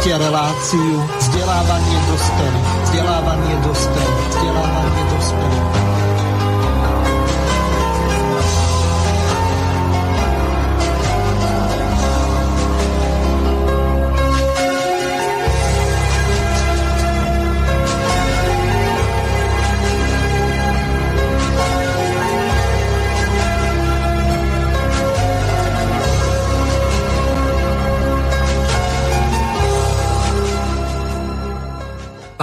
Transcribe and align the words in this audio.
Počúvate 0.00 0.16
reláciu 0.16 0.96
vzdelávanie 1.20 1.98
dospelých. 2.08 2.69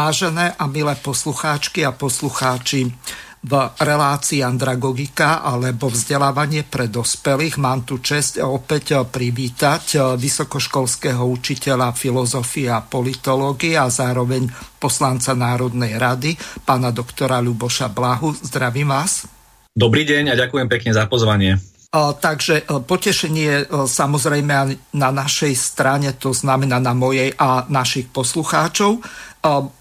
Vážené 0.08 0.56
a 0.56 0.72
milé 0.72 0.96
poslucháčky 1.04 1.84
a 1.84 1.92
poslucháči, 1.92 2.96
v 3.44 3.54
relácii 3.76 4.40
Andragogika 4.40 5.44
alebo 5.44 5.92
vzdelávanie 5.92 6.64
pre 6.64 6.88
dospelých 6.88 7.60
mám 7.60 7.84
tu 7.84 8.00
čest 8.00 8.40
opäť 8.40 9.04
privítať 9.04 10.16
vysokoškolského 10.16 11.28
učiteľa 11.28 11.92
filozofie 11.92 12.72
a 12.72 12.80
politológie 12.80 13.76
a 13.76 13.92
zároveň 13.92 14.48
poslanca 14.80 15.36
Národnej 15.36 16.00
rady, 16.00 16.40
pána 16.64 16.96
doktora 16.96 17.44
Ľuboša 17.44 17.92
Blahu. 17.92 18.32
Zdravím 18.32 18.96
vás. 18.96 19.28
Dobrý 19.76 20.08
deň 20.08 20.32
a 20.32 20.40
ďakujem 20.40 20.72
pekne 20.72 20.96
za 20.96 21.04
pozvanie. 21.12 21.60
Takže 21.96 22.68
potešenie 22.84 23.72
samozrejme 23.72 24.56
na 24.92 25.10
našej 25.10 25.56
strane, 25.56 26.12
to 26.20 26.36
znamená 26.36 26.84
na 26.84 26.92
mojej 26.92 27.32
a 27.40 27.64
našich 27.72 28.12
poslucháčov. 28.12 29.00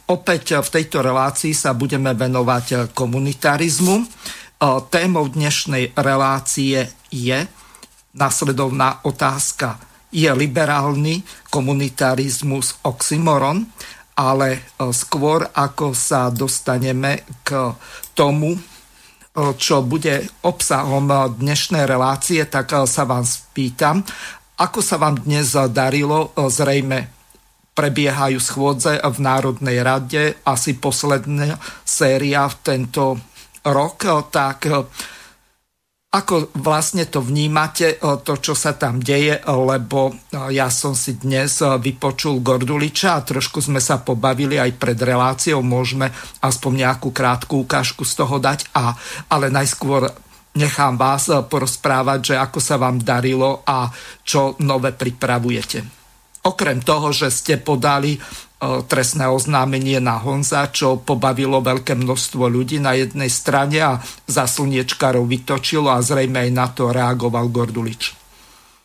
Opäť 0.07 0.63
v 0.63 0.69
tejto 0.71 1.03
relácii 1.03 1.51
sa 1.51 1.75
budeme 1.75 2.15
venovať 2.15 2.95
komunitarizmu. 2.95 4.07
Témou 4.89 5.27
dnešnej 5.27 5.99
relácie 5.99 6.87
je 7.11 7.39
nasledovná 8.15 9.03
otázka. 9.03 9.77
Je 10.15 10.31
liberálny 10.31 11.27
komunitarizmus 11.51 12.79
oxymoron? 12.87 13.67
Ale 14.17 14.73
skôr 14.97 15.45
ako 15.53 15.93
sa 15.93 16.33
dostaneme 16.33 17.21
k 17.45 17.77
tomu, 18.17 18.57
čo 19.37 19.85
bude 19.85 20.25
obsahom 20.49 21.13
dnešnej 21.37 21.85
relácie, 21.85 22.41
tak 22.49 22.73
sa 22.89 23.05
vám 23.05 23.23
spýtam, 23.23 24.01
ako 24.57 24.81
sa 24.81 24.97
vám 24.97 25.21
dnes 25.21 25.53
darilo, 25.53 26.33
zrejme 26.33 27.13
prebiehajú 27.77 28.41
schôdze 28.41 28.97
v 28.97 29.19
Národnej 29.21 29.85
rade, 29.85 30.41
asi 30.49 30.81
posledná 30.81 31.61
séria 31.85 32.49
v 32.49 32.57
tento 32.65 33.21
rok, 33.69 34.33
tak 34.33 34.65
ako 36.07 36.55
vlastne 36.57 37.05
to 37.05 37.21
vnímate, 37.21 38.01
to, 38.01 38.35
čo 38.41 38.55
sa 38.57 38.73
tam 38.73 39.03
deje, 39.03 39.37
lebo 39.45 40.17
ja 40.49 40.73
som 40.73 40.97
si 40.97 41.19
dnes 41.19 41.61
vypočul 41.61 42.41
Gorduliča 42.41 43.21
a 43.21 43.25
trošku 43.27 43.61
sme 43.61 43.83
sa 43.83 44.01
pobavili 44.01 44.57
aj 44.57 44.81
pred 44.81 44.97
reláciou, 44.97 45.61
môžeme 45.61 46.09
aspoň 46.41 46.73
nejakú 46.87 47.13
krátku 47.13 47.69
ukážku 47.69 48.09
z 48.09 48.23
toho 48.23 48.41
dať, 48.41 48.71
a, 48.73 48.97
ale 49.29 49.53
najskôr 49.53 50.09
nechám 50.57 50.97
vás 50.97 51.29
porozprávať, 51.29 52.33
že 52.33 52.35
ako 52.41 52.59
sa 52.65 52.81
vám 52.81 52.97
darilo 53.05 53.61
a 53.69 53.93
čo 54.25 54.57
nové 54.65 54.97
pripravujete. 54.97 55.85
Okrem 56.49 56.81
toho, 56.81 57.13
že 57.13 57.29
ste 57.29 57.61
podali 57.61 58.17
trestné 58.61 59.29
oznámenie 59.29 60.01
na 60.01 60.17
Honza, 60.17 60.73
čo 60.73 60.97
pobavilo 60.97 61.61
veľké 61.61 61.93
množstvo 61.93 62.49
ľudí 62.49 62.81
na 62.81 62.97
jednej 62.97 63.29
strane 63.29 63.79
a 63.85 63.93
za 64.25 64.49
slniečkarov 64.49 65.29
vytočilo 65.29 65.93
a 65.93 66.01
zrejme 66.01 66.49
aj 66.49 66.51
na 66.57 66.67
to 66.73 66.89
reagoval 66.89 67.53
Gordulič. 67.53 68.17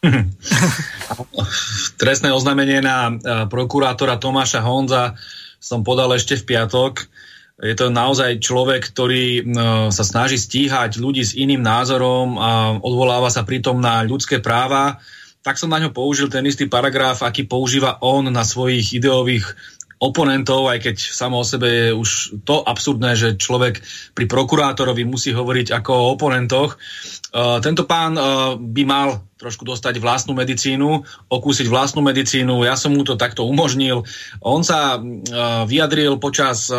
Trestné 2.02 2.36
oznámenie 2.36 2.84
na 2.84 3.16
prokurátora 3.48 4.20
Tomáša 4.20 4.60
Honza 4.60 5.16
som 5.62 5.88
podal 5.88 6.12
ešte 6.20 6.36
v 6.36 6.52
piatok. 6.52 7.08
Je 7.62 7.78
to 7.78 7.94
naozaj 7.94 8.42
človek, 8.42 8.90
ktorý 8.90 9.46
sa 9.94 10.02
snaží 10.02 10.42
stíhať 10.42 10.98
ľudí 10.98 11.22
s 11.22 11.38
iným 11.38 11.62
názorom 11.62 12.36
a 12.42 12.74
odvoláva 12.82 13.30
sa 13.30 13.46
pritom 13.46 13.78
na 13.78 14.02
ľudské 14.02 14.42
práva 14.42 14.98
tak 15.42 15.58
som 15.58 15.74
na 15.74 15.82
ňo 15.82 15.90
použil 15.90 16.30
ten 16.30 16.46
istý 16.46 16.70
paragraf, 16.70 17.26
aký 17.26 17.50
používa 17.50 17.98
on 18.02 18.30
na 18.30 18.46
svojich 18.46 18.94
ideových 18.98 19.46
oponentov, 20.02 20.66
aj 20.66 20.82
keď 20.82 20.96
samo 20.98 21.38
o 21.38 21.46
sebe 21.46 21.70
je 21.70 21.88
už 21.94 22.42
to 22.42 22.66
absurdné, 22.66 23.14
že 23.14 23.38
človek 23.38 23.86
pri 24.18 24.26
prokurátorovi 24.26 25.06
musí 25.06 25.30
hovoriť 25.30 25.78
ako 25.78 25.92
o 25.94 26.10
oponentoch. 26.18 26.82
Uh, 27.30 27.62
tento 27.62 27.86
pán 27.86 28.18
uh, 28.18 28.58
by 28.58 28.84
mal 28.84 29.22
trošku 29.38 29.62
dostať 29.62 30.02
vlastnú 30.02 30.34
medicínu, 30.34 31.06
okúsiť 31.30 31.70
vlastnú 31.70 32.02
medicínu. 32.02 32.66
Ja 32.66 32.74
som 32.74 32.98
mu 32.98 33.06
to 33.06 33.14
takto 33.14 33.46
umožnil. 33.46 34.02
On 34.42 34.66
sa 34.66 34.98
uh, 34.98 35.70
vyjadril 35.70 36.18
počas 36.18 36.74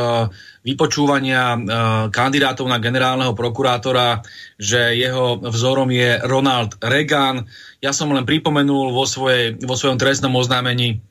vypočúvania 0.62 1.54
uh, 1.54 1.60
kandidátov 2.08 2.70
na 2.70 2.78
generálneho 2.78 3.34
prokurátora, 3.34 4.22
že 4.56 4.94
jeho 4.94 5.42
vzorom 5.42 5.90
je 5.90 6.22
Ronald 6.22 6.78
Reagan. 6.78 7.50
Ja 7.82 7.90
som 7.90 8.14
len 8.14 8.22
pripomenul 8.22 8.94
vo, 8.94 9.02
svojej, 9.02 9.58
vo 9.58 9.74
svojom 9.74 9.98
trestnom 9.98 10.32
oznámení 10.38 11.02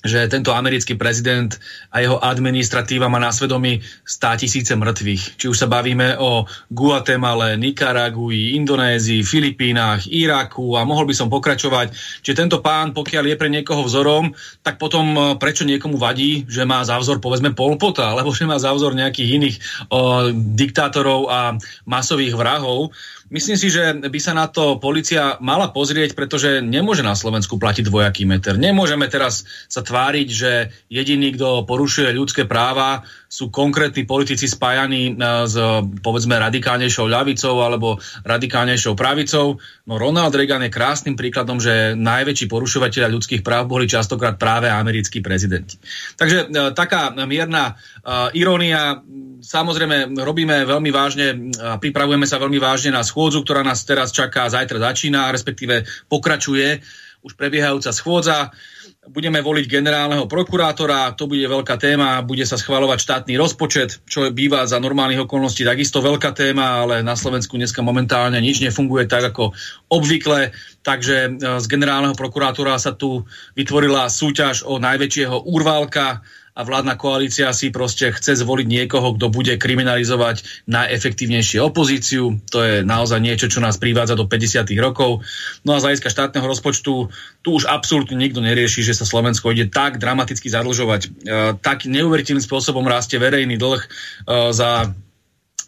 že 0.00 0.32
tento 0.32 0.56
americký 0.56 0.96
prezident 0.96 1.52
a 1.92 2.00
jeho 2.00 2.16
administratíva 2.16 3.12
má 3.12 3.20
na 3.20 3.28
svedomí 3.32 3.84
100 4.08 4.40
tisíce 4.40 4.72
mŕtvych. 4.72 5.36
Či 5.36 5.46
už 5.52 5.56
sa 5.56 5.68
bavíme 5.68 6.16
o 6.16 6.48
Guatemale, 6.72 7.60
Nikaragui, 7.60 8.56
Indonézii, 8.56 9.20
Filipínach, 9.20 10.08
Iraku 10.08 10.80
a 10.80 10.88
mohol 10.88 11.04
by 11.04 11.14
som 11.16 11.28
pokračovať. 11.28 11.92
Čiže 12.24 12.38
tento 12.40 12.58
pán, 12.64 12.96
pokiaľ 12.96 13.24
je 13.28 13.36
pre 13.36 13.52
niekoho 13.52 13.84
vzorom, 13.84 14.32
tak 14.64 14.80
potom 14.80 15.12
e, 15.12 15.20
prečo 15.36 15.68
niekomu 15.68 16.00
vadí, 16.00 16.48
že 16.48 16.64
má 16.64 16.80
za 16.80 16.96
vzor 16.96 17.20
povedzme 17.20 17.52
Polpota, 17.52 18.16
alebo 18.16 18.32
že 18.32 18.48
má 18.48 18.56
za 18.56 18.72
vzor 18.72 18.96
nejakých 18.96 19.30
iných 19.36 19.56
o, 19.92 20.32
diktátorov 20.32 21.28
a 21.28 21.60
masových 21.84 22.32
vrahov. 22.32 22.96
Myslím 23.30 23.54
si, 23.54 23.70
že 23.70 23.94
by 23.94 24.18
sa 24.18 24.34
na 24.34 24.50
to 24.50 24.82
policia 24.82 25.38
mala 25.38 25.70
pozrieť, 25.70 26.18
pretože 26.18 26.58
nemôže 26.58 27.06
na 27.06 27.14
Slovensku 27.14 27.62
platiť 27.62 27.86
dvojaký 27.86 28.26
meter. 28.26 28.58
Nemôžeme 28.58 29.06
teraz 29.06 29.46
sa 29.70 29.86
tváriť, 29.86 30.28
že 30.28 30.74
jediný, 30.90 31.38
kto 31.38 31.62
porušuje 31.62 32.10
ľudské 32.10 32.42
práva, 32.42 33.06
sú 33.30 33.46
konkrétni 33.54 34.02
politici 34.10 34.50
spájaní 34.50 35.14
e, 35.14 35.22
s 35.46 35.54
povedzme 36.02 36.34
radikálnejšou 36.34 37.06
ľavicou 37.06 37.62
alebo 37.62 38.02
radikálnejšou 38.26 38.98
pravicou. 38.98 39.62
No 39.86 39.94
Ronald 40.02 40.34
Reagan 40.34 40.66
je 40.66 40.74
krásnym 40.74 41.14
príkladom, 41.14 41.62
že 41.62 41.94
najväčší 41.94 42.50
porušovateľia 42.50 43.06
ľudských 43.06 43.46
práv 43.46 43.70
boli 43.70 43.86
častokrát 43.86 44.34
práve 44.34 44.66
americkí 44.66 45.22
prezidenti. 45.22 45.78
Takže 46.18 46.50
e, 46.50 46.74
taká 46.74 47.14
mierna 47.22 47.78
e, 48.02 48.42
irónia. 48.42 48.98
Samozrejme, 49.40 50.20
robíme 50.20 50.68
veľmi 50.68 50.90
vážne, 50.92 51.26
pripravujeme 51.80 52.28
sa 52.28 52.36
veľmi 52.36 52.60
vážne 52.60 52.92
na 52.92 53.00
schôdzu, 53.00 53.40
ktorá 53.40 53.64
nás 53.64 53.88
teraz 53.88 54.12
čaká, 54.12 54.52
zajtra 54.52 54.76
začína, 54.76 55.32
respektíve 55.32 55.88
pokračuje 56.12 56.84
už 57.24 57.36
prebiehajúca 57.36 57.92
schôdza 57.92 58.52
budeme 59.08 59.40
voliť 59.40 59.64
generálneho 59.64 60.28
prokurátora, 60.28 61.16
to 61.16 61.24
bude 61.24 61.40
veľká 61.40 61.80
téma, 61.80 62.20
bude 62.20 62.44
sa 62.44 62.60
schvalovať 62.60 62.98
štátny 63.00 63.34
rozpočet, 63.40 64.04
čo 64.04 64.28
býva 64.28 64.68
za 64.68 64.76
normálnych 64.76 65.24
okolností 65.24 65.64
takisto 65.64 66.04
veľká 66.04 66.36
téma, 66.36 66.84
ale 66.84 67.00
na 67.00 67.16
Slovensku 67.16 67.56
dneska 67.56 67.80
momentálne 67.80 68.36
nič 68.44 68.60
nefunguje 68.60 69.08
tak 69.08 69.32
ako 69.32 69.56
obvykle, 69.88 70.52
takže 70.84 71.16
e, 71.16 71.30
z 71.56 71.64
generálneho 71.64 72.12
prokurátora 72.12 72.76
sa 72.76 72.92
tu 72.92 73.24
vytvorila 73.56 74.12
súťaž 74.12 74.68
o 74.68 74.76
najväčšieho 74.76 75.48
úrvalka, 75.48 76.20
a 76.50 76.60
vládna 76.66 76.98
koalícia 76.98 77.48
si 77.54 77.70
proste 77.70 78.10
chce 78.10 78.42
zvoliť 78.42 78.66
niekoho, 78.66 79.14
kto 79.14 79.30
bude 79.30 79.54
kriminalizovať 79.54 80.66
najefektívnejšie 80.66 81.62
opozíciu. 81.62 82.42
To 82.50 82.58
je 82.60 82.74
naozaj 82.82 83.22
niečo, 83.22 83.46
čo 83.46 83.62
nás 83.62 83.78
privádza 83.78 84.18
do 84.18 84.26
50. 84.26 84.66
rokov. 84.82 85.22
No 85.62 85.78
a 85.78 85.80
z 85.80 85.86
hľadiska 85.86 86.10
štátneho 86.10 86.46
rozpočtu 86.46 86.92
tu 87.40 87.48
už 87.48 87.70
absolútne 87.70 88.18
nikto 88.18 88.42
nerieši, 88.42 88.82
že 88.82 88.98
sa 88.98 89.06
Slovensko 89.06 89.54
ide 89.54 89.70
tak 89.70 90.02
dramaticky 90.02 90.50
zadlžovať. 90.50 91.00
E, 91.06 91.08
tak 91.62 91.86
neuveriteľným 91.86 92.44
spôsobom 92.44 92.82
rastie 92.84 93.22
verejný 93.22 93.54
dlh 93.54 93.80
e, 93.80 93.88
za 94.50 94.90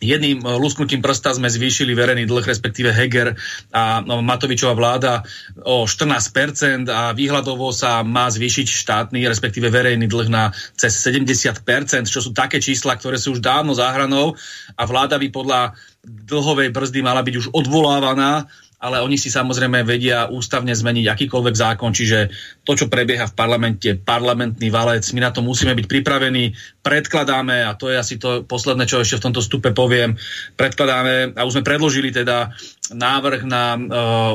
jedným 0.02 0.42
eh, 0.42 0.58
lusknutím 0.58 0.98
prsta 0.98 1.32
sme 1.38 1.46
zvýšili 1.46 1.94
verejný 1.94 2.26
dlh, 2.26 2.42
respektíve 2.42 2.90
Heger 2.90 3.38
a 3.70 4.02
no, 4.02 4.20
Matovičová 4.20 4.74
vláda 4.74 5.22
o 5.62 5.86
14% 5.86 6.90
a 6.90 7.14
výhľadovo 7.14 7.70
sa 7.70 8.02
má 8.02 8.26
zvýšiť 8.26 8.66
štátny, 8.66 9.24
respektíve 9.30 9.70
verejný 9.70 10.10
dlh 10.10 10.28
na 10.28 10.50
cez 10.74 10.98
70%, 11.06 11.62
čo 12.10 12.20
sú 12.20 12.34
také 12.34 12.58
čísla, 12.58 12.98
ktoré 12.98 13.16
sú 13.16 13.38
už 13.38 13.40
dávno 13.40 13.72
záhranou 13.72 14.34
a 14.74 14.82
vláda 14.84 15.16
by 15.16 15.30
podľa 15.30 15.78
dlhovej 16.02 16.74
brzdy 16.74 17.00
mala 17.00 17.22
byť 17.22 17.34
už 17.38 17.46
odvolávaná 17.54 18.50
ale 18.82 18.98
oni 18.98 19.14
si 19.14 19.30
samozrejme 19.30 19.86
vedia 19.86 20.26
ústavne 20.26 20.74
zmeniť 20.74 21.06
akýkoľvek 21.06 21.54
zákon, 21.54 21.94
čiže 21.94 22.34
to, 22.66 22.74
čo 22.74 22.90
prebieha 22.90 23.30
v 23.30 23.38
parlamente, 23.38 23.94
parlamentný 23.94 24.74
valec, 24.74 25.06
my 25.14 25.22
na 25.22 25.30
to 25.30 25.38
musíme 25.38 25.70
byť 25.78 25.86
pripravení, 25.86 26.58
predkladáme, 26.82 27.62
a 27.62 27.78
to 27.78 27.94
je 27.94 27.96
asi 28.02 28.18
to 28.18 28.42
posledné, 28.42 28.90
čo 28.90 28.98
ešte 28.98 29.22
v 29.22 29.24
tomto 29.30 29.38
stupe 29.38 29.70
poviem, 29.70 30.18
predkladáme, 30.58 31.38
a 31.38 31.46
už 31.46 31.62
sme 31.62 31.68
predložili 31.68 32.10
teda 32.10 32.50
návrh 32.90 33.46
na 33.46 33.78
uh, 33.78 33.82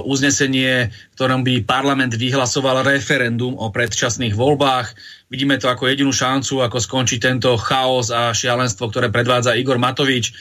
uznesenie, 0.07 0.95
ktorom 1.19 1.43
by 1.43 1.67
parlament 1.67 2.15
vyhlasoval 2.15 2.87
referendum 2.87 3.59
o 3.59 3.67
predčasných 3.67 4.31
voľbách. 4.31 4.95
Vidíme 5.27 5.59
to 5.59 5.67
ako 5.67 5.91
jedinú 5.91 6.15
šancu, 6.15 6.63
ako 6.63 6.79
skončiť 6.79 7.19
tento 7.19 7.51
chaos 7.59 8.15
a 8.15 8.31
šialenstvo, 8.31 8.87
ktoré 8.87 9.11
predvádza 9.11 9.59
Igor 9.59 9.75
Matovič. 9.75 10.31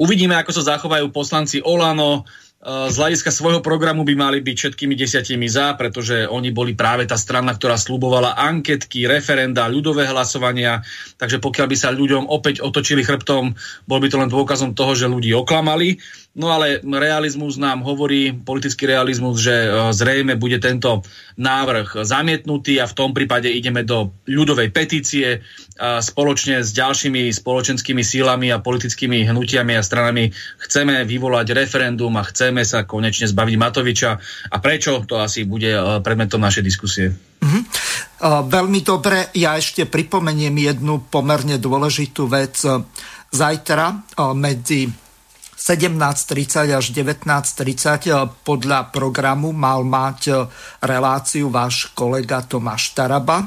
Uvidíme, 0.00 0.40
ako 0.40 0.56
sa 0.56 0.76
zachovajú 0.76 1.12
poslanci 1.12 1.60
Olano, 1.60 2.24
z 2.62 2.94
hľadiska 2.94 3.34
svojho 3.34 3.58
programu 3.58 4.06
by 4.06 4.14
mali 4.14 4.38
byť 4.38 4.54
všetkými 4.54 4.94
desiatimi 4.94 5.50
za, 5.50 5.74
pretože 5.74 6.30
oni 6.30 6.54
boli 6.54 6.78
práve 6.78 7.02
tá 7.10 7.18
strana, 7.18 7.58
ktorá 7.58 7.74
slubovala 7.74 8.38
anketky, 8.38 9.10
referenda, 9.10 9.66
ľudové 9.66 10.06
hlasovania. 10.06 10.78
Takže 11.18 11.42
pokiaľ 11.42 11.66
by 11.66 11.76
sa 11.76 11.90
ľuďom 11.90 12.30
opäť 12.30 12.62
otočili 12.62 13.02
chrbtom, 13.02 13.58
bol 13.82 13.98
by 13.98 14.06
to 14.06 14.16
len 14.22 14.30
dôkazom 14.30 14.78
toho, 14.78 14.94
že 14.94 15.10
ľudí 15.10 15.34
oklamali. 15.34 15.98
No 16.32 16.48
ale 16.48 16.80
realizmus 16.80 17.60
nám 17.60 17.84
hovorí, 17.84 18.32
politický 18.32 18.88
realizmus, 18.88 19.44
že 19.44 19.52
e, 19.52 19.92
zrejme 19.92 20.40
bude 20.40 20.56
tento 20.56 21.04
návrh 21.36 22.08
zamietnutý 22.08 22.80
a 22.80 22.88
v 22.88 22.96
tom 22.96 23.12
prípade 23.12 23.52
ideme 23.52 23.84
do 23.84 24.16
ľudovej 24.24 24.72
petície 24.72 25.44
a 25.76 26.00
spoločne 26.00 26.64
s 26.64 26.72
ďalšími 26.72 27.28
spoločenskými 27.28 28.00
sílami 28.00 28.48
a 28.48 28.64
politickými 28.64 29.28
hnutiami 29.28 29.76
a 29.76 29.84
stranami 29.84 30.32
chceme 30.56 31.04
vyvolať 31.04 31.52
referendum 31.52 32.16
a 32.16 32.24
chceme 32.24 32.64
sa 32.64 32.88
konečne 32.88 33.28
zbaviť 33.28 33.56
Matoviča. 33.60 34.10
A 34.48 34.56
prečo? 34.56 35.04
To 35.04 35.20
asi 35.20 35.44
bude 35.44 35.68
e, 35.68 36.00
predmetom 36.00 36.40
našej 36.40 36.64
diskusie. 36.64 37.12
Mm-hmm. 37.12 37.62
Veľmi 38.48 38.80
dobre, 38.80 39.28
ja 39.36 39.60
ešte 39.60 39.84
pripomeniem 39.84 40.54
jednu 40.56 41.12
pomerne 41.12 41.60
dôležitú 41.60 42.24
vec. 42.24 42.56
Zajtra 43.32 43.86
medzi 44.32 45.01
17.30 45.62 46.74
až 46.74 46.90
19.30 46.90 48.10
eh, 48.10 48.26
podľa 48.42 48.90
programu 48.90 49.54
mal 49.54 49.86
mať 49.86 50.20
eh, 50.26 50.34
reláciu 50.82 51.54
váš 51.54 51.94
kolega 51.94 52.42
Tomáš 52.42 52.98
Taraba, 52.98 53.46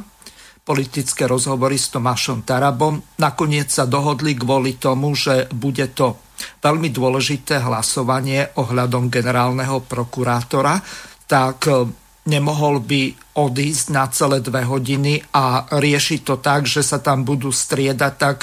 politické 0.64 1.28
rozhovory 1.28 1.76
s 1.76 1.92
Tomášom 1.92 2.48
Tarabom. 2.48 3.04
Nakoniec 3.20 3.68
sa 3.68 3.84
dohodli 3.84 4.40
kvôli 4.40 4.80
tomu, 4.80 5.12
že 5.12 5.52
bude 5.52 5.92
to 5.92 6.16
veľmi 6.64 6.88
dôležité 6.88 7.60
hlasovanie 7.60 8.48
ohľadom 8.64 9.12
generálneho 9.12 9.84
prokurátora, 9.84 10.80
tak 11.28 11.68
eh, 11.68 11.84
nemohol 12.32 12.80
by 12.80 13.12
odísť 13.44 13.86
na 13.92 14.08
celé 14.08 14.40
dve 14.40 14.64
hodiny 14.64 15.20
a 15.36 15.68
riešiť 15.68 16.20
to 16.24 16.40
tak, 16.40 16.64
že 16.64 16.80
sa 16.80 17.04
tam 17.04 17.28
budú 17.28 17.52
striedať, 17.52 18.14
tak 18.16 18.40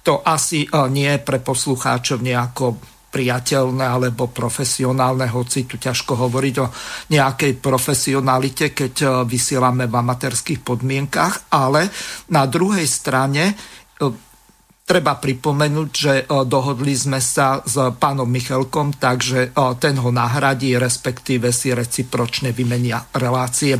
to 0.00 0.24
asi 0.24 0.64
nie 0.88 1.06
je 1.14 1.20
pre 1.20 1.38
poslucháčov 1.38 2.24
nejako 2.24 2.80
priateľné 3.10 3.82
alebo 3.82 4.30
profesionálne, 4.30 5.26
hoci 5.26 5.66
tu 5.66 5.76
ťažko 5.82 6.14
hovoriť 6.14 6.54
o 6.62 6.66
nejakej 7.10 7.52
profesionalite, 7.58 8.70
keď 8.70 8.94
e, 9.02 9.06
vysielame 9.26 9.90
v 9.90 9.94
amatérských 9.98 10.62
podmienkach, 10.62 11.50
ale 11.50 11.90
na 12.30 12.46
druhej 12.46 12.86
strane 12.86 13.50
e, 13.50 13.54
Treba 14.90 15.14
pripomenúť, 15.14 15.90
že 15.94 16.14
e, 16.18 16.24
dohodli 16.50 16.98
sme 16.98 17.22
sa 17.22 17.62
s 17.62 17.78
pánom 18.02 18.26
Michalkom, 18.26 18.90
takže 18.98 19.54
e, 19.54 19.62
ten 19.78 19.94
ho 19.94 20.10
nahradí, 20.10 20.74
respektíve 20.74 21.54
si 21.54 21.70
recipročne 21.70 22.50
vymenia 22.50 22.98
relácie. 23.14 23.78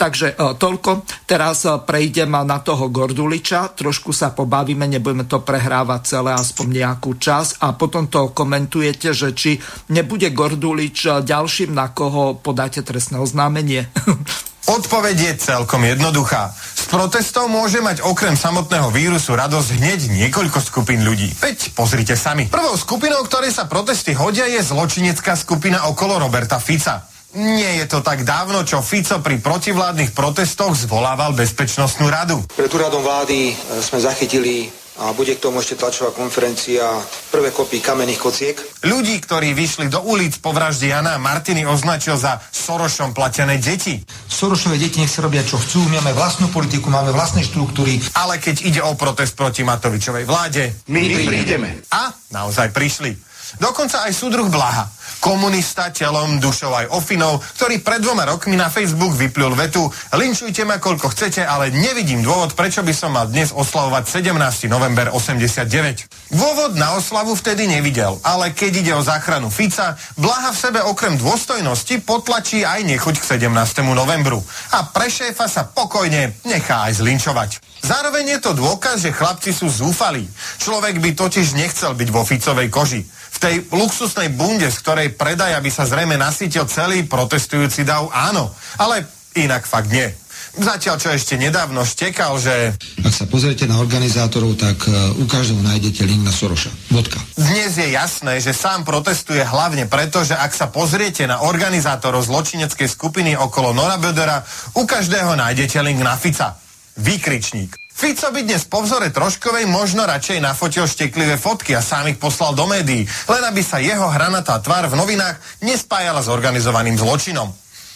Takže 0.00 0.32
e, 0.32 0.56
toľko. 0.56 1.04
Teraz 1.28 1.68
prejdem 1.84 2.32
na 2.32 2.64
toho 2.64 2.88
Gorduliča, 2.88 3.76
trošku 3.76 4.16
sa 4.16 4.32
pobavíme, 4.32 4.88
nebudeme 4.88 5.28
to 5.28 5.44
prehrávať 5.44 6.00
celé, 6.08 6.32
aspoň 6.32 6.66
nejakú 6.72 7.20
čas 7.20 7.60
a 7.60 7.76
potom 7.76 8.08
to 8.08 8.32
komentujete, 8.32 9.12
že 9.12 9.36
či 9.36 9.60
nebude 9.92 10.32
Gordulič 10.32 11.20
ďalším, 11.20 11.76
na 11.76 11.92
koho 11.92 12.32
podáte 12.40 12.80
trestné 12.80 13.20
oznámenie. 13.20 13.92
Odpoveď 14.66 15.16
je 15.16 15.32
celkom 15.46 15.86
jednoduchá. 15.86 16.50
Z 16.74 16.90
protestov 16.90 17.46
môže 17.46 17.78
mať 17.78 18.02
okrem 18.02 18.34
samotného 18.34 18.90
vírusu 18.90 19.38
radosť 19.38 19.78
hneď 19.78 20.00
niekoľko 20.10 20.58
skupín 20.58 21.06
ľudí. 21.06 21.30
Veď 21.38 21.70
pozrite 21.70 22.18
sami. 22.18 22.50
Prvou 22.50 22.74
skupinou, 22.74 23.22
ktorej 23.22 23.54
sa 23.54 23.70
protesty 23.70 24.10
hodia, 24.10 24.50
je 24.50 24.58
zločinecká 24.66 25.38
skupina 25.38 25.86
okolo 25.86 26.18
Roberta 26.18 26.58
Fica. 26.58 27.06
Nie 27.36 27.84
je 27.84 27.86
to 27.86 28.02
tak 28.02 28.26
dávno, 28.26 28.66
čo 28.66 28.82
Fico 28.82 29.22
pri 29.22 29.38
protivládnych 29.38 30.16
protestoch 30.16 30.74
zvolával 30.74 31.36
Bezpečnostnú 31.36 32.10
radu. 32.10 32.42
Pred 32.56 32.70
úradom 32.72 33.06
vlády 33.06 33.54
sme 33.84 34.02
zachytili 34.02 34.72
a 34.96 35.12
bude 35.12 35.36
k 35.36 35.42
tomu 35.44 35.60
ešte 35.60 35.76
tlačová 35.76 36.16
konferencia 36.16 36.88
prvé 37.28 37.52
kopy 37.52 37.84
kamenných 37.84 38.20
kociek. 38.20 38.56
Ľudí, 38.84 39.20
ktorí 39.20 39.52
vyšli 39.52 39.92
do 39.92 40.00
ulic 40.00 40.40
po 40.40 40.56
vražde 40.56 40.88
Jana 40.88 41.20
Martiny 41.20 41.68
označil 41.68 42.16
za 42.16 42.40
Sorošom 42.40 43.12
platené 43.12 43.60
deti. 43.60 44.00
Sorošové 44.28 44.80
deti 44.80 45.04
nech 45.04 45.12
si 45.12 45.20
robia 45.20 45.44
čo 45.44 45.60
chcú, 45.60 45.84
my 45.92 46.00
máme 46.00 46.16
vlastnú 46.16 46.48
politiku, 46.48 46.88
máme 46.88 47.12
vlastné 47.12 47.44
štruktúry. 47.44 48.00
Ale 48.16 48.40
keď 48.40 48.56
ide 48.64 48.80
o 48.80 48.96
protest 48.96 49.36
proti 49.36 49.60
Matovičovej 49.60 50.24
vláde, 50.24 50.72
my, 50.88 51.00
my 51.04 51.24
prídeme. 51.28 51.68
A 51.92 52.16
naozaj 52.32 52.72
prišli. 52.72 53.35
Dokonca 53.58 54.06
aj 54.06 54.12
súdruh 54.12 54.48
Blaha 54.48 54.96
komunista 55.20 55.90
telom, 55.90 56.38
dušou 56.38 56.70
aj 56.70 56.86
ofinou, 56.92 57.40
ktorý 57.58 57.80
pred 57.80 57.98
dvoma 57.98 58.28
rokmi 58.28 58.54
na 58.54 58.68
Facebook 58.68 59.16
vyplul 59.16 59.58
vetu 59.58 59.88
linčujte 60.14 60.62
ma 60.62 60.78
koľko 60.78 61.10
chcete, 61.10 61.42
ale 61.42 61.72
nevidím 61.72 62.22
dôvod, 62.22 62.54
prečo 62.54 62.86
by 62.86 62.94
som 62.94 63.10
mal 63.10 63.26
dnes 63.26 63.50
oslavovať 63.50 64.06
17. 64.22 64.70
november 64.70 65.10
89. 65.10 66.30
Dôvod 66.30 66.78
na 66.78 66.94
oslavu 66.94 67.34
vtedy 67.34 67.66
nevidel, 67.66 68.18
ale 68.22 68.52
keď 68.52 68.72
ide 68.86 68.92
o 68.94 69.02
záchranu 69.02 69.50
Fica, 69.50 69.98
Blaha 70.14 70.52
v 70.52 70.58
sebe 70.62 70.80
okrem 70.86 71.18
dôstojnosti 71.18 72.06
potlačí 72.06 72.62
aj 72.62 72.86
nechuť 72.86 73.18
k 73.18 73.50
17. 73.50 73.50
novembru. 73.82 74.38
A 74.78 74.86
pre 74.86 75.10
šéfa 75.10 75.50
sa 75.50 75.66
pokojne 75.66 76.38
nechá 76.46 76.86
aj 76.86 77.02
zlinčovať. 77.02 77.50
Zároveň 77.82 78.36
je 78.36 78.38
to 78.42 78.52
dôkaz, 78.54 79.02
že 79.02 79.14
chlapci 79.14 79.54
sú 79.54 79.70
zúfalí. 79.70 80.26
Človek 80.58 80.98
by 80.98 81.10
totiž 81.14 81.54
nechcel 81.54 81.94
byť 81.94 82.08
vo 82.10 82.22
Ficovej 82.22 82.70
koži 82.70 83.02
v 83.36 83.38
tej 83.38 83.54
luxusnej 83.68 84.32
bunde, 84.32 84.72
z 84.72 84.80
ktorej 84.80 85.08
predaj, 85.12 85.60
aby 85.60 85.68
sa 85.68 85.84
zrejme 85.84 86.16
nasítil 86.16 86.64
celý 86.64 87.04
protestujúci 87.04 87.84
dav, 87.84 88.08
áno. 88.08 88.48
Ale 88.80 89.04
inak 89.36 89.68
fakt 89.68 89.92
nie. 89.92 90.08
Zatiaľ, 90.56 90.96
čo 90.96 91.12
ešte 91.12 91.36
nedávno 91.36 91.84
štekal, 91.84 92.40
že... 92.40 92.72
Ak 93.04 93.12
sa 93.12 93.28
pozriete 93.28 93.68
na 93.68 93.76
organizátorov, 93.76 94.56
tak 94.56 94.88
uh, 94.88 95.12
u 95.20 95.28
každého 95.28 95.60
nájdete 95.60 96.00
link 96.08 96.24
na 96.24 96.32
Soroša. 96.32 96.72
Vodka. 96.88 97.20
Dnes 97.36 97.76
je 97.76 97.92
jasné, 97.92 98.40
že 98.40 98.56
sám 98.56 98.88
protestuje 98.88 99.44
hlavne 99.44 99.84
preto, 99.84 100.24
že 100.24 100.32
ak 100.32 100.56
sa 100.56 100.72
pozriete 100.72 101.28
na 101.28 101.44
organizátorov 101.44 102.24
zločineckej 102.24 102.88
skupiny 102.88 103.36
okolo 103.36 103.76
Nora 103.76 104.00
Bödera, 104.00 104.40
u 104.80 104.88
každého 104.88 105.36
nájdete 105.36 105.76
link 105.84 106.00
na 106.00 106.16
Fica. 106.16 106.56
Výkričník. 106.96 107.76
Fico 107.96 108.28
by 108.28 108.44
dnes 108.44 108.68
po 108.68 108.84
vzore 108.84 109.08
Troškovej 109.08 109.64
možno 109.64 110.04
radšej 110.04 110.44
nafotil 110.44 110.84
šteklivé 110.84 111.40
fotky 111.40 111.72
a 111.72 111.80
sám 111.80 112.12
ich 112.12 112.20
poslal 112.20 112.52
do 112.52 112.68
médií, 112.68 113.08
len 113.24 113.40
aby 113.48 113.64
sa 113.64 113.80
jeho 113.80 114.12
hranatá 114.12 114.60
tvár 114.60 114.92
v 114.92 115.00
novinách 115.00 115.40
nespájala 115.64 116.20
s 116.20 116.28
organizovaným 116.28 117.00
zločinom. 117.00 117.48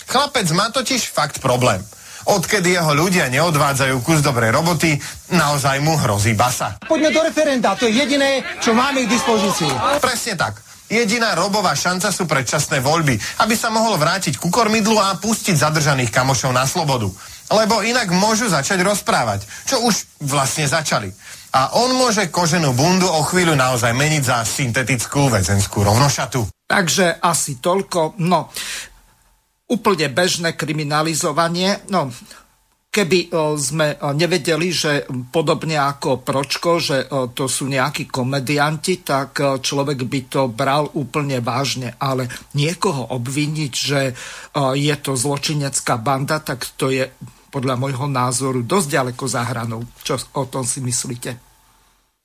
Chlapec 0.09 0.49
má 0.57 0.73
totiž 0.73 1.05
fakt 1.05 1.45
problém. 1.45 1.85
Odkedy 2.25 2.81
jeho 2.81 2.97
ľudia 2.97 3.29
neodvádzajú 3.29 4.01
kus 4.01 4.25
dobrej 4.25 4.57
roboty, 4.57 4.97
naozaj 5.37 5.85
mu 5.85 5.93
hrozí 6.01 6.33
basa. 6.33 6.81
Poďme 6.81 7.13
do 7.13 7.21
referenda, 7.21 7.77
to 7.77 7.85
je 7.85 8.01
jediné, 8.01 8.41
čo 8.65 8.73
máme 8.73 9.05
k 9.05 9.13
dispozícii. 9.13 10.01
Presne 10.01 10.33
tak. 10.33 10.65
Jediná 10.89 11.37
robová 11.37 11.77
šanca 11.77 12.09
sú 12.09 12.25
predčasné 12.25 12.81
voľby, 12.81 13.21
aby 13.45 13.53
sa 13.53 13.69
mohol 13.69 14.01
vrátiť 14.01 14.41
ku 14.41 14.49
kormidlu 14.49 14.97
a 14.97 15.21
pustiť 15.21 15.61
zadržaných 15.61 16.09
kamošov 16.09 16.57
na 16.57 16.65
slobodu 16.65 17.13
lebo 17.51 17.83
inak 17.83 18.09
môžu 18.15 18.47
začať 18.47 18.81
rozprávať, 18.87 19.45
čo 19.67 19.83
už 19.83 20.23
vlastne 20.23 20.71
začali. 20.71 21.11
A 21.51 21.75
on 21.83 21.91
môže 21.99 22.31
koženú 22.31 22.71
bundu 22.79 23.11
o 23.11 23.27
chvíľu 23.27 23.59
naozaj 23.59 23.91
meniť 23.91 24.23
za 24.23 24.47
syntetickú 24.47 25.27
väzenskú 25.27 25.83
rovnošatu. 25.83 26.47
Takže 26.71 27.19
asi 27.19 27.59
toľko. 27.59 28.23
No, 28.23 28.55
úplne 29.67 30.07
bežné 30.15 30.55
kriminalizovanie. 30.55 31.91
No, 31.91 32.07
keby 32.95 33.35
sme 33.59 33.99
nevedeli, 34.15 34.71
že 34.71 35.11
podobne 35.35 35.75
ako 35.75 36.23
Pročko, 36.23 36.79
že 36.79 37.11
to 37.35 37.51
sú 37.51 37.67
nejakí 37.67 38.07
komedianti, 38.07 39.03
tak 39.03 39.43
človek 39.59 40.07
by 40.07 40.21
to 40.31 40.47
bral 40.55 40.87
úplne 40.95 41.43
vážne. 41.43 41.99
Ale 41.99 42.31
niekoho 42.55 43.11
obviniť, 43.11 43.73
že 43.75 44.15
je 44.79 44.95
to 45.03 45.19
zločinecká 45.19 45.99
banda, 45.99 46.39
tak 46.39 46.63
to 46.79 46.95
je 46.95 47.11
podľa 47.51 47.75
môjho 47.77 48.07
názoru 48.07 48.63
dosť 48.63 48.89
ďaleko 48.89 49.25
za 49.27 49.43
hranou. 49.45 49.83
Čo 50.07 50.17
o 50.39 50.47
tom 50.47 50.63
si 50.63 50.79
myslíte? 50.81 51.50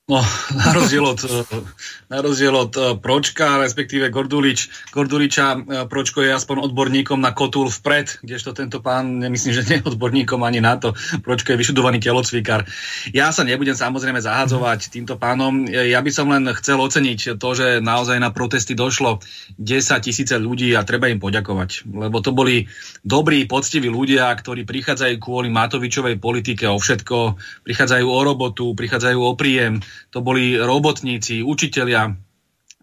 No, 0.06 0.22
na 0.62 0.70
rozdiel 0.70 1.02
od, 1.02 1.18
na 2.14 2.22
rozdiel 2.22 2.54
od 2.54 2.72
eh, 2.78 2.94
Pročka, 2.94 3.58
respektíve 3.58 4.06
Gordulič, 4.14 4.70
Gorduliča, 4.94 5.46
eh, 5.58 5.82
Pročko 5.90 6.22
je 6.22 6.30
aspoň 6.30 6.62
odborníkom 6.62 7.18
na 7.18 7.34
kotul 7.34 7.66
vpred, 7.66 8.22
kdežto 8.22 8.54
tento 8.54 8.78
pán, 8.78 9.18
nemyslím, 9.18 9.50
že 9.58 9.66
nie 9.66 9.82
je 9.82 9.90
odborníkom 9.90 10.46
ani 10.46 10.62
na 10.62 10.78
to. 10.78 10.94
Pročko 11.26 11.50
je 11.50 11.58
vyšudovaný 11.58 11.98
telocvikár. 11.98 12.70
Ja 13.10 13.34
sa 13.34 13.42
nebudem 13.42 13.74
samozrejme 13.74 14.22
zahadzovať 14.22 14.94
týmto 14.94 15.18
pánom. 15.18 15.66
Ja 15.66 15.98
by 15.98 16.10
som 16.14 16.30
len 16.30 16.46
chcel 16.54 16.78
oceniť 16.78 17.34
to, 17.42 17.48
že 17.58 17.82
naozaj 17.82 18.22
na 18.22 18.30
protesty 18.30 18.78
došlo 18.78 19.18
10 19.58 20.06
tisíce 20.06 20.38
ľudí 20.38 20.70
a 20.78 20.86
treba 20.86 21.10
im 21.10 21.18
poďakovať. 21.18 21.82
Lebo 21.82 22.22
to 22.22 22.30
boli 22.30 22.70
dobrí, 23.02 23.42
poctiví 23.50 23.90
ľudia, 23.90 24.30
ktorí 24.30 24.62
prichádzajú 24.62 25.18
kvôli 25.18 25.50
Matovičovej 25.50 26.22
politike 26.22 26.70
o 26.70 26.78
všetko, 26.78 27.42
prichádzajú 27.66 28.06
o 28.06 28.20
robotu, 28.22 28.70
prichádzajú 28.78 29.18
o 29.18 29.34
príjem, 29.34 29.82
to 30.10 30.24
boli 30.24 30.56
robotníci, 30.56 31.42
učitelia, 31.42 32.12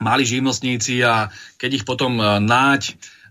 mali 0.03 0.23
živnostníci 0.27 0.99
a 1.05 1.31
keď 1.55 1.69
ich 1.81 1.85
potom 1.87 2.19
e, 2.19 2.23
náď 2.43 2.81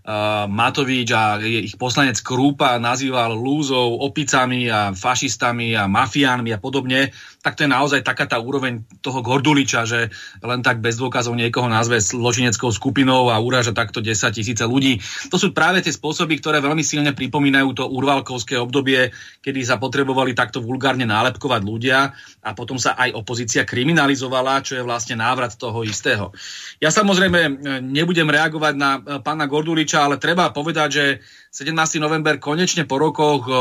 uh, 0.03 0.45
Matovič 0.51 1.09
a 1.15 1.39
ich 1.39 1.75
poslanec 1.79 2.19
Krúpa 2.19 2.75
nazýval 2.79 3.35
lúzov, 3.35 4.03
opicami 4.03 4.67
a 4.67 4.91
fašistami 4.91 5.77
a 5.77 5.87
mafiánmi 5.87 6.51
a 6.51 6.59
podobne, 6.59 7.15
tak 7.43 7.59
to 7.59 7.67
je 7.67 7.75
naozaj 7.75 8.07
taká 8.07 8.23
tá 8.23 8.39
úroveň 8.39 8.87
toho 9.03 9.19
Gorduliča, 9.19 9.83
že 9.83 10.07
len 10.39 10.63
tak 10.63 10.79
bez 10.79 10.95
dôkazov 10.95 11.35
niekoho 11.35 11.67
nazve 11.67 11.99
zločineckou 11.99 12.71
skupinou 12.71 13.27
a 13.27 13.35
uráža 13.43 13.75
takto 13.75 13.99
10 13.99 14.15
tisíce 14.31 14.63
ľudí. 14.63 15.03
To 15.27 15.35
sú 15.35 15.51
práve 15.51 15.83
tie 15.83 15.91
spôsoby, 15.91 16.39
ktoré 16.39 16.63
veľmi 16.63 16.79
silne 16.87 17.11
pripomínajú 17.11 17.75
to 17.75 17.83
urvalkovské 17.83 18.55
obdobie, 18.55 19.11
kedy 19.43 19.59
sa 19.67 19.75
potrebovali 19.75 20.31
takto 20.31 20.63
vulgárne 20.63 21.03
nálepkovať 21.03 21.61
ľudia 21.67 22.15
a 22.39 22.49
potom 22.55 22.79
sa 22.79 22.95
aj 22.95 23.11
opozícia 23.11 23.67
kriminalizovala, 23.67 24.63
čo 24.63 24.79
je 24.79 24.87
vlastne 24.87 25.19
návrat 25.19 25.59
toho 25.59 25.83
istého. 25.83 26.31
Ja 26.79 26.95
samozrejme 26.95 27.39
e, 27.43 27.51
nebudem 27.83 28.31
reagovať 28.31 28.73
na 28.79 28.91
e, 28.95 28.99
pána 29.19 29.51
Gorduliča, 29.51 30.07
ale 30.07 30.15
treba 30.15 30.55
povedať, 30.55 30.89
že 30.95 31.05
17. 31.51 31.99
november 31.99 32.39
konečne 32.39 32.87
po 32.87 33.03
rokoch 33.03 33.51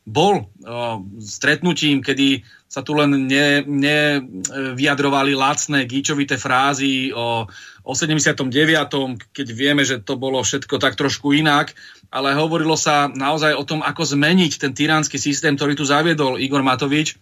e, 0.00 0.10
bol 0.10 0.48
stretnutím, 1.20 2.00
kedy 2.00 2.40
sa 2.70 2.86
tu 2.86 2.94
len 2.94 3.26
nevyjadrovali 3.26 5.34
ne 5.34 5.40
lacné 5.42 5.90
gíčovité 5.90 6.38
frázy 6.38 7.10
o, 7.10 7.50
o 7.82 7.92
79., 7.98 8.46
keď 9.34 9.46
vieme, 9.50 9.82
že 9.82 9.98
to 9.98 10.14
bolo 10.14 10.38
všetko 10.38 10.78
tak 10.78 10.94
trošku 10.94 11.34
inak, 11.34 11.74
ale 12.14 12.38
hovorilo 12.38 12.78
sa 12.78 13.10
naozaj 13.10 13.58
o 13.58 13.66
tom, 13.66 13.82
ako 13.82 14.14
zmeniť 14.14 14.62
ten 14.62 14.70
tyranský 14.70 15.18
systém, 15.18 15.58
ktorý 15.58 15.74
tu 15.74 15.82
zaviedol 15.82 16.38
Igor 16.38 16.62
Matovič. 16.62 17.18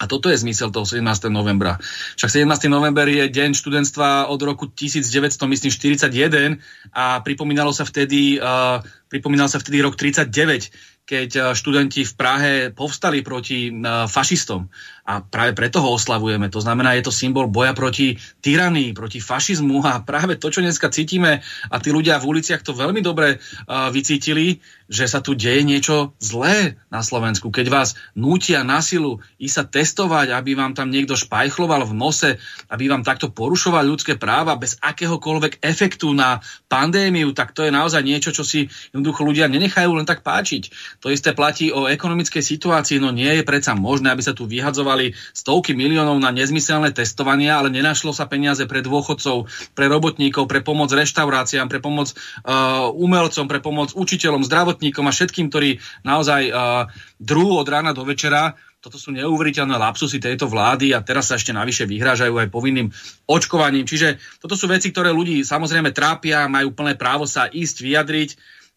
A 0.00 0.08
toto 0.08 0.32
je 0.32 0.40
zmysel 0.40 0.72
toho 0.72 0.88
17. 0.88 1.04
novembra. 1.28 1.76
Však 2.16 2.48
17. 2.48 2.72
november 2.72 3.04
je 3.04 3.28
deň 3.28 3.52
študentstva 3.52 4.32
od 4.32 4.40
roku 4.40 4.64
1900, 4.64 5.04
myslím, 5.44 5.68
41 5.68 6.56
a 6.96 7.20
pripomínalo 7.20 7.68
sa 7.68 7.84
vtedy, 7.84 8.40
uh, 8.40 8.80
pripomínal 9.12 9.52
sa 9.52 9.60
vtedy 9.60 9.84
rok 9.84 10.00
39, 10.00 10.72
keď 11.10 11.30
eh, 11.34 11.44
študenti 11.58 12.06
v 12.06 12.12
Prahe 12.14 12.54
povstali 12.70 13.26
proti 13.26 13.66
eh, 13.66 14.06
fašistom. 14.06 14.70
A 15.10 15.26
práve 15.26 15.58
preto 15.58 15.82
ho 15.82 15.98
oslavujeme. 15.98 16.46
To 16.54 16.62
znamená, 16.62 16.94
je 16.94 17.10
to 17.10 17.10
symbol 17.10 17.50
boja 17.50 17.74
proti 17.74 18.14
tyranii, 18.46 18.94
proti 18.94 19.18
fašizmu 19.18 19.82
a 19.82 20.06
práve 20.06 20.38
to, 20.38 20.54
čo 20.54 20.62
dneska 20.62 20.86
cítime 20.86 21.42
a 21.66 21.76
tí 21.82 21.90
ľudia 21.90 22.22
v 22.22 22.38
uliciach 22.38 22.62
to 22.62 22.78
veľmi 22.78 23.02
dobre 23.02 23.42
uh, 23.42 23.90
vycítili, 23.90 24.62
že 24.86 25.10
sa 25.10 25.18
tu 25.18 25.34
deje 25.34 25.66
niečo 25.66 26.14
zlé 26.22 26.78
na 26.94 27.02
Slovensku. 27.02 27.50
Keď 27.50 27.66
vás 27.70 27.98
nútia 28.14 28.62
na 28.62 28.78
silu 28.82 29.18
ísť 29.42 29.54
sa 29.54 29.64
testovať, 29.66 30.30
aby 30.34 30.54
vám 30.54 30.78
tam 30.78 30.94
niekto 30.94 31.18
špajchloval 31.18 31.90
v 31.90 31.94
nose, 31.94 32.30
aby 32.70 32.86
vám 32.86 33.02
takto 33.02 33.34
porušoval 33.34 33.86
ľudské 33.86 34.14
práva 34.14 34.54
bez 34.58 34.78
akéhokoľvek 34.78 35.58
efektu 35.62 36.14
na 36.14 36.38
pandémiu, 36.70 37.34
tak 37.34 37.50
to 37.50 37.66
je 37.66 37.74
naozaj 37.74 38.02
niečo, 38.02 38.30
čo 38.30 38.46
si 38.46 38.70
jednoducho 38.90 39.26
ľudia 39.26 39.50
nenechajú 39.50 39.90
len 39.94 40.06
tak 40.06 40.22
páčiť. 40.22 40.70
To 41.02 41.10
isté 41.10 41.34
platí 41.34 41.74
o 41.74 41.90
ekonomickej 41.90 42.42
situácii, 42.42 43.02
no 43.02 43.14
nie 43.14 43.30
je 43.38 43.46
predsa 43.46 43.78
možné, 43.78 44.10
aby 44.10 44.22
sa 44.26 44.34
tu 44.34 44.50
vyhadzovali 44.50 44.99
investovali 45.00 45.16
stovky 45.32 45.72
miliónov 45.72 46.20
na 46.20 46.30
nezmyselné 46.30 46.92
testovania, 46.92 47.58
ale 47.58 47.72
nenašlo 47.72 48.12
sa 48.12 48.28
peniaze 48.28 48.68
pre 48.68 48.84
dôchodcov, 48.84 49.48
pre 49.72 49.86
robotníkov, 49.88 50.46
pre 50.46 50.60
pomoc 50.60 50.92
reštauráciám, 50.92 51.70
pre 51.70 51.80
pomoc 51.80 52.12
uh, 52.12 52.92
umelcom, 52.92 53.48
pre 53.48 53.60
pomoc 53.64 53.96
učiteľom, 53.96 54.44
zdravotníkom 54.44 55.08
a 55.08 55.14
všetkým, 55.14 55.48
ktorí 55.48 55.80
naozaj 56.04 56.42
uh, 56.50 56.86
drú 57.16 57.56
od 57.56 57.66
rána 57.66 57.96
do 57.96 58.04
večera 58.04 58.54
toto 58.80 58.96
sú 58.96 59.12
neuveriteľné 59.12 59.76
lapsusy 59.76 60.24
tejto 60.24 60.48
vlády 60.48 60.96
a 60.96 61.04
teraz 61.04 61.28
sa 61.28 61.36
ešte 61.36 61.52
navyše 61.52 61.84
vyhrážajú 61.84 62.32
aj 62.32 62.48
povinným 62.48 62.88
očkovaním. 63.28 63.84
Čiže 63.84 64.16
toto 64.40 64.56
sú 64.56 64.72
veci, 64.72 64.88
ktoré 64.88 65.12
ľudí 65.12 65.44
samozrejme 65.44 65.92
trápia, 65.92 66.48
majú 66.48 66.72
plné 66.72 66.96
právo 66.96 67.28
sa 67.28 67.44
ísť 67.52 67.76
vyjadriť. 67.84 68.30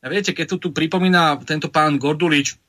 A 0.03 0.11
viete, 0.11 0.35
keď 0.35 0.45
tu, 0.51 0.55
tu 0.59 0.69
pripomína 0.75 1.39
tento 1.47 1.71
pán 1.71 1.95
Gordulič, 1.95 2.59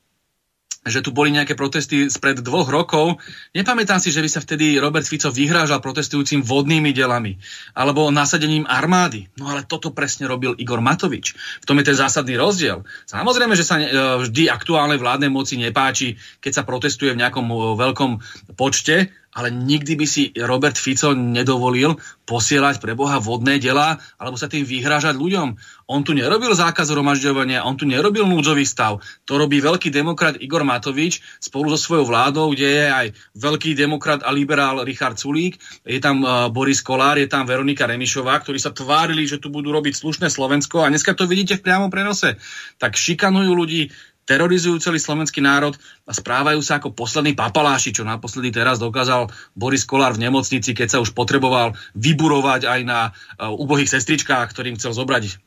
že 0.85 1.01
tu 1.01 1.09
boli 1.09 1.33
nejaké 1.33 1.57
protesty 1.57 2.13
spred 2.13 2.45
dvoch 2.45 2.69
rokov. 2.69 3.17
Nepamätám 3.57 3.97
si, 3.97 4.13
že 4.13 4.21
by 4.21 4.29
sa 4.29 4.39
vtedy 4.45 4.77
Robert 4.77 5.09
Fico 5.09 5.33
vyhrážal 5.33 5.81
protestujúcim 5.81 6.45
vodnými 6.45 6.93
delami 6.93 7.41
alebo 7.73 8.13
nasadením 8.13 8.69
armády. 8.69 9.25
No 9.41 9.49
ale 9.49 9.65
toto 9.65 9.89
presne 9.89 10.29
robil 10.29 10.53
Igor 10.61 10.85
Matovič. 10.85 11.33
V 11.33 11.65
tom 11.65 11.81
je 11.81 11.89
ten 11.89 11.97
zásadný 11.97 12.37
rozdiel. 12.37 12.85
Samozrejme, 13.09 13.57
že 13.57 13.65
sa 13.65 13.81
e, 13.81 13.89
vždy 14.21 14.53
aktuálnej 14.53 15.01
vládnej 15.01 15.33
moci 15.33 15.57
nepáči, 15.57 16.21
keď 16.37 16.61
sa 16.61 16.63
protestuje 16.63 17.17
v 17.17 17.19
nejakom 17.25 17.49
e, 17.49 17.55
veľkom 17.81 18.11
počte, 18.53 19.09
ale 19.35 19.51
nikdy 19.51 19.99
by 19.99 20.07
si 20.07 20.31
Robert 20.39 20.79
Fico 20.79 21.11
nedovolil 21.11 21.99
posielať 22.23 22.79
pre 22.79 22.95
Boha 22.95 23.19
vodné 23.19 23.59
dela 23.59 23.99
alebo 24.15 24.39
sa 24.39 24.47
tým 24.47 24.63
vyhrážať 24.63 25.19
ľuďom. 25.19 25.59
On 25.85 26.01
tu 26.01 26.17
nerobil 26.17 26.49
zákaz 26.49 26.89
romažďovania, 26.89 27.61
on 27.61 27.77
tu 27.77 27.85
nerobil 27.85 28.25
núdzový 28.25 28.65
stav. 28.65 29.05
To 29.29 29.37
robí 29.37 29.61
veľký 29.61 29.93
demokrat 29.93 30.41
Igor 30.41 30.65
Matovič 30.65 31.21
spolu 31.37 31.69
so 31.69 31.77
svojou 31.77 32.09
vládou, 32.09 32.57
kde 32.57 32.69
je 32.69 32.85
aj 32.89 33.07
veľký 33.37 33.77
demokrat 33.77 34.25
a 34.25 34.33
liberál 34.33 34.81
Richard 34.81 35.21
Sulík, 35.21 35.61
je 35.85 36.01
tam 36.01 36.25
uh, 36.25 36.49
Boris 36.49 36.81
Kolár, 36.81 37.21
je 37.21 37.29
tam 37.29 37.45
Veronika 37.45 37.85
Remišová, 37.85 38.41
ktorí 38.41 38.57
sa 38.57 38.73
tvárili, 38.73 39.29
že 39.29 39.37
tu 39.37 39.53
budú 39.53 39.69
robiť 39.69 39.93
slušné 39.93 40.33
Slovensko 40.33 40.81
a 40.81 40.89
dneska 40.89 41.13
to 41.13 41.29
vidíte 41.29 41.61
v 41.61 41.69
priamom 41.69 41.93
prenose. 41.93 42.41
Tak 42.81 42.97
šikanujú 42.97 43.53
ľudí, 43.53 43.93
terorizujú 44.25 44.81
celý 44.81 44.97
slovenský 44.97 45.39
národ 45.39 45.77
a 46.05 46.11
správajú 46.11 46.59
sa 46.59 46.81
ako 46.81 46.97
poslední 46.97 47.37
papaláši, 47.37 47.93
čo 47.93 48.01
naposledy 48.01 48.49
teraz 48.49 48.81
dokázal 48.81 49.29
Boris 49.53 49.85
Kolár 49.85 50.17
v 50.17 50.25
nemocnici, 50.25 50.73
keď 50.73 50.97
sa 50.97 51.01
už 51.01 51.13
potreboval 51.13 51.77
vyburovať 51.93 52.65
aj 52.65 52.81
na 52.85 52.99
uh, 53.09 53.53
ubohých 53.53 53.89
sestričkách, 53.89 54.49
ktorým 54.51 54.75
chcel 54.81 54.97
zobrať 54.97 55.37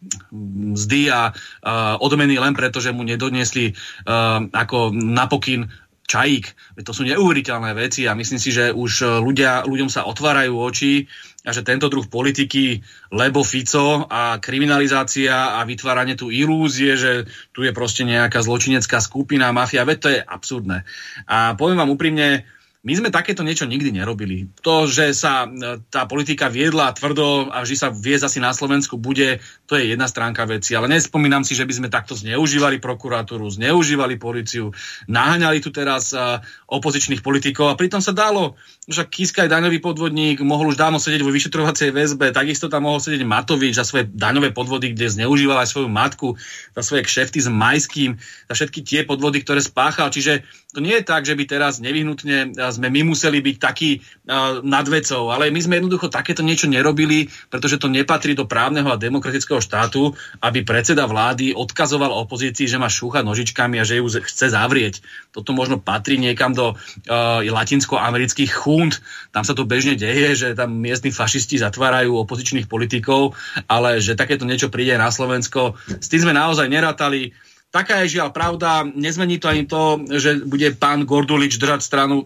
mzdy 0.78 1.10
a 1.10 1.34
uh, 1.34 1.98
odmeny 1.98 2.38
len 2.38 2.54
preto, 2.54 2.78
že 2.78 2.94
mu 2.94 3.02
nedoniesli 3.02 3.74
uh, 3.74 4.46
ako 4.54 4.94
napokyn 4.94 5.66
čajík. 6.08 6.80
To 6.88 6.96
sú 6.96 7.04
neuveriteľné 7.04 7.76
veci 7.76 8.08
a 8.08 8.16
myslím 8.16 8.40
si, 8.40 8.48
že 8.48 8.72
už 8.72 9.20
ľudia, 9.20 9.68
ľuďom 9.68 9.92
sa 9.92 10.08
otvárajú 10.08 10.56
oči 10.56 11.04
a 11.48 11.50
že 11.56 11.64
tento 11.64 11.88
druh 11.88 12.04
politiky, 12.04 12.84
lebo 13.08 13.40
Fico 13.40 14.04
a 14.04 14.36
kriminalizácia 14.36 15.56
a 15.56 15.64
vytváranie 15.64 16.12
tu 16.12 16.28
ilúzie, 16.28 17.00
že 17.00 17.24
tu 17.56 17.64
je 17.64 17.72
proste 17.72 18.04
nejaká 18.04 18.44
zločinecká 18.44 19.00
skupina, 19.00 19.48
mafia, 19.56 19.88
veď 19.88 19.98
to 19.98 20.08
je 20.12 20.20
absurdné. 20.20 20.84
A 21.24 21.56
poviem 21.56 21.80
vám 21.80 21.88
úprimne, 21.88 22.44
my 22.78 22.92
sme 22.94 23.10
takéto 23.10 23.42
niečo 23.42 23.66
nikdy 23.66 23.90
nerobili. 23.90 24.54
To, 24.62 24.86
že 24.86 25.10
sa 25.10 25.50
e, 25.50 25.82
tá 25.90 26.06
politika 26.06 26.46
viedla 26.46 26.94
tvrdo 26.94 27.50
a 27.50 27.66
vždy 27.66 27.74
sa 27.74 27.90
viesť 27.90 28.30
asi 28.30 28.38
na 28.38 28.54
Slovensku 28.54 28.94
bude, 28.94 29.42
to 29.66 29.74
je 29.74 29.90
jedna 29.90 30.06
stránka 30.06 30.46
veci. 30.46 30.78
Ale 30.78 30.86
nespomínam 30.86 31.42
si, 31.42 31.58
že 31.58 31.66
by 31.66 31.74
sme 31.74 31.88
takto 31.90 32.14
zneužívali 32.14 32.78
prokuratúru, 32.78 33.50
zneužívali 33.50 34.14
policiu, 34.14 34.70
naháňali 35.10 35.58
tu 35.58 35.74
teraz 35.74 36.14
uh, 36.14 36.38
opozičných 36.70 37.18
politikov 37.18 37.74
a 37.74 37.78
pritom 37.78 37.98
sa 37.98 38.14
dalo, 38.14 38.54
že 38.86 39.02
Kiska 39.10 39.44
je 39.44 39.52
daňový 39.52 39.82
podvodník, 39.82 40.38
mohol 40.46 40.70
už 40.70 40.78
dávno 40.78 41.02
sedieť 41.02 41.26
vo 41.26 41.34
vyšetrovacej 41.34 41.90
väzbe, 41.90 42.30
takisto 42.30 42.70
tam 42.70 42.86
mohol 42.86 43.02
sedieť 43.02 43.26
Matovič 43.26 43.74
za 43.74 43.82
svoje 43.82 44.06
daňové 44.06 44.54
podvody, 44.54 44.94
kde 44.94 45.12
zneužíval 45.18 45.60
aj 45.60 45.68
svoju 45.74 45.90
matku, 45.90 46.38
za 46.78 46.86
svoje 46.86 47.02
kšefty 47.04 47.42
s 47.42 47.50
Majským, 47.50 48.16
za 48.46 48.54
všetky 48.54 48.80
tie 48.86 49.00
podvody, 49.02 49.42
ktoré 49.42 49.58
spáchal. 49.58 50.14
Čiže 50.14 50.46
to 50.78 50.86
nie 50.86 50.94
je 50.94 51.10
tak, 51.10 51.26
že 51.26 51.34
by 51.34 51.42
teraz 51.42 51.82
nevyhnutne 51.82 52.54
sme 52.54 52.86
my 52.86 53.10
museli 53.10 53.42
byť 53.42 53.56
takí 53.58 53.98
uh, 53.98 54.62
nad 54.62 54.86
vecou, 54.86 55.34
ale 55.34 55.50
my 55.50 55.58
sme 55.58 55.82
jednoducho 55.82 56.06
takéto 56.06 56.46
niečo 56.46 56.70
nerobili, 56.70 57.26
pretože 57.50 57.82
to 57.82 57.90
nepatrí 57.90 58.38
do 58.38 58.46
právneho 58.46 58.86
a 58.86 58.94
demokratického 58.94 59.58
štátu, 59.58 60.14
aby 60.38 60.62
predseda 60.62 61.10
vlády 61.10 61.50
odkazoval 61.50 62.14
opozícii, 62.14 62.70
že 62.70 62.78
má 62.78 62.86
šúchať 62.86 63.26
nožičkami 63.26 63.82
a 63.82 63.82
že 63.82 63.98
ju 63.98 64.06
chce 64.22 64.54
zavrieť. 64.54 65.02
Toto 65.34 65.50
možno 65.50 65.82
patrí 65.82 66.14
niekam 66.14 66.54
do 66.54 66.78
uh, 66.78 67.42
latinsko-amerických 67.42 68.54
chúnd. 68.54 69.02
Tam 69.34 69.42
sa 69.42 69.58
to 69.58 69.66
bežne 69.66 69.98
deje, 69.98 70.38
že 70.38 70.48
tam 70.54 70.78
miestni 70.78 71.10
fašisti 71.10 71.58
zatvárajú 71.58 72.14
opozičných 72.22 72.70
politikov, 72.70 73.34
ale 73.66 73.98
že 73.98 74.14
takéto 74.14 74.46
niečo 74.46 74.70
príde 74.70 74.94
na 74.94 75.10
Slovensko, 75.10 75.74
s 75.98 76.06
tým 76.06 76.22
sme 76.22 76.38
naozaj 76.38 76.70
nerátali. 76.70 77.34
Taká 77.68 78.00
je 78.04 78.16
žiaľ 78.16 78.32
pravda, 78.32 78.88
nezmení 78.88 79.36
to 79.36 79.46
ani 79.52 79.68
to, 79.68 80.00
že 80.08 80.40
bude 80.48 80.72
pán 80.80 81.04
Gordulič 81.04 81.60
držať 81.60 81.84
stranu 81.84 82.24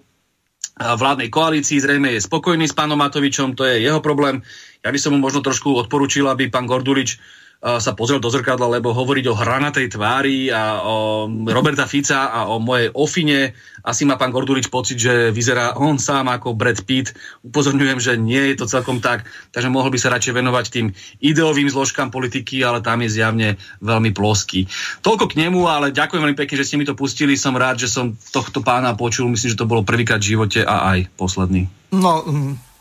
vládnej 0.79 1.29
koalícii, 1.29 1.83
zrejme 1.83 2.15
je 2.15 2.25
spokojný 2.25 2.65
s 2.65 2.73
pánom 2.73 2.97
Matovičom, 2.97 3.59
to 3.59 3.67
je 3.67 3.85
jeho 3.85 4.01
problém. 4.01 4.41
Ja 4.81 4.89
by 4.89 4.99
som 5.03 5.13
mu 5.13 5.21
možno 5.21 5.45
trošku 5.45 5.75
odporúčil, 5.75 6.31
aby 6.31 6.49
pán 6.49 6.71
Gordulič 6.71 7.19
sa 7.63 7.95
pozrel 7.95 8.19
do 8.19 8.27
zrkadla, 8.27 8.67
lebo 8.67 8.91
hovoriť 8.91 9.25
o 9.31 9.39
hranatej 9.39 9.95
tvári 9.95 10.51
a 10.51 10.83
o 10.83 11.31
Roberta 11.47 11.87
Fica 11.87 12.35
a 12.35 12.51
o 12.51 12.59
mojej 12.59 12.91
ofine, 12.91 13.55
asi 13.87 14.03
má 14.03 14.19
pán 14.19 14.35
Gordulič 14.35 14.67
pocit, 14.67 14.99
že 14.99 15.31
vyzerá 15.31 15.79
on 15.79 15.95
sám 15.95 16.27
ako 16.27 16.59
Brad 16.59 16.83
Pitt. 16.83 17.15
Upozorňujem, 17.47 17.99
že 18.03 18.19
nie 18.19 18.51
je 18.51 18.59
to 18.59 18.67
celkom 18.67 18.99
tak, 18.99 19.27
takže 19.55 19.71
mohol 19.71 19.95
by 19.95 19.99
sa 19.99 20.11
radšej 20.11 20.35
venovať 20.35 20.65
tým 20.75 20.87
ideovým 21.23 21.71
zložkám 21.71 22.11
politiky, 22.11 22.67
ale 22.67 22.83
tam 22.83 22.99
je 23.07 23.15
zjavne 23.15 23.49
veľmi 23.79 24.11
ploský. 24.11 24.67
Toľko 25.03 25.31
k 25.31 25.47
nemu, 25.47 25.63
ale 25.67 25.95
ďakujem 25.95 26.19
veľmi 26.19 26.39
pekne, 26.39 26.59
že 26.59 26.67
ste 26.67 26.79
mi 26.79 26.87
to 26.87 26.99
pustili. 26.99 27.39
Som 27.39 27.55
rád, 27.55 27.79
že 27.79 27.87
som 27.87 28.19
tohto 28.35 28.63
pána 28.63 28.99
počul. 28.99 29.31
Myslím, 29.31 29.55
že 29.55 29.61
to 29.63 29.71
bolo 29.71 29.87
prvýkrát 29.87 30.19
v 30.19 30.35
živote 30.35 30.67
a 30.67 30.99
aj 30.99 31.15
posledný. 31.15 31.71
No, 31.95 32.27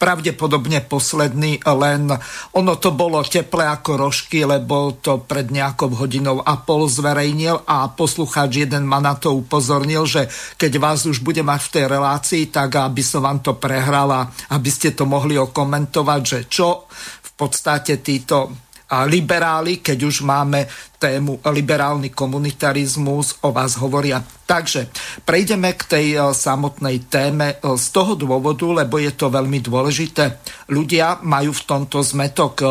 pravdepodobne 0.01 0.81
posledný, 0.89 1.61
len 1.61 2.09
ono 2.57 2.73
to 2.81 2.89
bolo 2.89 3.21
teple 3.21 3.61
ako 3.61 4.09
rožky, 4.09 4.41
lebo 4.41 4.97
to 4.97 5.21
pred 5.21 5.53
nejakou 5.53 5.93
hodinou 5.93 6.41
a 6.41 6.57
pol 6.57 6.89
zverejnil 6.89 7.61
a 7.69 7.85
poslucháč 7.93 8.65
jeden 8.65 8.89
ma 8.89 8.97
na 8.97 9.13
to 9.13 9.37
upozornil, 9.37 10.09
že 10.09 10.25
keď 10.57 10.81
vás 10.81 11.05
už 11.05 11.21
bude 11.21 11.45
mať 11.45 11.61
v 11.61 11.73
tej 11.77 11.85
relácii, 11.85 12.43
tak 12.49 12.81
aby 12.81 13.05
som 13.05 13.21
vám 13.21 13.45
to 13.45 13.61
prehrala, 13.61 14.33
aby 14.49 14.73
ste 14.73 14.97
to 14.97 15.05
mohli 15.05 15.37
okomentovať, 15.37 16.21
že 16.25 16.39
čo 16.49 16.89
v 17.21 17.31
podstate 17.37 18.01
títo 18.01 18.70
a 18.91 19.07
liberáli, 19.07 19.79
keď 19.79 19.99
už 20.03 20.27
máme 20.27 20.67
tému 20.99 21.39
liberálny 21.47 22.11
komunitarizmus, 22.11 23.39
o 23.41 23.55
vás 23.55 23.79
hovoria. 23.79 24.19
Takže 24.21 24.91
prejdeme 25.23 25.73
k 25.79 25.83
tej 25.87 26.07
e, 26.13 26.19
samotnej 26.35 27.07
téme 27.07 27.55
e, 27.55 27.79
z 27.79 27.85
toho 27.95 28.19
dôvodu, 28.19 28.67
lebo 28.83 28.99
je 28.99 29.15
to 29.15 29.31
veľmi 29.31 29.63
dôležité. 29.63 30.43
Ľudia 30.69 31.23
majú 31.23 31.55
v 31.55 31.63
tomto 31.63 32.03
zmetok, 32.03 32.53
e, 32.61 32.67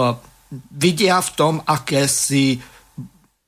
vidia 0.76 1.18
v 1.24 1.30
tom, 1.32 1.54
aké 1.64 2.04
si 2.04 2.60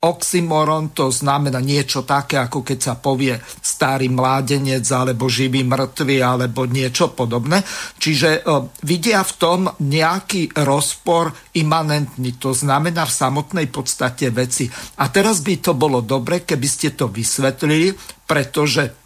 oxymoron 0.02 0.90
to 0.90 1.14
znamená 1.14 1.62
niečo 1.62 2.02
také, 2.02 2.42
ako 2.42 2.66
keď 2.66 2.78
sa 2.82 2.94
povie 2.98 3.38
starý 3.62 4.10
mládenec 4.10 4.82
alebo 4.90 5.30
živý 5.30 5.62
mŕtvy 5.62 6.18
alebo 6.18 6.66
niečo 6.66 7.14
podobné. 7.14 7.62
Čiže 8.02 8.28
e, 8.30 8.40
vidia 8.82 9.22
v 9.22 9.32
tom 9.38 9.60
nejaký 9.78 10.58
rozpor 10.66 11.30
imanentný, 11.54 12.34
to 12.34 12.50
znamená 12.50 13.06
v 13.06 13.14
samotnej 13.14 13.66
podstate 13.70 14.34
veci. 14.34 14.66
A 14.98 15.06
teraz 15.06 15.38
by 15.38 15.54
to 15.62 15.72
bolo 15.78 16.02
dobre, 16.02 16.42
keby 16.42 16.66
ste 16.66 16.98
to 16.98 17.06
vysvetlili, 17.06 17.94
pretože 18.26 19.01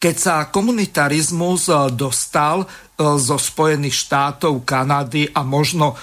keď 0.00 0.16
sa 0.16 0.48
komunitarizmus 0.48 1.68
e, 1.68 1.92
dostal 1.92 2.64
e, 2.64 2.66
zo 3.20 3.36
Spojených 3.36 4.08
štátov, 4.08 4.64
Kanady 4.64 5.28
a 5.28 5.44
možno 5.44 5.92
e, 5.92 5.96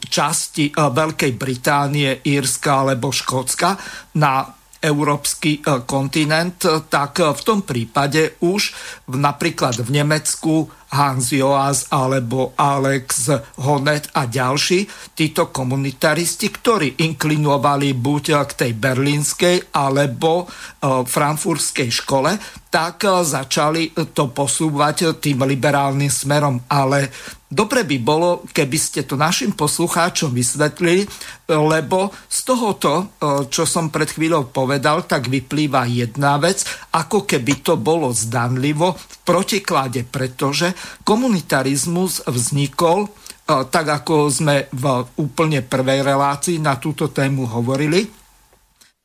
časti 0.00 0.72
Veľkej 0.72 1.36
Británie, 1.36 2.24
Írska 2.24 2.80
alebo 2.80 3.12
Škótska 3.12 3.76
na 4.16 4.48
európsky 4.84 5.64
kontinent, 5.88 6.60
tak 6.92 7.16
v 7.16 7.40
tom 7.40 7.64
prípade 7.64 8.36
už 8.44 8.76
napríklad 9.16 9.80
v 9.80 9.96
Nemecku 9.96 10.68
Hans 10.92 11.32
Joas 11.32 11.88
alebo 11.88 12.52
Alex 12.52 13.32
Honet 13.64 14.12
a 14.12 14.28
ďalší, 14.28 14.84
títo 15.16 15.48
komunitaristi, 15.48 16.52
ktorí 16.52 17.00
inklinovali 17.00 17.96
buď 17.96 18.44
k 18.44 18.52
tej 18.60 18.72
berlínskej 18.76 19.72
alebo 19.72 20.52
frankfurtskej 20.84 21.88
škole, 21.88 22.36
tak 22.74 23.06
e, 23.06 23.22
začali 23.22 23.94
to 24.10 24.34
posúvať 24.34 25.22
tým 25.22 25.46
liberálnym 25.46 26.10
smerom. 26.10 26.58
Ale 26.66 27.06
dobre 27.46 27.86
by 27.86 27.96
bolo, 28.02 28.42
keby 28.50 28.74
ste 28.74 29.06
to 29.06 29.14
našim 29.14 29.54
poslucháčom 29.54 30.34
vysvetlili, 30.34 31.06
lebo 31.46 32.10
z 32.26 32.38
tohoto, 32.42 33.14
čo 33.46 33.62
som 33.62 33.94
pred 33.94 34.10
chvíľou 34.10 34.50
povedal, 34.50 35.06
tak 35.06 35.30
vyplýva 35.30 35.86
jedna 35.86 36.34
vec, 36.42 36.66
ako 36.90 37.22
keby 37.22 37.62
to 37.62 37.78
bolo 37.78 38.10
zdanlivo 38.10 38.98
v 38.98 39.16
protiklade, 39.22 40.02
pretože 40.02 40.74
komunitarizmus 41.06 42.26
vznikol, 42.26 43.06
tak 43.46 43.86
ako 44.02 44.32
sme 44.32 44.66
v 44.72 44.84
úplne 45.20 45.60
prvej 45.62 46.00
relácii 46.00 46.58
na 46.58 46.80
túto 46.80 47.12
tému 47.12 47.44
hovorili, 47.44 48.23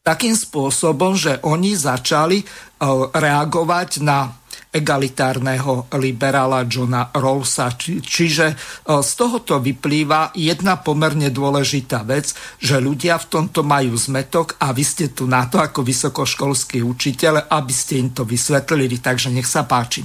takým 0.09 0.33
spôsobom, 0.33 1.13
že 1.13 1.37
oni 1.45 1.77
začali 1.77 2.41
e, 2.41 2.45
reagovať 3.13 4.01
na 4.01 4.33
egalitárneho 4.69 5.89
liberála 5.97 6.65
Johna 6.65 7.13
Rawlsa. 7.13 7.77
Či, 7.77 8.01
čiže 8.01 8.45
e, 8.49 8.55
z 9.05 9.11
tohoto 9.13 9.61
vyplýva 9.61 10.33
jedna 10.33 10.81
pomerne 10.81 11.29
dôležitá 11.29 12.01
vec, 12.09 12.33
že 12.57 12.81
ľudia 12.81 13.21
v 13.21 13.29
tomto 13.29 13.61
majú 13.61 13.93
zmetok 13.93 14.57
a 14.57 14.73
vy 14.73 14.81
ste 14.81 15.13
tu 15.13 15.29
na 15.29 15.45
to 15.45 15.61
ako 15.61 15.85
vysokoškolský 15.85 16.81
učiteľ, 16.81 17.45
aby 17.53 17.73
ste 17.73 18.01
im 18.01 18.09
to 18.09 18.25
vysvetlili. 18.25 18.97
Takže 18.97 19.29
nech 19.29 19.45
sa 19.45 19.69
páči. 19.69 20.01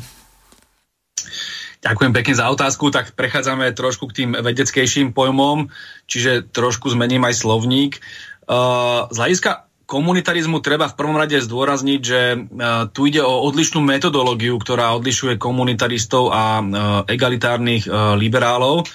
Ďakujem 1.85 2.13
pekne 2.17 2.35
za 2.37 2.49
otázku, 2.49 2.89
tak 2.89 3.13
prechádzame 3.13 3.69
trošku 3.77 4.09
k 4.09 4.25
tým 4.25 4.31
vedeckejším 4.33 5.13
pojmom, 5.13 5.69
čiže 6.09 6.49
trošku 6.49 6.89
zmením 6.89 7.29
aj 7.29 7.45
slovník. 7.45 8.01
Uh, 8.49 9.05
z 9.13 9.17
hľadiska 9.21 9.69
komunitarizmu 9.85 10.65
treba 10.65 10.89
v 10.89 10.97
prvom 10.97 11.17
rade 11.17 11.37
zdôrazniť, 11.41 12.01
že 12.01 12.21
uh, 12.35 12.89
tu 12.93 13.07
ide 13.09 13.21
o 13.21 13.45
odlišnú 13.49 13.85
metodológiu, 13.85 14.57
ktorá 14.57 14.97
odlišuje 14.97 15.37
komunitaristov 15.37 16.33
a 16.33 16.61
uh, 16.61 16.67
egalitárnych 17.09 17.87
liberálov. 18.19 18.89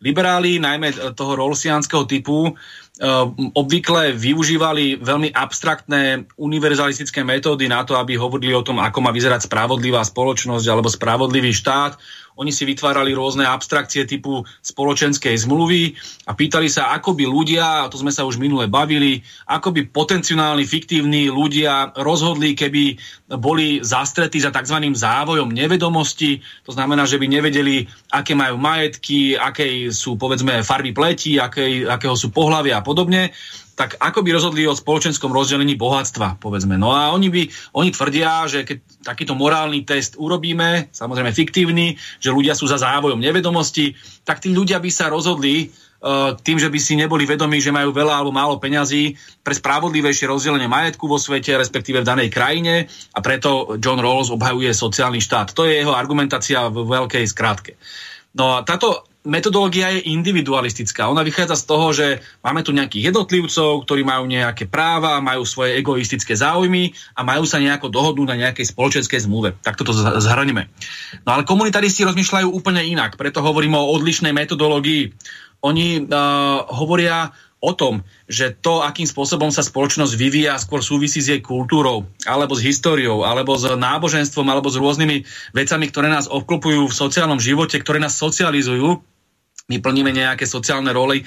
Liberáli, 0.00 0.56
najmä 0.56 1.12
toho 1.12 1.36
rolsianského 1.36 2.08
typu, 2.08 2.56
obvykle 3.56 4.12
využívali 4.12 5.00
veľmi 5.00 5.32
abstraktné 5.32 6.28
univerzalistické 6.36 7.24
metódy 7.24 7.64
na 7.64 7.80
to, 7.84 7.96
aby 7.96 8.16
hovorili 8.20 8.52
o 8.52 8.60
tom, 8.60 8.76
ako 8.76 9.00
má 9.00 9.08
vyzerať 9.08 9.48
spravodlivá 9.48 10.04
spoločnosť 10.04 10.66
alebo 10.68 10.92
spravodlivý 10.92 11.52
štát 11.56 11.96
oni 12.40 12.56
si 12.56 12.64
vytvárali 12.64 13.12
rôzne 13.12 13.44
abstrakcie 13.44 14.08
typu 14.08 14.48
spoločenskej 14.64 15.36
zmluvy 15.44 15.92
a 16.24 16.32
pýtali 16.32 16.72
sa, 16.72 16.96
ako 16.96 17.12
by 17.12 17.28
ľudia, 17.28 17.84
a 17.84 17.90
to 17.92 18.00
sme 18.00 18.08
sa 18.08 18.24
už 18.24 18.40
minule 18.40 18.64
bavili, 18.64 19.20
ako 19.44 19.76
by 19.76 19.92
potenciálni 19.92 20.64
fiktívni 20.64 21.28
ľudia 21.28 21.92
rozhodli, 22.00 22.56
keby 22.56 22.96
boli 23.36 23.84
zastretí 23.84 24.40
za 24.40 24.48
tzv. 24.48 24.80
závojom 24.96 25.52
nevedomosti. 25.52 26.40
To 26.64 26.72
znamená, 26.72 27.04
že 27.04 27.20
by 27.20 27.28
nevedeli, 27.28 27.84
aké 28.08 28.32
majú 28.32 28.56
majetky, 28.56 29.36
aké 29.36 29.92
sú 29.92 30.16
povedzme 30.16 30.64
farby 30.64 30.96
pleti, 30.96 31.36
aké, 31.36 31.84
akého 31.84 32.16
sú 32.16 32.32
pohľavia 32.32 32.80
a 32.80 32.82
podobne 32.82 33.36
tak 33.80 33.96
ako 33.96 34.20
by 34.20 34.36
rozhodli 34.36 34.68
o 34.68 34.76
spoločenskom 34.76 35.32
rozdelení 35.32 35.72
bohatstva, 35.72 36.36
povedzme. 36.36 36.76
No 36.76 36.92
a 36.92 37.16
oni, 37.16 37.32
by, 37.32 37.42
oni 37.80 37.88
tvrdia, 37.88 38.44
že 38.44 38.68
keď 38.68 38.76
takýto 39.00 39.32
morálny 39.32 39.88
test 39.88 40.20
urobíme, 40.20 40.92
samozrejme 40.92 41.32
fiktívny, 41.32 41.96
že 42.20 42.28
ľudia 42.28 42.52
sú 42.52 42.68
za 42.68 42.76
závojom 42.76 43.16
nevedomosti, 43.16 43.96
tak 44.28 44.44
tí 44.44 44.52
ľudia 44.52 44.84
by 44.84 44.90
sa 44.92 45.08
rozhodli 45.08 45.72
uh, 45.72 46.36
tým, 46.36 46.60
že 46.60 46.68
by 46.68 46.76
si 46.76 46.92
neboli 47.00 47.24
vedomí, 47.24 47.56
že 47.56 47.72
majú 47.72 47.96
veľa 47.96 48.20
alebo 48.20 48.36
málo 48.36 48.60
peňazí 48.60 49.16
pre 49.40 49.56
spravodlivejšie 49.56 50.28
rozdelenie 50.28 50.68
majetku 50.68 51.08
vo 51.08 51.16
svete, 51.16 51.56
respektíve 51.56 52.04
v 52.04 52.08
danej 52.12 52.28
krajine 52.28 52.84
a 53.16 53.18
preto 53.24 53.80
John 53.80 54.04
Rawls 54.04 54.28
obhajuje 54.28 54.76
sociálny 54.76 55.24
štát. 55.24 55.56
To 55.56 55.64
je 55.64 55.80
jeho 55.80 55.96
argumentácia 55.96 56.68
v 56.68 56.84
veľkej 56.84 57.24
skrátke. 57.24 57.80
No 58.36 58.60
a 58.60 58.62
táto 58.62 59.08
metodológia 59.24 59.92
je 59.92 60.08
individualistická. 60.08 61.04
Ona 61.12 61.20
vychádza 61.20 61.56
z 61.60 61.64
toho, 61.68 61.86
že 61.92 62.06
máme 62.40 62.64
tu 62.64 62.72
nejakých 62.72 63.12
jednotlivcov, 63.12 63.84
ktorí 63.84 64.00
majú 64.00 64.24
nejaké 64.24 64.64
práva, 64.64 65.20
majú 65.20 65.44
svoje 65.44 65.76
egoistické 65.76 66.32
záujmy 66.32 66.96
a 67.12 67.20
majú 67.20 67.44
sa 67.44 67.60
nejako 67.60 67.92
dohodnúť 67.92 68.28
na 68.32 68.40
nejakej 68.48 68.72
spoločenskej 68.72 69.28
zmluve. 69.28 69.60
Tak 69.60 69.76
toto 69.76 69.92
zhrneme. 69.96 70.72
No 71.28 71.36
ale 71.36 71.44
komunitaristi 71.44 72.08
rozmýšľajú 72.08 72.48
úplne 72.48 72.80
inak, 72.80 73.20
preto 73.20 73.44
hovoríme 73.44 73.76
o 73.76 73.92
odlišnej 73.92 74.32
metodológii. 74.32 75.12
Oni 75.60 76.00
uh, 76.00 76.64
hovoria 76.72 77.36
o 77.60 77.72
tom, 77.76 78.00
že 78.24 78.56
to, 78.56 78.80
akým 78.80 79.04
spôsobom 79.04 79.52
sa 79.52 79.60
spoločnosť 79.60 80.16
vyvíja, 80.16 80.56
skôr 80.56 80.80
súvisí 80.80 81.20
s 81.20 81.28
jej 81.28 81.44
kultúrou, 81.44 82.08
alebo 82.24 82.56
s 82.56 82.64
históriou, 82.64 83.28
alebo 83.28 83.52
s 83.60 83.68
náboženstvom, 83.68 84.48
alebo 84.48 84.72
s 84.72 84.80
rôznymi 84.80 85.16
vecami, 85.52 85.84
ktoré 85.92 86.08
nás 86.08 86.26
obklopujú 86.26 86.88
v 86.88 86.98
sociálnom 86.98 87.36
živote, 87.36 87.76
ktoré 87.76 88.00
nás 88.00 88.16
socializujú. 88.16 89.04
My 89.68 89.76
plníme 89.78 90.10
nejaké 90.10 90.48
sociálne 90.48 90.90
roly 90.90 91.22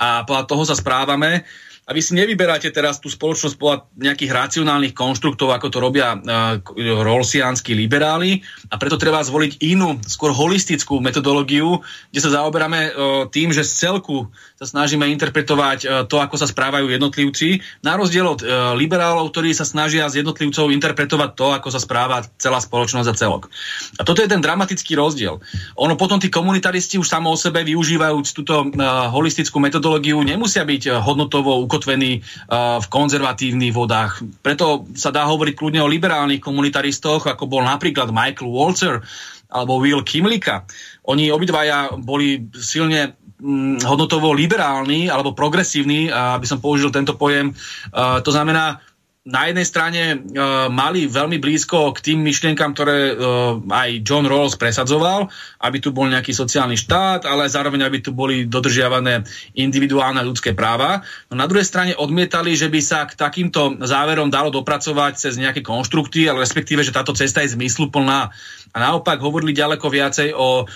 a 0.00 0.24
podľa 0.26 0.44
toho 0.50 0.62
sa 0.66 0.74
správame. 0.74 1.46
A 1.84 1.92
vy 1.92 2.00
si 2.00 2.16
nevyberáte 2.16 2.72
teraz 2.72 2.96
tú 2.96 3.12
spoločnosť 3.12 3.60
podľa 3.60 3.76
nejakých 4.00 4.32
racionálnych 4.32 4.96
konštruktov, 4.96 5.52
ako 5.52 5.68
to 5.68 5.78
robia 5.84 6.16
uh, 6.16 6.56
rolsiánsky 7.04 7.76
liberáli 7.76 8.40
a 8.72 8.80
preto 8.80 8.96
treba 8.96 9.20
zvoliť 9.20 9.60
inú, 9.60 10.00
skôr 10.08 10.32
holistickú 10.32 11.04
metodológiu, 11.04 11.84
kde 12.08 12.20
sa 12.24 12.40
zaoberáme 12.40 12.80
uh, 12.88 12.92
tým, 13.28 13.52
že 13.52 13.68
z 13.68 13.84
celku 13.84 14.32
sa 14.56 14.64
snažíme 14.64 15.04
interpretovať 15.12 15.78
uh, 15.84 15.88
to, 16.08 16.24
ako 16.24 16.40
sa 16.40 16.48
správajú 16.48 16.88
jednotlivci, 16.88 17.60
na 17.84 18.00
rozdiel 18.00 18.32
od 18.32 18.40
uh, 18.40 18.72
liberálov, 18.72 19.28
ktorí 19.28 19.52
sa 19.52 19.68
snažia 19.68 20.08
z 20.08 20.24
jednotlivcov 20.24 20.72
interpretovať 20.72 21.30
to, 21.36 21.52
ako 21.52 21.68
sa 21.68 21.84
správa 21.84 22.24
celá 22.40 22.64
spoločnosť 22.64 23.08
a 23.12 23.14
celok. 23.14 23.52
A 24.00 24.08
toto 24.08 24.24
je 24.24 24.32
ten 24.32 24.40
dramatický 24.40 24.96
rozdiel. 24.96 25.36
Ono 25.76 26.00
potom 26.00 26.16
tí 26.16 26.32
komunitaristi 26.32 26.96
už 26.96 27.12
samo 27.12 27.28
o 27.28 27.36
sebe 27.36 27.60
využívajúc 27.60 28.32
túto 28.32 28.72
uh, 28.72 29.12
holistickú 29.12 29.60
metodológiu 29.60 30.24
nemusia 30.24 30.64
byť 30.64 31.04
hodnotovo 31.04 31.60
ukotvení 31.74 32.22
uh, 32.22 32.78
v 32.78 32.86
konzervatívnych 32.86 33.74
vodách. 33.74 34.22
Preto 34.46 34.86
sa 34.94 35.10
dá 35.10 35.26
hovoriť 35.26 35.58
kľudne 35.58 35.82
o 35.82 35.90
liberálnych 35.90 36.38
komunitaristoch, 36.38 37.26
ako 37.26 37.50
bol 37.50 37.66
napríklad 37.66 38.14
Michael 38.14 38.54
Walzer 38.54 39.02
alebo 39.50 39.82
Will 39.82 40.06
Kimlicka. 40.06 40.62
Oni 41.10 41.34
obidvaja 41.34 41.98
boli 41.98 42.46
silne 42.54 43.18
mm, 43.42 43.82
hodnotovo 43.82 44.30
liberálni 44.30 45.10
alebo 45.10 45.34
progresívni, 45.34 46.06
aby 46.10 46.46
som 46.46 46.62
použil 46.62 46.94
tento 46.94 47.18
pojem. 47.18 47.50
Uh, 47.90 48.22
to 48.22 48.30
znamená, 48.30 48.78
na 49.24 49.48
jednej 49.48 49.64
strane 49.64 50.02
uh, 50.20 50.68
mali 50.68 51.08
veľmi 51.08 51.40
blízko 51.40 51.96
k 51.96 52.12
tým 52.12 52.20
myšlienkam, 52.20 52.76
ktoré 52.76 53.16
uh, 53.16 53.56
aj 53.72 54.04
John 54.04 54.28
Rawls 54.28 54.60
presadzoval, 54.60 55.32
aby 55.64 55.80
tu 55.80 55.96
bol 55.96 56.12
nejaký 56.12 56.36
sociálny 56.36 56.76
štát, 56.76 57.24
ale 57.24 57.48
zároveň 57.48 57.88
aby 57.88 58.04
tu 58.04 58.12
boli 58.12 58.44
dodržiavané 58.44 59.24
individuálne 59.56 60.20
ľudské 60.20 60.52
práva. 60.52 61.00
No 61.32 61.40
na 61.40 61.48
druhej 61.48 61.64
strane 61.64 61.96
odmietali, 61.96 62.52
že 62.52 62.68
by 62.68 62.80
sa 62.84 63.08
k 63.08 63.16
takýmto 63.16 63.80
záverom 63.80 64.28
dalo 64.28 64.52
dopracovať 64.52 65.16
cez 65.16 65.40
nejaké 65.40 65.64
konštrukty, 65.64 66.28
ale 66.28 66.44
respektíve, 66.44 66.84
že 66.84 66.92
táto 66.92 67.16
cesta 67.16 67.40
je 67.40 67.56
zmysluplná. 67.56 68.28
A 68.72 68.76
naopak 68.76 69.24
hovorili 69.24 69.56
ďaleko 69.56 69.88
viacej 69.88 70.36
o 70.36 70.68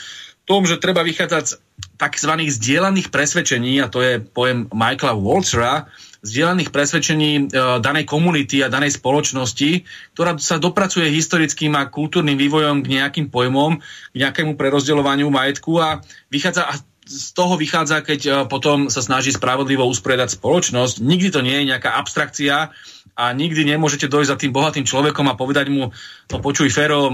tom, 0.49 0.65
že 0.65 0.81
treba 0.81 1.05
vychádzať 1.05 1.45
z 1.45 1.53
tzv. 2.01 2.33
zdieľaných 2.49 3.13
presvedčení, 3.13 3.85
a 3.85 3.93
to 3.93 4.01
je 4.01 4.25
pojem 4.25 4.73
Michaela 4.73 5.13
Waltera, 5.13 5.85
zdieľaných 6.23 6.75
presvedčení 6.75 7.31
e, 7.37 7.43
danej 7.79 8.05
komunity 8.07 8.63
a 8.63 8.73
danej 8.73 8.99
spoločnosti, 8.99 9.87
ktorá 10.15 10.35
sa 10.39 10.59
dopracuje 10.59 11.07
historickým 11.15 11.79
a 11.79 11.87
kultúrnym 11.87 12.35
vývojom 12.35 12.83
k 12.83 12.99
nejakým 12.99 13.27
pojmom, 13.31 13.79
k 14.13 14.17
nejakému 14.17 14.59
prerozdeľovaniu 14.59 15.31
majetku 15.31 15.79
a 15.79 16.03
vychádza 16.31 16.67
z 17.09 17.33
toho 17.33 17.57
vychádza, 17.57 18.05
keď 18.05 18.21
e, 18.21 18.31
potom 18.53 18.93
sa 18.93 19.01
snaží 19.01 19.33
spravodlivo 19.33 19.89
usporiadať 19.89 20.37
spoločnosť. 20.37 21.01
Nikdy 21.01 21.29
to 21.33 21.41
nie 21.41 21.57
je 21.65 21.69
nejaká 21.73 21.97
abstrakcia, 21.97 22.69
a 23.19 23.35
nikdy 23.35 23.67
nemôžete 23.67 24.07
dojsť 24.07 24.31
za 24.31 24.39
tým 24.39 24.55
bohatým 24.55 24.87
človekom 24.87 25.27
a 25.27 25.35
povedať 25.35 25.75
mu, 25.75 25.91
no 26.31 26.37
počuj 26.39 26.71
Fero, 26.71 27.11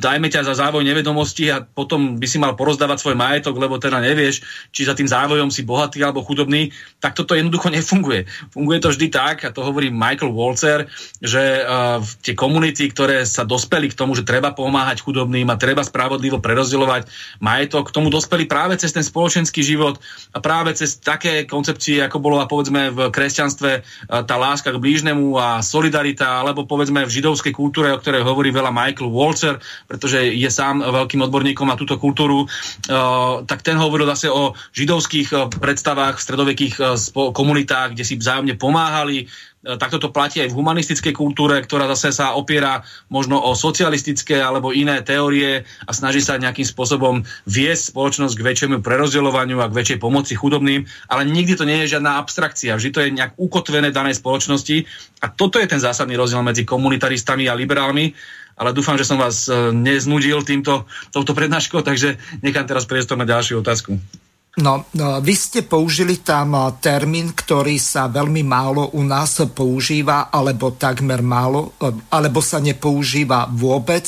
dajme 0.00 0.32
ťa 0.32 0.48
za 0.48 0.56
závoj 0.56 0.80
nevedomosti 0.80 1.52
a 1.52 1.60
potom 1.60 2.16
by 2.16 2.24
si 2.24 2.40
mal 2.40 2.56
porozdávať 2.56 3.04
svoj 3.04 3.20
majetok, 3.20 3.60
lebo 3.60 3.76
teda 3.76 4.00
nevieš, 4.00 4.40
či 4.72 4.88
za 4.88 4.96
tým 4.96 5.04
závojom 5.04 5.52
si 5.52 5.68
bohatý 5.68 6.00
alebo 6.00 6.24
chudobný, 6.24 6.72
tak 7.04 7.12
toto 7.12 7.36
jednoducho 7.36 7.68
nefunguje. 7.68 8.24
Funguje 8.48 8.80
to 8.80 8.96
vždy 8.96 9.12
tak, 9.12 9.44
a 9.44 9.52
to 9.52 9.60
hovorí 9.60 9.92
Michael 9.92 10.32
Walzer, 10.32 10.88
že 11.20 11.60
uh, 11.60 12.00
tie 12.24 12.32
komunity, 12.32 12.88
ktoré 12.88 13.28
sa 13.28 13.44
dospeli 13.44 13.92
k 13.92 13.98
tomu, 13.98 14.16
že 14.16 14.24
treba 14.24 14.56
pomáhať 14.56 15.04
chudobným 15.04 15.52
a 15.52 15.60
treba 15.60 15.84
spravodlivo 15.84 16.40
prerozdielovať 16.40 17.12
majetok, 17.44 17.92
k 17.92 17.94
tomu 18.00 18.08
dospeli 18.08 18.48
práve 18.48 18.80
cez 18.80 18.96
ten 18.96 19.04
spoločenský 19.04 19.60
život 19.60 20.00
a 20.32 20.40
práve 20.40 20.72
cez 20.72 20.96
také 20.96 21.44
koncepcie, 21.44 22.00
ako 22.00 22.24
bolo 22.24 22.40
a 22.40 22.48
povedzme 22.48 22.88
v 22.88 23.12
kresťanstve 23.12 23.70
uh, 23.84 24.24
tá 24.24 24.40
láska 24.40 24.72
k 24.72 24.80
blížnemu 24.80 25.41
a 25.42 25.58
solidarita, 25.58 26.38
alebo 26.46 26.62
povedzme 26.62 27.02
v 27.02 27.10
židovskej 27.10 27.50
kultúre, 27.50 27.90
o 27.90 27.98
ktorej 27.98 28.22
hovorí 28.22 28.54
veľa 28.54 28.70
Michael 28.70 29.10
Walzer, 29.10 29.58
pretože 29.90 30.22
je 30.22 30.46
sám 30.46 30.78
veľkým 30.78 31.18
odborníkom 31.26 31.66
na 31.66 31.74
túto 31.74 31.98
kultúru, 31.98 32.46
uh, 32.46 33.42
tak 33.42 33.66
ten 33.66 33.74
hovoril 33.74 34.06
zase 34.14 34.30
o 34.30 34.54
židovských 34.70 35.28
uh, 35.34 35.50
predstavách 35.50 36.22
v 36.22 36.24
stredovekých 36.24 36.74
uh, 36.78 36.94
komunitách, 37.34 37.98
kde 37.98 38.04
si 38.06 38.14
vzájomne 38.14 38.54
pomáhali, 38.54 39.26
takto 39.62 40.02
to 40.02 40.10
platí 40.10 40.42
aj 40.42 40.50
v 40.50 40.58
humanistickej 40.58 41.14
kultúre, 41.14 41.62
ktorá 41.62 41.86
zase 41.94 42.10
sa 42.10 42.34
opiera 42.34 42.82
možno 43.06 43.38
o 43.38 43.54
socialistické 43.54 44.42
alebo 44.42 44.74
iné 44.74 44.98
teórie 45.06 45.62
a 45.86 45.90
snaží 45.94 46.18
sa 46.18 46.34
nejakým 46.34 46.66
spôsobom 46.66 47.22
viesť 47.46 47.94
spoločnosť 47.94 48.34
k 48.34 48.46
väčšiemu 48.46 48.76
prerozdeľovaniu 48.82 49.62
a 49.62 49.70
k 49.70 49.76
väčšej 49.78 49.98
pomoci 50.02 50.34
chudobným, 50.34 50.82
ale 51.06 51.22
nikdy 51.30 51.54
to 51.54 51.62
nie 51.62 51.86
je 51.86 51.94
žiadna 51.98 52.18
abstrakcia, 52.18 52.74
vždy 52.74 52.90
to 52.90 53.00
je 53.06 53.14
nejak 53.14 53.38
ukotvené 53.38 53.94
danej 53.94 54.18
spoločnosti. 54.18 54.82
A 55.22 55.30
toto 55.30 55.62
je 55.62 55.70
ten 55.70 55.78
zásadný 55.78 56.18
rozdiel 56.18 56.42
medzi 56.42 56.66
komunitaristami 56.66 57.46
a 57.46 57.54
liberálmi, 57.54 58.10
ale 58.58 58.74
dúfam, 58.74 58.98
že 58.98 59.06
som 59.06 59.16
vás 59.16 59.46
e, 59.46 59.70
neznudil 59.70 60.42
týmto, 60.42 60.90
touto 61.14 61.32
prednáškou, 61.32 61.86
takže 61.86 62.18
nechám 62.42 62.66
teraz 62.66 62.84
priestor 62.84 63.14
na 63.14 63.24
ďalšiu 63.24 63.62
otázku. 63.62 63.96
No, 64.52 64.84
no, 64.92 65.16
vy 65.24 65.32
ste 65.32 65.64
použili 65.64 66.20
tam 66.20 66.52
termín, 66.76 67.32
ktorý 67.32 67.80
sa 67.80 68.04
veľmi 68.12 68.44
málo 68.44 68.92
u 68.92 69.00
nás 69.00 69.40
používa, 69.48 70.28
alebo 70.28 70.76
takmer 70.76 71.24
málo, 71.24 71.72
e, 71.80 71.88
alebo 72.12 72.44
sa 72.44 72.60
nepoužíva 72.60 73.48
vôbec. 73.48 74.04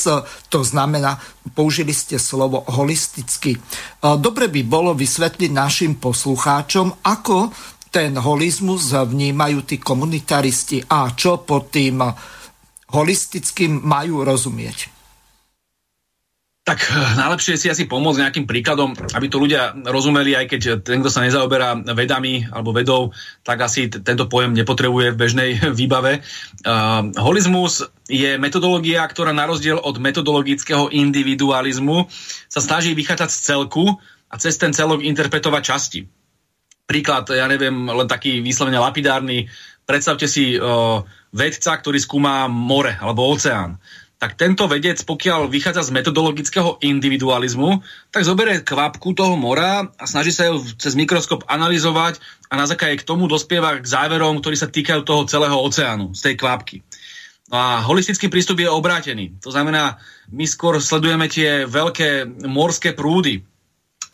To 0.52 0.60
znamená, 0.60 1.16
použili 1.56 1.96
ste 1.96 2.20
slovo 2.20 2.60
holisticky. 2.68 3.56
Dobre 4.04 4.52
by 4.52 4.60
bolo 4.68 4.92
vysvetliť 4.92 5.48
našim 5.48 5.96
poslucháčom, 5.96 7.00
ako 7.00 7.48
ten 7.88 8.12
holizmus 8.20 8.92
vnímajú 8.92 9.64
tí 9.64 9.80
komunitaristi 9.80 10.84
a 10.92 11.08
čo 11.16 11.40
pod 11.40 11.72
tým 11.72 12.04
holistickým 12.92 13.80
majú 13.80 14.20
rozumieť 14.20 14.93
tak 16.64 16.80
eh, 16.88 16.96
najlepšie 17.20 17.54
je 17.54 17.60
si 17.60 17.68
asi 17.68 17.84
pomôcť 17.84 18.24
nejakým 18.24 18.46
príkladom, 18.48 18.96
aby 19.12 19.26
to 19.28 19.36
ľudia 19.36 19.76
rozumeli, 19.84 20.32
aj 20.32 20.46
keď 20.48 20.60
ten, 20.80 21.04
kto 21.04 21.12
sa 21.12 21.20
nezaoberá 21.20 21.76
vedami 21.92 22.48
alebo 22.48 22.72
vedou, 22.72 23.12
tak 23.44 23.60
asi 23.60 23.92
t- 23.92 24.00
tento 24.00 24.26
pojem 24.26 24.56
nepotrebuje 24.56 25.12
v 25.12 25.20
bežnej 25.20 25.50
výbave. 25.80 26.24
Uh, 26.64 27.12
holizmus 27.20 27.84
je 28.08 28.40
metodológia, 28.40 29.04
ktorá 29.04 29.36
na 29.36 29.44
rozdiel 29.44 29.76
od 29.76 30.00
metodologického 30.00 30.88
individualizmu 30.88 32.08
sa 32.48 32.60
snaží 32.64 32.96
vychádzať 32.96 33.30
z 33.30 33.38
celku 33.44 33.84
a 34.32 34.34
cez 34.40 34.56
ten 34.56 34.72
celok 34.72 35.04
interpretovať 35.04 35.62
časti. 35.62 36.00
Príklad, 36.84 37.28
ja 37.32 37.48
neviem, 37.48 37.88
len 37.88 38.08
taký 38.08 38.44
výslovene 38.44 38.80
lapidárny. 38.80 39.48
Predstavte 39.84 40.24
si 40.24 40.56
uh, 40.56 41.04
vedca, 41.28 41.76
ktorý 41.76 42.00
skúma 42.00 42.48
more 42.48 42.96
alebo 42.96 43.28
oceán 43.28 43.76
tak 44.24 44.40
tento 44.40 44.64
vedec, 44.64 44.96
pokiaľ 45.04 45.52
vychádza 45.52 45.84
z 45.84 46.00
metodologického 46.00 46.80
individualizmu, 46.80 47.84
tak 48.08 48.24
zoberie 48.24 48.64
kvapku 48.64 49.12
toho 49.12 49.36
mora 49.36 49.84
a 50.00 50.04
snaží 50.08 50.32
sa 50.32 50.48
ju 50.48 50.64
cez 50.80 50.96
mikroskop 50.96 51.44
analyzovať 51.44 52.24
a 52.48 52.56
na 52.56 52.64
základe 52.64 53.04
k 53.04 53.04
tomu 53.04 53.28
dospieva 53.28 53.76
k 53.76 53.84
záverom, 53.84 54.40
ktorí 54.40 54.56
sa 54.56 54.72
týkajú 54.72 55.04
toho 55.04 55.28
celého 55.28 55.60
oceánu, 55.60 56.16
z 56.16 56.32
tej 56.32 56.34
kvapky. 56.40 56.80
No 57.52 57.60
a 57.60 57.84
holistický 57.84 58.32
prístup 58.32 58.64
je 58.64 58.72
obrátený. 58.72 59.36
To 59.44 59.52
znamená, 59.52 60.00
my 60.32 60.48
skôr 60.48 60.80
sledujeme 60.80 61.28
tie 61.28 61.68
veľké 61.68 62.24
morské 62.48 62.96
prúdy, 62.96 63.44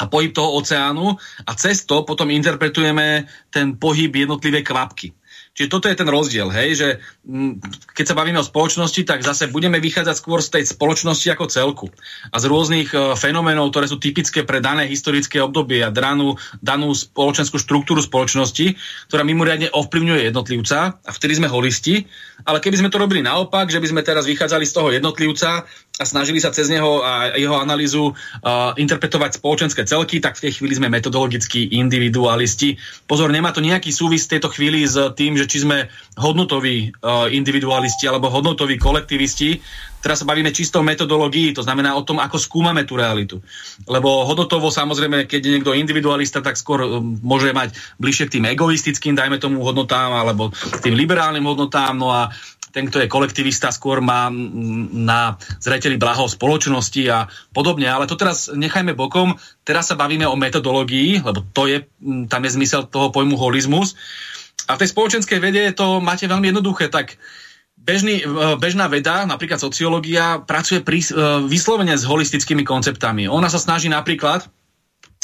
a 0.01 0.09
pohyb 0.09 0.33
toho 0.33 0.57
oceánu 0.57 1.13
a 1.45 1.51
cez 1.61 1.85
to 1.85 2.09
potom 2.09 2.33
interpretujeme 2.33 3.29
ten 3.53 3.77
pohyb 3.77 4.09
jednotlivé 4.09 4.65
kvapky. 4.65 5.13
Čiže 5.51 5.67
toto 5.67 5.91
je 5.91 5.99
ten 5.99 6.07
rozdiel, 6.07 6.47
hej, 6.55 6.69
že 6.79 6.89
mm, 7.27 7.59
keď 7.91 8.05
sa 8.07 8.15
bavíme 8.15 8.39
o 8.39 8.47
spoločnosti, 8.47 9.03
tak 9.03 9.27
zase 9.27 9.51
budeme 9.51 9.83
vychádzať 9.83 10.15
skôr 10.15 10.39
z 10.39 10.55
tej 10.55 10.65
spoločnosti 10.71 11.27
ako 11.27 11.45
celku 11.51 11.87
a 12.31 12.37
z 12.39 12.45
rôznych 12.47 12.95
uh, 12.95 13.19
fenoménov, 13.19 13.75
ktoré 13.75 13.91
sú 13.91 13.99
typické 13.99 14.47
pre 14.47 14.63
dané 14.63 14.87
historické 14.87 15.43
obdobie 15.43 15.83
a 15.83 15.91
danú, 15.91 16.39
danú 16.63 16.95
spoločenskú 16.95 17.59
štruktúru 17.59 17.99
spoločnosti, 17.99 18.79
ktorá 19.11 19.27
mimoriadne 19.27 19.75
ovplyvňuje 19.75 20.31
jednotlivca 20.31 21.03
a 21.03 21.11
vtedy 21.11 21.43
sme 21.43 21.51
holisti, 21.51 22.07
ale 22.47 22.63
keby 22.63 22.87
sme 22.87 22.93
to 22.95 23.03
robili 23.03 23.21
naopak, 23.21 23.75
že 23.75 23.83
by 23.83 23.91
sme 23.91 24.07
teraz 24.07 24.31
vychádzali 24.31 24.63
z 24.63 24.73
toho 24.73 24.89
jednotlivca 24.95 25.67
a 26.01 26.05
snažili 26.09 26.41
sa 26.41 26.49
cez 26.49 26.73
neho 26.73 27.05
a 27.05 27.37
jeho 27.37 27.61
analýzu 27.61 28.17
uh, 28.17 28.73
interpretovať 28.73 29.37
spoločenské 29.37 29.85
celky, 29.85 30.17
tak 30.25 30.41
v 30.41 30.49
tej 30.49 30.53
chvíli 30.57 30.81
sme 30.81 30.89
metodologickí 30.89 31.77
individualisti. 31.77 32.81
Pozor, 33.05 33.29
nemá 33.29 33.53
to 33.53 33.61
nejaký 33.61 33.93
súvis 33.93 34.25
v 34.25 34.41
tejto 34.41 34.49
chvíli 34.49 34.89
s 34.89 34.97
tým, 35.13 35.37
že 35.37 35.45
či 35.45 35.69
sme 35.69 35.93
hodnotoví 36.17 36.97
uh, 37.05 37.29
individualisti 37.29 38.09
alebo 38.09 38.33
hodnotoví 38.33 38.81
kolektivisti. 38.81 39.61
Teraz 40.01 40.25
sa 40.25 40.29
bavíme 40.29 40.49
čisto 40.51 40.81
o 40.81 40.87
metodológii, 40.87 41.53
to 41.53 41.63
znamená 41.65 41.93
o 41.93 42.05
tom, 42.05 42.17
ako 42.19 42.41
skúmame 42.41 42.89
tú 42.89 42.97
realitu. 42.97 43.45
Lebo 43.85 44.25
hodnotovo 44.25 44.73
samozrejme, 44.73 45.29
keď 45.29 45.41
je 45.45 45.55
niekto 45.61 45.77
individualista, 45.77 46.41
tak 46.41 46.57
skôr 46.57 46.81
um, 46.85 47.21
môže 47.21 47.53
mať 47.53 47.77
bližšie 48.01 48.27
k 48.29 48.35
tým 48.41 48.49
egoistickým, 48.49 49.13
dajme 49.13 49.37
tomu 49.37 49.61
hodnotám, 49.61 50.17
alebo 50.17 50.49
tým 50.81 50.97
liberálnym 50.97 51.45
hodnotám. 51.45 51.93
No 52.01 52.09
a 52.09 52.33
ten, 52.71 52.87
kto 52.87 53.03
je 53.03 53.11
kolektivista, 53.11 53.75
skôr 53.75 53.99
má 54.01 54.31
na 54.95 55.37
zreteli 55.59 55.99
blaho 55.99 56.31
spoločnosti 56.31 57.03
a 57.11 57.27
podobne. 57.51 57.91
Ale 57.91 58.07
to 58.07 58.15
teraz 58.15 58.49
nechajme 58.49 58.95
bokom. 58.95 59.37
Teraz 59.67 59.91
sa 59.91 59.99
bavíme 59.99 60.25
o 60.25 60.39
metodológii, 60.39 61.21
lebo 61.21 61.43
to 61.51 61.67
je, 61.67 61.85
tam 62.31 62.41
je 62.47 62.51
zmysel 62.55 62.87
toho 62.87 63.11
pojmu 63.11 63.35
holizmus. 63.35 63.99
A 64.71 64.79
v 64.79 64.87
tej 64.87 64.95
spoločenskej 64.95 65.39
vede 65.43 65.63
to 65.75 65.99
máte 65.99 66.31
veľmi 66.31 66.55
jednoduché, 66.55 66.87
tak 66.87 67.19
bežný, 67.81 68.23
bežná 68.61 68.87
veda, 68.87 69.25
napríklad 69.25 69.59
sociológia, 69.59 70.45
pracuje 70.45 70.85
pri, 70.85 71.01
vyslovene 71.49 71.97
s 71.97 72.05
holistickými 72.05 72.63
konceptami. 72.63 73.27
Ona 73.27 73.49
sa 73.49 73.59
snaží 73.59 73.89
napríklad 73.89 74.47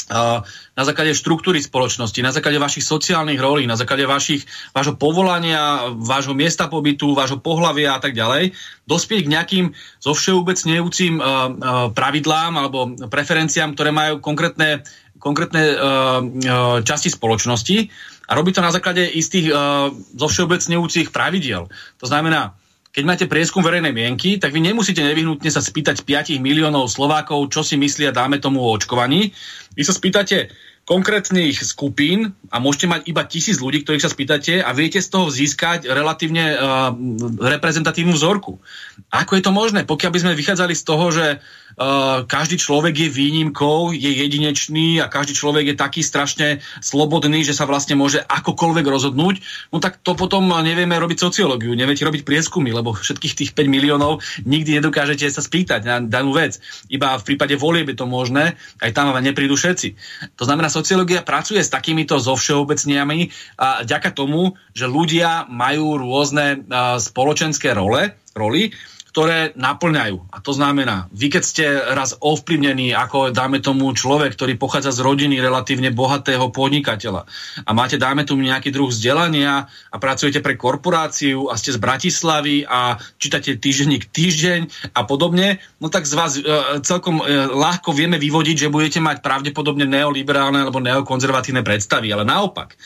na 0.07 0.83
základe 0.87 1.11
štruktúry 1.11 1.59
spoločnosti, 1.59 2.15
na 2.23 2.31
základe 2.31 2.55
vašich 2.55 2.87
sociálnych 2.87 3.35
rolí, 3.43 3.67
na 3.67 3.75
základe 3.75 4.07
vašich, 4.07 4.47
vášho 4.71 4.95
povolania, 4.95 5.91
vášho 5.99 6.31
miesta 6.31 6.71
pobytu, 6.71 7.11
vášho 7.11 7.43
pohlavia 7.43 7.91
a 7.91 7.99
tak 7.99 8.15
ďalej, 8.15 8.55
dospieť 8.87 9.27
k 9.27 9.31
nejakým 9.35 9.65
zo 9.99 10.15
všeobecnejúcim 10.15 11.19
pravidlám 11.91 12.53
alebo 12.55 12.95
preferenciám, 13.11 13.75
ktoré 13.75 13.91
majú 13.91 14.23
konkrétne, 14.23 14.87
konkrétne 15.19 15.75
časti 16.87 17.11
spoločnosti 17.11 17.91
a 18.27 18.31
robí 18.35 18.51
to 18.51 18.59
na 18.59 18.75
základe 18.75 19.07
istých 19.07 19.49
uh, 19.49 19.87
zo 19.91 20.27
všeobecnejúcich 20.27 21.15
pravidiel. 21.15 21.71
To 22.03 22.05
znamená, 22.05 22.53
keď 22.91 23.03
máte 23.05 23.25
prieskum 23.29 23.61
verejnej 23.63 23.93
mienky, 23.93 24.41
tak 24.41 24.51
vy 24.51 24.59
nemusíte 24.59 25.05
nevyhnutne 25.05 25.47
sa 25.53 25.63
spýtať 25.63 26.01
5 26.01 26.41
miliónov 26.41 26.91
Slovákov, 26.91 27.53
čo 27.53 27.61
si 27.61 27.77
myslia, 27.77 28.09
dáme 28.09 28.41
tomu 28.41 28.59
o 28.59 28.73
očkovaní. 28.73 29.31
Vy 29.77 29.83
sa 29.85 29.93
spýtate 29.93 30.49
konkrétnych 30.87 31.59
skupín 31.67 32.31
a 32.47 32.63
môžete 32.63 32.87
mať 32.87 33.01
iba 33.11 33.27
tisíc 33.27 33.59
ľudí, 33.59 33.83
ktorých 33.83 34.07
sa 34.07 34.07
spýtate 34.07 34.63
a 34.63 34.71
viete 34.71 35.03
z 35.03 35.11
toho 35.11 35.27
získať 35.27 35.83
relatívne 35.83 36.55
uh, 36.55 36.95
reprezentatívnu 37.43 38.15
vzorku. 38.15 38.63
Ako 39.11 39.35
je 39.35 39.43
to 39.43 39.51
možné? 39.51 39.83
Pokiaľ 39.83 40.11
by 40.15 40.19
sme 40.23 40.39
vychádzali 40.39 40.71
z 40.79 40.83
toho, 40.87 41.05
že 41.11 41.25
uh, 41.43 42.23
každý 42.23 42.55
človek 42.55 42.95
je 42.95 43.09
výnimkou, 43.11 43.91
je 43.91 44.15
jedinečný 44.15 45.03
a 45.03 45.11
každý 45.11 45.35
človek 45.35 45.75
je 45.75 45.75
taký 45.75 45.99
strašne 46.07 46.63
slobodný, 46.79 47.43
že 47.43 47.51
sa 47.51 47.67
vlastne 47.67 47.99
môže 47.99 48.23
akokoľvek 48.23 48.85
rozhodnúť, 48.87 49.43
no 49.75 49.83
tak 49.83 49.99
to 49.99 50.15
potom 50.15 50.47
nevieme 50.63 50.95
robiť 50.95 51.19
sociológiu, 51.19 51.75
neviete 51.75 52.07
robiť 52.07 52.23
prieskumy, 52.23 52.71
lebo 52.71 52.95
všetkých 52.95 53.35
tých 53.35 53.51
5 53.51 53.67
miliónov 53.67 54.23
nikdy 54.47 54.79
nedokážete 54.79 55.27
sa 55.27 55.43
spýtať 55.43 55.83
na 55.83 55.99
danú 55.99 56.31
vec. 56.31 56.63
Iba 56.87 57.19
v 57.19 57.27
prípade 57.27 57.59
volie 57.59 57.83
by 57.83 57.91
to 57.91 58.07
možné, 58.07 58.55
aj 58.79 58.95
tam 58.95 59.11
vám 59.11 59.19
neprídu 59.19 59.59
všetci. 59.59 59.99
To 60.39 60.47
znamená, 60.47 60.76
sociológia 60.77 61.25
pracuje 61.25 61.57
s 61.57 61.73
takýmito 61.73 62.21
zovšeobecniami 62.21 63.33
a 63.57 63.81
ďaka 63.81 64.13
tomu, 64.13 64.53
že 64.77 64.85
ľudia 64.85 65.49
majú 65.49 65.97
rôzne 65.97 66.69
spoločenské 67.01 67.73
role, 67.73 68.13
roli, 68.37 68.69
ktoré 69.17 69.49
naplňajú. 69.57 70.29
A 70.29 70.37
to 70.45 70.53
znamená, 70.53 71.09
vy 71.09 71.33
keď 71.33 71.41
ste 71.41 71.65
raz 71.97 72.13
ovplyvnení 72.21 72.93
ako, 72.93 73.33
dáme 73.33 73.65
tomu, 73.65 73.89
človek, 73.89 74.37
ktorý 74.37 74.61
pochádza 74.61 74.93
z 74.93 75.01
rodiny 75.01 75.41
relatívne 75.41 75.89
bohatého 75.89 76.53
podnikateľa 76.53 77.25
a 77.65 77.71
máte, 77.73 77.97
dáme 77.97 78.29
tomu, 78.29 78.45
nejaký 78.45 78.69
druh 78.69 78.93
vzdelania 78.93 79.65
a 79.89 79.95
pracujete 79.97 80.45
pre 80.45 80.53
korporáciu 80.53 81.49
a 81.49 81.57
ste 81.57 81.73
z 81.73 81.81
Bratislavy 81.81 82.69
a 82.69 83.01
čítate 83.17 83.57
týždenník 83.57 84.13
týždeň 84.13 84.93
a 84.93 85.01
podobne, 85.09 85.65
no 85.81 85.89
tak 85.89 86.05
z 86.05 86.13
vás 86.13 86.37
e, 86.37 86.45
celkom 86.85 87.17
e, 87.17 87.25
ľahko 87.57 87.97
vieme 87.97 88.21
vyvodiť, 88.21 88.69
že 88.69 88.73
budete 88.73 89.01
mať 89.01 89.25
pravdepodobne 89.25 89.89
neoliberálne 89.89 90.61
alebo 90.61 90.77
neokonzervatívne 90.77 91.65
predstavy. 91.65 92.13
Ale 92.13 92.21
naopak, 92.21 92.77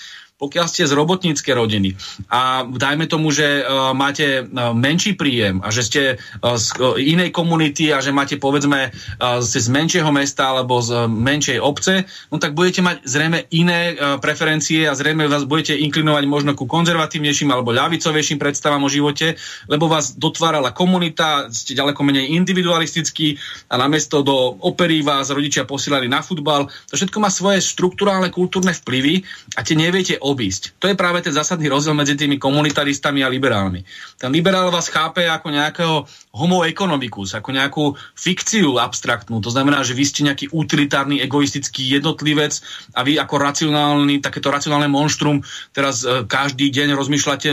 pokiaľ 0.42 0.66
ste 0.66 0.90
z 0.90 0.98
robotníckej 0.98 1.54
rodiny 1.54 1.94
a 2.34 2.66
dajme 2.66 3.06
tomu, 3.06 3.30
že 3.30 3.62
uh, 3.62 3.94
máte 3.94 4.42
uh, 4.42 4.74
menší 4.74 5.14
príjem 5.14 5.62
a 5.62 5.70
že 5.70 5.86
ste 5.86 6.02
uh, 6.18 6.58
z 6.58 6.74
uh, 6.82 6.98
inej 6.98 7.30
komunity 7.30 7.94
a 7.94 8.02
že 8.02 8.10
máte 8.10 8.42
povedzme 8.42 8.90
uh, 8.90 9.38
ste 9.46 9.62
z 9.62 9.70
menšieho 9.70 10.10
mesta 10.10 10.50
alebo 10.50 10.82
z 10.82 10.90
uh, 10.98 11.06
menšej 11.06 11.62
obce, 11.62 12.10
no 12.34 12.42
tak 12.42 12.58
budete 12.58 12.82
mať 12.82 13.06
zrejme 13.06 13.46
iné 13.54 13.94
uh, 13.94 14.18
preferencie 14.18 14.90
a 14.90 14.98
zrejme 14.98 15.30
vás 15.30 15.46
budete 15.46 15.78
inklinovať 15.78 16.26
možno 16.26 16.58
ku 16.58 16.66
konzervatívnejším 16.66 17.54
alebo 17.54 17.70
ľavicovejším 17.70 18.42
predstavám 18.42 18.82
o 18.82 18.90
živote, 18.90 19.38
lebo 19.70 19.86
vás 19.86 20.18
dotvárala 20.18 20.74
komunita, 20.74 21.54
ste 21.54 21.78
ďaleko 21.78 22.02
menej 22.02 22.34
individualistickí 22.34 23.38
a 23.70 23.78
namiesto 23.78 24.26
do 24.26 24.58
opery 24.66 25.06
vás 25.06 25.30
rodičia 25.30 25.70
posielali 25.70 26.10
na 26.10 26.26
futbal. 26.26 26.72
To 26.90 26.94
všetko 26.98 27.18
má 27.22 27.30
svoje 27.30 27.62
štruktúrálne 27.62 28.34
kultúrne 28.34 28.74
vplyvy 28.74 29.22
a 29.54 29.62
tie 29.62 29.76
neviete 29.76 30.18
obísť. 30.32 30.80
To 30.80 30.88
je 30.88 30.96
práve 30.96 31.20
ten 31.20 31.36
zásadný 31.36 31.68
rozdiel 31.68 31.92
medzi 31.92 32.16
tými 32.16 32.40
komunitaristami 32.40 33.22
a 33.22 33.30
liberálmi. 33.30 33.84
Ten 34.16 34.32
liberál 34.32 34.72
vás 34.72 34.88
chápe 34.88 35.28
ako 35.28 35.48
nejakého 35.52 35.96
homo 36.32 36.64
economicus, 36.64 37.36
ako 37.36 37.50
nejakú 37.52 37.84
fikciu 38.16 38.80
abstraktnú. 38.80 39.44
To 39.44 39.52
znamená, 39.52 39.84
že 39.84 39.92
vy 39.92 40.04
ste 40.08 40.26
nejaký 40.26 40.56
utilitárny, 40.56 41.20
egoistický 41.20 41.92
jednotlivec 42.00 42.64
a 42.96 43.04
vy 43.04 43.20
ako 43.20 43.36
racionálny, 43.36 44.24
takéto 44.24 44.48
racionálne 44.48 44.88
monštrum 44.88 45.44
teraz 45.76 46.08
e, 46.08 46.24
každý 46.24 46.72
deň 46.72 46.96
rozmýšľate 46.96 47.52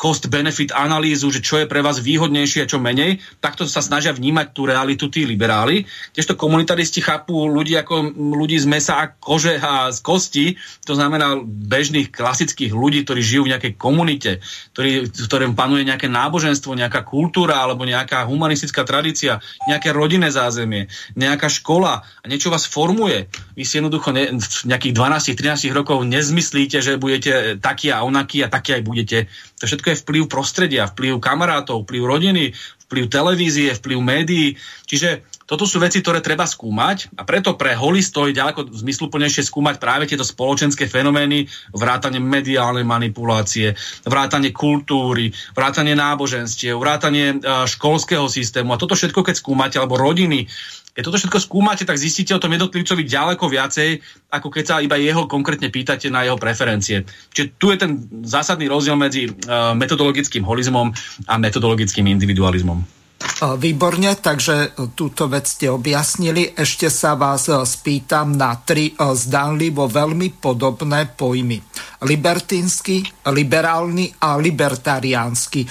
cost-benefit 0.00 0.72
analýzu, 0.72 1.28
že 1.28 1.44
čo 1.44 1.60
je 1.60 1.68
pre 1.68 1.84
vás 1.84 2.00
výhodnejšie 2.00 2.64
a 2.64 2.70
čo 2.70 2.80
menej. 2.80 3.20
Takto 3.44 3.68
sa 3.68 3.84
snažia 3.84 4.16
vnímať 4.16 4.56
tú 4.56 4.64
realitu 4.64 5.12
tí 5.12 5.28
liberáli. 5.28 5.84
Tiežto 6.16 6.40
komunitaristi 6.40 7.04
chápu 7.04 7.44
ľudí 7.52 7.76
ako 7.76 8.16
ľudí 8.16 8.56
z 8.56 8.64
mesa 8.64 8.96
a 8.96 9.12
kože 9.12 9.60
a 9.60 9.92
z 9.92 10.00
kosti, 10.00 10.46
to 10.88 10.96
znamená 10.96 11.36
bežných 11.44 12.08
klasických 12.08 12.72
ľudí, 12.72 13.04
ktorí 13.04 13.20
žijú 13.20 13.42
v 13.44 13.52
nejakej 13.52 13.72
komunite, 13.76 14.40
ktorí, 14.72 15.12
v 15.12 15.26
ktorém 15.28 15.52
panuje 15.52 15.84
nejaké 15.84 16.08
náboženstvo, 16.08 16.72
nejaká 16.72 17.04
kultúra 17.04 17.60
alebo 17.60 17.84
nejaká 17.84 18.24
humanistická 18.24 18.88
tradícia, 18.88 19.44
nejaké 19.68 19.92
rodinné 19.92 20.32
zázemie, 20.32 20.88
nejaká 21.12 21.52
škola 21.52 22.00
a 22.00 22.24
niečo 22.24 22.48
vás 22.48 22.64
formuje. 22.64 23.28
Vy 23.52 23.68
si 23.68 23.76
jednoducho 23.76 24.16
ne, 24.16 24.32
v 24.32 24.64
nejakých 24.64 24.96
12-13 24.96 25.76
rokov 25.76 26.00
nezmyslíte, 26.08 26.80
že 26.80 26.96
budete 26.96 27.60
takí 27.60 27.92
a 27.92 28.00
onakí 28.00 28.40
a 28.40 28.48
takí 28.48 28.72
aj 28.72 28.82
budete. 28.88 29.28
To 29.60 29.68
všetko 29.68 29.86
je 29.92 30.00
vplyv 30.00 30.22
prostredia, 30.26 30.88
vplyv 30.88 31.20
kamarátov, 31.20 31.84
vplyv 31.84 32.02
rodiny, 32.08 32.44
vplyv 32.88 33.04
televízie, 33.12 33.76
vplyv 33.76 33.98
médií. 34.00 34.56
Čiže 34.88 35.22
toto 35.50 35.66
sú 35.66 35.82
veci, 35.82 35.98
ktoré 35.98 36.22
treba 36.22 36.46
skúmať 36.46 37.18
a 37.18 37.26
preto 37.26 37.58
pre 37.58 37.74
holistov 37.74 38.30
je 38.30 38.38
ďaleko 38.38 38.70
zmysluplnejšie 38.70 39.42
skúmať 39.50 39.82
práve 39.82 40.06
tieto 40.06 40.22
spoločenské 40.22 40.86
fenomény, 40.86 41.50
vrátanie 41.74 42.22
mediálnej 42.22 42.86
manipulácie, 42.86 43.74
vrátanie 44.06 44.54
kultúry, 44.54 45.34
vrátanie 45.58 45.98
náboženstiev, 45.98 46.78
vrátanie 46.78 47.34
e, 47.34 47.66
školského 47.66 48.30
systému. 48.30 48.74
A 48.74 48.78
toto 48.78 48.94
všetko, 48.94 49.26
keď 49.26 49.42
skúmate, 49.42 49.82
alebo 49.82 49.98
rodiny, 49.98 50.46
keď 50.90 51.02
toto 51.06 51.18
všetko 51.18 51.38
skúmate, 51.38 51.86
tak 51.86 51.98
zistíte 51.98 52.34
o 52.34 52.42
tom 52.42 52.50
jednotlivcovi 52.50 53.06
ďaleko 53.06 53.46
viacej, 53.46 54.02
ako 54.34 54.48
keď 54.50 54.64
sa 54.66 54.82
iba 54.82 54.98
jeho 54.98 55.30
konkrétne 55.30 55.70
pýtate 55.70 56.10
na 56.10 56.26
jeho 56.26 56.36
preferencie. 56.36 57.06
Čiže 57.30 57.46
tu 57.56 57.70
je 57.70 57.78
ten 57.78 57.90
zásadný 58.26 58.66
rozdiel 58.66 58.98
medzi 58.98 59.26
e, 59.26 59.30
metodologickým 59.78 60.42
holizmom 60.42 60.90
a 61.30 61.34
metodologickým 61.38 62.10
individualizmom. 62.10 63.00
Výborne, 63.40 64.16
takže 64.16 64.72
túto 64.96 65.28
vec 65.28 65.44
ste 65.44 65.68
objasnili. 65.68 66.56
Ešte 66.56 66.88
sa 66.88 67.16
vás 67.16 67.48
spýtam 67.48 68.32
na 68.32 68.56
tri 68.56 68.96
zdanlivo 68.96 69.88
veľmi 69.88 70.40
podobné 70.40 71.08
pojmy. 71.16 71.60
Libertínsky, 72.08 73.04
liberálny 73.28 74.24
a 74.24 74.40
libertariánsky. 74.40 75.68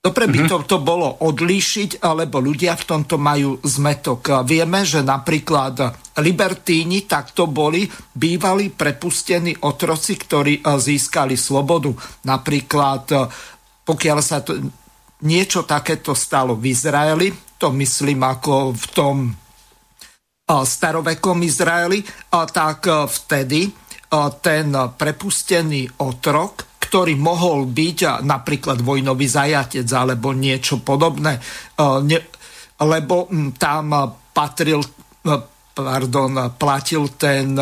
Dobre 0.00 0.32
by 0.32 0.48
mm-hmm. 0.48 0.64
to, 0.64 0.64
to 0.64 0.78
bolo 0.80 1.12
odlíšiť, 1.28 2.00
lebo 2.00 2.40
ľudia 2.40 2.72
v 2.72 2.88
tomto 2.88 3.20
majú 3.20 3.60
zmetok. 3.60 4.48
Vieme, 4.48 4.80
že 4.80 5.04
napríklad 5.04 5.76
libertíni 6.24 7.04
takto 7.04 7.44
boli 7.44 7.84
bývali 8.16 8.72
prepustení 8.72 9.52
otroci, 9.60 10.16
ktorí 10.16 10.64
e, 10.64 10.80
získali 10.80 11.36
slobodu. 11.36 11.92
Napríklad 12.24 13.04
pokiaľ 13.90 14.18
sa 14.22 14.38
to, 14.38 14.54
niečo 15.26 15.66
takéto 15.66 16.14
stalo 16.14 16.54
v 16.54 16.70
Izraeli, 16.70 17.28
to 17.58 17.74
myslím 17.74 18.22
ako 18.22 18.70
v 18.70 18.84
tom 18.94 19.16
starovekom 20.50 21.42
Izraeli, 21.42 22.02
tak 22.30 22.86
vtedy 22.86 23.70
ten 24.42 24.74
prepustený 24.74 26.02
otrok, 26.02 26.82
ktorý 26.82 27.14
mohol 27.14 27.70
byť 27.70 28.26
napríklad 28.26 28.82
vojnový 28.82 29.30
zajatec 29.30 29.86
alebo 29.94 30.34
niečo 30.34 30.82
podobné, 30.82 31.38
lebo 32.82 33.16
tam 33.54 33.84
patril, 34.34 34.82
pardon, 35.70 36.50
platil 36.58 37.14
ten 37.14 37.54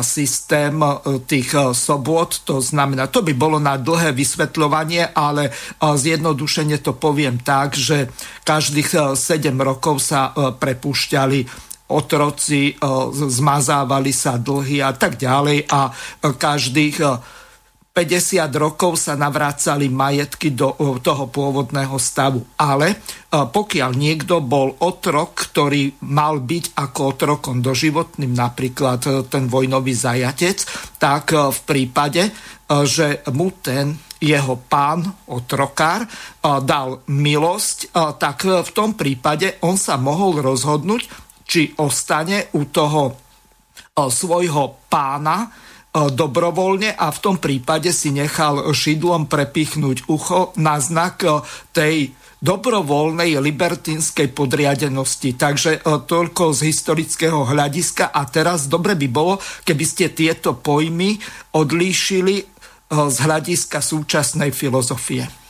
systém 0.00 0.80
tých 1.28 1.50
sobot, 1.76 2.46
to 2.46 2.62
znamená, 2.62 3.10
to 3.12 3.20
by 3.20 3.36
bolo 3.36 3.60
na 3.60 3.76
dlhé 3.76 4.16
vysvetľovanie, 4.16 5.12
ale 5.12 5.52
zjednodušene 5.82 6.80
to 6.80 6.96
poviem 6.96 7.42
tak, 7.42 7.76
že 7.76 8.08
každých 8.46 9.18
7 9.18 9.52
rokov 9.58 10.00
sa 10.00 10.32
prepúšťali 10.32 11.73
otroci, 11.90 12.72
zmazávali 13.12 14.12
sa 14.14 14.40
dlhy 14.40 14.80
a 14.80 14.96
tak 14.96 15.20
ďalej 15.20 15.68
a 15.68 15.92
každých 16.20 16.96
50 17.94 18.50
rokov 18.58 18.98
sa 18.98 19.14
navrácali 19.14 19.86
majetky 19.86 20.50
do 20.50 20.74
toho 20.98 21.30
pôvodného 21.30 21.94
stavu. 21.94 22.42
Ale 22.58 22.98
pokiaľ 23.30 23.90
niekto 23.94 24.42
bol 24.42 24.74
otrok, 24.82 25.46
ktorý 25.46 26.02
mal 26.10 26.42
byť 26.42 26.74
ako 26.74 27.00
otrokom 27.14 27.62
doživotným, 27.62 28.34
napríklad 28.34 29.30
ten 29.30 29.46
vojnový 29.46 29.94
zajatec, 29.94 30.58
tak 30.98 31.38
v 31.38 31.58
prípade, 31.62 32.34
že 32.66 33.22
mu 33.30 33.54
ten 33.62 33.94
jeho 34.18 34.58
pán, 34.58 35.06
otrokár, 35.30 36.02
dal 36.42 36.98
milosť, 37.06 37.94
tak 38.18 38.42
v 38.42 38.70
tom 38.74 38.98
prípade 38.98 39.62
on 39.62 39.78
sa 39.78 39.94
mohol 40.02 40.42
rozhodnúť, 40.42 41.22
či 41.44 41.76
ostane 41.78 42.50
u 42.56 42.66
toho 42.66 43.14
svojho 43.94 44.88
pána, 44.90 45.52
dobrovoľne 45.94 46.98
a 46.98 47.06
v 47.14 47.18
tom 47.22 47.38
prípade 47.38 47.94
si 47.94 48.10
nechal 48.10 48.74
šidlom 48.74 49.30
prepichnúť 49.30 50.10
ucho 50.10 50.50
na 50.58 50.82
znak 50.82 51.22
tej 51.70 52.10
dobrovoľnej 52.42 53.38
libertínskej 53.38 54.34
podriadenosti. 54.34 55.38
Takže 55.38 55.86
toľko 55.86 56.50
z 56.50 56.60
historického 56.66 57.46
hľadiska 57.46 58.10
a 58.10 58.26
teraz 58.26 58.66
dobre 58.66 58.98
by 58.98 59.08
bolo, 59.08 59.38
keby 59.62 59.84
ste 59.86 60.10
tieto 60.10 60.58
pojmy 60.58 61.16
odlíšili 61.54 62.36
z 62.90 63.16
hľadiska 63.22 63.78
súčasnej 63.78 64.50
filozofie. 64.50 65.43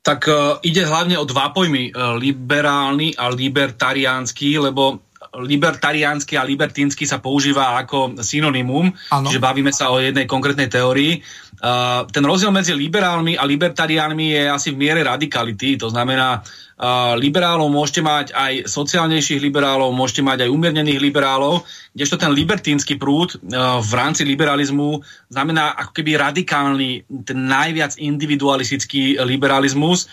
Tak 0.00 0.20
uh, 0.28 0.56
ide 0.64 0.88
hlavne 0.88 1.20
o 1.20 1.28
dva 1.28 1.52
pojmy, 1.52 1.92
uh, 1.92 2.16
liberálny 2.16 3.14
a 3.20 3.28
libertariánsky, 3.28 4.56
lebo 4.56 5.10
libertariánsky 5.30 6.34
a 6.34 6.42
libertínsky 6.42 7.06
sa 7.06 7.22
používa 7.22 7.78
ako 7.78 8.18
synonymum, 8.18 8.90
ano. 9.14 9.28
čiže 9.30 9.38
bavíme 9.38 9.70
sa 9.70 9.94
o 9.94 10.02
jednej 10.02 10.26
konkrétnej 10.26 10.66
teórii. 10.66 11.22
Uh, 11.60 12.08
ten 12.10 12.24
rozdiel 12.24 12.50
medzi 12.50 12.72
liberálmi 12.74 13.36
a 13.36 13.44
libertariánmi 13.46 14.26
je 14.34 14.42
asi 14.50 14.68
v 14.74 14.80
miere 14.80 15.04
radikality, 15.06 15.76
to 15.76 15.92
znamená, 15.92 16.42
liberálov 17.20 17.68
môžete 17.68 18.00
mať 18.00 18.26
aj 18.32 18.52
sociálnejších 18.64 19.44
liberálov, 19.44 19.92
môžete 19.92 20.24
mať 20.24 20.48
aj 20.48 20.50
umiernených 20.54 21.00
liberálov, 21.04 21.68
kdežto 21.92 22.16
ten 22.16 22.32
libertínsky 22.32 22.96
prúd 22.96 23.36
uh, 23.36 23.84
v 23.84 23.92
rámci 23.92 24.24
liberalizmu 24.24 25.04
znamená 25.28 25.76
ako 25.76 25.92
keby 25.92 26.16
radikálny, 26.16 27.04
ten 27.28 27.44
najviac 27.44 28.00
individualistický 28.00 29.20
liberalizmus. 29.22 30.08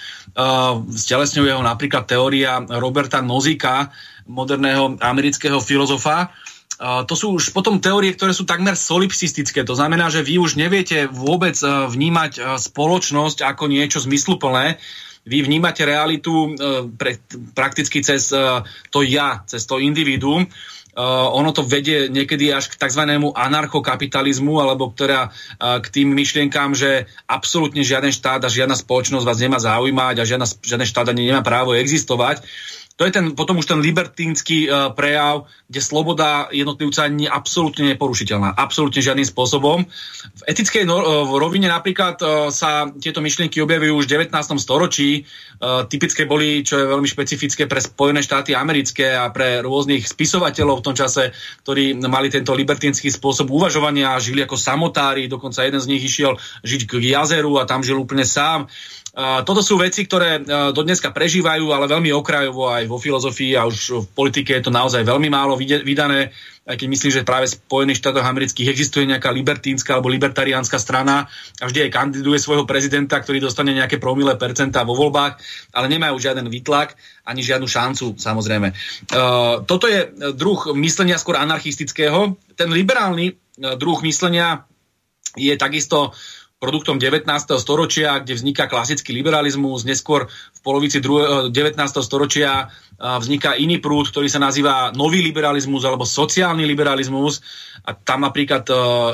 Stelesňuje 0.92 1.52
ho 1.56 1.64
napríklad 1.64 2.06
teória 2.06 2.62
Roberta 2.78 3.24
Nozika, 3.24 3.90
moderného 4.28 5.00
amerického 5.00 5.58
filozofa. 5.64 6.30
To 6.78 7.14
sú 7.18 7.42
už 7.42 7.58
potom 7.58 7.82
teórie, 7.82 8.14
ktoré 8.14 8.38
sú 8.38 8.46
takmer 8.46 8.78
solipsistické. 8.78 9.66
To 9.66 9.74
znamená, 9.74 10.14
že 10.14 10.22
vy 10.22 10.38
už 10.38 10.62
neviete 10.62 11.10
vôbec 11.10 11.58
e, 11.58 11.66
vnímať 11.66 12.32
e, 12.38 12.42
spoločnosť 12.62 13.42
ako 13.42 13.66
niečo 13.66 13.98
zmysluplné. 13.98 14.78
Vy 15.28 15.44
vnímate 15.44 15.84
realitu 15.84 16.32
e, 16.32 16.50
pre, 16.96 17.20
prakticky 17.52 18.00
cez 18.00 18.32
to 18.90 19.00
ja, 19.04 19.44
cez 19.46 19.68
to 19.68 19.84
individuum. 19.84 20.48
Uh, 20.98 21.30
ono 21.30 21.54
to 21.54 21.62
vedie 21.62 22.10
niekedy 22.10 22.50
až 22.50 22.74
k 22.74 22.80
tzv. 22.82 23.06
anarchokapitalizmu, 23.38 24.58
alebo 24.58 24.90
ktorá 24.90 25.30
k 25.62 25.86
tým 25.94 26.10
myšlienkám, 26.10 26.74
že 26.74 27.06
absolútne 27.30 27.86
žiaden 27.86 28.10
štát 28.10 28.42
a 28.42 28.50
žiadna 28.50 28.74
spoločnosť 28.74 29.22
vás 29.22 29.38
nemá 29.38 29.62
zaujímať 29.62 30.16
a 30.18 30.26
žiadna, 30.26 30.50
žiaden 30.50 30.90
štát 30.90 31.14
ani 31.14 31.30
nemá 31.30 31.46
právo 31.46 31.78
existovať. 31.78 32.42
To 32.98 33.06
je 33.06 33.14
ten, 33.14 33.38
potom 33.38 33.62
už 33.62 33.70
ten 33.70 33.78
libertínsky 33.78 34.66
uh, 34.66 34.90
prejav, 34.90 35.46
kde 35.70 35.82
sloboda 35.86 36.50
jednotlivca 36.50 37.06
je 37.06 37.30
absolútne 37.30 37.86
neporušiteľná. 37.94 38.58
Absolútne 38.58 39.06
žiadnym 39.06 39.26
spôsobom. 39.26 39.86
V 40.34 40.42
etickej 40.50 40.90
no, 40.90 41.30
v 41.30 41.34
rovine 41.38 41.70
napríklad 41.70 42.18
uh, 42.26 42.30
sa 42.50 42.90
tieto 42.90 43.22
myšlienky 43.22 43.62
objavujú 43.62 44.02
už 44.02 44.06
v 44.10 44.28
19. 44.28 44.34
storočí. 44.58 45.30
Uh, 45.62 45.86
typické 45.86 46.26
boli, 46.26 46.66
čo 46.66 46.82
je 46.82 46.90
veľmi 46.90 47.06
špecifické 47.06 47.70
pre 47.70 47.86
Spojené 47.86 48.26
štáty 48.26 48.58
americké 48.58 49.14
a 49.14 49.30
pre 49.30 49.62
rôznych 49.62 50.02
spisovateľov 50.02 50.82
v 50.82 50.86
tom 50.90 50.96
čase, 50.98 51.38
ktorí 51.62 52.02
mali 52.02 52.34
tento 52.34 52.58
libertínsky 52.58 53.14
spôsob 53.14 53.54
uvažovania, 53.54 54.18
žili 54.18 54.42
ako 54.42 54.58
samotári, 54.58 55.30
dokonca 55.30 55.62
jeden 55.62 55.78
z 55.78 55.90
nich 55.94 56.02
išiel 56.02 56.34
žiť 56.66 56.82
k 56.90 57.14
jazeru 57.14 57.62
a 57.62 57.70
tam 57.70 57.86
žil 57.86 58.02
úplne 58.02 58.26
sám. 58.26 58.66
Toto 59.18 59.66
sú 59.66 59.82
veci, 59.82 60.06
ktoré 60.06 60.46
do 60.46 60.82
dneska 60.86 61.10
prežívajú, 61.10 61.74
ale 61.74 61.90
veľmi 61.90 62.14
okrajovo 62.14 62.70
aj 62.70 62.86
vo 62.86 63.02
filozofii 63.02 63.58
a 63.58 63.66
už 63.66 64.06
v 64.06 64.08
politike 64.14 64.54
je 64.54 64.70
to 64.70 64.70
naozaj 64.70 65.02
veľmi 65.02 65.26
málo 65.26 65.58
vydané, 65.58 66.30
aj 66.70 66.78
keď 66.78 66.86
myslím, 66.86 67.12
že 67.18 67.26
práve 67.26 67.50
v 67.50 67.58
Spojených 67.58 67.98
štátoch 67.98 68.22
amerických 68.22 68.70
existuje 68.70 69.10
nejaká 69.10 69.34
libertínska 69.34 69.98
alebo 69.98 70.14
libertariánska 70.14 70.78
strana 70.78 71.26
a 71.58 71.64
vždy 71.66 71.90
aj 71.90 71.96
kandiduje 71.98 72.38
svojho 72.38 72.70
prezidenta, 72.70 73.18
ktorý 73.18 73.42
dostane 73.42 73.74
nejaké 73.74 73.98
promile 73.98 74.38
percentá 74.38 74.86
vo 74.86 74.94
voľbách, 74.94 75.42
ale 75.74 75.90
nemajú 75.90 76.14
žiaden 76.22 76.46
výtlak 76.46 76.94
ani 77.26 77.42
žiadnu 77.42 77.66
šancu, 77.66 78.22
samozrejme. 78.22 78.70
Toto 79.66 79.86
je 79.90 80.14
druh 80.38 80.78
myslenia 80.78 81.18
skôr 81.18 81.42
anarchistického. 81.42 82.38
Ten 82.54 82.70
liberálny 82.70 83.34
druh 83.58 83.98
myslenia 84.06 84.62
je 85.34 85.58
takisto 85.58 86.14
produktom 86.58 86.98
19. 86.98 87.30
storočia, 87.62 88.18
kde 88.18 88.34
vzniká 88.34 88.66
klasický 88.66 89.14
liberalizmus, 89.14 89.86
neskôr 89.86 90.26
v 90.26 90.60
polovici 90.66 90.98
19. 90.98 91.54
storočia 92.02 92.74
vzniká 92.98 93.54
iný 93.54 93.78
prúd, 93.78 94.10
ktorý 94.10 94.26
sa 94.26 94.42
nazýva 94.42 94.90
nový 94.98 95.22
liberalizmus 95.22 95.86
alebo 95.86 96.02
sociálny 96.02 96.66
liberalizmus 96.66 97.46
a 97.86 97.94
tam 97.94 98.26
napríklad 98.26 98.66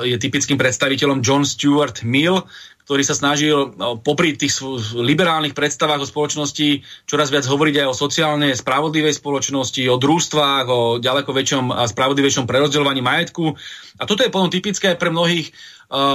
je 0.08 0.16
typickým 0.16 0.56
predstaviteľom 0.56 1.20
John 1.20 1.44
Stuart 1.44 2.08
Mill, 2.08 2.48
ktorý 2.84 3.04
sa 3.04 3.16
snažil 3.16 3.76
popri 4.04 4.36
tých 4.40 4.64
liberálnych 4.96 5.56
predstavách 5.56 6.04
o 6.04 6.08
spoločnosti 6.08 6.84
čoraz 7.08 7.28
viac 7.28 7.44
hovoriť 7.48 7.76
aj 7.84 7.88
o 7.92 7.96
sociálne 7.96 8.50
spravodlivej 8.56 9.20
spoločnosti, 9.20 9.84
o 9.88 10.00
družstvách, 10.00 10.66
o 10.68 10.82
ďaleko 11.00 11.32
väčšom 11.32 11.76
a 11.76 11.88
spravodlivejšom 11.92 12.48
prerozdeľovaní 12.48 13.04
majetku. 13.04 13.56
A 14.00 14.04
toto 14.08 14.24
je 14.24 14.32
potom 14.32 14.52
typické 14.52 14.96
pre 14.96 15.12
mnohých 15.12 15.52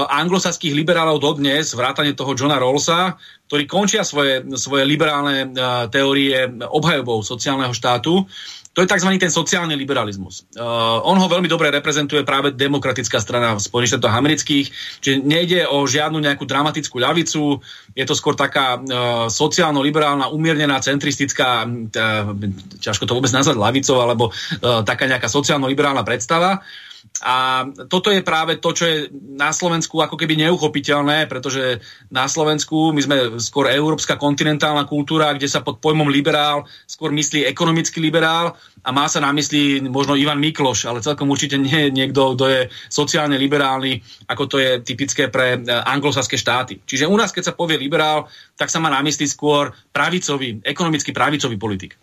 anglosaských 0.08 0.74
liberálov 0.74 1.22
dodnes, 1.22 1.76
vrátane 1.76 2.16
toho 2.16 2.34
Johna 2.34 2.58
Rawlsa, 2.58 3.14
ktorí 3.48 3.64
končia 3.64 4.04
svoje, 4.04 4.44
svoje 4.60 4.84
liberálne 4.84 5.48
uh, 5.48 5.88
teórie 5.88 6.50
obhajobou 6.68 7.24
sociálneho 7.24 7.72
štátu. 7.72 8.28
To 8.76 8.86
je 8.86 8.90
tzv. 8.94 9.10
ten 9.18 9.32
sociálny 9.32 9.74
liberalizmus. 9.74 10.46
Uh, 10.54 11.02
on 11.02 11.18
ho 11.18 11.26
veľmi 11.26 11.50
dobre 11.50 11.66
reprezentuje 11.72 12.22
práve 12.22 12.54
demokratická 12.54 13.18
strana 13.18 13.58
v 13.58 13.64
Spojených 13.64 13.98
štátoch 13.98 14.14
amerických, 14.14 14.66
čiže 15.02 15.16
nejde 15.26 15.66
o 15.66 15.82
žiadnu 15.82 16.22
nejakú 16.22 16.46
dramatickú 16.46 17.02
ľavicu, 17.02 17.58
je 17.96 18.04
to 18.06 18.14
skôr 18.14 18.38
taká 18.38 18.78
uh, 18.78 19.26
sociálno-liberálna, 19.26 20.30
umiernená, 20.30 20.78
centristická, 20.78 21.66
uh, 21.66 22.34
ťažko 22.78 23.08
to 23.08 23.16
vôbec 23.18 23.32
nazvať 23.34 23.56
ľavicou, 23.58 23.98
alebo 23.98 24.30
uh, 24.30 24.86
taká 24.86 25.10
nejaká 25.10 25.26
sociálno-liberálna 25.26 26.06
predstava. 26.06 26.62
Uh, 26.62 26.87
a 27.18 27.66
toto 27.90 28.14
je 28.14 28.22
práve 28.22 28.62
to, 28.62 28.70
čo 28.70 28.84
je 28.86 28.96
na 29.34 29.50
Slovensku 29.50 29.98
ako 29.98 30.14
keby 30.14 30.38
neuchopiteľné, 30.46 31.26
pretože 31.26 31.82
na 32.14 32.30
Slovensku 32.30 32.94
my 32.94 33.00
sme 33.02 33.16
skôr 33.42 33.70
európska 33.70 34.14
kontinentálna 34.14 34.86
kultúra, 34.86 35.34
kde 35.34 35.50
sa 35.50 35.62
pod 35.66 35.82
pojmom 35.82 36.06
liberál 36.06 36.66
skôr 36.86 37.10
myslí 37.10 37.42
ekonomický 37.46 37.98
liberál 37.98 38.54
a 38.86 38.90
má 38.94 39.10
sa 39.10 39.18
na 39.18 39.34
mysli 39.34 39.82
možno 39.82 40.14
Ivan 40.14 40.38
Mikloš, 40.38 40.86
ale 40.86 41.02
celkom 41.02 41.26
určite 41.26 41.58
nie 41.58 41.90
niekto, 41.90 42.38
kto 42.38 42.44
je 42.46 42.60
sociálne 42.86 43.34
liberálny, 43.34 43.98
ako 44.30 44.42
to 44.46 44.56
je 44.62 44.70
typické 44.86 45.26
pre 45.26 45.58
e, 45.58 45.66
anglosaské 45.66 46.38
štáty. 46.38 46.78
Čiže 46.86 47.10
u 47.10 47.16
nás, 47.18 47.34
keď 47.34 47.50
sa 47.50 47.58
povie 47.58 47.74
liberál, 47.78 48.30
tak 48.54 48.70
sa 48.70 48.78
má 48.78 48.90
na 48.90 49.02
mysli 49.02 49.26
skôr 49.26 49.74
pravicový, 49.90 50.62
ekonomicky 50.62 51.10
pravicový 51.10 51.58
politik. 51.58 51.98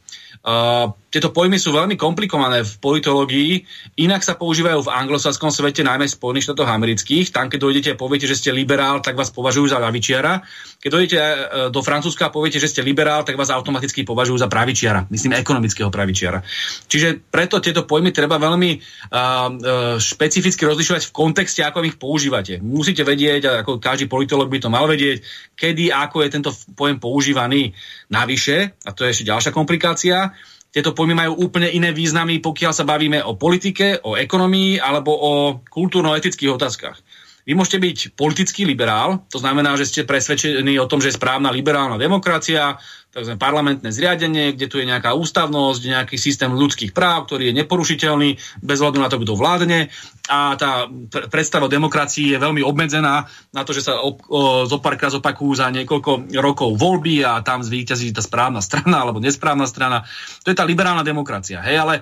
Uh, 0.45 0.91
tieto 1.15 1.31
pojmy 1.31 1.55
sú 1.55 1.71
veľmi 1.71 1.95
komplikované 1.95 2.67
v 2.67 2.73
politológii, 2.83 3.63
inak 4.03 4.19
sa 4.19 4.35
používajú 4.35 4.83
v 4.83 4.91
anglosaskom 4.91 5.47
svete, 5.47 5.79
najmä 5.79 6.11
v 6.11 6.17
Spojených 6.19 6.51
štátoch 6.51 6.67
amerických. 6.67 7.31
Tam, 7.31 7.47
keď 7.47 7.59
dojdete 7.63 7.89
a 7.95 7.95
poviete, 7.95 8.27
že 8.27 8.35
ste 8.35 8.51
liberál, 8.51 8.99
tak 8.99 9.15
vás 9.15 9.31
považujú 9.31 9.71
za 9.71 9.79
ľavičiara. 9.79 10.43
Keď 10.83 10.89
dojdete 10.91 11.15
uh, 11.15 11.31
do 11.71 11.79
Francúzska 11.79 12.27
a 12.27 12.35
poviete, 12.35 12.59
že 12.59 12.67
ste 12.67 12.83
liberál, 12.83 13.23
tak 13.23 13.39
vás 13.39 13.47
automaticky 13.47 14.03
považujú 14.03 14.43
za 14.43 14.51
pravičiara, 14.51 15.07
myslím 15.07 15.39
ekonomického 15.39 15.87
pravičiara. 15.87 16.43
Čiže 16.91 17.31
preto 17.31 17.63
tieto 17.63 17.87
pojmy 17.87 18.11
treba 18.11 18.35
veľmi 18.35 18.71
uh, 18.75 19.95
špecificky 19.95 20.67
rozlišovať 20.67 21.07
v 21.07 21.15
kontexte, 21.15 21.63
ako 21.63 21.87
ich 21.87 21.95
používate. 21.95 22.59
Musíte 22.59 23.07
vedieť, 23.07 23.63
ako 23.63 23.79
každý 23.79 24.11
politolog 24.11 24.51
by 24.51 24.59
to 24.59 24.67
mal 24.67 24.83
vedieť, 24.83 25.23
kedy 25.55 25.95
a 25.95 26.11
ako 26.11 26.27
je 26.27 26.33
tento 26.35 26.51
pojem 26.75 26.99
používaný. 26.99 27.71
Navyše, 28.11 28.83
a 28.83 28.91
to 28.91 29.07
je 29.07 29.15
ešte 29.15 29.29
ďalšia 29.31 29.55
komplikácia, 29.55 30.35
tieto 30.75 30.91
pojmy 30.91 31.15
majú 31.15 31.47
úplne 31.47 31.71
iné 31.71 31.95
významy, 31.95 32.43
pokiaľ 32.43 32.71
sa 32.75 32.83
bavíme 32.83 33.23
o 33.23 33.39
politike, 33.39 34.03
o 34.03 34.19
ekonomii 34.19 34.83
alebo 34.83 35.15
o 35.15 35.31
kultúrno-etických 35.71 36.51
otázkach. 36.51 36.99
Vy 37.45 37.53
môžete 37.53 37.77
byť 37.77 37.97
politický 38.17 38.65
liberál, 38.65 39.21
to 39.29 39.37
znamená, 39.37 39.77
že 39.77 39.85
ste 39.85 40.01
presvedčení 40.01 40.81
o 40.81 40.89
tom, 40.89 40.97
že 40.97 41.13
je 41.13 41.17
správna 41.21 41.53
liberálna 41.53 42.01
demokracia, 42.01 42.81
tzv. 43.15 43.39
parlamentné 43.39 43.95
zriadenie, 43.95 44.51
kde 44.51 44.67
tu 44.67 44.75
je 44.75 44.89
nejaká 44.89 45.15
ústavnosť, 45.15 45.81
nejaký 45.87 46.17
systém 46.19 46.51
ľudských 46.51 46.91
práv, 46.91 47.31
ktorý 47.31 47.47
je 47.47 47.57
neporušiteľný 47.63 48.29
bez 48.59 48.77
hľadu 48.83 48.99
na 48.99 49.07
to, 49.07 49.23
kto 49.23 49.39
vládne. 49.39 49.87
A 50.27 50.59
tá 50.59 50.91
predstava 51.31 51.69
o 51.69 51.71
demokracii 51.71 52.35
je 52.35 52.43
veľmi 52.43 52.59
obmedzená 52.59 53.23
na 53.55 53.61
to, 53.63 53.71
že 53.71 53.87
sa 53.87 54.03
op- 54.03 54.27
zopakujú 54.67 55.53
za 55.55 55.71
niekoľko 55.71 56.33
rokov 56.43 56.75
voľby 56.75 57.23
a 57.23 57.39
tam 57.39 57.63
zvýťazí 57.63 58.11
tá 58.11 58.19
správna 58.19 58.59
strana 58.67 59.07
alebo 59.07 59.23
nesprávna 59.23 59.63
strana. 59.63 60.03
To 60.43 60.51
je 60.51 60.57
tá 60.59 60.67
liberálna 60.67 61.07
demokracia. 61.07 61.63
Hej, 61.63 61.87
ale 61.87 61.95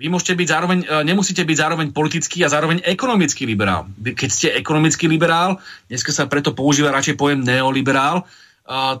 vy 0.00 0.08
môžete 0.08 0.32
byť 0.32 0.48
zároveň, 0.48 0.78
e, 0.80 0.86
nemusíte 1.04 1.44
byť 1.44 1.56
zároveň 1.60 1.86
politický 1.92 2.40
a 2.40 2.48
zároveň 2.48 2.80
ekonomický 2.88 3.44
liberál. 3.44 3.84
Keď 4.00 4.30
ste 4.32 4.48
ekonomický 4.56 5.04
liberál, 5.04 5.60
dneska 5.92 6.08
sa 6.08 6.24
preto 6.24 6.56
používa 6.56 6.88
radšej 6.88 7.20
pojem 7.20 7.44
neoliberál, 7.44 8.24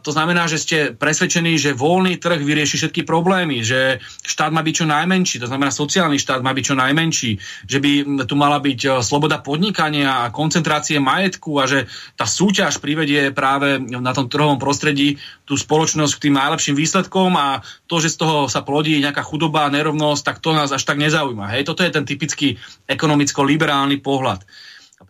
to 0.02 0.10
znamená, 0.10 0.50
že 0.50 0.58
ste 0.58 0.78
presvedčení, 0.90 1.54
že 1.54 1.78
voľný 1.78 2.18
trh 2.18 2.42
vyrieši 2.42 2.74
všetky 2.74 3.06
problémy, 3.06 3.62
že 3.62 4.02
štát 4.26 4.50
má 4.50 4.66
byť 4.66 4.74
čo 4.82 4.86
najmenší, 4.90 5.38
to 5.38 5.46
znamená 5.46 5.70
sociálny 5.70 6.18
štát 6.18 6.42
má 6.42 6.50
byť 6.50 6.64
čo 6.66 6.74
najmenší, 6.74 7.30
že 7.70 7.78
by 7.78 7.90
tu 8.26 8.34
mala 8.34 8.58
byť 8.58 8.80
e, 8.82 8.88
sloboda 8.98 9.38
podnikania 9.38 10.26
a 10.26 10.34
koncentrácie 10.34 10.98
majetku 10.98 11.62
a 11.62 11.70
že 11.70 11.86
tá 12.18 12.26
súťaž 12.26 12.82
privedie 12.82 13.30
práve 13.30 13.78
na 13.78 14.10
tom 14.10 14.26
trhovom 14.26 14.58
prostredí 14.58 15.22
tú 15.46 15.54
spoločnosť 15.54 16.18
k 16.18 16.22
tým 16.26 16.34
najlepším 16.34 16.74
výsledkom 16.74 17.30
a 17.38 17.62
to, 17.86 18.02
že 18.02 18.18
z 18.18 18.26
toho 18.26 18.50
sa 18.50 18.66
plodí 18.66 18.98
nejaká 18.98 19.22
chudoba 19.22 19.70
nerovnosť, 19.70 20.22
tak 20.26 20.36
to 20.42 20.50
nás 20.50 20.74
až 20.74 20.82
tak 20.82 20.98
nezaujíma. 20.98 21.46
Hej, 21.54 21.70
toto 21.70 21.86
je 21.86 21.94
ten 21.94 22.02
typický 22.02 22.58
ekonomicko-liberálny 22.90 24.02
pohľad. 24.02 24.42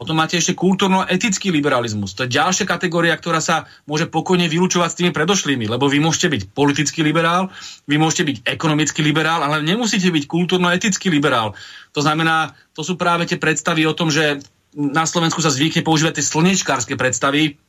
Potom 0.00 0.16
máte 0.16 0.40
ešte 0.40 0.56
kultúrno-etický 0.56 1.52
liberalizmus. 1.52 2.16
To 2.16 2.24
je 2.24 2.32
ďalšia 2.32 2.64
kategória, 2.64 3.12
ktorá 3.12 3.36
sa 3.36 3.68
môže 3.84 4.08
pokojne 4.08 4.48
vylúčovať 4.48 4.88
s 4.88 4.96
tými 4.96 5.12
predošlými, 5.12 5.68
lebo 5.68 5.92
vy 5.92 6.00
môžete 6.00 6.32
byť 6.32 6.42
politický 6.56 7.04
liberál, 7.04 7.52
vy 7.84 8.00
môžete 8.00 8.24
byť 8.24 8.36
ekonomický 8.48 9.04
liberál, 9.04 9.44
ale 9.44 9.60
nemusíte 9.60 10.08
byť 10.08 10.24
kultúrno-etický 10.24 11.12
liberál. 11.12 11.52
To 11.92 12.00
znamená, 12.00 12.56
to 12.72 12.80
sú 12.80 12.96
práve 12.96 13.28
tie 13.28 13.36
predstavy 13.36 13.84
o 13.84 13.92
tom, 13.92 14.08
že 14.08 14.40
na 14.72 15.04
Slovensku 15.04 15.44
sa 15.44 15.52
zvykne 15.52 15.84
používať 15.84 16.16
tie 16.16 16.24
slnečkárske 16.24 16.96
predstavy, 16.96 17.60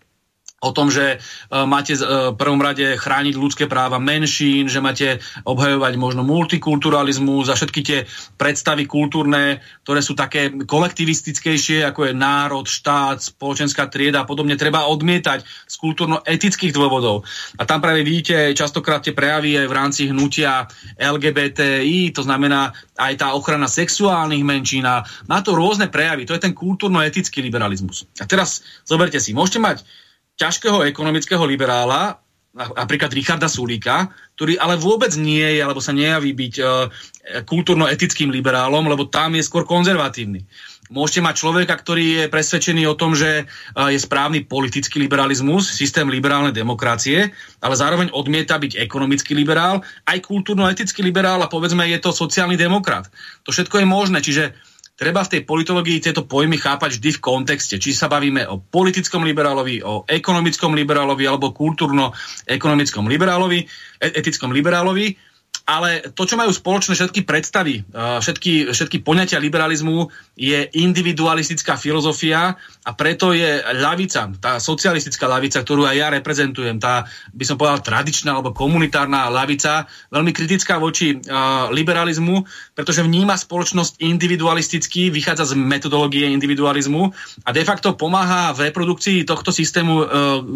o 0.61 0.69
tom, 0.69 0.93
že 0.93 1.17
uh, 1.17 1.65
máte 1.65 1.97
uh, 1.97 2.31
v 2.31 2.37
prvom 2.37 2.61
rade 2.61 2.95
chrániť 2.95 3.33
ľudské 3.33 3.65
práva 3.65 3.97
menšín, 3.97 4.69
že 4.69 4.77
máte 4.77 5.17
obhajovať 5.41 5.93
možno 5.97 6.21
multikulturalizmus 6.21 7.49
a 7.49 7.57
všetky 7.57 7.81
tie 7.81 7.99
predstavy 8.37 8.85
kultúrne, 8.85 9.59
ktoré 9.81 10.05
sú 10.05 10.13
také 10.13 10.53
kolektivistickejšie, 10.53 11.81
ako 11.89 12.09
je 12.09 12.13
národ, 12.13 12.69
štát, 12.69 13.17
spoločenská 13.17 13.89
trieda 13.89 14.21
a 14.21 14.29
podobne, 14.29 14.53
treba 14.53 14.85
odmietať 14.85 15.41
z 15.43 15.75
kultúrno-etických 15.81 16.71
dôvodov. 16.71 17.25
A 17.57 17.65
tam 17.65 17.81
práve 17.81 18.05
vidíte 18.05 18.53
častokrát 18.53 19.01
tie 19.01 19.17
prejavy 19.17 19.57
aj 19.57 19.67
v 19.67 19.77
rámci 19.77 20.01
hnutia 20.13 20.69
LGBTI, 21.01 22.13
to 22.13 22.21
znamená 22.21 22.69
aj 23.01 23.13
tá 23.17 23.27
ochrana 23.33 23.65
sexuálnych 23.65 24.45
menšín 24.45 24.85
a 24.85 25.01
má 25.25 25.41
to 25.41 25.57
rôzne 25.57 25.89
prejavy. 25.89 26.29
To 26.29 26.37
je 26.37 26.45
ten 26.45 26.53
kultúrno-etický 26.53 27.41
liberalizmus. 27.41 28.05
A 28.21 28.29
teraz 28.29 28.61
zoberte 28.85 29.17
si, 29.17 29.33
môžete 29.33 29.57
mať 29.57 29.81
ťažkého 30.41 30.81
ekonomického 30.89 31.45
liberála, 31.45 32.17
napríklad 32.51 33.13
Richarda 33.13 33.47
Sulíka, 33.47 34.11
ktorý 34.35 34.59
ale 34.59 34.75
vôbec 34.75 35.13
nie 35.15 35.45
je, 35.45 35.61
alebo 35.63 35.79
sa 35.79 35.95
nejaví 35.95 36.35
byť 36.35 36.53
uh, 36.59 36.89
kultúrno-etickým 37.47 38.27
liberálom, 38.33 38.89
lebo 38.89 39.07
tam 39.07 39.37
je 39.37 39.45
skôr 39.45 39.63
konzervatívny. 39.63 40.43
Môžete 40.91 41.23
mať 41.23 41.35
človeka, 41.39 41.71
ktorý 41.79 42.05
je 42.19 42.23
presvedčený 42.27 42.83
o 42.91 42.99
tom, 42.99 43.15
že 43.15 43.47
uh, 43.47 43.87
je 43.87 43.95
správny 43.95 44.43
politický 44.43 44.99
liberalizmus, 44.99 45.63
systém 45.71 46.03
liberálnej 46.11 46.51
demokracie, 46.51 47.31
ale 47.63 47.75
zároveň 47.79 48.11
odmieta 48.11 48.59
byť 48.59 48.83
ekonomický 48.83 49.31
liberál, 49.31 49.79
aj 50.03 50.19
kultúrno-etický 50.19 50.99
liberál 50.99 51.39
a 51.39 51.47
povedzme 51.47 51.87
je 51.87 52.03
to 52.03 52.11
sociálny 52.11 52.59
demokrat. 52.59 53.07
To 53.47 53.55
všetko 53.55 53.79
je 53.79 53.87
možné, 53.87 54.19
čiže 54.19 54.51
treba 55.01 55.25
v 55.25 55.33
tej 55.33 55.41
politológii 55.49 55.97
tieto 55.97 56.29
pojmy 56.29 56.61
chápať 56.61 57.01
vždy 57.01 57.17
v 57.17 57.23
kontexte. 57.25 57.81
Či 57.81 57.97
sa 57.97 58.05
bavíme 58.05 58.45
o 58.45 58.61
politickom 58.61 59.25
liberálovi, 59.25 59.81
o 59.81 60.05
ekonomickom 60.05 60.77
liberálovi 60.77 61.25
alebo 61.25 61.49
kultúrno-ekonomickom 61.49 63.09
liberálovi, 63.09 63.65
e- 63.97 64.13
etickom 64.13 64.53
liberálovi 64.53 65.30
ale 65.71 66.03
to, 66.11 66.27
čo 66.27 66.35
majú 66.35 66.51
spoločné 66.51 66.99
všetky 66.99 67.23
predstavy, 67.23 67.87
všetky, 67.95 68.75
všetky 68.75 69.07
poňatia 69.07 69.39
liberalizmu, 69.39 70.11
je 70.35 70.67
individualistická 70.75 71.79
filozofia 71.79 72.59
a 72.83 72.91
preto 72.91 73.31
je 73.31 73.63
ľavica, 73.79 74.27
tá 74.41 74.59
socialistická 74.59 75.31
ľavica, 75.31 75.63
ktorú 75.63 75.87
aj 75.87 75.95
ja 75.95 76.07
reprezentujem, 76.11 76.75
tá, 76.75 77.07
by 77.31 77.45
som 77.47 77.55
povedal, 77.55 77.79
tradičná 77.79 78.35
alebo 78.35 78.51
komunitárna 78.51 79.31
ľavica, 79.31 79.87
veľmi 80.11 80.35
kritická 80.35 80.75
voči 80.75 81.15
uh, 81.15 81.71
liberalizmu, 81.71 82.43
pretože 82.75 83.05
vníma 83.05 83.39
spoločnosť 83.39 84.03
individualisticky, 84.03 85.07
vychádza 85.13 85.53
z 85.53 85.61
metodológie 85.61 86.27
individualizmu 86.33 87.13
a 87.47 87.49
de 87.55 87.63
facto 87.63 87.95
pomáha 87.95 88.51
v 88.57 88.73
reprodukcii 88.73 89.23
tohto 89.23 89.55
systému, 89.55 89.93
uh, 89.93 90.05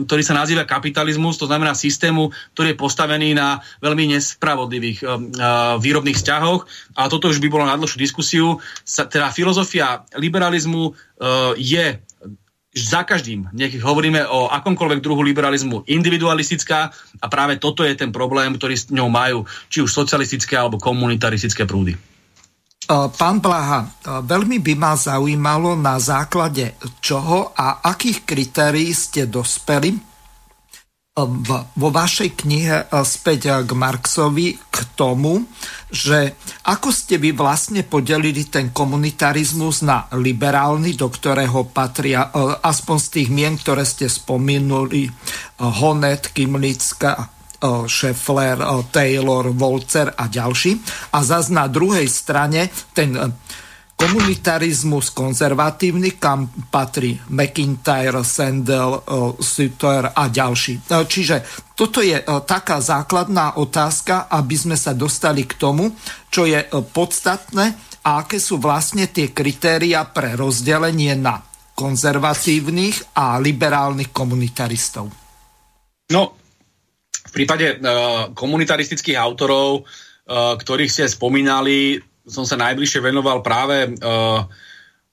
ktorý 0.04 0.24
sa 0.26 0.36
nazýva 0.36 0.68
kapitalizmus, 0.68 1.40
to 1.40 1.48
znamená 1.48 1.78
systému, 1.78 2.34
ktorý 2.58 2.74
je 2.74 2.82
postavený 2.82 3.38
na 3.38 3.62
veľmi 3.80 4.18
nespravodlivých 4.18 5.05
výrobných 5.80 6.18
vzťahoch, 6.18 6.62
ale 6.98 7.08
toto 7.14 7.30
už 7.30 7.40
by 7.40 7.48
bolo 7.48 7.70
na 7.70 7.78
dlhšiu 7.78 8.02
diskusiu. 8.02 8.60
Teda 8.90 9.30
filozofia 9.30 10.04
liberalizmu 10.18 10.84
uh, 10.90 10.96
je 11.56 12.02
za 12.76 13.08
každým, 13.08 13.56
nech 13.56 13.80
hovoríme 13.80 14.28
o 14.28 14.52
akomkoľvek 14.52 15.00
druhu 15.00 15.24
liberalizmu, 15.24 15.88
individualistická 15.88 16.92
a 17.24 17.26
práve 17.32 17.56
toto 17.56 17.88
je 17.88 17.96
ten 17.96 18.12
problém, 18.12 18.52
ktorý 18.52 18.76
s 18.76 18.92
ňou 18.92 19.08
majú 19.08 19.48
či 19.72 19.80
už 19.80 19.96
socialistické 19.96 20.60
alebo 20.60 20.76
komunitaristické 20.76 21.64
prúdy. 21.64 21.96
Pán 22.92 23.40
Blaha, 23.40 23.88
veľmi 24.28 24.60
by 24.60 24.74
ma 24.76 24.94
zaujímalo, 24.94 25.80
na 25.80 25.98
základe 26.04 26.76
čoho 27.00 27.56
a 27.56 27.82
akých 27.82 28.28
kritérií 28.28 28.92
ste 28.92 29.26
dospeli 29.26 30.15
v, 31.16 31.50
vo 31.64 31.90
vašej 31.96 32.44
knihe 32.44 32.76
e, 32.76 32.86
späť 33.08 33.48
e, 33.48 33.52
k 33.64 33.72
Marxovi 33.72 34.60
k 34.68 34.78
tomu, 35.00 35.48
že 35.88 36.36
ako 36.68 36.92
ste 36.92 37.16
vy 37.16 37.32
vlastne 37.32 37.88
podelili 37.88 38.44
ten 38.52 38.76
komunitarizmus 38.76 39.88
na 39.88 40.12
liberálny, 40.12 40.92
do 41.00 41.08
ktorého 41.08 41.72
patria 41.72 42.28
e, 42.28 42.60
aspoň 42.60 42.98
z 43.00 43.08
tých 43.08 43.30
mien, 43.32 43.56
ktoré 43.56 43.88
ste 43.88 44.12
spomenuli, 44.12 45.08
Honet, 45.64 46.36
Kimlicka, 46.36 47.32
Scheffler, 47.88 48.60
Taylor, 48.92 49.56
Volcer 49.56 50.12
a 50.12 50.28
ďalší. 50.28 50.76
A 51.16 51.24
zase 51.24 51.56
na 51.56 51.72
druhej 51.72 52.06
strane 52.12 52.68
ten 52.92 53.16
komunitarizmus 53.96 55.16
konzervatívny, 55.16 56.20
kam 56.20 56.52
patrí 56.68 57.16
McIntyre, 57.32 58.28
Sandel, 58.28 59.00
Sutter 59.40 60.12
a 60.12 60.28
ďalší. 60.28 60.84
E, 60.84 61.08
čiže 61.08 61.42
toto 61.74 62.04
je 62.04 62.20
e, 62.20 62.24
taká 62.44 62.84
základná 62.84 63.56
otázka, 63.56 64.28
aby 64.28 64.56
sme 64.60 64.76
sa 64.76 64.92
dostali 64.92 65.48
k 65.48 65.56
tomu, 65.56 65.96
čo 66.28 66.44
je 66.44 66.60
podstatné 66.92 67.66
a 68.04 68.22
aké 68.22 68.38
sú 68.38 68.60
vlastne 68.60 69.08
tie 69.08 69.32
kritéria 69.32 70.04
pre 70.06 70.36
rozdelenie 70.36 71.16
na 71.16 71.40
konzervatívnych 71.76 73.16
a 73.16 73.40
liberálnych 73.40 74.12
komunitaristov. 74.12 75.12
No, 76.12 76.22
v 77.26 77.32
prípade 77.34 77.82
komunitaristických 78.32 79.20
autorov, 79.20 79.84
ktorých 80.24 80.88
ste 80.88 81.12
spomínali, 81.12 82.00
som 82.26 82.44
sa 82.44 82.58
najbližšie 82.58 83.02
venoval 83.02 83.46
práve 83.46 83.96
uh, 84.02 84.42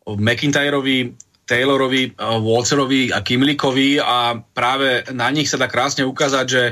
McIntyrovi, 0.09 1.13
Taylorovi, 1.45 2.17
uh, 2.17 2.41
Walterovi 2.41 3.13
a 3.13 3.21
Kimlikovi 3.21 4.01
a 4.01 4.41
práve 4.41 5.05
na 5.13 5.29
nich 5.29 5.53
sa 5.53 5.61
dá 5.61 5.69
krásne 5.69 6.09
ukázať, 6.09 6.47
že 6.49 6.63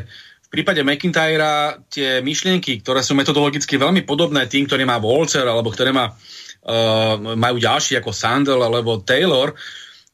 v 0.47 0.49
prípade 0.49 0.82
McIntyra 0.82 1.78
tie 1.86 2.24
myšlienky, 2.24 2.82
ktoré 2.82 3.05
sú 3.05 3.14
metodologicky 3.14 3.78
veľmi 3.78 4.03
podobné 4.03 4.51
tým, 4.51 4.66
ktoré 4.66 4.82
má 4.82 4.99
Walter 4.99 5.47
alebo 5.47 5.70
ktoré 5.70 5.93
má, 5.93 6.11
uh, 6.11 7.14
majú 7.36 7.57
ďalší 7.61 8.01
ako 8.01 8.11
Sandel 8.11 8.59
alebo 8.64 9.05
Taylor, 9.05 9.55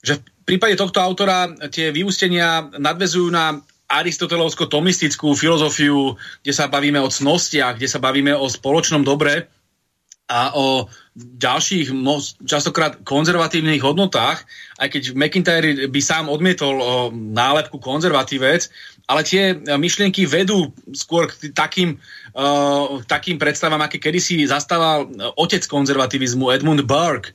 že 0.03 0.21
v 0.21 0.55
prípade 0.55 0.79
tohto 0.79 1.03
autora 1.03 1.51
tie 1.71 1.91
vyústenia 1.91 2.71
nadvezujú 2.75 3.31
na 3.31 3.59
aristotelovsko-tomistickú 3.87 5.31
filozofiu, 5.39 6.19
kde 6.43 6.53
sa 6.55 6.67
bavíme 6.67 6.99
o 6.99 7.07
cnostiach, 7.07 7.79
kde 7.79 7.87
sa 7.87 8.03
bavíme 8.03 8.35
o 8.35 8.51
spoločnom 8.51 9.07
dobre, 9.07 9.47
a 10.27 10.51
o 10.59 10.91
ďalších 11.17 11.95
častokrát 12.45 13.01
konzervatívnych 13.07 13.81
hodnotách, 13.81 14.43
aj 14.83 14.89
keď 14.93 15.03
McIntyre 15.17 15.89
by 15.89 16.01
sám 16.03 16.27
odmietol 16.29 16.77
nálepku 17.15 17.79
konzervatívec, 17.81 18.69
ale 19.07 19.23
tie 19.23 19.55
myšlienky 19.55 20.27
vedú 20.27 20.75
skôr 20.91 21.31
k 21.31 21.55
takým, 21.55 22.03
uh, 22.35 22.99
takým 23.07 23.39
predstavám, 23.39 23.79
aké 23.87 24.03
kedysi 24.03 24.43
zastával 24.51 25.07
otec 25.39 25.63
konzervativizmu 25.63 26.51
Edmund 26.51 26.83
Burke. 26.83 27.31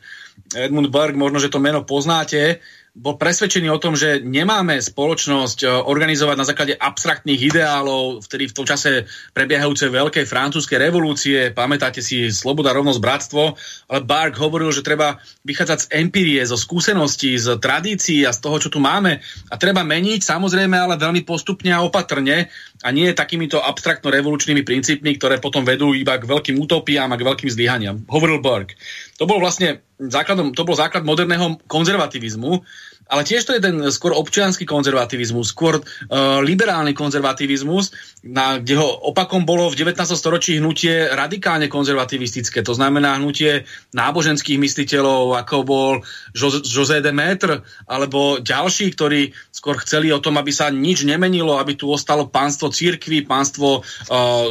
Edmund 0.51 0.91
Burke, 0.91 1.15
možno, 1.15 1.39
že 1.39 1.47
to 1.47 1.63
meno 1.63 1.87
poznáte, 1.87 2.59
bol 2.91 3.15
presvedčený 3.15 3.71
o 3.71 3.79
tom, 3.79 3.95
že 3.95 4.19
nemáme 4.19 4.75
spoločnosť 4.75 5.63
organizovať 5.63 6.35
na 6.35 6.43
základe 6.43 6.73
abstraktných 6.75 7.39
ideálov, 7.39 8.19
vtedy 8.27 8.51
v 8.51 8.55
tom 8.59 8.67
čase 8.67 9.07
prebiehajúcej 9.31 9.87
veľkej 9.87 10.27
francúzskej 10.27 10.75
revolúcie, 10.75 11.55
pamätáte 11.55 12.03
si 12.03 12.27
Sloboda, 12.27 12.75
rovnosť, 12.75 12.99
bratstvo, 12.99 13.55
ale 13.87 13.99
Bark 14.03 14.35
hovoril, 14.35 14.75
že 14.75 14.83
treba 14.83 15.23
vychádzať 15.47 15.79
z 15.87 15.89
empírie, 16.03 16.43
zo 16.43 16.59
skúseností, 16.59 17.39
z 17.39 17.55
tradícií 17.63 18.27
a 18.27 18.35
z 18.35 18.43
toho, 18.43 18.59
čo 18.59 18.67
tu 18.67 18.83
máme. 18.83 19.23
A 19.47 19.55
treba 19.55 19.87
meniť, 19.87 20.19
samozrejme, 20.27 20.75
ale 20.75 20.99
veľmi 20.99 21.23
postupne 21.23 21.71
a 21.71 21.87
opatrne 21.87 22.51
a 22.81 22.89
nie 22.89 23.13
takýmito 23.13 23.61
abstraktno-revolučnými 23.61 24.65
princípmi, 24.65 25.17
ktoré 25.21 25.37
potom 25.37 25.61
vedú 25.61 25.93
iba 25.93 26.17
k 26.17 26.25
veľkým 26.25 26.57
utopiám 26.57 27.13
a 27.13 27.19
k 27.19 27.27
veľkým 27.29 27.49
zlyhaniam. 27.49 28.01
Hovoril 28.09 28.41
Burke. 28.41 28.73
To 29.21 29.29
bol 29.29 29.37
vlastne 29.37 29.85
základom, 30.01 30.57
to 30.57 30.65
bol 30.65 30.73
základ 30.73 31.05
moderného 31.05 31.61
konzervativizmu, 31.69 32.65
ale 33.11 33.27
tiež 33.27 33.43
to 33.43 33.51
je 33.51 33.61
ten 33.61 33.75
skôr 33.91 34.15
občianský 34.15 34.63
konzervativizmus, 34.63 35.51
skôr 35.51 35.83
uh, 35.83 36.39
liberálny 36.39 36.95
konzervativizmus, 36.95 37.91
na, 38.23 38.63
kde 38.63 38.79
ho 38.79 38.87
opakom 39.11 39.43
bolo 39.43 39.67
v 39.67 39.83
19. 39.83 39.99
storočí 40.15 40.63
hnutie 40.63 41.11
radikálne 41.11 41.67
konzervativistické, 41.67 42.63
to 42.63 42.71
znamená 42.71 43.19
hnutie 43.19 43.67
náboženských 43.91 44.55
mysliteľov, 44.55 45.35
ako 45.43 45.55
bol 45.67 45.91
José 46.63 47.03
de 47.03 47.11
Maître, 47.11 47.67
alebo 47.83 48.39
ďalší, 48.39 48.95
ktorí 48.95 49.35
skôr 49.51 49.75
chceli 49.83 50.15
o 50.15 50.23
tom, 50.23 50.39
aby 50.39 50.55
sa 50.55 50.71
nič 50.71 51.03
nemenilo, 51.03 51.59
aby 51.59 51.75
tu 51.75 51.91
ostalo 51.91 52.31
pánstvo 52.31 52.71
církvy, 52.71 53.27
pánstvo 53.27 53.83
uh, 53.83 54.47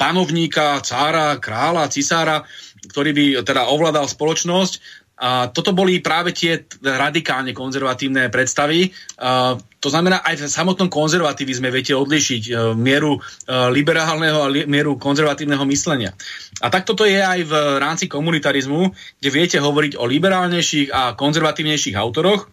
panovníka, 0.00 0.80
cára, 0.80 1.36
kráľa, 1.36 1.92
cisára, 1.92 2.48
ktorý 2.88 3.10
by 3.12 3.24
teda 3.44 3.68
ovládal 3.68 4.08
spoločnosť 4.08 5.04
a 5.18 5.50
toto 5.50 5.74
boli 5.74 5.98
práve 5.98 6.30
tie 6.30 6.62
radikálne 6.78 7.50
konzervatívne 7.50 8.30
predstavy. 8.30 8.94
A 9.18 9.58
to 9.82 9.90
znamená, 9.90 10.22
aj 10.22 10.38
v 10.38 10.46
samotnom 10.46 10.86
konzervativizme 10.86 11.74
viete 11.74 11.90
odlišiť 11.98 12.42
e, 12.46 12.52
mieru 12.78 13.18
e, 13.18 13.20
liberálneho 13.74 14.46
a 14.46 14.50
mieru 14.50 14.94
konzervatívneho 14.94 15.66
myslenia. 15.66 16.14
A 16.62 16.70
takto 16.70 16.94
to 16.94 17.02
je 17.02 17.18
aj 17.18 17.42
v 17.46 17.52
rámci 17.82 18.06
komunitarizmu, 18.06 18.94
kde 19.18 19.30
viete 19.34 19.58
hovoriť 19.58 19.98
o 19.98 20.06
liberálnejších 20.06 20.94
a 20.94 21.18
konzervatívnejších 21.18 21.98
autoroch, 21.98 22.46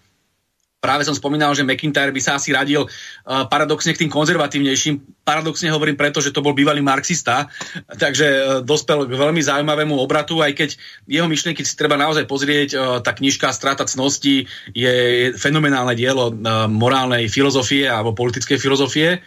práve 0.86 1.02
som 1.02 1.18
spomínal, 1.18 1.58
že 1.58 1.66
McIntyre 1.66 2.14
by 2.14 2.22
sa 2.22 2.38
asi 2.38 2.54
radil 2.54 2.86
uh, 2.86 3.50
paradoxne 3.50 3.98
k 3.98 4.06
tým 4.06 4.14
konzervatívnejším. 4.14 5.26
Paradoxne 5.26 5.74
hovorím 5.74 5.98
preto, 5.98 6.22
že 6.22 6.30
to 6.30 6.46
bol 6.46 6.54
bývalý 6.54 6.86
marxista, 6.86 7.50
takže 7.98 8.28
uh, 8.30 8.40
dospel 8.62 9.10
k 9.10 9.18
veľmi 9.18 9.42
zaujímavému 9.42 9.98
obratu, 9.98 10.46
aj 10.46 10.54
keď 10.54 10.70
jeho 11.10 11.26
myšlienky 11.26 11.66
si 11.66 11.74
treba 11.74 11.98
naozaj 11.98 12.30
pozrieť, 12.30 12.70
uh, 12.78 13.02
tá 13.02 13.18
knižka 13.18 13.50
Strata 13.50 13.90
cnosti 13.90 14.46
je 14.78 14.96
fenomenálne 15.34 15.98
dielo 15.98 16.30
morálnej 16.70 17.26
filozofie 17.32 17.90
alebo 17.90 18.14
politickej 18.14 18.62
filozofie. 18.62 19.24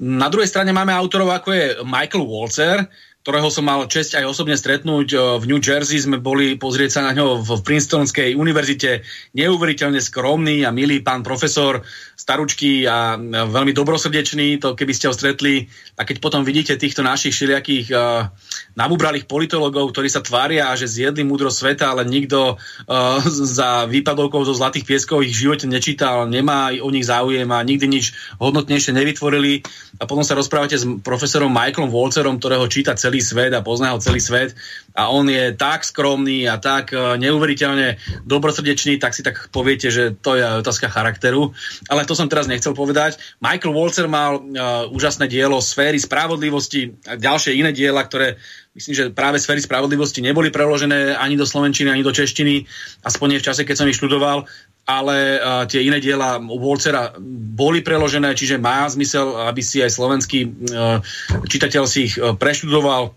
Na 0.00 0.32
druhej 0.32 0.48
strane 0.48 0.72
máme 0.72 0.94
autorov, 0.94 1.34
ako 1.34 1.48
je 1.52 1.64
Michael 1.84 2.24
Walzer, 2.24 2.88
ktorého 3.24 3.48
som 3.48 3.64
mal 3.64 3.88
česť 3.88 4.20
aj 4.20 4.28
osobne 4.28 4.52
stretnúť 4.52 5.40
v 5.40 5.44
New 5.48 5.56
Jersey. 5.56 5.96
Sme 5.96 6.20
boli 6.20 6.60
pozrieť 6.60 7.00
sa 7.00 7.08
na 7.08 7.16
ňo 7.16 7.40
v 7.40 7.56
Princetonskej 7.64 8.36
univerzite. 8.36 9.00
Neuveriteľne 9.32 9.96
skromný 9.96 10.60
a 10.60 10.68
milý 10.68 11.00
pán 11.00 11.24
profesor, 11.24 11.80
staručký 12.20 12.84
a 12.84 13.16
veľmi 13.48 13.72
dobrosrdečný, 13.72 14.60
to 14.60 14.76
keby 14.76 14.92
ste 14.92 15.08
ho 15.08 15.16
stretli. 15.16 15.72
A 15.96 16.04
keď 16.04 16.20
potom 16.20 16.44
vidíte 16.44 16.76
týchto 16.76 17.00
našich 17.00 17.32
všelijakých 17.32 17.86
uh, 17.96 18.28
nabubralých 18.76 19.24
politologov, 19.24 19.96
ktorí 19.96 20.12
sa 20.12 20.20
tvária, 20.20 20.68
že 20.76 20.84
zjedli 20.84 21.24
múdro 21.24 21.48
sveta, 21.48 21.96
ale 21.96 22.04
nikto 22.04 22.60
uh, 22.60 23.24
za 23.56 23.88
výpadovkou 23.88 24.44
zo 24.44 24.52
Zlatých 24.52 24.84
pieskov 24.84 25.24
ich 25.24 25.32
v 25.32 25.48
živote 25.48 25.64
nečítal, 25.64 26.28
nemá 26.28 26.76
o 26.76 26.92
nich 26.92 27.08
záujem 27.08 27.48
a 27.48 27.64
nikdy 27.64 27.88
nič 27.88 28.36
hodnotnejšie 28.36 28.92
nevytvorili. 28.92 29.64
A 29.96 30.04
potom 30.04 30.26
sa 30.26 30.36
rozprávate 30.36 30.76
s 30.76 30.84
profesorom 31.00 31.48
Michaelom 31.48 31.88
Wolcerom, 31.88 32.36
ktorého 32.36 32.68
číta 32.68 32.98
celý 32.98 33.13
celý 33.14 33.22
svet 33.22 33.52
a 33.54 33.62
pozná 33.62 33.94
ho 33.94 34.02
celý 34.02 34.18
svet 34.18 34.58
a 34.94 35.06
on 35.06 35.30
je 35.30 35.54
tak 35.54 35.86
skromný 35.86 36.50
a 36.50 36.58
tak 36.58 36.90
e, 36.90 36.98
neuveriteľne 37.18 37.98
dobrosrdečný, 38.26 38.98
tak 38.98 39.14
si 39.14 39.22
tak 39.22 39.54
poviete, 39.54 39.94
že 39.94 40.18
to 40.18 40.34
je 40.34 40.42
otázka 40.42 40.90
charakteru. 40.90 41.54
Ale 41.86 42.02
to 42.02 42.18
som 42.18 42.26
teraz 42.26 42.50
nechcel 42.50 42.74
povedať. 42.74 43.18
Michael 43.38 43.74
Walzer 43.74 44.06
mal 44.10 44.38
uh, 44.38 44.86
úžasné 44.90 45.26
dielo 45.26 45.58
Sféry 45.58 45.98
spravodlivosti 45.98 46.94
a 47.06 47.14
ďalšie 47.18 47.58
iné 47.58 47.70
diela, 47.74 48.02
ktoré 48.06 48.38
myslím, 48.74 48.94
že 48.94 49.04
práve 49.14 49.38
sféry 49.38 49.62
spravodlivosti 49.62 50.18
neboli 50.22 50.50
preložené 50.50 51.14
ani 51.14 51.38
do 51.38 51.46
slovenčiny, 51.46 51.90
ani 51.90 52.02
do 52.02 52.10
češtiny, 52.10 52.66
aspoň 53.06 53.26
nie 53.34 53.42
v 53.42 53.46
čase, 53.46 53.62
keď 53.62 53.76
som 53.78 53.90
ich 53.90 53.98
študoval, 53.98 54.50
ale 54.84 55.40
uh, 55.40 55.64
tie 55.64 55.80
iné 55.80 55.96
diela 55.96 56.36
Wolcera 56.36 57.16
boli 57.56 57.80
preložené, 57.80 58.36
čiže 58.36 58.60
má 58.60 58.84
zmysel, 58.84 59.48
aby 59.48 59.64
si 59.64 59.80
aj 59.80 59.96
slovenský 59.96 60.40
uh, 60.44 61.00
čitateľ 61.48 61.84
si 61.88 62.12
ich 62.12 62.14
uh, 62.20 62.36
preštudoval. 62.36 63.16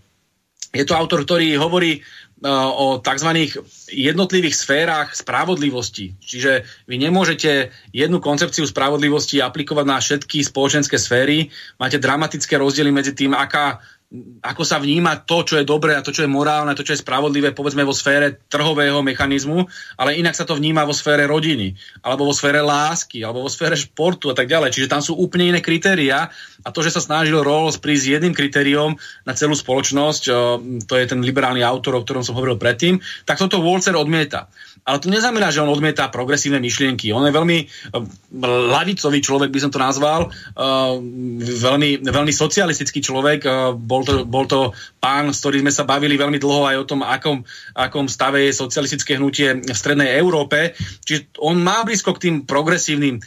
Je 0.71 0.83
to 0.87 0.95
autor, 0.95 1.27
ktorý 1.27 1.59
hovorí 1.59 1.99
uh, 1.99 2.71
o 2.71 3.03
tzv. 3.03 3.51
jednotlivých 3.91 4.55
sférach 4.55 5.11
spravodlivosti. 5.11 6.15
Čiže 6.23 6.63
vy 6.87 6.95
nemôžete 7.03 7.71
jednu 7.91 8.23
koncepciu 8.23 8.63
spravodlivosti 8.63 9.43
aplikovať 9.43 9.85
na 9.87 9.99
všetky 9.99 10.47
spoločenské 10.47 10.95
sféry. 10.95 11.51
Máte 11.75 11.99
dramatické 11.99 12.55
rozdiely 12.55 12.95
medzi 12.95 13.11
tým, 13.11 13.35
aká 13.35 13.83
ako 14.39 14.63
sa 14.63 14.79
vníma 14.79 15.27
to, 15.27 15.43
čo 15.43 15.59
je 15.59 15.67
dobré 15.67 15.91
a 15.91 15.99
to, 15.99 16.15
čo 16.15 16.23
je 16.23 16.31
morálne, 16.31 16.71
to, 16.79 16.87
čo 16.87 16.95
je 16.95 17.03
spravodlivé, 17.03 17.51
povedzme 17.51 17.83
vo 17.83 17.91
sfére 17.91 18.39
trhového 18.47 19.03
mechanizmu, 19.03 19.67
ale 19.99 20.15
inak 20.15 20.31
sa 20.31 20.47
to 20.47 20.55
vníma 20.55 20.87
vo 20.87 20.95
sfére 20.95 21.27
rodiny, 21.27 21.75
alebo 22.07 22.23
vo 22.23 22.31
sfére 22.31 22.63
lásky, 22.63 23.27
alebo 23.27 23.43
vo 23.43 23.51
sfére 23.51 23.75
športu 23.75 24.31
a 24.31 24.35
tak 24.37 24.47
ďalej. 24.47 24.71
Čiže 24.71 24.87
tam 24.87 25.03
sú 25.03 25.19
úplne 25.19 25.51
iné 25.51 25.59
kritéria 25.59 26.31
a 26.63 26.69
to, 26.71 26.79
že 26.79 26.95
sa 26.95 27.03
snažil 27.03 27.43
Rawls 27.43 27.83
prísť 27.83 28.15
jedným 28.15 28.31
kritériom 28.31 28.95
na 29.27 29.35
celú 29.35 29.59
spoločnosť, 29.59 30.23
to 30.87 30.93
je 30.95 31.03
ten 31.03 31.19
liberálny 31.19 31.59
autor, 31.59 31.99
o 31.99 32.03
ktorom 32.07 32.23
som 32.23 32.39
hovoril 32.39 32.55
predtým, 32.55 33.03
tak 33.27 33.43
toto 33.43 33.59
Walzer 33.59 33.99
odmieta. 33.99 34.47
Ale 34.87 35.03
to 35.03 35.11
neznamená, 35.11 35.51
že 35.51 35.59
on 35.59 35.67
odmieta 35.67 36.07
progresívne 36.07 36.63
myšlienky. 36.63 37.11
On 37.11 37.27
je 37.27 37.35
veľmi 37.35 37.57
lavicový 38.71 39.19
človek, 39.19 39.51
by 39.51 39.59
som 39.59 39.71
to 39.75 39.83
nazval, 39.83 40.31
veľmi, 41.43 42.07
veľmi 42.07 42.31
socialistický 42.31 43.03
človek, 43.03 43.43
bol 43.75 43.97
bol 43.97 44.05
to, 44.05 44.13
bol 44.29 44.45
to 44.45 44.59
pán, 45.01 45.33
s 45.33 45.41
ktorým 45.41 45.65
sme 45.65 45.73
sa 45.73 45.89
bavili 45.89 46.13
veľmi 46.21 46.37
dlho 46.37 46.69
aj 46.69 46.77
o 46.77 46.85
tom, 46.85 47.01
akom, 47.01 47.41
akom 47.73 48.05
stave 48.05 48.45
je 48.45 48.53
socialistické 48.53 49.17
hnutie 49.17 49.57
v 49.57 49.73
strednej 49.73 50.21
Európe. 50.21 50.77
Čiže 51.01 51.33
on 51.41 51.57
má 51.65 51.81
blízko 51.81 52.13
k 52.13 52.29
tým 52.29 52.35
progresívnym 52.45 53.17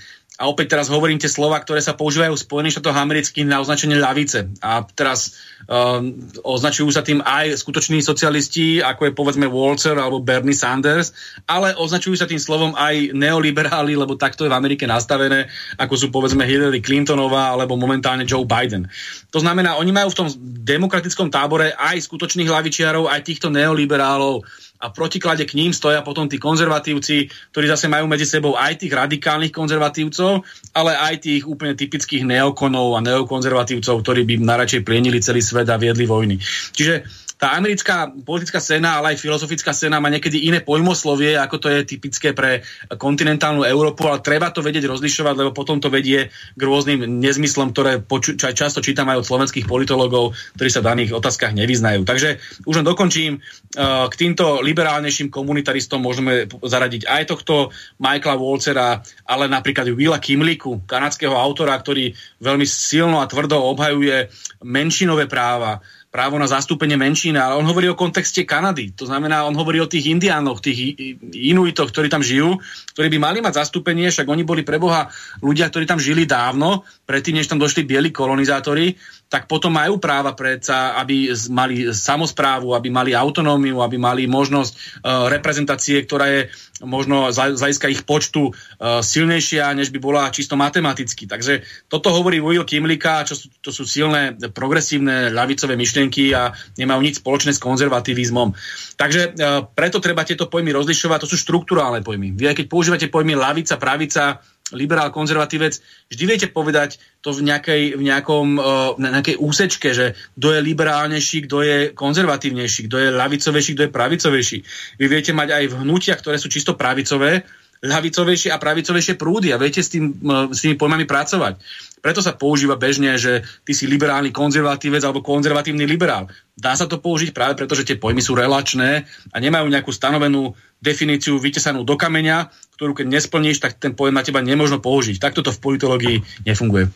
a 0.41 0.49
opäť 0.49 0.73
teraz 0.73 0.89
hovorím 0.89 1.21
tie 1.21 1.29
slova, 1.29 1.61
ktoré 1.61 1.85
sa 1.85 1.93
používajú 1.93 2.33
v 2.33 2.45
Spojených 2.49 2.81
štátoch 2.81 2.97
amerických 2.97 3.45
na 3.45 3.61
označenie 3.61 4.01
ľavice. 4.01 4.49
A 4.65 4.81
teraz 4.89 5.37
um, 5.69 6.17
označujú 6.41 6.89
sa 6.89 7.05
tým 7.05 7.21
aj 7.21 7.61
skutoční 7.61 8.01
socialisti, 8.01 8.81
ako 8.81 9.13
je 9.13 9.13
povedzme 9.13 9.45
Walter 9.53 10.01
alebo 10.01 10.25
Bernie 10.25 10.57
Sanders, 10.57 11.13
ale 11.45 11.77
označujú 11.77 12.17
sa 12.17 12.25
tým 12.25 12.41
slovom 12.41 12.73
aj 12.73 13.13
neoliberáli, 13.13 13.93
lebo 13.93 14.17
takto 14.17 14.49
je 14.49 14.53
v 14.53 14.57
Amerike 14.57 14.89
nastavené, 14.89 15.53
ako 15.77 15.95
sú 16.01 16.07
povedzme 16.09 16.49
Hillary 16.49 16.81
Clintonová 16.81 17.53
alebo 17.53 17.77
momentálne 17.77 18.25
Joe 18.25 18.49
Biden. 18.49 18.89
To 19.37 19.45
znamená, 19.45 19.77
oni 19.77 19.93
majú 19.93 20.09
v 20.09 20.19
tom 20.25 20.29
demokratickom 20.65 21.29
tábore 21.29 21.77
aj 21.77 22.01
skutočných 22.01 22.49
hlavičiarov, 22.49 23.13
aj 23.13 23.29
týchto 23.29 23.53
neoliberálov, 23.53 24.41
a 24.81 24.89
v 24.89 24.97
protiklade 24.97 25.45
k 25.45 25.61
ním 25.61 25.77
stoja 25.77 26.01
potom 26.01 26.25
tí 26.25 26.41
konzervatívci, 26.41 27.29
ktorí 27.53 27.67
zase 27.69 27.93
majú 27.93 28.09
medzi 28.09 28.25
sebou 28.25 28.57
aj 28.57 28.81
tých 28.81 28.97
radikálnych 28.97 29.53
konzervatívcov, 29.53 30.43
ale 30.73 30.97
aj 30.97 31.15
tých 31.21 31.45
úplne 31.45 31.77
typických 31.77 32.25
neokonov 32.25 32.97
a 32.97 33.05
neokonzervatívcov, 33.05 34.01
ktorí 34.01 34.25
by 34.25 34.35
najradšej 34.41 34.81
plienili 34.83 35.21
celý 35.21 35.45
svet 35.45 35.69
a 35.69 35.77
viedli 35.77 36.09
vojny. 36.09 36.41
Čiže 36.73 37.05
tá 37.41 37.57
americká 37.57 38.13
politická 38.13 38.61
scéna, 38.61 39.01
ale 39.01 39.17
aj 39.17 39.25
filozofická 39.25 39.73
scéna 39.73 39.97
má 39.97 40.13
niekedy 40.13 40.45
iné 40.53 40.61
pojmoslovie, 40.61 41.41
ako 41.41 41.57
to 41.57 41.69
je 41.73 41.89
typické 41.89 42.37
pre 42.37 42.61
kontinentálnu 42.93 43.65
Európu, 43.65 44.05
ale 44.05 44.21
treba 44.21 44.53
to 44.53 44.61
vedieť 44.61 44.85
rozlišovať, 44.85 45.35
lebo 45.41 45.57
potom 45.57 45.81
to 45.81 45.89
vedie 45.89 46.29
k 46.29 46.61
rôznym 46.61 47.01
nezmyslom, 47.01 47.73
ktoré 47.73 48.05
poču- 48.05 48.37
často 48.37 48.85
čítam 48.85 49.09
aj 49.09 49.25
od 49.25 49.29
slovenských 49.33 49.65
politologov, 49.65 50.37
ktorí 50.61 50.69
sa 50.69 50.85
v 50.85 50.93
daných 50.93 51.17
otázkach 51.17 51.57
nevyznajú. 51.57 52.05
Takže 52.05 52.37
už 52.69 52.75
len 52.77 52.87
dokončím. 52.87 53.41
K 53.81 54.15
týmto 54.19 54.61
liberálnejším 54.61 55.33
komunitaristom 55.33 56.05
môžeme 56.05 56.45
zaradiť 56.61 57.09
aj 57.09 57.23
tohto 57.25 57.73
Michaela 57.97 58.37
Wolcera, 58.37 59.01
ale 59.25 59.49
napríklad 59.49 59.89
Willa 59.97 60.21
Kimliku, 60.21 60.85
kanadského 60.85 61.33
autora, 61.33 61.79
ktorý 61.81 62.13
veľmi 62.43 62.69
silno 62.69 63.25
a 63.25 63.31
tvrdo 63.31 63.57
obhajuje 63.65 64.29
menšinové 64.61 65.25
práva, 65.25 65.81
právo 66.11 66.43
na 66.43 66.51
zastúpenie 66.51 66.99
menšín, 66.99 67.39
ale 67.39 67.55
on 67.55 67.63
hovorí 67.71 67.87
o 67.87 67.95
kontexte 67.95 68.43
Kanady. 68.43 68.99
To 68.99 69.07
znamená, 69.07 69.47
on 69.47 69.55
hovorí 69.55 69.79
o 69.79 69.87
tých 69.87 70.11
indiánoch, 70.11 70.59
tých 70.59 70.99
inuitoch, 71.31 71.95
ktorí 71.95 72.11
tam 72.11 72.19
žijú, 72.19 72.59
ktorí 72.99 73.07
by 73.15 73.19
mali 73.23 73.39
mať 73.39 73.63
zastúpenie, 73.63 74.11
však 74.11 74.27
oni 74.27 74.43
boli 74.43 74.67
pre 74.67 74.83
Boha 74.83 75.07
ľudia, 75.39 75.71
ktorí 75.71 75.87
tam 75.87 76.03
žili 76.03 76.27
dávno, 76.27 76.83
predtým, 77.07 77.39
než 77.39 77.47
tam 77.47 77.63
došli 77.63 77.87
bieli 77.87 78.11
kolonizátori, 78.11 78.99
tak 79.31 79.47
potom 79.47 79.71
majú 79.71 80.03
práva 80.03 80.35
predsa, 80.35 80.99
aby 80.99 81.31
mali 81.55 81.95
samozprávu, 81.95 82.75
aby 82.75 82.91
mali 82.91 83.15
autonómiu, 83.15 83.79
aby 83.79 83.95
mali 83.95 84.27
možnosť 84.27 84.73
uh, 84.75 85.31
reprezentácie, 85.31 86.03
ktorá 86.03 86.27
je 86.27 86.41
možno 86.83 87.31
z 87.31 87.61
hľadiska 87.61 87.93
ich 87.93 88.03
počtu 88.03 88.51
uh, 88.51 89.05
silnejšia, 89.05 89.71
než 89.77 89.93
by 89.95 90.03
bola 90.03 90.33
čisto 90.35 90.59
matematicky. 90.59 91.31
Takže 91.31 91.63
toto 91.87 92.11
hovorí 92.11 92.43
Will 92.43 92.67
Kimlika, 92.67 93.23
čo 93.23 93.39
sú, 93.39 93.47
to 93.63 93.71
sú 93.71 93.87
silné 93.87 94.35
progresívne 94.51 95.31
ľavicové 95.31 95.77
myšlienky 95.77 96.00
a 96.33 96.55
nemajú 96.79 97.01
nič 97.05 97.21
spoločné 97.21 97.53
s 97.53 97.61
konzervativizmom. 97.61 98.57
Takže 98.97 99.21
uh, 99.37 99.67
preto 99.69 100.01
treba 100.01 100.25
tieto 100.25 100.49
pojmy 100.49 100.73
rozlišovať, 100.73 101.27
to 101.27 101.31
sú 101.35 101.37
štruktúrálne 101.37 102.01
pojmy. 102.01 102.33
Vy 102.33 102.45
aj 102.49 102.57
keď 102.63 102.67
používate 102.71 103.07
pojmy 103.13 103.37
lavica, 103.37 103.77
pravica, 103.77 104.41
liberál, 104.71 105.11
konzervatívec, 105.11 105.83
vždy 106.09 106.25
viete 106.25 106.47
povedať 106.47 107.03
to 107.21 107.35
v, 107.35 107.43
nejakej, 107.51 107.83
v 107.99 108.03
nejakom, 108.07 108.47
uh, 108.57 108.95
nejakej 108.97 109.37
úsečke, 109.43 109.91
že 109.91 110.15
kto 110.39 110.55
je 110.55 110.61
liberálnejší, 110.63 111.51
kto 111.51 111.57
je 111.61 111.77
konzervatívnejší, 111.93 112.87
kto 112.87 112.97
je 112.97 113.09
lavicovejší, 113.11 113.71
kto 113.75 113.85
je 113.85 113.93
pravicovejší. 113.93 114.59
Vy 115.03 115.07
viete 115.11 115.33
mať 115.35 115.49
aj 115.59 115.65
v 115.75 115.79
hnutiach, 115.85 116.21
ktoré 116.23 116.39
sú 116.39 116.47
čisto 116.47 116.79
pravicové, 116.79 117.45
ľavicovejšie 117.81 118.53
a 118.53 118.61
pravicovejšie 118.61 119.17
prúdy 119.17 119.57
a 119.57 119.61
viete 119.61 119.81
s, 119.81 119.89
tým, 119.89 120.13
s 120.53 120.61
tými 120.61 120.77
pojmami 120.77 121.09
pracovať. 121.09 121.57
Preto 122.01 122.21
sa 122.25 122.37
používa 122.37 122.81
bežne, 122.81 123.17
že 123.17 123.45
ty 123.65 123.73
si 123.77 123.85
liberálny 123.85 124.33
konzervatívec 124.33 125.05
alebo 125.05 125.25
konzervatívny 125.25 125.85
liberál. 125.85 126.29
Dá 126.57 126.77
sa 126.77 126.89
to 126.89 127.01
použiť 127.01 127.33
práve 127.33 127.57
preto, 127.57 127.77
že 127.77 127.85
tie 127.89 128.01
pojmy 128.01 128.21
sú 128.25 128.37
relačné 128.37 129.05
a 129.33 129.37
nemajú 129.37 129.69
nejakú 129.69 129.93
stanovenú 129.93 130.53
definíciu 130.81 131.37
vytesanú 131.37 131.85
do 131.85 131.97
kameňa, 131.97 132.49
ktorú 132.77 132.97
keď 132.97 133.07
nesplníš, 133.21 133.61
tak 133.61 133.77
ten 133.77 133.93
pojem 133.93 134.17
na 134.17 134.25
teba 134.25 134.41
nemôžno 134.41 134.81
použiť. 134.81 135.21
Takto 135.21 135.45
to 135.45 135.53
v 135.53 135.61
politológii 135.61 136.17
nefunguje. 136.49 136.89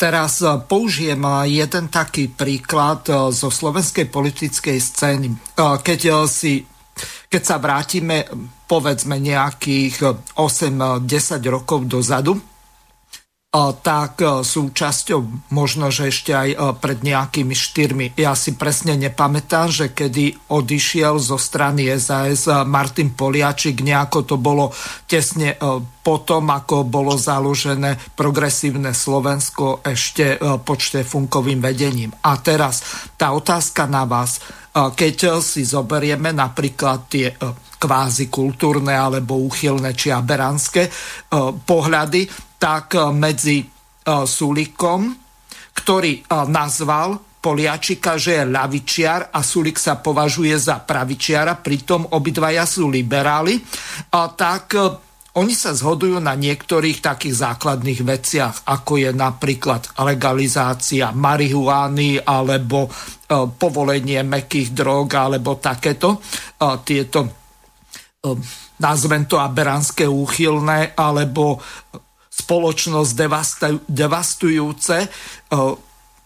Teraz 0.00 0.40
použijem 0.68 1.20
jeden 1.48 1.92
taký 1.92 2.32
príklad 2.32 3.04
zo 3.28 3.48
slovenskej 3.52 4.08
politickej 4.08 4.76
scény. 4.80 5.28
Keď 5.56 6.00
si 6.24 6.64
keď 7.28 7.42
sa 7.44 7.60
vrátime 7.60 8.24
povedzme 8.68 9.16
nejakých 9.16 9.96
8-10 10.36 11.08
rokov 11.48 11.88
dozadu, 11.88 12.36
tak 13.80 14.20
súčasťou 14.44 15.48
možno, 15.56 15.88
že 15.88 16.12
ešte 16.12 16.36
aj 16.36 16.76
pred 16.84 17.00
nejakými 17.00 17.56
štyrmi. 17.56 18.12
Ja 18.20 18.36
si 18.36 18.52
presne 18.60 18.92
nepamätám, 19.00 19.72
že 19.72 19.86
kedy 19.88 20.52
odišiel 20.52 21.16
zo 21.16 21.40
strany 21.40 21.88
SAS 21.96 22.44
Martin 22.68 23.16
Poliačik, 23.16 23.80
nejako 23.80 24.28
to 24.28 24.36
bolo 24.36 24.68
tesne 25.08 25.56
potom, 26.04 26.44
ako 26.52 26.84
bolo 26.84 27.16
založené 27.16 27.96
progresívne 28.12 28.92
Slovensko 28.92 29.80
ešte 29.80 30.36
pod 30.60 30.78
Štefunkovým 30.84 31.64
vedením. 31.64 32.12
A 32.28 32.36
teraz 32.44 32.84
tá 33.16 33.32
otázka 33.32 33.88
na 33.88 34.04
vás. 34.04 34.44
Keď 34.76 35.40
si 35.40 35.64
zoberieme 35.64 36.36
napríklad 36.36 37.08
tie 37.08 37.32
kvázi 37.78 38.26
kultúrne 38.26 38.92
alebo 38.92 39.38
úchylné 39.38 39.94
či 39.94 40.10
aberánske 40.10 40.90
pohľady, 41.62 42.26
tak 42.58 42.98
eh, 42.98 43.08
medzi 43.14 43.62
eh, 43.62 43.68
Sulikom, 44.26 45.14
ktorý 45.78 46.26
nazval 46.50 47.22
Poliačika, 47.38 48.18
že 48.18 48.42
je 48.42 48.50
ľavičiar 48.50 49.30
a 49.30 49.46
Sulik 49.46 49.78
sa 49.78 50.02
považuje 50.02 50.58
za 50.58 50.82
pravičiara, 50.82 51.54
pritom 51.62 52.18
obidvaja 52.18 52.66
sú 52.66 52.90
liberáli, 52.90 53.62
tak 54.10 54.74
oni 55.38 55.54
sa 55.54 55.70
zhodujú 55.70 56.18
na 56.18 56.34
niektorých 56.34 56.98
takých 56.98 57.38
základných 57.38 58.02
veciach, 58.02 58.66
ako 58.66 58.98
je 58.98 59.10
napríklad 59.14 59.86
legalizácia 60.02 61.14
marihuány 61.14 62.26
alebo 62.26 62.90
povolenie 63.54 64.26
mekých 64.26 64.74
drog 64.74 65.06
alebo 65.14 65.62
takéto. 65.62 66.18
Tieto 66.82 67.38
nazvem 68.82 69.26
to 69.30 69.38
aberánske 69.38 70.02
úchylné 70.02 70.98
alebo 70.98 71.62
spoločnosť 72.26 73.12
devastujúce 73.86 74.96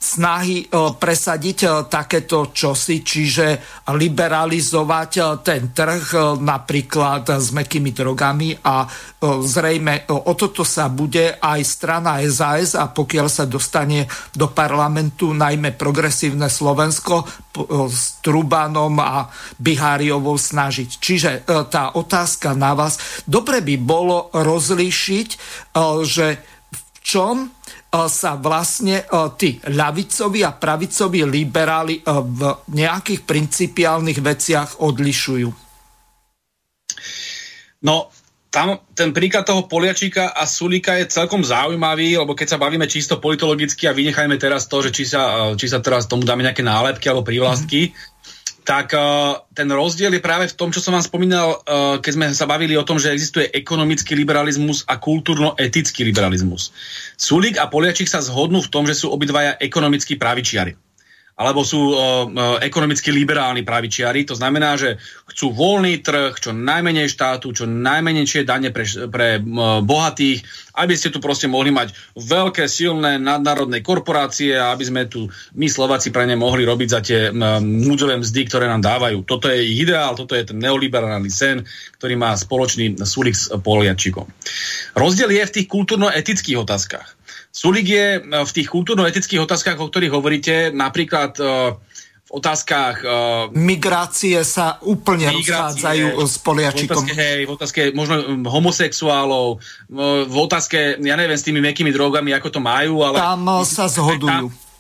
snahy 0.03 0.66
e, 0.66 0.68
presadiť 0.98 1.59
e, 1.62 1.68
takéto 1.86 2.50
čosi, 2.50 3.07
čiže 3.07 3.46
liberalizovať 3.94 5.11
e, 5.14 5.22
ten 5.46 5.70
trh 5.70 6.36
napríklad 6.42 7.38
s 7.38 7.55
mekými 7.55 7.94
drogami 7.94 8.59
a 8.66 8.84
zrejme 9.22 10.11
o 10.11 10.34
toto 10.34 10.66
sa 10.66 10.90
bude 10.90 11.38
aj 11.38 11.61
strana 11.62 12.18
SAS 12.26 12.74
a 12.74 12.90
pokiaľ 12.90 13.26
sa 13.30 13.46
dostane 13.46 14.11
do 14.34 14.50
parlamentu 14.50 15.30
najmä 15.30 15.78
progresívne 15.78 16.50
Slovensko 16.50 17.22
s 17.86 18.18
Trubanom 18.18 18.98
a 18.98 19.30
Biháriovou 19.62 20.34
snažiť. 20.34 20.90
Čiže 20.98 21.30
tá 21.70 21.94
otázka 21.94 22.59
na 22.59 22.74
vás, 22.74 23.22
dobre 23.30 23.62
by 23.62 23.78
bolo 23.78 24.34
rozlíšiť, 24.34 25.28
že 26.03 26.26
v 26.74 26.82
čom 26.98 27.62
sa 27.93 28.40
vlastne 28.40 29.05
tí 29.36 29.61
ľavicoví 29.68 30.40
a 30.40 30.57
pravicoví 30.57 31.28
liberáli 31.28 32.01
v 32.09 32.40
nejakých 32.72 33.20
principiálnych 33.28 34.16
veciach 34.24 34.80
odlišujú? 34.80 35.49
No, 37.82 38.09
tam 38.49 38.80
ten 38.97 39.12
príklad 39.12 39.45
toho 39.45 39.68
Poliačíka 39.68 40.32
a 40.32 40.49
Sulika 40.49 40.97
je 40.97 41.09
celkom 41.09 41.45
zaujímavý, 41.45 42.20
lebo 42.20 42.32
keď 42.32 42.57
sa 42.57 42.61
bavíme 42.61 42.88
čisto 42.88 43.20
politologicky 43.20 43.88
a 43.88 43.97
vynechajme 43.97 44.36
teraz 44.40 44.68
to, 44.68 44.80
že 44.84 44.90
či 44.93 45.05
sa, 45.09 45.53
či 45.57 45.68
sa 45.68 45.84
teraz 45.84 46.09
tomu 46.09 46.24
dáme 46.24 46.45
nejaké 46.45 46.64
nálepky 46.64 47.12
alebo 47.12 47.28
prívlastky, 47.28 47.93
mm-hmm 47.93 48.12
tak 48.63 48.95
uh, 48.95 49.43
ten 49.53 49.67
rozdiel 49.67 50.15
je 50.15 50.23
práve 50.23 50.47
v 50.47 50.55
tom, 50.55 50.71
čo 50.71 50.79
som 50.79 50.95
vám 50.95 51.03
spomínal, 51.03 51.59
uh, 51.63 51.99
keď 51.99 52.13
sme 52.15 52.27
sa 52.31 52.47
bavili 52.47 52.79
o 52.79 52.87
tom, 52.87 52.99
že 53.03 53.11
existuje 53.11 53.51
ekonomický 53.51 54.15
liberalizmus 54.15 54.87
a 54.87 55.03
kultúrno-etický 55.03 56.07
liberalizmus. 56.07 56.71
Sulik 57.19 57.59
a 57.59 57.67
Poliačik 57.67 58.07
sa 58.07 58.23
zhodnú 58.23 58.63
v 58.63 58.71
tom, 58.71 58.87
že 58.87 58.95
sú 58.95 59.11
obidvaja 59.11 59.59
ekonomickí 59.59 60.15
pravičiari 60.15 60.91
alebo 61.33 61.64
sú 61.64 61.80
uh, 61.80 61.97
ekonomicky 62.61 63.09
liberálni 63.09 63.64
pravičiari. 63.64 64.28
To 64.28 64.37
znamená, 64.37 64.76
že 64.76 65.01
chcú 65.33 65.57
voľný 65.57 66.05
trh, 66.05 66.37
čo 66.37 66.53
najmenej 66.53 67.09
štátu, 67.09 67.57
čo 67.57 67.64
najmenšie 67.64 68.45
dane 68.45 68.68
pre, 68.68 68.85
pre 69.09 69.41
uh, 69.41 69.80
bohatých, 69.80 70.45
aby 70.76 70.93
ste 70.93 71.09
tu 71.09 71.24
proste 71.24 71.49
mohli 71.49 71.72
mať 71.72 71.97
veľké, 72.20 72.68
silné 72.68 73.16
nadnárodné 73.16 73.80
korporácie 73.80 74.55
a 74.55 74.76
aby 74.76 74.85
sme 74.85 75.03
tu 75.09 75.33
my 75.57 75.66
Slováci 75.72 76.12
pre 76.12 76.28
ne 76.28 76.37
mohli 76.37 76.68
robiť 76.68 76.89
za 76.89 77.01
tie 77.01 77.20
uh, 77.33 77.59
núdzové 77.64 78.20
mzdy, 78.20 78.41
ktoré 78.53 78.68
nám 78.68 78.85
dávajú. 78.85 79.24
Toto 79.24 79.49
je 79.49 79.64
ideál, 79.64 80.12
toto 80.12 80.37
je 80.37 80.45
ten 80.45 80.61
neoliberálny 80.61 81.33
sen, 81.33 81.64
ktorý 81.97 82.14
má 82.20 82.37
spoločný 82.37 83.01
Sulik 83.09 83.35
s 83.35 83.49
Poliačikom. 83.57 84.28
Rozdiel 84.93 85.33
je 85.33 85.49
v 85.49 85.55
tých 85.59 85.66
kultúrno-etických 85.72 86.61
otázkach. 86.61 87.22
Sulik 87.53 87.84
je 87.84 88.07
e, 88.16 88.20
v 88.24 88.50
tých 88.50 88.72
kultúrno-etických 88.72 89.44
otázkach, 89.44 89.76
o 89.76 89.86
ktorých 89.92 90.16
hovoríte, 90.16 90.55
napríklad 90.72 91.36
e, 91.36 91.76
v 92.24 92.30
otázkach... 92.32 93.05
E, 93.05 93.16
Migrácie 93.53 94.40
sa 94.40 94.80
úplne 94.80 95.28
rozchádzajú 95.36 96.16
s 96.16 96.40
poliačikom. 96.40 97.05
V 97.05 97.12
otázke, 97.12 97.12
hej, 97.12 97.40
v 97.44 97.50
otázke 97.53 97.80
možno 97.92 98.16
homosexuálov, 98.48 99.61
v 100.26 100.36
otázke, 100.40 100.96
ja 100.96 101.14
neviem, 101.20 101.36
s 101.36 101.44
tými 101.44 101.61
mekými 101.61 101.92
drogami, 101.92 102.32
ako 102.32 102.48
to 102.57 102.61
majú, 102.64 103.05
ale... 103.05 103.20
Tam 103.20 103.44
sa 103.68 103.84
zhodujú. 103.84 104.48
Tam, 104.48 104.72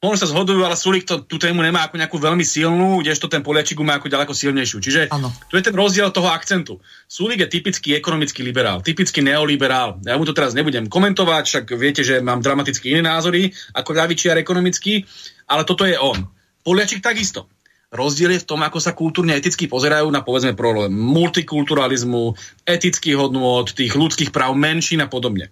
možno 0.00 0.16
sa 0.24 0.32
zhodujú, 0.32 0.64
ale 0.64 0.80
Sulik 0.80 1.04
to, 1.04 1.20
tú 1.28 1.36
tému 1.36 1.60
nemá 1.60 1.84
ako 1.84 2.00
nejakú 2.00 2.16
veľmi 2.16 2.40
silnú, 2.40 3.04
kdežto 3.04 3.28
ten 3.28 3.44
Poliačik 3.44 3.76
má 3.84 4.00
ako 4.00 4.08
ďaleko 4.08 4.32
silnejšiu. 4.32 4.78
Čiže 4.80 5.00
ano. 5.12 5.28
tu 5.52 5.60
je 5.60 5.64
ten 5.64 5.76
rozdiel 5.76 6.08
toho 6.08 6.32
akcentu. 6.32 6.80
Sulik 7.04 7.44
je 7.44 7.52
typický 7.52 7.92
ekonomický 8.00 8.40
liberál, 8.40 8.80
typický 8.80 9.20
neoliberál. 9.20 10.00
Ja 10.08 10.16
mu 10.16 10.24
to 10.24 10.32
teraz 10.32 10.56
nebudem 10.56 10.88
komentovať, 10.88 11.44
však 11.44 11.64
viete, 11.76 12.00
že 12.00 12.24
mám 12.24 12.40
dramaticky 12.40 12.96
iné 12.96 13.04
názory 13.04 13.52
ako 13.76 13.92
ľavičiar 13.92 14.40
ekonomický, 14.40 15.04
ale 15.52 15.68
toto 15.68 15.84
je 15.84 16.00
on. 16.00 16.24
Poliačik 16.64 17.04
takisto. 17.04 17.52
Rozdiel 17.90 18.38
je 18.38 18.42
v 18.46 18.48
tom, 18.54 18.62
ako 18.62 18.78
sa 18.78 18.94
kultúrne 18.94 19.34
eticky 19.34 19.66
pozerajú 19.66 20.06
na 20.14 20.22
povedzme 20.22 20.54
problém 20.54 20.94
multikulturalizmu, 20.94 22.38
etických 22.62 23.18
hodnôt, 23.18 23.66
tých 23.66 23.98
ľudských 23.98 24.30
práv 24.30 24.54
menšín 24.54 25.02
a 25.02 25.10
podobne. 25.10 25.50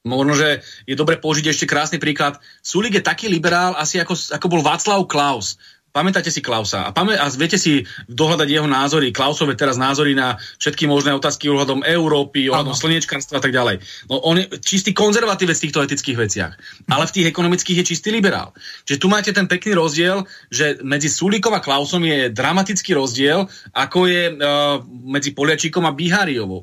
Možno, 0.00 0.32
že 0.32 0.64
je 0.88 0.96
dobre 0.96 1.20
použiť 1.20 1.52
ešte 1.52 1.68
krásny 1.68 2.00
príklad. 2.00 2.40
Sulik 2.64 2.96
je 2.96 3.04
taký 3.04 3.28
liberál, 3.28 3.76
asi 3.76 4.00
ako, 4.00 4.16
ako 4.16 4.46
bol 4.48 4.64
Václav 4.64 5.04
Klaus. 5.04 5.60
Pamätáte 5.90 6.30
si 6.30 6.38
Klausa 6.38 6.86
a, 6.86 6.94
pamä- 6.94 7.18
a 7.18 7.26
viete 7.34 7.58
si 7.58 7.82
dohľadať 8.06 8.46
jeho 8.46 8.68
názory, 8.70 9.10
Klausové 9.10 9.58
teraz 9.58 9.74
názory 9.74 10.14
na 10.14 10.38
všetky 10.62 10.86
možné 10.86 11.10
otázky 11.10 11.50
ohľadom 11.50 11.82
Európy, 11.82 12.46
ohľadom 12.46 12.78
slniečkarstva 12.78 13.38
a 13.38 13.42
tak 13.42 13.50
ďalej. 13.50 13.82
No 14.06 14.22
on 14.22 14.38
je 14.38 14.46
čistý 14.62 14.94
konzervatívec 14.94 15.58
v 15.58 15.64
týchto 15.66 15.82
etických 15.82 16.18
veciach, 16.18 16.52
ale 16.86 17.04
v 17.10 17.14
tých 17.18 17.26
ekonomických 17.34 17.82
je 17.82 17.88
čistý 17.90 18.14
liberál. 18.14 18.54
Čiže 18.86 19.02
tu 19.02 19.10
máte 19.10 19.34
ten 19.34 19.50
pekný 19.50 19.74
rozdiel, 19.74 20.22
že 20.46 20.78
medzi 20.86 21.10
Sulíkom 21.10 21.58
a 21.58 21.60
Klausom 21.64 22.06
je 22.06 22.30
dramatický 22.30 22.94
rozdiel, 22.94 23.50
ako 23.74 23.98
je 24.06 24.22
uh, 24.30 24.78
medzi 24.86 25.34
Poliačíkom 25.34 25.82
a 25.86 25.96
Bihariovou. 25.96 26.62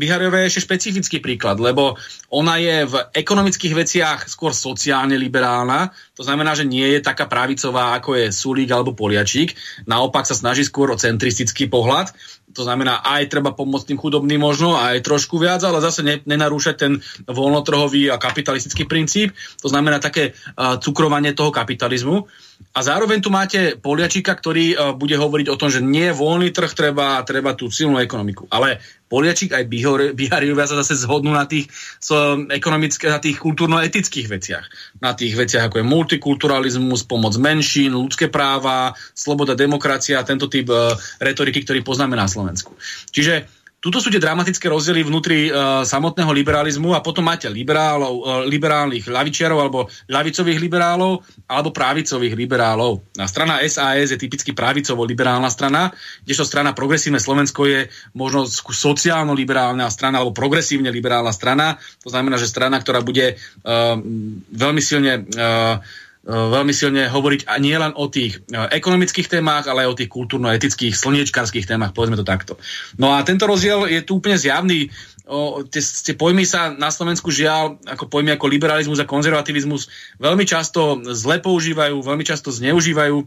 Bihariová 0.00 0.40
je 0.44 0.56
ešte 0.56 0.64
špecifický 0.64 1.20
príklad, 1.20 1.60
lebo 1.60 2.00
ona 2.32 2.56
je 2.56 2.88
v 2.88 2.94
ekonomických 3.12 3.74
veciach 3.76 4.18
skôr 4.32 4.56
sociálne 4.56 5.20
liberálna, 5.20 5.92
to 6.16 6.24
znamená, 6.24 6.56
že 6.56 6.64
nie 6.64 6.96
je 6.96 7.04
taká 7.04 7.28
pravicová, 7.28 7.92
ako 7.92 8.16
je 8.16 8.32
Sulík 8.32 8.72
alebo 8.72 8.96
Poliačík. 8.96 9.52
Naopak 9.84 10.24
sa 10.24 10.32
snaží 10.32 10.64
skôr 10.64 10.88
o 10.88 10.96
centristický 10.96 11.68
pohľad. 11.68 12.16
To 12.56 12.64
znamená, 12.64 13.04
aj 13.04 13.28
treba 13.28 13.52
pomôcť 13.52 13.92
tým 13.92 14.00
chudobným 14.00 14.40
možno, 14.40 14.74
aj 14.74 15.04
trošku 15.04 15.36
viac, 15.36 15.60
ale 15.62 15.84
zase 15.84 16.00
ne, 16.00 16.24
nenarúšať 16.24 16.74
ten 16.74 16.92
voľnotrhový 17.28 18.08
a 18.08 18.16
kapitalistický 18.16 18.88
princíp. 18.88 19.36
To 19.60 19.68
znamená 19.68 20.00
také 20.00 20.32
uh, 20.32 20.80
cukrovanie 20.80 21.36
toho 21.36 21.52
kapitalizmu. 21.52 22.24
A 22.72 22.80
zároveň 22.80 23.20
tu 23.20 23.28
máte 23.28 23.76
Poliačika, 23.76 24.32
ktorý 24.32 24.72
uh, 24.72 24.78
bude 24.96 25.20
hovoriť 25.20 25.46
o 25.52 25.60
tom, 25.60 25.68
že 25.68 25.84
nie 25.84 26.08
voľný 26.08 26.48
trh, 26.56 26.72
treba, 26.72 27.20
treba 27.28 27.52
tú 27.52 27.68
silnú 27.68 28.00
ekonomiku. 28.00 28.48
Ale 28.48 28.80
Poliačik 29.06 29.54
aj 29.54 29.70
Bihariovia 30.18 30.66
sa 30.66 30.82
zase 30.82 30.98
zhodnú 30.98 31.30
na 31.30 31.46
tých, 31.46 31.70
ekonomické, 32.50 33.06
na 33.06 33.22
tých 33.22 33.38
kultúrno-etických 33.38 34.26
veciach. 34.26 34.64
Na 34.98 35.14
tých 35.14 35.38
veciach, 35.38 35.70
ako 35.70 35.78
je 35.78 35.86
multikulturalizmus, 35.86 37.06
pomoc 37.06 37.38
menšín, 37.38 37.94
ľudské 37.94 38.26
práva, 38.26 38.98
sloboda, 39.14 39.54
demokracia, 39.54 40.26
tento 40.26 40.50
typ 40.50 40.66
uh, 40.74 40.98
retoriky, 41.22 41.62
ktorý 41.62 41.86
poznáme 41.86 42.18
na 42.18 42.26
Slovensku. 42.26 42.45
Čiže 43.10 43.46
Tuto 43.76 44.02
sú 44.02 44.10
tie 44.10 44.18
dramatické 44.18 44.66
rozdiely 44.66 45.06
vnútri 45.06 45.46
uh, 45.46 45.86
samotného 45.86 46.34
liberalizmu 46.34 46.90
a 46.96 47.04
potom 47.06 47.22
máte 47.22 47.46
liberálov, 47.46 48.14
uh, 48.18 48.42
liberálnych 48.42 49.06
ľavičiarov 49.06 49.58
alebo 49.62 49.86
ľavicových 50.10 50.58
liberálov 50.58 51.22
alebo 51.46 51.70
právicových 51.70 52.34
liberálov. 52.34 53.04
A 53.14 53.30
strana 53.30 53.62
SAS 53.68 54.10
je 54.10 54.18
typicky 54.18 54.56
pravicovo-liberálna 54.58 55.46
strana, 55.52 55.94
kdežto 56.26 56.42
strana 56.42 56.74
Progresívne 56.74 57.22
Slovensko 57.22 57.62
je 57.70 57.86
možno 58.18 58.50
sociálno-liberálna 58.50 59.86
strana 59.92 60.18
alebo 60.18 60.34
progresívne 60.34 60.90
liberálna 60.90 61.30
strana. 61.30 61.78
To 62.02 62.10
znamená, 62.10 62.42
že 62.42 62.50
strana, 62.50 62.82
ktorá 62.82 63.06
bude 63.06 63.38
uh, 63.38 63.94
veľmi 64.50 64.82
silne 64.82 65.22
uh, 65.30 65.78
veľmi 66.26 66.74
silne 66.74 67.06
hovoriť 67.06 67.46
a 67.46 67.54
nie 67.62 67.78
len 67.78 67.94
o 67.94 68.10
tých 68.10 68.42
e, 68.50 68.58
ekonomických 68.74 69.30
témach, 69.30 69.70
ale 69.70 69.86
aj 69.86 69.90
o 69.94 69.98
tých 70.02 70.10
kultúrno-etických, 70.10 70.98
slniečkarských 70.98 71.70
témach, 71.70 71.94
povedzme 71.94 72.18
to 72.18 72.26
takto. 72.26 72.58
No 72.98 73.14
a 73.14 73.22
tento 73.22 73.46
rozdiel 73.46 73.86
je 73.86 74.02
tu 74.02 74.18
úplne 74.18 74.34
zjavný. 74.34 74.90
O, 75.26 75.62
tie, 75.62 75.78
tie 75.78 76.14
pojmy 76.18 76.42
sa 76.42 76.74
na 76.74 76.90
Slovensku 76.90 77.30
žiaľ, 77.30 77.78
ako 77.86 78.10
pojmy 78.10 78.34
ako 78.34 78.50
liberalizmus 78.50 78.98
a 78.98 79.06
konzervativizmus, 79.06 79.86
veľmi 80.18 80.42
často 80.42 80.98
zle 81.14 81.38
používajú, 81.38 82.02
veľmi 82.02 82.26
často 82.26 82.50
zneužívajú 82.50 83.22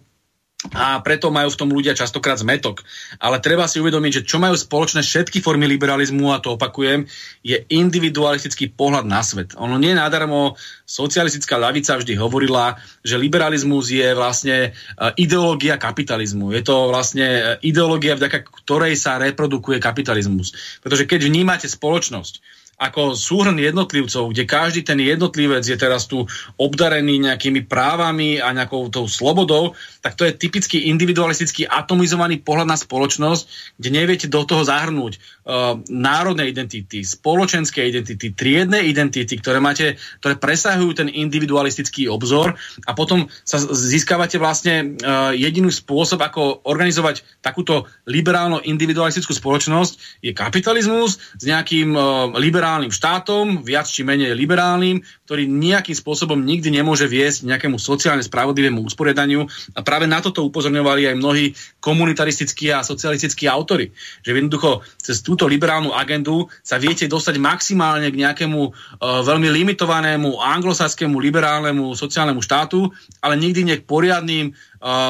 a 0.75 0.99
preto 0.99 1.31
majú 1.31 1.55
v 1.55 1.59
tom 1.59 1.71
ľudia 1.71 1.95
častokrát 1.95 2.35
zmetok. 2.35 2.83
Ale 3.15 3.39
treba 3.39 3.63
si 3.71 3.79
uvedomiť, 3.79 4.11
že 4.19 4.25
čo 4.27 4.43
majú 4.43 4.59
spoločné 4.59 5.07
všetky 5.07 5.39
formy 5.39 5.63
liberalizmu, 5.71 6.35
a 6.35 6.43
to 6.43 6.59
opakujem, 6.59 7.07
je 7.39 7.63
individualistický 7.71 8.67
pohľad 8.75 9.07
na 9.07 9.23
svet. 9.23 9.55
Ono 9.55 9.79
nie 9.79 9.95
nadarmo, 9.95 10.59
socialistická 10.83 11.55
ľavica 11.55 11.95
vždy 11.95 12.19
hovorila, 12.19 12.75
že 13.07 13.15
liberalizmus 13.15 13.87
je 13.87 14.11
vlastne 14.11 14.57
e, 14.59 14.69
ideológia 15.15 15.79
kapitalizmu. 15.79 16.51
Je 16.51 16.59
to 16.67 16.91
vlastne 16.91 17.23
e, 17.23 17.41
ideológia, 17.63 18.19
vďaka 18.19 18.43
ktorej 18.43 18.99
sa 18.99 19.15
reprodukuje 19.15 19.79
kapitalizmus. 19.79 20.51
Pretože 20.83 21.07
keď 21.07 21.23
vnímate 21.23 21.71
spoločnosť, 21.71 22.59
ako 22.79 23.11
súhrn 23.11 23.59
jednotlivcov, 23.59 24.31
kde 24.31 24.47
každý 24.47 24.87
ten 24.87 25.03
jednotlivec 25.03 25.67
je 25.67 25.75
teraz 25.75 26.07
tu 26.07 26.23
obdarený 26.55 27.27
nejakými 27.27 27.67
právami 27.67 28.39
a 28.39 28.55
nejakou 28.55 28.87
tou 28.87 29.03
slobodou, 29.03 29.75
tak 29.99 30.15
to 30.15 30.23
je 30.23 30.31
typický 30.35 30.87
individualistický 30.87 31.67
atomizovaný 31.67 32.39
pohľad 32.39 32.67
na 32.71 32.77
spoločnosť, 32.79 33.75
kde 33.75 33.89
neviete 33.91 34.27
do 34.31 34.47
toho 34.47 34.63
zahrnúť 34.63 35.19
uh, 35.19 35.79
národné 35.91 36.47
identity, 36.47 37.03
spoločenské 37.03 37.83
identity, 37.83 38.31
triedne 38.31 38.79
identity, 38.79 39.35
ktoré 39.35 39.59
máte, 39.59 39.99
ktoré 40.23 40.39
presahujú 40.39 40.95
ten 40.95 41.11
individualistický 41.11 42.07
obzor 42.07 42.55
a 42.87 42.91
potom 42.95 43.27
sa 43.43 43.59
získavate 43.59 44.39
vlastne 44.39 44.95
uh, 45.03 45.35
jediný 45.35 45.67
spôsob, 45.67 46.23
ako 46.23 46.63
organizovať 46.63 47.43
takúto 47.43 47.91
liberálno-individualistickú 48.07 49.35
spoločnosť, 49.35 50.23
je 50.23 50.31
kapitalizmus 50.31 51.19
s 51.19 51.43
nejakým 51.43 51.91
uh, 51.91 52.31
liberálnym 52.39 52.91
štátom, 52.91 53.67
viac 53.67 53.91
či 53.91 54.07
menej 54.07 54.31
liberálnym, 54.31 55.03
ktorý 55.29 55.45
nejakým 55.45 55.93
spôsobom 55.93 56.41
nikdy 56.41 56.73
nemôže 56.73 57.05
viesť 57.05 57.45
nejakému 57.45 57.77
sociálne 57.77 58.25
spravodlivému 58.25 58.81
usporiadaniu 58.81 59.45
a 59.77 59.85
práve 59.85 60.09
na 60.09 60.25
toto 60.25 60.41
upozorňovali 60.41 61.05
aj 61.05 61.15
mnohí 61.21 61.53
komunitaristickí 61.77 62.73
a 62.73 62.81
socialistickí 62.81 63.45
autory. 63.45 63.93
Že 64.25 64.41
jednoducho 64.41 64.81
cez 64.97 65.21
túto 65.21 65.45
liberálnu 65.45 65.93
agendu 65.93 66.49
sa 66.65 66.81
viete 66.81 67.05
dostať 67.05 67.37
maximálne 67.37 68.09
k 68.09 68.25
nejakému 68.25 68.59
uh, 68.65 68.73
veľmi 69.21 69.53
limitovanému 69.53 70.41
anglosaskému 70.41 71.21
liberálnemu 71.21 71.93
sociálnemu 71.93 72.41
štátu, 72.41 72.89
ale 73.21 73.37
nikdy 73.37 73.69
nie 73.69 73.77
k 73.77 73.85
poriadným 73.85 74.57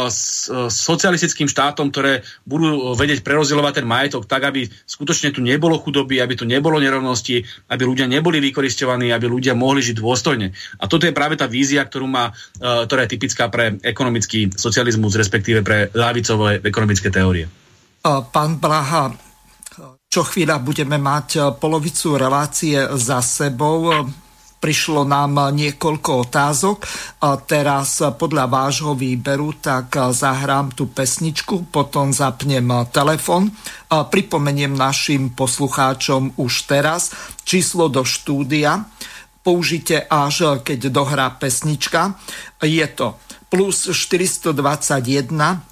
s 0.10 0.50
socialistickým 0.74 1.46
štátom, 1.46 1.94
ktoré 1.94 2.26
budú 2.42 2.98
vedieť 2.98 3.22
prerozdielovať 3.22 3.74
ten 3.78 3.86
majetok 3.86 4.26
tak, 4.26 4.50
aby 4.50 4.66
skutočne 4.66 5.30
tu 5.30 5.46
nebolo 5.46 5.78
chudoby, 5.78 6.18
aby 6.18 6.34
tu 6.34 6.50
nebolo 6.50 6.82
nerovnosti, 6.82 7.46
aby 7.70 7.84
ľudia 7.86 8.10
neboli 8.10 8.42
vykoristovaní, 8.42 9.14
aby 9.14 9.30
ľudia 9.30 9.54
mohli 9.54 9.86
žiť 9.86 10.02
dôstojne. 10.02 10.50
A 10.82 10.90
toto 10.90 11.06
je 11.06 11.14
práve 11.14 11.38
tá 11.38 11.46
vízia, 11.46 11.86
ktorú 11.86 12.10
má, 12.10 12.34
ktorá 12.58 13.06
je 13.06 13.14
typická 13.14 13.54
pre 13.54 13.78
ekonomický 13.86 14.58
socializmus, 14.58 15.14
respektíve 15.14 15.62
pre 15.62 15.94
ľavicové 15.94 16.66
ekonomické 16.66 17.14
teórie. 17.14 17.46
Pán 18.02 18.58
Blaha, 18.58 19.14
čo 20.10 20.26
chvíľa 20.26 20.58
budeme 20.66 20.98
mať 20.98 21.62
polovicu 21.62 22.18
relácie 22.18 22.82
za 22.98 23.22
sebou. 23.22 23.94
Prišlo 24.60 25.08
nám 25.08 25.56
niekoľko 25.56 26.28
otázok. 26.28 26.84
Teraz 27.48 28.04
podľa 28.20 28.52
vášho 28.52 28.92
výberu 28.92 29.56
tak 29.56 29.96
zahrám 30.12 30.76
tú 30.76 30.92
pesničku, 30.92 31.72
potom 31.72 32.12
zapnem 32.12 32.68
telefon. 32.92 33.56
Pripomeniem 33.88 34.76
našim 34.76 35.32
poslucháčom 35.32 36.36
už 36.36 36.68
teraz 36.68 37.16
číslo 37.48 37.88
do 37.88 38.04
štúdia. 38.04 38.84
Použite 39.40 40.04
až 40.12 40.60
keď 40.60 40.92
dohrá 40.92 41.32
pesnička. 41.32 42.20
Je 42.60 42.84
to 42.92 43.16
plus 43.48 43.90
421 43.90 44.52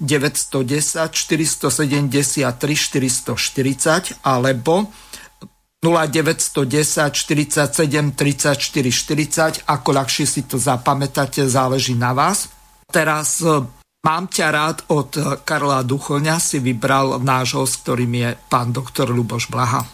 910 0.00 1.12
473 1.12 2.48
440 2.48 4.24
alebo 4.24 4.88
0910 5.78 7.14
47 7.14 8.18
34 8.18 9.62
40, 9.62 9.70
ako 9.70 9.88
ľahšie 9.94 10.26
si 10.26 10.42
to 10.42 10.58
zapamätáte, 10.58 11.46
záleží 11.46 11.94
na 11.94 12.10
vás. 12.10 12.50
Teraz 12.90 13.38
e, 13.46 13.62
mám 14.02 14.26
ťa 14.26 14.46
rád 14.50 14.78
od 14.90 15.10
Karla 15.46 15.86
Duchoňa 15.86 16.42
si 16.42 16.58
vybral 16.58 17.22
nášho, 17.22 17.62
s 17.62 17.78
ktorým 17.78 18.10
je 18.10 18.30
pán 18.50 18.74
doktor 18.74 19.14
Luboš 19.14 19.46
Blaha. 19.46 19.86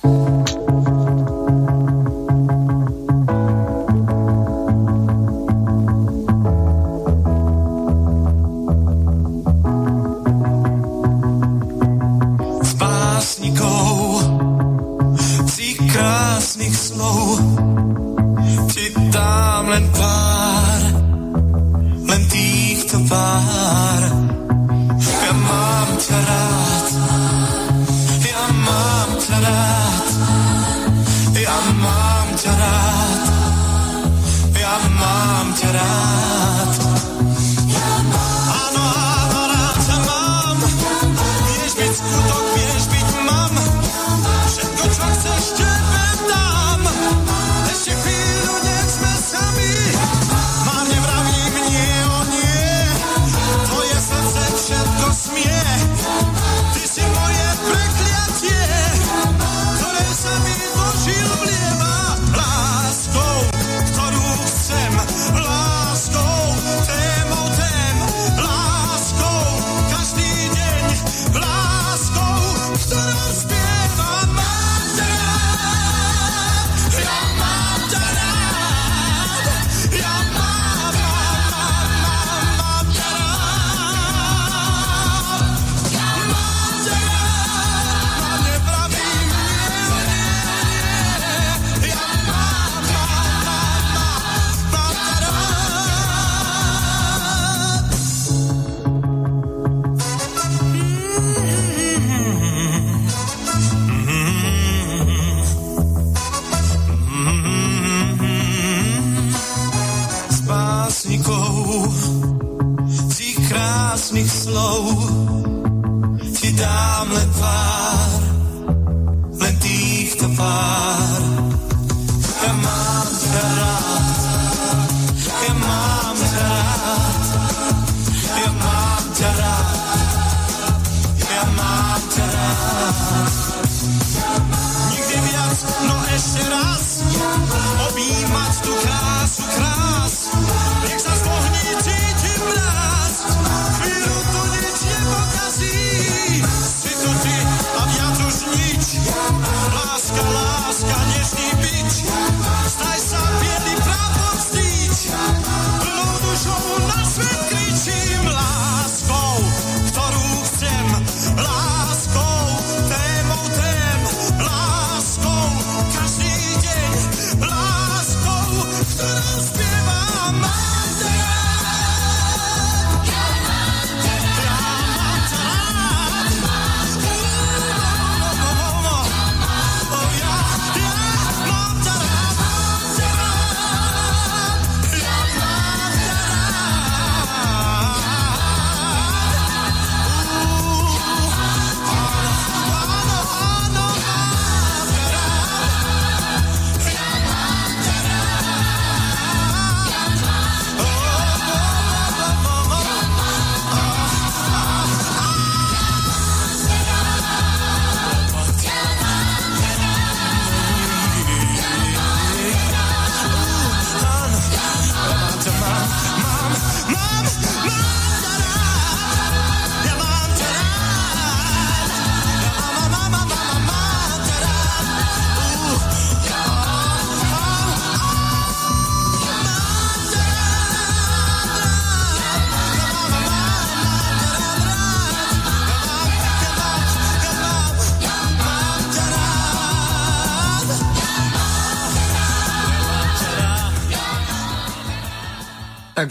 Mám 19.15 19.54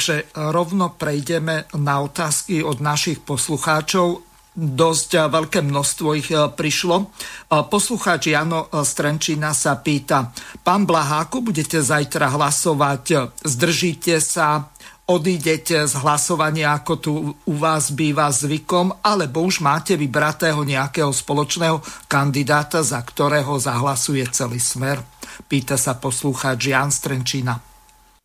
Takže 0.04 0.36
rovno 0.52 0.92
prejdeme 1.00 1.64
na 1.80 2.04
otázky 2.04 2.60
od 2.60 2.84
našich 2.84 3.24
poslucháčov. 3.24 4.20
Dosť 4.52 5.10
eh, 5.16 5.32
veľké 5.32 5.64
množstvo 5.64 6.08
ich 6.20 6.28
eh, 6.28 6.44
prišlo. 6.52 7.08
Eh, 7.08 7.64
Poslucháč 7.72 8.28
Jano 8.28 8.68
Strenčina 8.84 9.56
sa 9.56 9.80
pýta, 9.80 10.36
pán 10.60 10.84
ako 10.84 11.48
budete 11.48 11.80
zajtra 11.80 12.36
hlasovať? 12.36 13.32
Zdržíte 13.48 14.20
sa, 14.20 14.76
odídete 15.08 15.88
z 15.88 15.96
hlasovania, 15.96 16.76
ako 16.76 16.94
tu 17.00 17.12
u 17.32 17.56
vás 17.56 17.96
býva 17.96 18.28
zvykom, 18.28 19.00
alebo 19.08 19.48
už 19.48 19.64
máte 19.64 19.96
vybratého 19.96 20.68
nejakého 20.68 21.16
spoločného 21.16 21.80
kandidáta, 22.12 22.84
za 22.84 23.00
ktorého 23.00 23.56
zahlasuje 23.56 24.28
celý 24.36 24.60
smer? 24.60 25.00
Pýta 25.48 25.80
sa 25.80 25.96
poslucháč 25.96 26.76
Jan 26.76 26.92
Strenčina. 26.92 27.56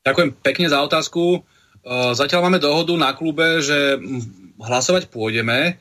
Ďakujem 0.02 0.30
pekne 0.42 0.66
za 0.66 0.82
otázku. 0.82 1.46
E, 1.88 2.12
Zatiaľ 2.12 2.52
máme 2.52 2.60
dohodu 2.60 2.92
na 3.00 3.16
klube, 3.16 3.64
že 3.64 3.96
hlasovať 4.60 5.08
pôjdeme. 5.08 5.80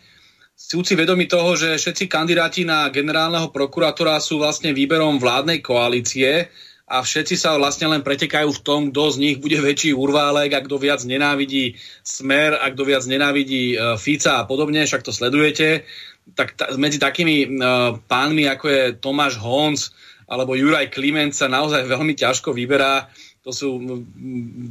Súci 0.58 0.95
vedomi 0.95 1.28
toho, 1.28 1.53
že 1.60 1.76
všetci 1.78 2.08
kandidáti 2.08 2.64
na 2.64 2.88
generálneho 2.89 3.51
prokurátora 3.51 4.18
sú 4.24 4.39
vlastne 4.41 4.72
výberom 4.74 5.20
vládnej 5.20 5.62
koalície 5.62 6.49
a 6.88 7.03
všetci 7.03 7.36
sa 7.36 7.60
vlastne 7.60 7.91
len 7.91 8.01
pretekajú 8.01 8.49
v 8.55 8.64
tom, 8.64 8.82
kto 8.89 9.03
z 9.14 9.18
nich 9.20 9.38
bude 9.43 9.60
väčší 9.60 9.91
urválek 9.91 10.55
a 10.55 10.64
kto 10.64 10.80
viac 10.80 11.03
nenávidí 11.03 11.76
Smer 12.01 12.55
a 12.55 12.72
kto 12.72 12.88
viac 12.88 13.03
nenávidí 13.03 13.76
e, 13.76 13.99
Fica 13.99 14.39
a 14.39 14.47
podobne, 14.47 14.88
však 14.88 15.03
to 15.03 15.12
sledujete. 15.12 15.84
Tak 16.28 16.55
ta, 16.60 16.66
medzi 16.76 16.99
takými 16.99 17.47
uh, 17.47 18.03
pánmi, 18.03 18.51
ako 18.51 18.66
je 18.68 18.84
Tomáš 18.99 19.39
Hons 19.39 19.95
alebo 20.28 20.60
Juraj 20.60 20.91
Kliment 20.91 21.32
sa 21.32 21.47
naozaj 21.47 21.88
veľmi 21.88 22.12
ťažko 22.20 22.51
vyberá 22.51 23.08
to 23.48 23.56
sú 23.56 23.80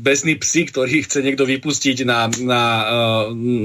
besní 0.05 0.37
psi, 0.37 0.69
ktorých 0.69 1.09
chce 1.09 1.25
niekto 1.25 1.49
vypustiť 1.49 2.05
na, 2.05 2.29
na 2.45 2.63
uh, 2.77 2.85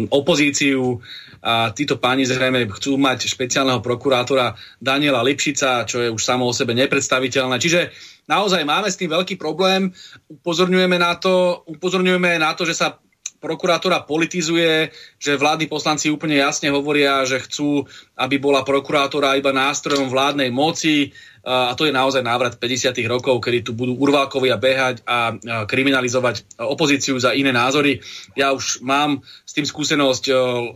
opozíciu 0.07 1.03
a 1.43 1.75
títo 1.75 1.99
páni 1.99 2.23
zrejme 2.23 2.63
chcú 2.71 2.95
mať 2.95 3.27
špeciálneho 3.27 3.83
prokurátora 3.83 4.55
Daniela 4.79 5.19
Lipšica, 5.19 5.83
čo 5.83 5.99
je 5.99 6.07
už 6.07 6.23
samo 6.23 6.47
o 6.47 6.55
sebe 6.55 6.71
nepredstaviteľné. 6.79 7.59
Čiže 7.59 7.91
naozaj 8.31 8.63
máme 8.63 8.87
s 8.87 8.95
tým 8.95 9.11
veľký 9.11 9.35
problém. 9.35 9.91
Upozorňujeme 10.31 10.95
na 10.95 11.19
to, 11.19 11.59
upozorňujeme 11.67 12.39
na 12.39 12.55
to 12.55 12.63
že 12.63 12.79
sa 12.79 12.95
prokurátora 13.41 14.05
politizuje, 14.05 14.93
že 15.17 15.35
vládni 15.35 15.65
poslanci 15.65 16.13
úplne 16.13 16.37
jasne 16.37 16.69
hovoria, 16.69 17.25
že 17.25 17.41
chcú, 17.41 17.89
aby 18.13 18.37
bola 18.37 18.61
prokurátora 18.61 19.35
iba 19.35 19.49
nástrojom 19.49 20.13
vládnej 20.13 20.53
moci, 20.53 21.09
a 21.41 21.73
to 21.73 21.89
je 21.89 21.93
naozaj 21.93 22.21
návrat 22.21 22.53
50. 22.61 22.93
rokov, 23.09 23.41
kedy 23.41 23.65
tu 23.65 23.71
budú 23.73 23.97
urválkovia 23.97 24.61
behať 24.61 25.01
a 25.09 25.33
kriminalizovať 25.65 26.61
opozíciu 26.61 27.17
za 27.17 27.33
iné 27.33 27.49
názory. 27.49 27.97
Ja 28.37 28.53
už 28.53 28.85
mám 28.85 29.25
s 29.25 29.57
tým 29.57 29.65
skúsenosť 29.65 30.29
e, 30.29 30.33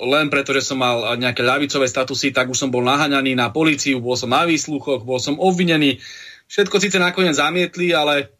len 0.10 0.34
preto, 0.34 0.58
že 0.58 0.66
som 0.66 0.82
mal 0.82 1.22
nejaké 1.22 1.46
ľavicové 1.46 1.86
statusy, 1.86 2.34
tak 2.34 2.50
už 2.50 2.58
som 2.58 2.74
bol 2.74 2.82
naháňaný 2.82 3.38
na 3.38 3.54
políciu, 3.54 4.02
bol 4.02 4.18
som 4.18 4.34
na 4.34 4.42
výsluchoch, 4.50 5.06
bol 5.06 5.22
som 5.22 5.38
obvinený. 5.38 6.02
Všetko 6.50 6.82
síce 6.82 6.98
nakoniec 6.98 7.38
zamietli, 7.38 7.94
ale 7.94 8.34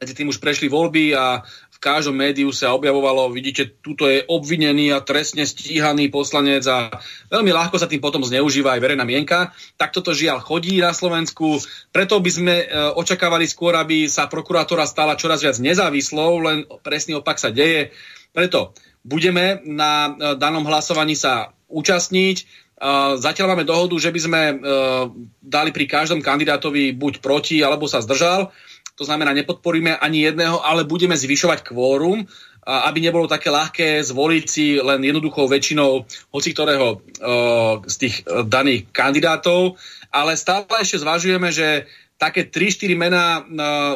medzi 0.00 0.16
tým 0.16 0.32
už 0.32 0.40
prešli 0.40 0.72
voľby 0.72 1.12
a 1.12 1.44
každom 1.80 2.12
médiu 2.12 2.52
sa 2.52 2.76
objavovalo, 2.76 3.32
vidíte, 3.32 3.80
tuto 3.80 4.04
je 4.04 4.20
obvinený 4.28 4.92
a 4.92 5.00
trestne 5.00 5.48
stíhaný 5.48 6.12
poslanec 6.12 6.60
a 6.68 6.92
veľmi 7.32 7.48
ľahko 7.48 7.80
sa 7.80 7.88
tým 7.88 8.04
potom 8.04 8.20
zneužíva 8.20 8.76
aj 8.76 8.82
verejná 8.84 9.08
mienka. 9.08 9.56
Tak 9.80 9.96
toto 9.96 10.12
žiaľ 10.12 10.44
chodí 10.44 10.76
na 10.84 10.92
Slovensku, 10.92 11.56
preto 11.88 12.20
by 12.20 12.30
sme 12.30 12.54
e, 12.60 12.66
očakávali 13.00 13.48
skôr, 13.48 13.72
aby 13.80 14.04
sa 14.12 14.28
prokurátora 14.28 14.84
stala 14.84 15.16
čoraz 15.16 15.40
viac 15.40 15.56
nezávislou, 15.56 16.44
len 16.44 16.68
presný 16.84 17.16
opak 17.16 17.40
sa 17.40 17.48
deje. 17.48 17.96
Preto 18.36 18.76
budeme 19.00 19.64
na 19.64 20.12
e, 20.12 20.36
danom 20.36 20.68
hlasovaní 20.68 21.16
sa 21.16 21.56
účastniť. 21.72 22.36
E, 22.36 22.44
zatiaľ 23.16 23.56
máme 23.56 23.64
dohodu, 23.64 23.96
že 23.96 24.12
by 24.12 24.20
sme 24.20 24.40
dali 25.40 25.72
pri 25.72 25.88
každom 25.88 26.20
kandidátovi 26.20 26.92
buď 26.92 27.24
proti, 27.24 27.64
alebo 27.64 27.88
sa 27.88 28.04
zdržal 28.04 28.52
to 29.00 29.08
znamená, 29.08 29.32
nepodporíme 29.32 29.96
ani 29.96 30.28
jedného, 30.28 30.60
ale 30.60 30.84
budeme 30.84 31.16
zvyšovať 31.16 31.72
kvórum, 31.72 32.28
aby 32.60 32.98
nebolo 33.00 33.24
také 33.24 33.48
ľahké 33.48 34.04
zvoliť 34.04 34.44
si 34.44 34.76
len 34.76 35.00
jednoduchou 35.00 35.48
väčšinou 35.48 36.04
hoci 36.28 36.52
ktorého 36.52 37.00
z 37.88 37.94
tých 37.96 38.20
e, 38.20 38.44
daných 38.44 38.92
kandidátov, 38.92 39.80
ale 40.12 40.36
stále 40.36 40.68
ešte 40.84 41.00
zvažujeme, 41.00 41.48
že 41.48 41.88
také 42.20 42.52
3-4 42.52 43.00
mená 43.00 43.26
e, 43.40 43.42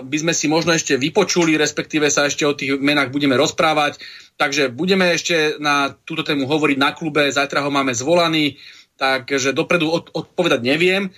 by 0.01 0.17
sme 0.25 0.33
si 0.33 0.49
možno 0.49 0.73
ešte 0.73 0.97
vypočuli, 0.97 1.61
respektíve 1.61 2.09
sa 2.09 2.25
ešte 2.25 2.49
o 2.49 2.57
tých 2.57 2.81
menách 2.81 3.13
budeme 3.13 3.37
rozprávať. 3.37 4.01
Takže 4.41 4.73
budeme 4.73 5.13
ešte 5.13 5.61
na 5.61 5.93
túto 5.93 6.25
tému 6.25 6.49
hovoriť 6.49 6.77
na 6.81 6.97
klube, 6.97 7.29
zajtra 7.29 7.61
ho 7.61 7.69
máme 7.69 7.93
zvolaný, 7.93 8.57
takže 8.97 9.53
dopredu 9.53 9.93
odpovedať 9.93 10.65
neviem, 10.65 11.07
e, 11.07 11.11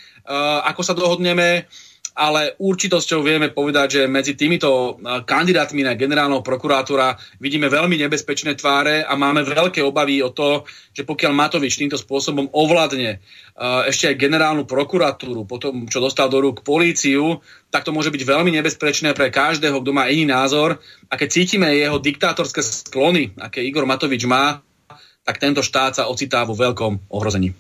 ako 0.67 0.83
sa 0.83 0.99
dohodneme 0.99 1.71
ale 2.17 2.57
určitosťou 2.57 3.21
vieme 3.21 3.53
povedať, 3.53 4.01
že 4.01 4.03
medzi 4.09 4.33
týmito 4.33 4.97
e, 4.97 5.21
kandidátmi 5.21 5.85
na 5.85 5.93
generálneho 5.93 6.41
prokurátora 6.41 7.13
vidíme 7.37 7.69
veľmi 7.69 8.01
nebezpečné 8.01 8.57
tváre 8.57 9.05
a 9.05 9.13
máme 9.21 9.45
veľké 9.45 9.85
obavy 9.85 10.25
o 10.25 10.33
to, 10.33 10.65
že 10.97 11.05
pokiaľ 11.05 11.33
Matovič 11.37 11.77
týmto 11.77 12.01
spôsobom 12.01 12.49
ovládne 12.57 13.11
e, 13.13 13.19
ešte 13.93 14.09
aj 14.09 14.17
generálnu 14.17 14.65
prokuratúru, 14.65 15.45
potom 15.45 15.85
čo 15.85 16.01
dostal 16.01 16.33
do 16.33 16.41
rúk 16.41 16.65
políciu, 16.65 17.45
tak 17.69 17.85
to 17.85 17.93
môže 17.93 18.09
byť 18.09 18.23
veľmi 18.25 18.49
nebezpečné 18.57 19.13
pre 19.13 19.29
každého, 19.29 19.85
kto 19.85 19.93
má 19.93 20.09
iný 20.09 20.25
názor. 20.33 20.81
A 21.13 21.21
keď 21.21 21.29
cítime 21.29 21.69
jeho 21.77 22.01
diktátorské 22.01 22.65
sklony, 22.65 23.37
aké 23.37 23.61
Igor 23.61 23.85
Matovič 23.85 24.25
má, 24.25 24.65
tak 25.21 25.37
tento 25.37 25.61
štát 25.61 26.01
sa 26.01 26.09
ocitá 26.09 26.49
vo 26.49 26.57
veľkom 26.57 27.13
ohrození. 27.13 27.53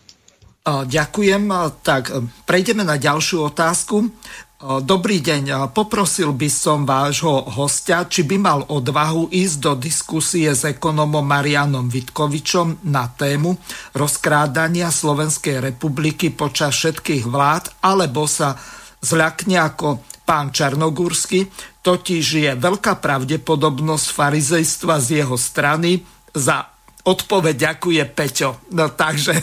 Ďakujem. 0.66 1.46
Tak 1.86 2.10
prejdeme 2.42 2.82
na 2.82 2.98
ďalšiu 2.98 3.54
otázku. 3.54 4.10
Dobrý 4.56 5.20
deň, 5.20 5.68
poprosil 5.76 6.32
by 6.32 6.48
som 6.48 6.88
vášho 6.88 7.44
hostia, 7.60 8.08
či 8.08 8.24
by 8.24 8.40
mal 8.40 8.64
odvahu 8.64 9.28
ísť 9.28 9.56
do 9.60 9.76
diskusie 9.76 10.48
s 10.48 10.64
ekonomom 10.64 11.20
Marianom 11.20 11.92
Vitkovičom 11.92 12.88
na 12.88 13.04
tému 13.04 13.52
rozkrádania 13.92 14.88
Slovenskej 14.88 15.60
republiky 15.60 16.32
počas 16.32 16.72
všetkých 16.72 17.28
vlád, 17.28 17.68
alebo 17.84 18.24
sa 18.24 18.56
zľakne 19.04 19.60
ako 19.60 20.00
pán 20.24 20.48
Čarnogórsky, 20.56 21.52
totiž 21.84 22.24
je 22.24 22.50
veľká 22.56 22.96
pravdepodobnosť 22.96 24.06
farizejstva 24.08 25.04
z 25.04 25.20
jeho 25.20 25.36
strany. 25.36 26.00
Za 26.32 26.64
odpoveď 27.04 27.76
ďakuje 27.76 28.02
Peťo. 28.08 28.72
No 28.72 28.88
takže 28.88 29.36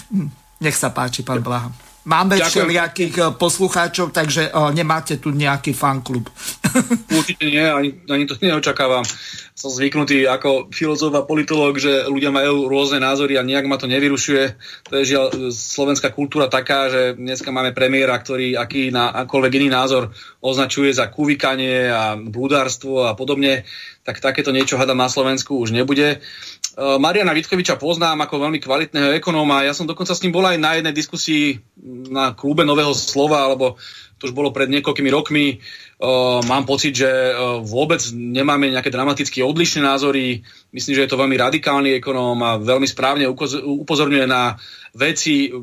Nech 0.64 0.80
sa 0.80 0.88
páči, 0.88 1.20
pán 1.20 1.44
Blaha. 1.44 1.93
Máme 2.04 2.36
všelijakých 2.36 3.14
eh, 3.16 3.24
poslucháčov, 3.32 4.12
takže 4.12 4.52
uh, 4.52 4.68
nemáte 4.76 5.16
tu 5.16 5.32
nejaký 5.32 5.72
fanklub. 5.72 6.28
Určite 7.18 7.48
nie, 7.48 7.64
ani, 7.64 7.90
ani 8.12 8.24
to 8.28 8.36
neočakávam. 8.36 9.08
Som 9.54 9.70
zvyknutý 9.72 10.28
ako 10.28 10.68
filozof 10.74 11.14
a 11.16 11.24
politológ, 11.24 11.80
že 11.80 12.04
ľudia 12.04 12.28
majú 12.28 12.68
rôzne 12.68 13.00
názory 13.00 13.40
a 13.40 13.46
nejak 13.46 13.64
ma 13.64 13.80
to 13.80 13.88
nevyrušuje. 13.88 14.44
To 14.90 14.92
je 15.00 15.14
žiaľ 15.14 15.48
slovenská 15.48 16.12
kultúra 16.12 16.50
taká, 16.50 16.90
že 16.92 17.16
dneska 17.16 17.48
máme 17.54 17.72
premiéra, 17.72 18.18
ktorý 18.18 18.58
aký 18.58 18.92
na 18.92 19.14
akýkoľvek 19.24 19.52
iný 19.62 19.68
názor 19.72 20.12
označuje 20.42 20.92
za 20.92 21.08
kuvikanie 21.08 21.88
a 21.88 22.18
blúdárstvo 22.18 23.08
a 23.08 23.16
podobne, 23.16 23.64
tak 24.04 24.20
takéto 24.20 24.52
niečo 24.52 24.76
hádam 24.76 25.00
na 25.00 25.08
Slovensku 25.08 25.56
už 25.56 25.72
nebude. 25.72 26.20
Eh, 26.20 26.53
Mariana 26.74 27.30
Vitkoviča 27.30 27.78
poznám 27.78 28.26
ako 28.26 28.50
veľmi 28.50 28.58
kvalitného 28.58 29.14
ekonóma. 29.14 29.62
Ja 29.62 29.70
som 29.70 29.86
dokonca 29.86 30.10
s 30.10 30.22
ním 30.26 30.34
bol 30.34 30.42
aj 30.42 30.58
na 30.58 30.74
jednej 30.74 30.94
diskusii 30.94 31.62
na 32.10 32.34
klube 32.34 32.66
Nového 32.66 32.90
slova, 32.90 33.46
alebo 33.46 33.78
to 34.18 34.30
už 34.30 34.34
bolo 34.34 34.50
pred 34.50 34.66
niekoľkými 34.70 35.10
rokmi. 35.10 35.62
Uh, 35.94 36.42
mám 36.50 36.66
pocit, 36.66 36.90
že 36.98 37.06
uh, 37.06 37.62
vôbec 37.62 38.02
nemáme 38.10 38.74
nejaké 38.74 38.90
dramaticky 38.90 39.46
odlišné 39.46 39.86
názory. 39.86 40.42
Myslím, 40.74 40.98
že 40.98 41.02
je 41.06 41.10
to 41.14 41.20
veľmi 41.20 41.38
radikálny 41.38 42.02
ekonóm 42.02 42.42
a 42.42 42.58
veľmi 42.58 42.90
správne 42.90 43.30
upozorňuje 43.30 44.26
na 44.26 44.58
veci. 44.98 45.54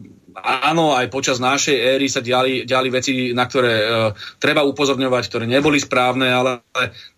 Áno, 0.48 0.96
aj 0.96 1.12
počas 1.12 1.44
našej 1.44 1.76
éry 1.76 2.08
sa 2.08 2.24
diali, 2.24 2.64
diali 2.64 2.88
veci, 2.88 3.36
na 3.36 3.44
ktoré 3.44 3.84
treba 4.40 4.64
upozorňovať, 4.64 5.24
ktoré 5.28 5.44
neboli 5.44 5.76
správne, 5.76 6.32
ale 6.32 6.64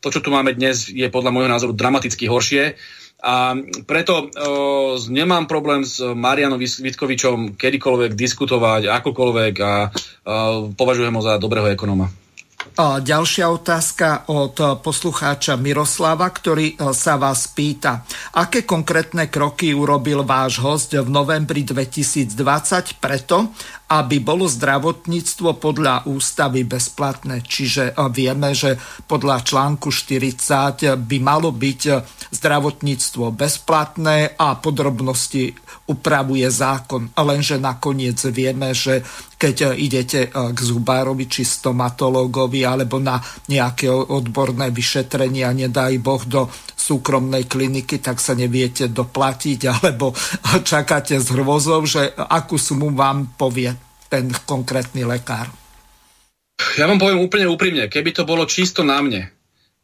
to, 0.02 0.10
čo 0.10 0.18
tu 0.26 0.34
máme 0.34 0.58
dnes, 0.58 0.90
je 0.90 1.06
podľa 1.14 1.30
môjho 1.30 1.54
názoru 1.54 1.78
dramaticky 1.78 2.26
horšie. 2.26 2.74
A 3.24 3.56
preto 3.88 4.28
o, 4.28 5.00
nemám 5.08 5.48
problém 5.48 5.88
s 5.88 6.04
Marianom 6.04 6.60
Vitkovičom 6.60 7.56
kedykoľvek 7.56 8.20
diskutovať, 8.20 8.92
akokoľvek 8.92 9.54
a 9.64 9.74
o, 9.88 10.68
považujem 10.76 11.16
ho 11.16 11.24
za 11.24 11.40
dobrého 11.40 11.72
ekonóma. 11.72 12.12
Ďalšia 12.74 13.54
otázka 13.54 14.34
od 14.34 14.82
poslucháča 14.82 15.54
Miroslava, 15.62 16.26
ktorý 16.26 16.74
sa 16.96 17.22
vás 17.22 17.46
pýta, 17.54 18.02
aké 18.34 18.66
konkrétne 18.66 19.30
kroky 19.30 19.78
urobil 19.78 20.26
váš 20.26 20.58
host 20.58 20.98
v 20.98 21.06
novembri 21.06 21.62
2020 21.62 22.34
preto, 22.98 23.54
aby 23.94 24.18
bolo 24.26 24.50
zdravotníctvo 24.50 25.62
podľa 25.62 26.10
ústavy 26.10 26.66
bezplatné. 26.66 27.46
Čiže 27.46 27.94
vieme, 28.10 28.58
že 28.58 28.82
podľa 29.06 29.46
článku 29.46 29.94
40 29.94 30.98
by 30.98 31.18
malo 31.22 31.54
byť 31.54 31.82
zdravotníctvo 32.34 33.30
bezplatné 33.38 34.34
a 34.34 34.58
podrobnosti 34.58 35.54
upravuje 35.94 36.50
zákon. 36.50 37.14
Lenže 37.14 37.62
nakoniec 37.62 38.18
vieme, 38.34 38.74
že 38.74 39.06
keď 39.38 39.76
idete 39.76 40.32
k 40.32 40.60
zubárovi 40.64 41.28
či 41.28 41.44
stomatológovi 41.44 42.64
alebo 42.64 42.98
na 42.98 43.20
nejaké 43.52 43.92
odborné 43.92 44.72
vyšetrenia, 44.72 45.52
nedaj 45.52 46.00
Boh 46.00 46.24
do 46.24 46.48
súkromnej 46.74 47.44
kliniky, 47.46 48.00
tak 48.00 48.24
sa 48.24 48.32
neviete 48.34 48.88
doplatiť 48.88 49.60
alebo 49.76 50.16
čakáte 50.64 51.20
s 51.20 51.28
hrvozou, 51.28 51.84
že 51.84 52.16
akú 52.16 52.56
sumu 52.56 52.96
vám 52.96 53.36
povie 53.36 53.83
ten 54.14 54.30
konkrétny 54.46 55.02
lekár. 55.10 55.50
Ja 56.78 56.86
vám 56.86 57.02
poviem 57.02 57.26
úplne 57.26 57.50
úprimne, 57.50 57.90
keby 57.90 58.14
to 58.14 58.30
bolo 58.30 58.46
čisto 58.46 58.86
na 58.86 59.02
mne, 59.02 59.34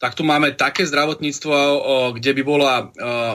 tak 0.00 0.16
tu 0.16 0.24
máme 0.24 0.56
také 0.56 0.88
zdravotníctvo, 0.88 1.52
kde 2.16 2.30
by, 2.32 2.42
bola, 2.46 2.88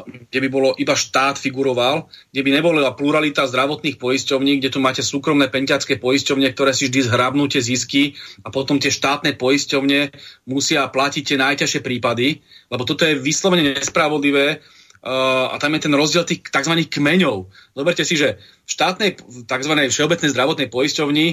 kde 0.09 0.39
by 0.41 0.49
bolo 0.49 0.73
iba 0.81 0.97
štát 0.97 1.37
figuroval, 1.37 2.09
kde 2.33 2.41
by 2.41 2.49
nebola 2.49 2.89
pluralita 2.97 3.45
zdravotných 3.45 4.01
poisťovní, 4.01 4.57
kde 4.57 4.73
tu 4.73 4.81
máte 4.81 5.05
súkromné 5.05 5.45
penťacké 5.51 6.01
poisťovne, 6.01 6.49
ktoré 6.49 6.73
si 6.73 6.89
vždy 6.89 7.05
zhrabnú 7.05 7.45
tie 7.45 7.61
zisky 7.61 8.17
a 8.41 8.49
potom 8.49 8.81
tie 8.81 8.89
štátne 8.89 9.37
poisťovne 9.37 10.09
musia 10.49 10.89
platiť 10.89 11.21
tie 11.21 11.37
najťažšie 11.37 11.85
prípady, 11.85 12.41
lebo 12.73 12.81
toto 12.81 13.05
je 13.05 13.13
vyslovene 13.13 13.77
nespravodlivé 13.77 14.65
a 15.05 15.55
tam 15.61 15.77
je 15.77 15.85
ten 15.85 15.93
rozdiel 15.93 16.25
tých 16.25 16.41
tzv. 16.49 16.73
kmeňov. 16.89 17.45
Zoberte 17.77 18.01
si, 18.01 18.17
že 18.17 18.41
v 18.65 18.69
štátnej 18.69 19.21
tzv. 19.45 19.73
všeobecnej 19.93 20.33
zdravotnej 20.33 20.67
poisťovni 20.73 21.27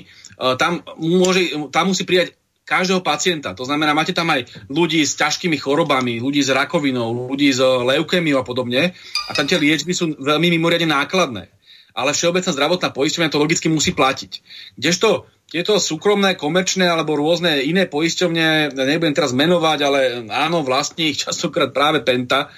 tam, 0.61 0.85
môže, 1.01 1.57
tam 1.73 1.89
musí 1.89 2.05
prijať 2.05 2.37
každého 2.62 3.03
pacienta. 3.03 3.57
To 3.59 3.66
znamená, 3.66 3.93
máte 3.93 4.14
tam 4.14 4.31
aj 4.31 4.47
ľudí 4.70 5.03
s 5.03 5.18
ťažkými 5.18 5.59
chorobami, 5.59 6.23
ľudí 6.23 6.41
s 6.41 6.55
rakovinou, 6.55 7.29
ľudí 7.29 7.51
s 7.51 7.61
leukémiou 7.61 8.41
a 8.41 8.47
podobne. 8.47 8.95
A 9.27 9.31
tam 9.35 9.49
tie 9.49 9.59
liečby 9.59 9.93
sú 9.93 10.14
veľmi 10.16 10.53
mimoriadne 10.57 10.89
nákladné. 10.89 11.51
Ale 11.93 12.16
Všeobecná 12.16 12.53
zdravotná 12.57 12.89
poisťovňa 12.89 13.29
to 13.29 13.43
logicky 13.43 13.68
musí 13.68 13.93
platiť. 13.93 14.41
Kdežto 14.81 15.29
tieto 15.53 15.77
súkromné, 15.77 16.33
komerčné 16.41 16.89
alebo 16.89 17.12
rôzne 17.12 17.61
iné 17.61 17.85
poisťovne, 17.85 18.73
nebudem 18.73 19.12
teraz 19.12 19.37
menovať, 19.37 19.79
ale 19.85 20.01
áno, 20.33 20.64
vlastní 20.64 21.12
ich 21.12 21.20
častokrát 21.29 21.75
práve 21.77 22.01
Penta, 22.01 22.49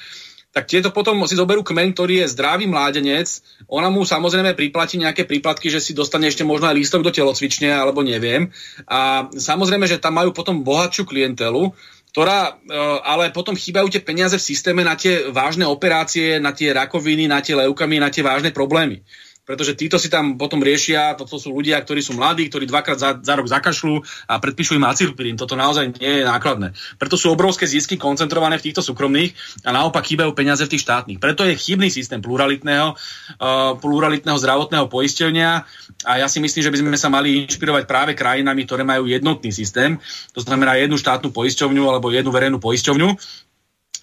tak 0.55 0.71
tieto 0.71 0.95
potom 0.95 1.19
si 1.27 1.35
zoberú 1.35 1.67
kmeň, 1.67 1.99
ktorý 1.99 2.15
je 2.23 2.31
zdravý 2.31 2.71
mládenec, 2.71 3.27
ona 3.67 3.91
mu 3.91 4.07
samozrejme 4.07 4.55
priplatí 4.55 5.03
nejaké 5.03 5.27
príplatky, 5.27 5.67
že 5.67 5.83
si 5.83 5.99
dostane 5.99 6.31
ešte 6.31 6.47
možno 6.47 6.71
aj 6.71 6.79
lístok 6.79 7.03
do 7.03 7.11
telocvične, 7.11 7.75
alebo 7.75 8.07
neviem. 8.07 8.55
A 8.87 9.27
samozrejme, 9.35 9.91
že 9.91 9.99
tam 9.99 10.15
majú 10.15 10.31
potom 10.31 10.63
bohatšiu 10.63 11.11
klientelu, 11.11 11.75
ktorá, 12.15 12.55
e, 12.55 12.79
ale 13.03 13.35
potom 13.35 13.59
chýbajú 13.59 13.91
tie 13.91 13.99
peniaze 13.99 14.39
v 14.39 14.47
systéme 14.47 14.87
na 14.87 14.95
tie 14.95 15.27
vážne 15.35 15.67
operácie, 15.67 16.39
na 16.39 16.55
tie 16.55 16.71
rakoviny, 16.71 17.27
na 17.27 17.43
tie 17.43 17.59
leukamy, 17.59 17.99
na 17.99 18.15
tie 18.15 18.23
vážne 18.23 18.55
problémy 18.55 19.03
pretože 19.45 19.77
títo 19.77 20.01
si 20.01 20.09
tam 20.09 20.41
potom 20.41 20.65
riešia, 20.65 21.15
toto 21.21 21.37
sú 21.37 21.53
ľudia, 21.53 21.77
ktorí 21.81 22.01
sú 22.01 22.17
mladí, 22.17 22.49
ktorí 22.49 22.65
dvakrát 22.65 22.99
za, 22.99 23.11
za 23.21 23.35
rok 23.37 23.45
zakašľú 23.45 24.01
a 24.29 24.41
predpíšu 24.41 24.77
im 24.81 24.89
acilpirín. 24.89 25.37
Toto 25.37 25.53
naozaj 25.53 26.01
nie 26.01 26.21
je 26.21 26.25
nákladné. 26.25 26.73
Preto 26.97 27.21
sú 27.21 27.29
obrovské 27.29 27.69
zisky 27.69 28.01
koncentrované 28.01 28.57
v 28.57 28.73
týchto 28.73 28.81
súkromných 28.81 29.37
a 29.69 29.71
naopak 29.77 30.09
chýbajú 30.09 30.33
peniaze 30.33 30.65
v 30.65 30.73
tých 30.73 30.85
štátnych. 30.89 31.21
Preto 31.21 31.45
je 31.45 31.55
chybný 31.55 31.93
systém 31.93 32.25
pluralitného, 32.25 32.97
uh, 32.97 33.77
pluralitného 33.79 34.41
zdravotného 34.41 34.89
poistenia 34.89 35.69
a 36.09 36.25
ja 36.25 36.27
si 36.27 36.41
myslím, 36.41 36.65
že 36.65 36.73
by 36.73 36.79
sme 36.81 36.99
sa 36.99 37.13
mali 37.13 37.45
inšpirovať 37.45 37.85
práve 37.85 38.13
krajinami, 38.17 38.65
ktoré 38.65 38.83
majú 38.83 39.05
jednotný 39.05 39.53
systém, 39.53 40.01
to 40.33 40.41
znamená 40.41 40.81
jednu 40.81 40.97
štátnu 40.97 41.31
poisťovňu 41.37 41.85
alebo 41.85 42.09
jednu 42.09 42.33
verejnú 42.33 42.59
poisťovňu, 42.59 43.09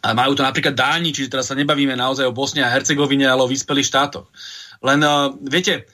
a 0.02 0.18
majú 0.18 0.34
to 0.34 0.42
napríklad 0.42 0.74
Dáni, 0.74 1.14
čiže 1.14 1.30
teraz 1.30 1.54
sa 1.54 1.56
nebavíme 1.58 1.94
naozaj 1.94 2.26
o 2.26 2.34
Bosne 2.34 2.66
a 2.66 2.74
Hercegovine, 2.74 3.30
ale 3.30 3.46
o 3.46 3.52
vyspelých 3.52 3.86
štátoch. 3.86 4.34
Len 4.82 5.00
uh, 5.06 5.34
viete, 5.46 5.86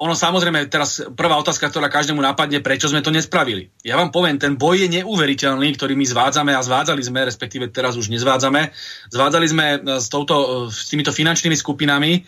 ono 0.00 0.16
samozrejme, 0.16 0.72
teraz 0.72 1.04
prvá 1.12 1.36
otázka, 1.36 1.68
ktorá 1.68 1.92
každému 1.92 2.24
napadne, 2.24 2.64
prečo 2.64 2.88
sme 2.88 3.04
to 3.04 3.12
nespravili. 3.12 3.68
Ja 3.84 4.00
vám 4.00 4.08
poviem, 4.08 4.40
ten 4.40 4.56
boj 4.56 4.88
je 4.88 4.88
neuveriteľný, 4.96 5.76
ktorý 5.76 5.92
my 5.92 6.08
zvádzame 6.08 6.56
a 6.56 6.64
zvádzali 6.64 7.04
sme, 7.04 7.28
respektíve 7.28 7.68
teraz 7.68 8.00
už 8.00 8.08
nezvádzame. 8.08 8.72
Zvádzali 9.12 9.46
sme 9.52 9.66
e, 9.76 9.78
s, 10.00 10.08
touto, 10.08 10.64
e, 10.64 10.72
s 10.72 10.88
týmito 10.88 11.12
finančnými 11.12 11.52
skupinami. 11.52 12.24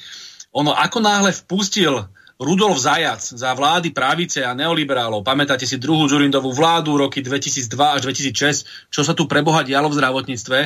Ono 0.52 0.76
ako 0.76 1.00
náhle 1.00 1.32
vpustil 1.32 1.96
Rudolf 2.36 2.76
Zajac 2.76 3.24
za 3.24 3.56
vlády 3.56 3.88
pravice 3.96 4.44
a 4.44 4.52
neoliberálov, 4.52 5.24
pamätáte 5.24 5.64
si 5.64 5.80
druhú 5.80 6.04
Žurindovú 6.12 6.52
vládu 6.52 7.00
roky 7.00 7.24
2002 7.24 7.72
až 7.72 8.00
2006, 8.04 8.92
čo 8.92 9.00
sa 9.00 9.16
tu 9.16 9.24
preboha 9.24 9.64
dialo 9.64 9.88
v 9.88 9.96
zdravotníctve, 9.96 10.58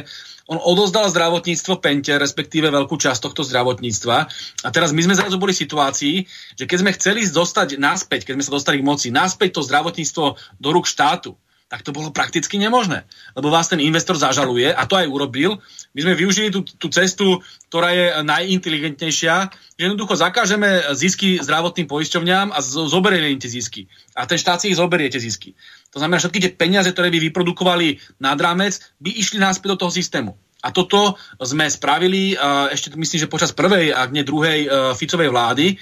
on 0.46 0.62
odozdal 0.62 1.10
zdravotníctvo 1.10 1.82
Pente, 1.82 2.14
respektíve 2.14 2.70
veľkú 2.70 2.94
časť 2.94 3.18
tohto 3.18 3.42
zdravotníctva. 3.42 4.16
A 4.62 4.68
teraz 4.70 4.94
my 4.94 5.02
sme 5.02 5.18
zrazu 5.18 5.42
boli 5.42 5.50
v 5.50 5.62
situácii, 5.66 6.16
že 6.54 6.64
keď 6.70 6.78
sme 6.82 6.94
chceli 6.94 7.20
dostať 7.26 7.82
naspäť, 7.82 8.30
keď 8.30 8.34
sme 8.38 8.46
sa 8.46 8.54
dostali 8.54 8.76
k 8.78 8.86
moci, 8.86 9.08
naspäť 9.10 9.58
to 9.58 9.66
zdravotníctvo 9.66 10.24
do 10.62 10.68
rúk 10.70 10.86
štátu, 10.86 11.34
tak 11.66 11.82
to 11.82 11.90
bolo 11.90 12.14
prakticky 12.14 12.62
nemožné. 12.62 13.02
Lebo 13.34 13.50
vás 13.50 13.66
ten 13.66 13.82
investor 13.82 14.14
zažaluje 14.14 14.70
a 14.70 14.86
to 14.86 14.94
aj 14.94 15.10
urobil. 15.10 15.58
My 15.98 16.00
sme 16.06 16.14
využili 16.14 16.54
tú, 16.54 16.62
tú 16.62 16.86
cestu, 16.94 17.42
ktorá 17.66 17.90
je 17.90 18.06
najinteligentnejšia, 18.22 19.34
že 19.74 19.82
jednoducho 19.82 20.14
zakážeme 20.14 20.94
zisky 20.94 21.42
zdravotným 21.42 21.90
poisťovňám 21.90 22.54
a 22.54 22.62
zo- 22.62 22.86
zoberieme 22.86 23.34
im 23.34 23.42
tie 23.42 23.50
zisky. 23.50 23.90
A 24.14 24.30
ten 24.30 24.38
štát 24.38 24.62
si 24.62 24.70
ich 24.70 24.78
zoberie 24.78 25.10
tie 25.10 25.18
zisky. 25.18 25.58
To 25.94 25.98
znamená, 26.02 26.18
všetky 26.18 26.40
tie 26.42 26.52
peniaze, 26.52 26.90
ktoré 26.90 27.08
by 27.12 27.18
vyprodukovali 27.30 27.98
nad 28.20 28.36
rámec, 28.40 28.78
by 28.98 29.10
išli 29.14 29.38
naspäť 29.38 29.76
do 29.76 29.80
toho 29.86 29.92
systému. 29.92 30.34
A 30.64 30.74
toto 30.74 31.14
sme 31.38 31.68
spravili 31.70 32.34
uh, 32.34 32.66
ešte 32.72 32.90
myslím, 32.98 33.18
že 33.22 33.30
počas 33.30 33.54
prvej, 33.54 33.94
ak 33.94 34.10
nie 34.10 34.26
druhej 34.26 34.66
uh, 34.66 34.70
Ficovej 34.98 35.30
vlády. 35.30 35.78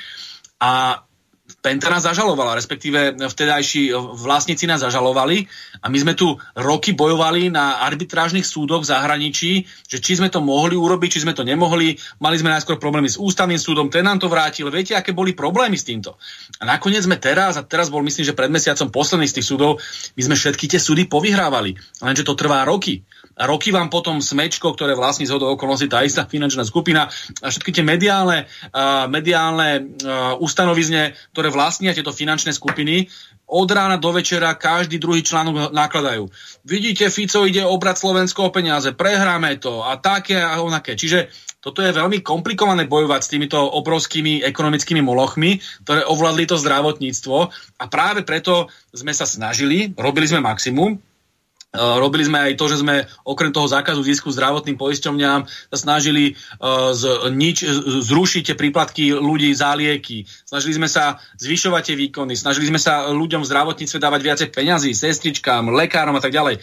A 0.61 1.03
Penta 1.65 1.89
nás 1.89 2.05
zažalovala, 2.05 2.61
respektíve 2.61 3.17
vtedajší 3.17 3.97
vlastníci 3.97 4.69
nás 4.69 4.85
zažalovali 4.85 5.49
a 5.81 5.89
my 5.89 5.97
sme 5.97 6.13
tu 6.13 6.37
roky 6.53 6.93
bojovali 6.93 7.49
na 7.49 7.81
arbitrážnych 7.89 8.45
súdoch 8.45 8.85
v 8.85 8.93
zahraničí, 8.93 9.65
že 9.89 9.97
či 9.97 10.21
sme 10.21 10.29
to 10.29 10.45
mohli 10.45 10.77
urobiť, 10.77 11.17
či 11.17 11.23
sme 11.25 11.33
to 11.33 11.41
nemohli. 11.41 11.97
Mali 12.21 12.37
sme 12.37 12.53
najskôr 12.53 12.77
problémy 12.77 13.09
s 13.09 13.17
ústavným 13.17 13.57
súdom, 13.57 13.89
ten 13.89 14.05
nám 14.05 14.21
to 14.21 14.29
vrátil. 14.29 14.69
Viete, 14.69 14.93
aké 14.93 15.17
boli 15.17 15.33
problémy 15.33 15.81
s 15.81 15.89
týmto? 15.89 16.21
A 16.61 16.69
nakoniec 16.69 17.01
sme 17.01 17.17
teraz, 17.17 17.57
a 17.57 17.65
teraz 17.65 17.89
bol 17.89 18.05
myslím, 18.05 18.29
že 18.29 18.37
pred 18.37 18.53
mesiacom 18.53 18.93
posledný 18.93 19.25
z 19.25 19.41
tých 19.41 19.49
súdov, 19.49 19.81
my 20.21 20.21
sme 20.21 20.37
všetky 20.37 20.69
tie 20.69 20.77
súdy 20.77 21.09
povyhrávali. 21.09 21.81
Lenže 22.05 22.29
to 22.29 22.37
trvá 22.37 22.69
roky. 22.69 23.09
Roky 23.35 23.75
vám 23.75 23.91
potom 23.91 24.23
smečko, 24.23 24.79
ktoré 24.79 24.95
vlastní 24.95 25.27
zhodou 25.27 25.51
okolností 25.59 25.91
tá 25.91 26.07
istá 26.07 26.23
finančná 26.23 26.63
skupina 26.63 27.11
a 27.43 27.47
všetky 27.51 27.75
tie 27.75 27.83
mediálne, 27.83 28.47
uh, 28.47 29.11
mediálne 29.11 29.83
uh, 29.83 30.39
ustanovizne, 30.39 31.19
ktoré 31.35 31.51
vlastnia 31.51 31.91
tieto 31.91 32.15
finančné 32.15 32.55
skupiny, 32.55 33.11
od 33.45 33.69
rána 33.69 34.01
do 34.01 34.09
večera 34.09 34.57
každý 34.57 34.97
druhý 34.97 35.21
článok 35.21 35.75
nakladajú. 35.77 36.33
Vidíte, 36.65 37.13
Fico 37.13 37.45
ide 37.45 37.61
obrať 37.61 38.01
Slovensko 38.01 38.49
o 38.49 38.55
peniaze, 38.55 38.97
prehráme 38.97 39.61
to 39.61 39.85
a 39.85 40.01
také 40.01 40.41
a 40.41 40.65
onaké. 40.65 40.97
Čiže 40.97 41.29
toto 41.61 41.81
je 41.81 41.97
veľmi 41.97 42.25
komplikované 42.25 42.89
bojovať 42.89 43.21
s 43.25 43.33
týmito 43.33 43.57
obrovskými 43.57 44.45
ekonomickými 44.45 45.01
molochmi, 45.05 45.61
ktoré 45.85 46.05
ovládli 46.05 46.45
to 46.49 46.61
zdravotníctvo 46.61 47.37
a 47.81 47.85
práve 47.89 48.25
preto 48.25 48.69
sme 48.93 49.13
sa 49.13 49.29
snažili, 49.29 49.93
robili 49.97 50.29
sme 50.29 50.45
maximum, 50.45 50.97
robili 51.75 52.25
sme 52.25 52.39
aj 52.39 52.53
to, 52.55 52.67
že 52.71 52.81
sme 52.81 53.05
okrem 53.27 53.51
toho 53.51 53.67
zákazu 53.67 54.07
zisku 54.07 54.31
zdravotným 54.31 54.79
poisťovňám 54.79 55.41
sa 55.45 55.77
snažili 55.77 56.35
uh, 56.35 56.95
z, 56.95 57.31
nič, 57.35 57.67
zrušiť 58.07 58.43
tie 58.53 58.57
príplatky 58.57 59.11
ľudí 59.11 59.51
za 59.51 59.75
lieky. 59.75 60.25
Snažili 60.47 60.79
sme 60.79 60.89
sa 60.89 61.19
zvyšovať 61.39 61.83
tie 61.83 61.97
výkony, 61.99 62.39
snažili 62.39 62.71
sme 62.71 62.79
sa 62.79 63.11
ľuďom 63.11 63.43
v 63.43 63.51
zdravotníctve 63.51 63.99
dávať 63.99 64.21
viacej 64.23 64.49
peňazí, 64.55 64.91
sestričkám, 64.95 65.75
lekárom 65.75 66.15
a 66.15 66.23
tak 66.23 66.31
ďalej 66.31 66.63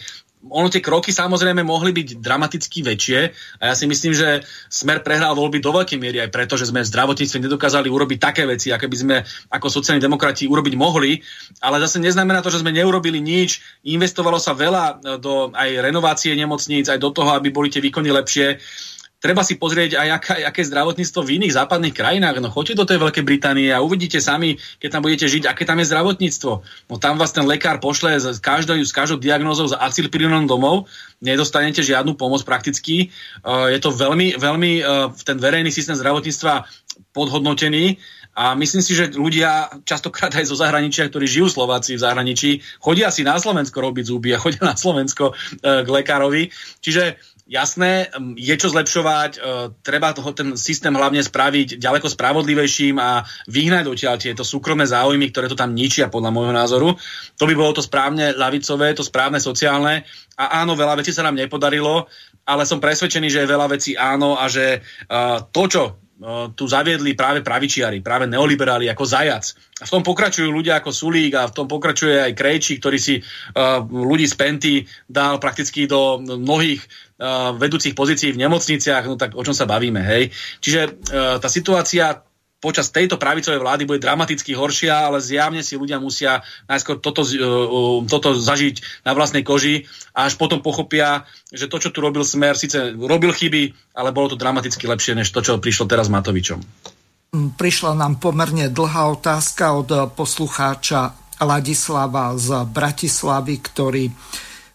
ono 0.50 0.66
tie 0.66 0.82
kroky 0.82 1.14
samozrejme 1.14 1.62
mohli 1.62 1.94
byť 1.94 2.18
dramaticky 2.18 2.82
väčšie 2.82 3.20
a 3.62 3.70
ja 3.70 3.74
si 3.78 3.86
myslím, 3.86 4.10
že 4.10 4.42
Smer 4.66 5.06
prehral 5.06 5.38
voľby 5.38 5.62
do 5.62 5.70
veľkej 5.70 5.98
miery 6.00 6.18
aj 6.18 6.34
preto, 6.34 6.58
že 6.58 6.66
sme 6.66 6.82
v 6.82 6.90
zdravotníctve 6.90 7.38
nedokázali 7.46 7.86
urobiť 7.86 8.18
také 8.18 8.42
veci, 8.42 8.74
aké 8.74 8.90
by 8.90 8.96
sme 8.98 9.16
ako 9.54 9.66
sociálni 9.70 10.02
demokrati 10.02 10.50
urobiť 10.50 10.74
mohli, 10.74 11.22
ale 11.62 11.78
zase 11.78 12.02
neznamená 12.02 12.42
to, 12.42 12.50
že 12.50 12.66
sme 12.66 12.74
neurobili 12.74 13.22
nič, 13.22 13.62
investovalo 13.86 14.42
sa 14.42 14.56
veľa 14.58 15.18
do 15.22 15.54
aj 15.54 15.70
renovácie 15.78 16.34
nemocníc, 16.34 16.90
aj 16.90 16.98
do 16.98 17.14
toho, 17.14 17.38
aby 17.38 17.54
boli 17.54 17.70
tie 17.70 17.84
výkony 17.84 18.10
lepšie 18.10 18.58
treba 19.22 19.46
si 19.46 19.54
pozrieť 19.54 19.94
aj 20.02 20.08
aká, 20.18 20.34
aké 20.50 20.66
zdravotníctvo 20.66 21.20
v 21.22 21.32
iných 21.38 21.54
západných 21.54 21.94
krajinách. 21.94 22.42
No 22.42 22.50
choďte 22.50 22.74
do 22.82 22.88
tej 22.90 22.98
Veľkej 22.98 23.24
Británie 23.24 23.70
a 23.70 23.78
uvidíte 23.78 24.18
sami, 24.18 24.58
keď 24.82 24.98
tam 24.98 25.02
budete 25.06 25.30
žiť, 25.30 25.46
aké 25.46 25.62
tam 25.62 25.78
je 25.78 25.86
zdravotníctvo. 25.86 26.52
No 26.90 26.94
tam 26.98 27.22
vás 27.22 27.30
ten 27.30 27.46
lekár 27.46 27.78
pošle 27.78 28.18
s 28.18 28.42
každou, 28.42 28.74
s 28.74 28.90
každou 28.90 29.22
diagnózou 29.22 29.70
za 29.70 29.78
acylpirinom 29.78 30.50
domov, 30.50 30.90
nedostanete 31.22 31.86
žiadnu 31.86 32.18
pomoc 32.18 32.42
prakticky. 32.42 33.14
Uh, 33.46 33.70
je 33.70 33.78
to 33.78 33.94
veľmi, 33.94 34.34
veľmi 34.34 34.72
uh, 34.82 35.14
ten 35.22 35.38
verejný 35.38 35.70
systém 35.70 35.94
zdravotníctva 35.94 36.66
podhodnotený 37.14 38.02
a 38.32 38.56
myslím 38.56 38.80
si, 38.80 38.96
že 38.96 39.12
ľudia 39.12 39.68
častokrát 39.84 40.32
aj 40.32 40.48
zo 40.48 40.56
zahraničia, 40.56 41.04
ktorí 41.12 41.28
žijú 41.28 41.52
Slováci 41.52 42.00
v 42.00 42.04
zahraničí, 42.04 42.50
chodia 42.80 43.12
si 43.12 43.28
na 43.28 43.36
Slovensko 43.36 43.76
robiť 43.76 44.04
zuby 44.08 44.32
a 44.32 44.40
chodia 44.40 44.64
na 44.64 44.74
Slovensko 44.74 45.30
uh, 45.30 45.84
k 45.84 45.88
lekárovi. 45.88 46.48
Čiže 46.80 47.20
jasné, 47.46 48.10
je 48.38 48.54
čo 48.54 48.68
zlepšovať, 48.70 49.30
e, 49.36 49.40
treba 49.82 50.14
toho, 50.14 50.30
ten 50.34 50.54
systém 50.58 50.94
hlavne 50.94 51.22
spraviť 51.22 51.78
ďaleko 51.78 52.08
spravodlivejším 52.10 52.96
a 52.98 53.22
vyhnať 53.50 53.84
odtiaľ 53.86 54.16
tieto 54.18 54.42
súkromné 54.46 54.86
záujmy, 54.86 55.30
ktoré 55.30 55.46
to 55.50 55.58
tam 55.58 55.74
ničia 55.74 56.10
podľa 56.10 56.30
môjho 56.34 56.54
názoru. 56.54 56.88
To 57.38 57.44
by 57.46 57.54
bolo 57.54 57.72
to 57.78 57.82
správne 57.82 58.34
lavicové, 58.34 58.94
to 58.94 59.06
správne 59.06 59.38
sociálne. 59.38 60.02
A 60.38 60.64
áno, 60.64 60.74
veľa 60.74 60.98
vecí 60.98 61.14
sa 61.14 61.22
nám 61.22 61.38
nepodarilo, 61.38 62.10
ale 62.42 62.66
som 62.66 62.82
presvedčený, 62.82 63.30
že 63.30 63.40
je 63.44 63.52
veľa 63.52 63.66
vecí 63.70 63.94
áno 63.94 64.34
a 64.34 64.50
že 64.50 64.82
uh, 64.82 65.46
to, 65.54 65.62
čo 65.70 66.01
tu 66.54 66.64
zaviedli 66.70 67.18
práve 67.18 67.42
pravičiari, 67.42 67.98
práve 67.98 68.30
neoliberáli 68.30 68.86
ako 68.86 69.04
zajac. 69.04 69.44
A 69.82 69.84
v 69.84 69.92
tom 69.98 70.02
pokračujú 70.06 70.48
ľudia 70.48 70.78
ako 70.78 70.94
Sulík 70.94 71.34
a 71.34 71.50
v 71.50 71.54
tom 71.54 71.66
pokračuje 71.66 72.22
aj 72.22 72.32
Krejčí, 72.38 72.78
ktorý 72.78 72.98
si 73.02 73.18
uh, 73.18 73.82
ľudí 73.82 74.30
z 74.30 74.38
Penty 74.38 74.74
dal 75.10 75.42
prakticky 75.42 75.90
do 75.90 76.22
mnohých 76.22 76.80
uh, 76.82 77.52
vedúcich 77.58 77.98
pozícií 77.98 78.30
v 78.30 78.42
nemocniciach, 78.46 79.04
no 79.10 79.18
tak 79.18 79.34
o 79.34 79.42
čom 79.42 79.54
sa 79.54 79.66
bavíme, 79.66 79.98
hej. 79.98 80.30
Čiže 80.62 80.80
uh, 80.86 81.36
tá 81.42 81.48
situácia 81.50 82.22
počas 82.62 82.94
tejto 82.94 83.18
pravicovej 83.18 83.58
vlády 83.58 83.82
bude 83.90 83.98
dramaticky 83.98 84.54
horšia, 84.54 85.10
ale 85.10 85.18
zjavne 85.18 85.66
si 85.66 85.74
ľudia 85.74 85.98
musia 85.98 86.46
najskôr 86.70 87.02
toto, 87.02 87.26
uh, 87.26 88.06
toto 88.06 88.38
zažiť 88.38 89.02
na 89.02 89.18
vlastnej 89.18 89.42
koži 89.42 89.90
a 90.14 90.30
až 90.30 90.38
potom 90.38 90.62
pochopia, 90.62 91.26
že 91.50 91.66
to, 91.66 91.82
čo 91.82 91.90
tu 91.90 91.98
robil 91.98 92.22
Smer, 92.22 92.54
síce 92.54 92.94
robil 92.94 93.34
chyby, 93.34 93.74
ale 93.98 94.14
bolo 94.14 94.30
to 94.30 94.38
dramaticky 94.38 94.86
lepšie, 94.86 95.18
než 95.18 95.34
to, 95.34 95.42
čo 95.42 95.58
prišlo 95.58 95.90
teraz 95.90 96.06
Matovičom. 96.06 96.62
Prišla 97.32 97.98
nám 97.98 98.22
pomerne 98.22 98.70
dlhá 98.70 99.10
otázka 99.18 99.74
od 99.74 99.90
poslucháča 100.14 101.16
Ladislava 101.42 102.38
z 102.38 102.62
Bratislavy, 102.70 103.56
ktorý 103.58 104.04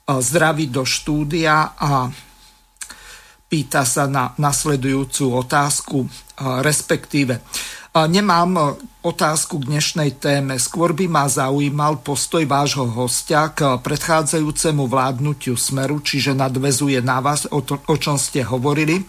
zdraví 0.10 0.68
do 0.68 0.84
štúdia 0.84 1.78
a 1.78 2.12
pýta 3.48 3.88
sa 3.88 4.10
na 4.10 4.36
nasledujúcu 4.36 5.38
otázku, 5.38 6.10
respektíve 6.66 7.40
Nemám 8.06 8.78
otázku 9.02 9.58
k 9.58 9.74
dnešnej 9.74 10.22
téme. 10.22 10.62
Skôr 10.62 10.94
by 10.94 11.10
ma 11.10 11.26
zaujímal 11.26 12.06
postoj 12.06 12.46
vášho 12.46 12.86
hostia 12.86 13.50
k 13.50 13.82
predchádzajúcemu 13.82 14.86
vládnutiu 14.86 15.58
Smeru, 15.58 15.98
čiže 16.06 16.38
nadvezuje 16.38 17.02
na 17.02 17.18
vás, 17.18 17.50
o, 17.50 17.66
to, 17.66 17.82
o 17.90 17.96
čom 17.98 18.22
ste 18.22 18.46
hovorili. 18.46 19.02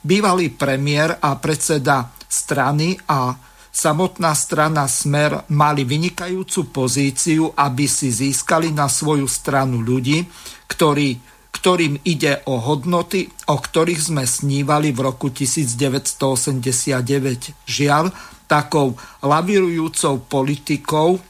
Bývalý 0.00 0.48
premiér 0.56 1.20
a 1.20 1.36
predseda 1.36 2.08
strany 2.24 2.96
a 3.12 3.36
samotná 3.68 4.32
strana 4.32 4.88
Smer 4.88 5.44
mali 5.52 5.84
vynikajúcu 5.84 6.72
pozíciu, 6.72 7.52
aby 7.52 7.84
si 7.84 8.08
získali 8.08 8.72
na 8.72 8.88
svoju 8.88 9.28
stranu 9.28 9.84
ľudí, 9.84 10.24
ktorí 10.64 11.31
ktorým 11.52 12.00
ide 12.08 12.40
o 12.48 12.58
hodnoty, 12.58 13.28
o 13.46 13.60
ktorých 13.60 14.10
sme 14.10 14.24
snívali 14.24 14.90
v 14.90 15.04
roku 15.04 15.28
1989. 15.28 17.68
Žiaľ, 17.68 18.08
takou 18.48 18.96
lavírujúcou 19.20 20.24
politikou 20.26 21.20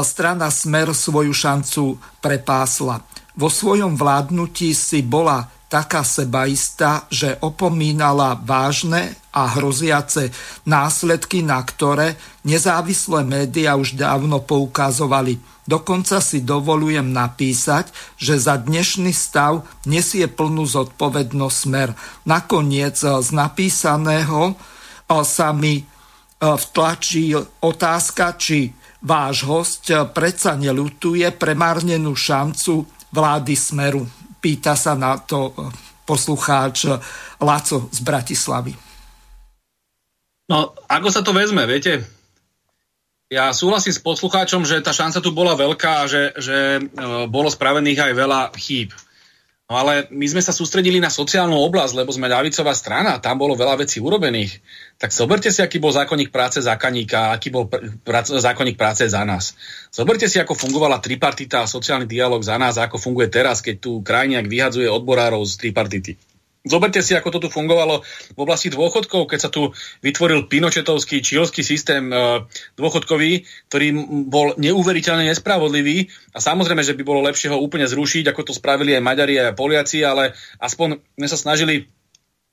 strana 0.00 0.48
Smer 0.48 0.96
svoju 0.96 1.36
šancu 1.36 2.00
prepásla. 2.24 3.04
Vo 3.36 3.52
svojom 3.52 4.00
vládnutí 4.00 4.72
si 4.72 5.04
bola 5.04 5.44
taká 5.68 6.04
sebaistá, 6.04 7.04
že 7.12 7.36
opomínala 7.44 8.36
vážne 8.36 9.16
a 9.32 9.48
hroziace 9.56 10.28
následky, 10.68 11.40
na 11.40 11.60
ktoré 11.60 12.16
nezávislé 12.44 13.24
médiá 13.24 13.76
už 13.76 13.96
dávno 13.96 14.44
poukazovali. 14.44 15.40
Dokonca 15.62 16.18
si 16.18 16.42
dovolujem 16.42 17.14
napísať, 17.14 17.94
že 18.18 18.34
za 18.34 18.58
dnešný 18.58 19.14
stav 19.14 19.62
nesie 19.86 20.26
plnú 20.26 20.66
zodpovednosť 20.66 21.56
smer. 21.56 21.94
Nakoniec 22.26 22.98
z 22.98 23.28
napísaného 23.30 24.58
sa 25.22 25.52
mi 25.52 25.78
e, 25.78 25.84
vtlačí 26.40 27.36
otázka, 27.62 28.34
či 28.40 28.72
váš 29.04 29.44
host 29.44 29.92
predsa 30.16 30.56
nelutuje 30.56 31.28
premárnenú 31.30 32.16
šancu 32.16 32.88
vlády 33.12 33.54
smeru. 33.54 34.02
Pýta 34.42 34.74
sa 34.74 34.98
na 34.98 35.20
to 35.20 35.54
poslucháč 36.02 36.90
Laco 37.38 37.86
z 37.92 37.98
Bratislavy. 38.02 38.74
No, 40.50 40.74
ako 40.90 41.08
sa 41.12 41.22
to 41.22 41.30
vezme, 41.30 41.62
viete? 41.70 42.21
Ja 43.32 43.48
súhlasím 43.56 43.96
s 43.96 44.04
poslucháčom, 44.04 44.68
že 44.68 44.84
tá 44.84 44.92
šanca 44.92 45.24
tu 45.24 45.32
bola 45.32 45.56
veľká 45.56 46.04
a 46.04 46.08
že, 46.10 46.36
že 46.36 46.56
e, 46.76 46.80
bolo 47.32 47.48
spravených 47.48 48.04
aj 48.04 48.12
veľa 48.12 48.40
chýb. 48.60 48.92
No 49.72 49.80
ale 49.80 50.04
my 50.12 50.28
sme 50.28 50.44
sa 50.44 50.52
sústredili 50.52 51.00
na 51.00 51.08
sociálnu 51.08 51.56
oblasť, 51.56 51.96
lebo 51.96 52.12
sme 52.12 52.28
ľavicová 52.28 52.76
strana, 52.76 53.24
tam 53.24 53.40
bolo 53.40 53.56
veľa 53.56 53.80
vecí 53.80 54.04
urobených. 54.04 54.60
Tak 55.00 55.16
zoberte 55.16 55.48
si, 55.48 55.64
aký 55.64 55.80
bol 55.80 55.96
zákonník 55.96 56.28
práce 56.28 56.60
za 56.60 56.76
Kaníka, 56.76 57.32
aký 57.32 57.48
bol 57.48 57.72
pr- 57.72 57.88
prac- 58.04 58.36
zákonník 58.36 58.76
práce 58.76 59.08
za 59.08 59.24
nás. 59.24 59.56
Zoberte 59.88 60.28
si, 60.28 60.36
ako 60.36 60.52
fungovala 60.52 61.00
tripartita 61.00 61.64
a 61.64 61.70
sociálny 61.72 62.04
dialog 62.04 62.44
za 62.44 62.60
nás, 62.60 62.76
ako 62.76 63.00
funguje 63.00 63.32
teraz, 63.32 63.64
keď 63.64 63.80
tu 63.80 64.04
krajniak 64.04 64.44
vyhadzuje 64.44 64.92
odborárov 64.92 65.40
z 65.48 65.56
tripartity. 65.56 66.12
Zoberte 66.62 67.02
si, 67.02 67.18
ako 67.18 67.34
to 67.34 67.38
tu 67.42 67.48
fungovalo 67.50 68.06
v 68.06 68.38
oblasti 68.38 68.70
dôchodkov, 68.70 69.26
keď 69.26 69.38
sa 69.42 69.50
tu 69.50 69.74
vytvoril 69.98 70.46
pinočetovský, 70.46 71.18
čílsky 71.18 71.66
systém 71.66 72.06
e, 72.14 72.46
dôchodkový, 72.78 73.42
ktorý 73.66 73.86
bol 74.30 74.54
neuveriteľne 74.54 75.26
nespravodlivý. 75.26 76.06
A 76.30 76.38
samozrejme, 76.38 76.86
že 76.86 76.94
by 76.94 77.02
bolo 77.02 77.26
lepšie 77.26 77.50
ho 77.50 77.58
úplne 77.58 77.90
zrušiť, 77.90 78.30
ako 78.30 78.46
to 78.46 78.52
spravili 78.54 78.94
aj 78.94 79.02
Maďari 79.02 79.34
a 79.42 79.56
Poliaci, 79.58 80.06
ale 80.06 80.38
aspoň 80.62 81.02
sme 81.18 81.26
sa 81.26 81.34
snažili 81.34 81.90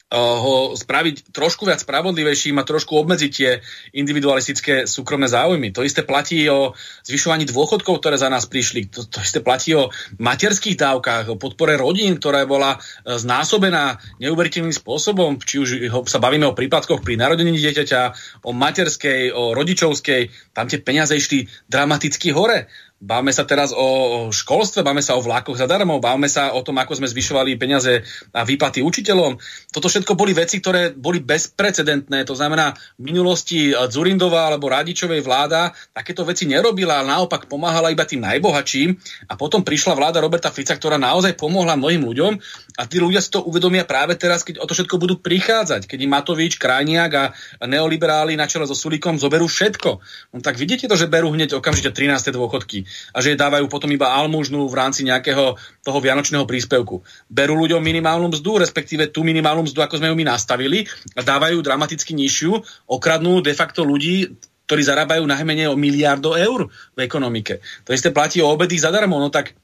ho 0.10 0.74
spraviť 0.74 1.30
trošku 1.30 1.70
viac 1.70 1.86
spravodlivejším 1.86 2.58
a 2.58 2.66
trošku 2.66 2.98
obmedziť 2.98 3.32
tie 3.32 3.62
individualistické 3.94 4.90
súkromné 4.90 5.30
záujmy. 5.30 5.70
To 5.78 5.86
isté 5.86 6.02
platí 6.02 6.50
o 6.50 6.74
zvyšovaní 7.06 7.46
dôchodkov, 7.46 8.02
ktoré 8.02 8.18
za 8.18 8.26
nás 8.26 8.50
prišli. 8.50 8.90
To, 8.90 9.06
to 9.06 9.22
isté 9.22 9.46
platí 9.46 9.78
o 9.78 9.94
materských 10.18 10.82
dávkach, 10.82 11.30
o 11.30 11.38
podpore 11.38 11.78
rodín, 11.78 12.18
ktorá 12.18 12.50
bola 12.50 12.82
uh, 12.82 13.22
znásobená 13.22 14.02
neuveriteľným 14.18 14.74
spôsobom. 14.74 15.38
Či 15.46 15.56
už 15.62 15.70
sa 16.10 16.18
bavíme 16.18 16.50
o 16.50 16.58
prípadkoch 16.58 17.06
pri 17.06 17.14
narodení 17.14 17.54
dieťaťa, 17.54 18.02
o 18.50 18.52
materskej, 18.52 19.30
o 19.30 19.54
rodičovskej, 19.54 20.54
tam 20.58 20.66
tie 20.66 20.82
peniaze 20.82 21.14
išli 21.14 21.46
dramaticky 21.70 22.34
hore. 22.34 22.66
Bávame 23.00 23.32
sa 23.32 23.48
teraz 23.48 23.72
o 23.72 24.28
školstve, 24.28 24.84
bávame 24.84 25.00
sa 25.00 25.16
o 25.16 25.24
vlákoch 25.24 25.56
zadarmo, 25.56 26.04
bávame 26.04 26.28
sa 26.28 26.52
o 26.52 26.60
tom, 26.60 26.76
ako 26.84 27.00
sme 27.00 27.08
zvyšovali 27.08 27.56
peniaze 27.56 28.04
a 28.36 28.44
výplaty 28.44 28.84
učiteľom. 28.84 29.40
Toto 29.72 29.88
všetko 29.88 30.20
boli 30.20 30.36
veci, 30.36 30.60
ktoré 30.60 30.92
boli 30.92 31.24
bezprecedentné. 31.24 32.28
To 32.28 32.36
znamená, 32.36 32.76
v 33.00 33.16
minulosti 33.16 33.72
Zurindová 33.72 34.52
alebo 34.52 34.68
Radičovej 34.68 35.24
vláda 35.24 35.72
takéto 35.96 36.28
veci 36.28 36.44
nerobila, 36.44 37.00
ale 37.00 37.16
naopak 37.16 37.48
pomáhala 37.48 37.88
iba 37.88 38.04
tým 38.04 38.20
najbohatším. 38.20 39.00
A 39.32 39.40
potom 39.40 39.64
prišla 39.64 39.96
vláda 39.96 40.20
Roberta 40.20 40.52
Fica, 40.52 40.76
ktorá 40.76 41.00
naozaj 41.00 41.40
pomohla 41.40 41.80
mnohým 41.80 42.04
ľuďom 42.04 42.36
a 42.80 42.88
tí 42.88 42.96
ľudia 42.96 43.20
si 43.20 43.28
to 43.28 43.44
uvedomia 43.44 43.84
práve 43.84 44.16
teraz, 44.16 44.48
keď 44.48 44.64
o 44.64 44.66
to 44.66 44.72
všetko 44.72 44.96
budú 44.96 45.20
prichádzať. 45.20 45.84
Keď 45.84 46.00
im 46.00 46.16
Matovič, 46.16 46.56
Krajniak 46.56 47.12
a 47.12 47.26
neoliberáli 47.68 48.40
na 48.40 48.48
čele 48.48 48.64
so 48.64 48.72
Sulíkom 48.72 49.20
zoberú 49.20 49.52
všetko. 49.52 50.00
No 50.32 50.40
tak 50.40 50.56
vidíte 50.56 50.88
to, 50.88 50.96
že 50.96 51.12
berú 51.12 51.36
hneď 51.36 51.60
okamžite 51.60 51.92
13. 51.92 52.32
dôchodky 52.32 52.88
a 53.12 53.20
že 53.20 53.36
dávajú 53.36 53.68
potom 53.68 53.92
iba 53.92 54.16
almužnú 54.16 54.64
v 54.72 54.78
rámci 54.80 55.04
nejakého 55.04 55.60
toho 55.60 56.00
vianočného 56.00 56.48
príspevku. 56.48 57.04
Berú 57.28 57.60
ľuďom 57.60 57.84
minimálnu 57.84 58.32
mzdu, 58.32 58.64
respektíve 58.64 59.12
tú 59.12 59.28
minimálnu 59.28 59.68
mzdu, 59.68 59.84
ako 59.84 60.00
sme 60.00 60.08
ju 60.08 60.16
my 60.16 60.32
nastavili 60.32 60.88
a 61.20 61.22
dávajú 61.22 61.60
dramaticky 61.60 62.16
nižšiu, 62.16 62.64
okradnú 62.88 63.44
de 63.44 63.52
facto 63.52 63.84
ľudí, 63.84 64.40
ktorí 64.72 64.86
zarábajú 64.88 65.28
najmenej 65.28 65.68
o 65.68 65.76
miliardo 65.76 66.38
eur 66.40 66.72
v 66.96 67.00
ekonomike. 67.04 67.60
To 67.84 67.92
isté 67.92 68.16
platí 68.16 68.40
o 68.40 68.48
obedy 68.48 68.80
zadarmo, 68.80 69.20
no 69.20 69.28
tak 69.28 69.58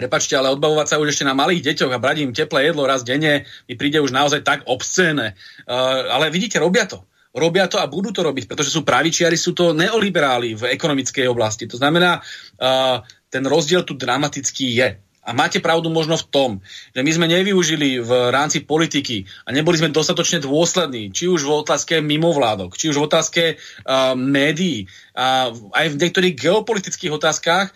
Prepačte, 0.00 0.32
ale 0.32 0.48
odbavovať 0.56 0.86
sa 0.88 0.96
už 0.96 1.12
ešte 1.12 1.28
na 1.28 1.36
malých 1.36 1.60
deťoch 1.60 1.92
a 1.92 2.00
brať 2.00 2.16
im 2.24 2.32
teplé 2.32 2.72
jedlo 2.72 2.88
raz 2.88 3.04
denne 3.04 3.44
mi 3.68 3.76
príde 3.76 4.00
už 4.00 4.16
naozaj 4.16 4.40
tak 4.40 4.64
obscéne. 4.64 5.36
Uh, 5.68 6.08
ale 6.08 6.32
vidíte, 6.32 6.56
robia 6.56 6.88
to 6.88 7.04
robia 7.30 7.70
to 7.70 7.78
a 7.78 7.86
budú 7.86 8.10
to 8.10 8.26
robiť, 8.26 8.50
pretože 8.50 8.74
sú 8.74 8.82
pravičiari, 8.82 9.38
sú 9.38 9.54
to 9.54 9.70
neoliberáli 9.70 10.58
v 10.58 10.74
ekonomickej 10.74 11.30
oblasti. 11.30 11.70
To 11.70 11.78
znamená, 11.78 12.18
uh, 12.18 13.06
ten 13.30 13.46
rozdiel 13.46 13.86
tu 13.86 13.94
dramatický 13.94 14.66
je. 14.74 14.88
A 15.20 15.36
máte 15.36 15.60
pravdu 15.60 15.92
možno 15.92 16.16
v 16.16 16.26
tom, 16.32 16.50
že 16.96 17.04
my 17.04 17.12
sme 17.12 17.26
nevyužili 17.28 18.00
v 18.00 18.10
rámci 18.32 18.64
politiky 18.64 19.28
a 19.44 19.52
neboli 19.52 19.76
sme 19.76 19.92
dostatočne 19.92 20.40
dôslední, 20.40 21.12
či 21.12 21.28
už 21.28 21.44
v 21.44 21.60
otázke 21.60 22.00
mimovládok, 22.00 22.74
či 22.74 22.88
už 22.88 22.98
v 22.98 23.06
otázke 23.06 23.42
uh, 23.54 24.16
médií, 24.16 24.88
a 25.12 25.52
aj 25.52 25.86
v 25.92 25.98
niektorých 26.00 26.34
geopolitických 26.34 27.12
otázkach, 27.12 27.70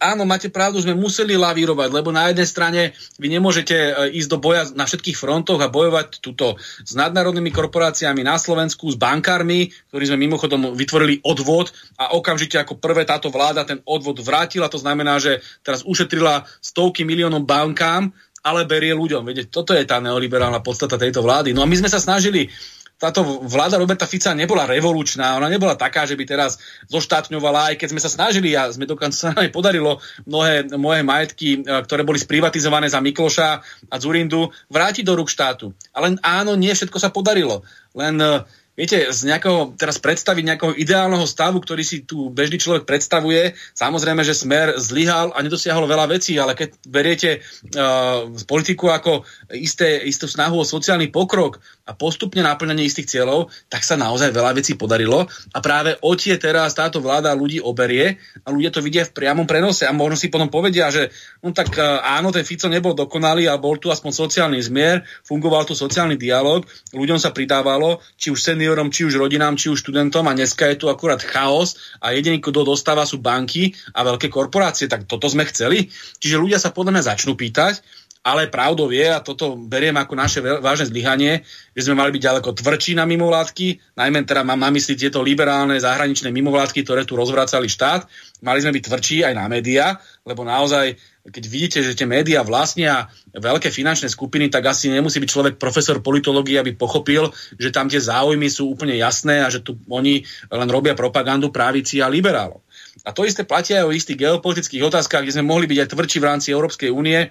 áno, 0.00 0.24
máte 0.24 0.48
pravdu, 0.48 0.80
sme 0.80 0.96
museli 0.96 1.36
lavírovať, 1.36 1.88
lebo 1.92 2.08
na 2.08 2.32
jednej 2.32 2.48
strane 2.48 2.80
vy 3.20 3.28
nemôžete 3.28 3.76
e, 3.76 3.92
ísť 4.16 4.28
do 4.32 4.38
boja 4.40 4.64
na 4.72 4.88
všetkých 4.88 5.20
frontoch 5.20 5.60
a 5.60 5.68
bojovať 5.68 6.24
tuto 6.24 6.56
s 6.60 6.96
nadnárodnými 6.96 7.52
korporáciami 7.52 8.24
na 8.24 8.40
Slovensku, 8.40 8.88
s 8.88 8.96
bankármi, 8.96 9.68
ktorí 9.92 10.04
sme 10.08 10.24
mimochodom 10.24 10.72
vytvorili 10.72 11.20
odvod 11.20 11.76
a 12.00 12.16
okamžite 12.16 12.56
ako 12.56 12.80
prvé 12.80 13.04
táto 13.04 13.28
vláda 13.28 13.68
ten 13.68 13.84
odvod 13.84 14.24
vrátila. 14.24 14.72
To 14.72 14.80
znamená, 14.80 15.20
že 15.20 15.44
teraz 15.60 15.84
ušetrila 15.84 16.48
stovky 16.64 17.04
miliónov 17.04 17.44
bankám, 17.44 18.16
ale 18.40 18.64
berie 18.64 18.96
ľuďom. 18.96 19.28
Viete, 19.28 19.50
toto 19.50 19.76
je 19.76 19.84
tá 19.84 20.00
neoliberálna 20.00 20.64
podstata 20.64 20.96
tejto 20.96 21.20
vlády. 21.20 21.52
No 21.52 21.60
a 21.60 21.68
my 21.68 21.76
sme 21.76 21.92
sa 21.92 22.00
snažili 22.00 22.48
táto 22.96 23.44
vláda 23.44 23.76
Roberta 23.76 24.08
Fica 24.08 24.32
nebola 24.32 24.64
revolučná, 24.64 25.36
ona 25.36 25.52
nebola 25.52 25.76
taká, 25.76 26.08
že 26.08 26.16
by 26.16 26.24
teraz 26.24 26.56
zoštátňovala, 26.88 27.72
aj 27.72 27.76
keď 27.76 27.88
sme 27.92 28.00
sa 28.00 28.08
snažili 28.08 28.56
a 28.56 28.72
sme 28.72 28.88
dokonca 28.88 29.36
nám 29.36 29.52
podarilo 29.52 30.00
mnohé 30.24 30.72
moje 30.80 31.00
majetky, 31.04 31.48
e, 31.60 31.84
ktoré 31.84 32.08
boli 32.08 32.16
sprivatizované 32.16 32.88
za 32.88 33.04
Mikloša 33.04 33.48
a 33.92 33.96
Zurindu, 34.00 34.48
vrátiť 34.72 35.04
do 35.04 35.12
rúk 35.12 35.28
štátu. 35.28 35.76
Ale 35.92 36.16
áno, 36.24 36.56
nie 36.56 36.72
všetko 36.72 36.96
sa 36.96 37.12
podarilo. 37.12 37.60
Len 37.92 38.16
e, 38.16 38.48
viete, 38.76 39.08
z 39.08 39.20
nejakého, 39.26 39.74
teraz 39.74 39.96
predstaviť 39.96 40.44
nejakého 40.44 40.72
ideálneho 40.76 41.24
stavu, 41.24 41.64
ktorý 41.64 41.82
si 41.82 42.04
tu 42.04 42.28
bežný 42.28 42.60
človek 42.60 42.84
predstavuje, 42.84 43.56
samozrejme, 43.72 44.20
že 44.20 44.36
smer 44.36 44.76
zlyhal 44.76 45.32
a 45.32 45.40
nedosiahol 45.40 45.88
veľa 45.88 46.12
vecí, 46.12 46.36
ale 46.36 46.52
keď 46.52 46.76
beriete 46.84 47.30
uh, 47.40 48.28
politiku 48.44 48.92
ako 48.92 49.24
isté, 49.56 50.04
istú 50.04 50.28
snahu 50.28 50.60
o 50.60 50.68
sociálny 50.68 51.08
pokrok 51.08 51.58
a 51.88 51.96
postupne 51.96 52.44
naplňanie 52.44 52.84
istých 52.84 53.16
cieľov, 53.16 53.48
tak 53.72 53.80
sa 53.82 53.96
naozaj 53.96 54.30
veľa 54.30 54.52
vecí 54.60 54.76
podarilo 54.76 55.24
a 55.56 55.58
práve 55.64 55.96
otie 56.04 56.36
teraz 56.36 56.76
táto 56.76 57.00
vláda 57.00 57.32
ľudí 57.32 57.64
oberie 57.64 58.20
a 58.44 58.52
ľudia 58.52 58.68
to 58.68 58.84
vidia 58.84 59.08
v 59.08 59.16
priamom 59.16 59.48
prenose 59.48 59.88
a 59.88 59.96
možno 59.96 60.20
si 60.20 60.28
potom 60.28 60.52
povedia, 60.52 60.92
že 60.92 61.08
no 61.40 61.56
tak 61.56 61.72
uh, 61.80 62.04
áno, 62.04 62.28
ten 62.28 62.44
Fico 62.44 62.68
nebol 62.68 62.92
dokonalý 62.92 63.48
a 63.48 63.56
bol 63.56 63.80
tu 63.80 63.88
aspoň 63.88 64.12
sociálny 64.12 64.60
zmier, 64.60 65.00
fungoval 65.24 65.64
tu 65.64 65.72
sociálny 65.72 66.20
dialog, 66.20 66.68
ľuďom 66.92 67.16
sa 67.16 67.32
pridávalo, 67.32 68.04
či 68.20 68.28
už 68.28 68.42
senior 68.42 68.65
seniorom, 68.66 68.90
či 68.90 69.06
už 69.06 69.22
rodinám, 69.22 69.54
či 69.54 69.70
už 69.70 69.78
študentom 69.78 70.26
a 70.26 70.34
dneska 70.34 70.66
je 70.66 70.82
tu 70.82 70.90
akurát 70.90 71.22
chaos 71.22 71.78
a 72.02 72.10
jediný, 72.10 72.42
kto 72.42 72.66
dostáva 72.66 73.06
sú 73.06 73.22
banky 73.22 73.70
a 73.94 74.02
veľké 74.02 74.26
korporácie, 74.26 74.90
tak 74.90 75.06
toto 75.06 75.30
sme 75.30 75.46
chceli. 75.46 75.86
Čiže 76.18 76.42
ľudia 76.42 76.58
sa 76.58 76.74
podľa 76.74 76.98
mňa 76.98 77.02
začnú 77.14 77.38
pýtať, 77.38 77.78
ale 78.26 78.50
pravdou 78.50 78.90
je, 78.90 79.06
a 79.06 79.22
toto 79.22 79.54
beriem 79.54 79.94
ako 79.94 80.14
naše 80.18 80.42
vážne 80.42 80.90
zlyhanie, 80.90 81.46
že 81.78 81.86
sme 81.86 81.94
mali 81.94 82.10
byť 82.10 82.22
ďaleko 82.26 82.58
tvrdší 82.58 82.98
na 82.98 83.06
mimovládky, 83.06 83.94
najmä 83.94 84.26
teda 84.26 84.42
mám 84.42 84.58
na 84.58 84.74
mysli 84.74 84.98
tieto 84.98 85.22
liberálne 85.22 85.78
zahraničné 85.78 86.34
mimovládky, 86.34 86.82
ktoré 86.82 87.06
tu 87.06 87.14
rozvracali 87.14 87.70
štát. 87.70 88.10
Mali 88.42 88.58
sme 88.66 88.74
byť 88.74 88.82
tvrdší 88.82 89.16
aj 89.30 89.34
na 89.38 89.46
médiá, 89.46 90.02
lebo 90.26 90.42
naozaj 90.42 90.98
keď 91.26 91.44
vidíte, 91.46 91.78
že 91.82 91.98
tie 91.98 92.06
médiá 92.06 92.42
vlastnia 92.46 93.10
veľké 93.34 93.70
finančné 93.70 94.10
skupiny, 94.10 94.50
tak 94.50 94.70
asi 94.70 94.90
nemusí 94.90 95.18
byť 95.18 95.30
človek 95.30 95.54
profesor 95.58 95.98
politológie, 95.98 96.58
aby 96.58 96.74
pochopil, 96.74 97.30
že 97.58 97.74
tam 97.74 97.90
tie 97.90 97.98
záujmy 97.98 98.46
sú 98.46 98.70
úplne 98.70 98.94
jasné 98.94 99.42
a 99.42 99.50
že 99.50 99.62
tu 99.62 99.78
oni 99.90 100.22
len 100.50 100.68
robia 100.70 100.94
propagandu 100.94 101.50
právici 101.50 101.98
a 101.98 102.10
liberálov. 102.10 102.62
A 103.02 103.10
to 103.10 103.26
isté 103.26 103.42
platia 103.42 103.82
aj 103.82 103.86
o 103.90 103.94
istých 103.94 104.22
geopolitických 104.22 104.86
otázkach, 104.86 105.22
kde 105.22 105.34
sme 105.34 105.50
mohli 105.50 105.66
byť 105.66 105.78
aj 105.82 105.90
tvrdší 105.94 106.18
v 106.22 106.28
rámci 106.30 106.48
Európskej 106.54 106.90
únie, 106.94 107.30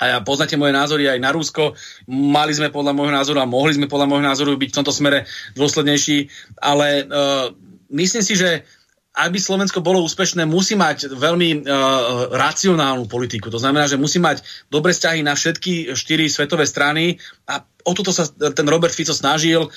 a 0.00 0.24
poznáte 0.24 0.56
moje 0.56 0.72
názory 0.72 1.12
aj 1.12 1.20
na 1.20 1.28
Rusko. 1.28 1.76
Mali 2.08 2.56
sme 2.56 2.72
podľa 2.72 2.96
môjho 2.96 3.12
názoru 3.12 3.44
a 3.44 3.50
mohli 3.50 3.76
sme 3.76 3.84
podľa 3.84 4.08
môjho 4.08 4.24
názoru 4.24 4.56
byť 4.56 4.70
v 4.72 4.78
tomto 4.80 4.96
smere 4.96 5.28
dôslednejší, 5.60 6.24
ale 6.64 7.04
uh, 7.04 7.52
myslím 7.92 8.24
si, 8.24 8.32
že 8.32 8.64
aby 9.10 9.36
Slovensko 9.42 9.82
bolo 9.82 10.00
úspešné, 10.06 10.46
musí 10.46 10.78
mať 10.78 11.12
veľmi 11.12 11.66
uh, 11.66 12.32
racionálnu 12.32 13.10
politiku. 13.10 13.52
To 13.52 13.60
znamená, 13.60 13.90
že 13.90 14.00
musí 14.00 14.22
mať 14.22 14.40
dobre 14.72 14.94
vzťahy 14.94 15.20
na 15.26 15.34
všetky 15.36 15.92
štyri 15.92 16.30
svetové 16.30 16.64
strany 16.64 17.18
a 17.50 17.60
o 17.84 17.92
toto 17.96 18.12
sa 18.12 18.28
ten 18.28 18.66
Robert 18.68 18.92
Fico 18.92 19.12
snažil. 19.12 19.68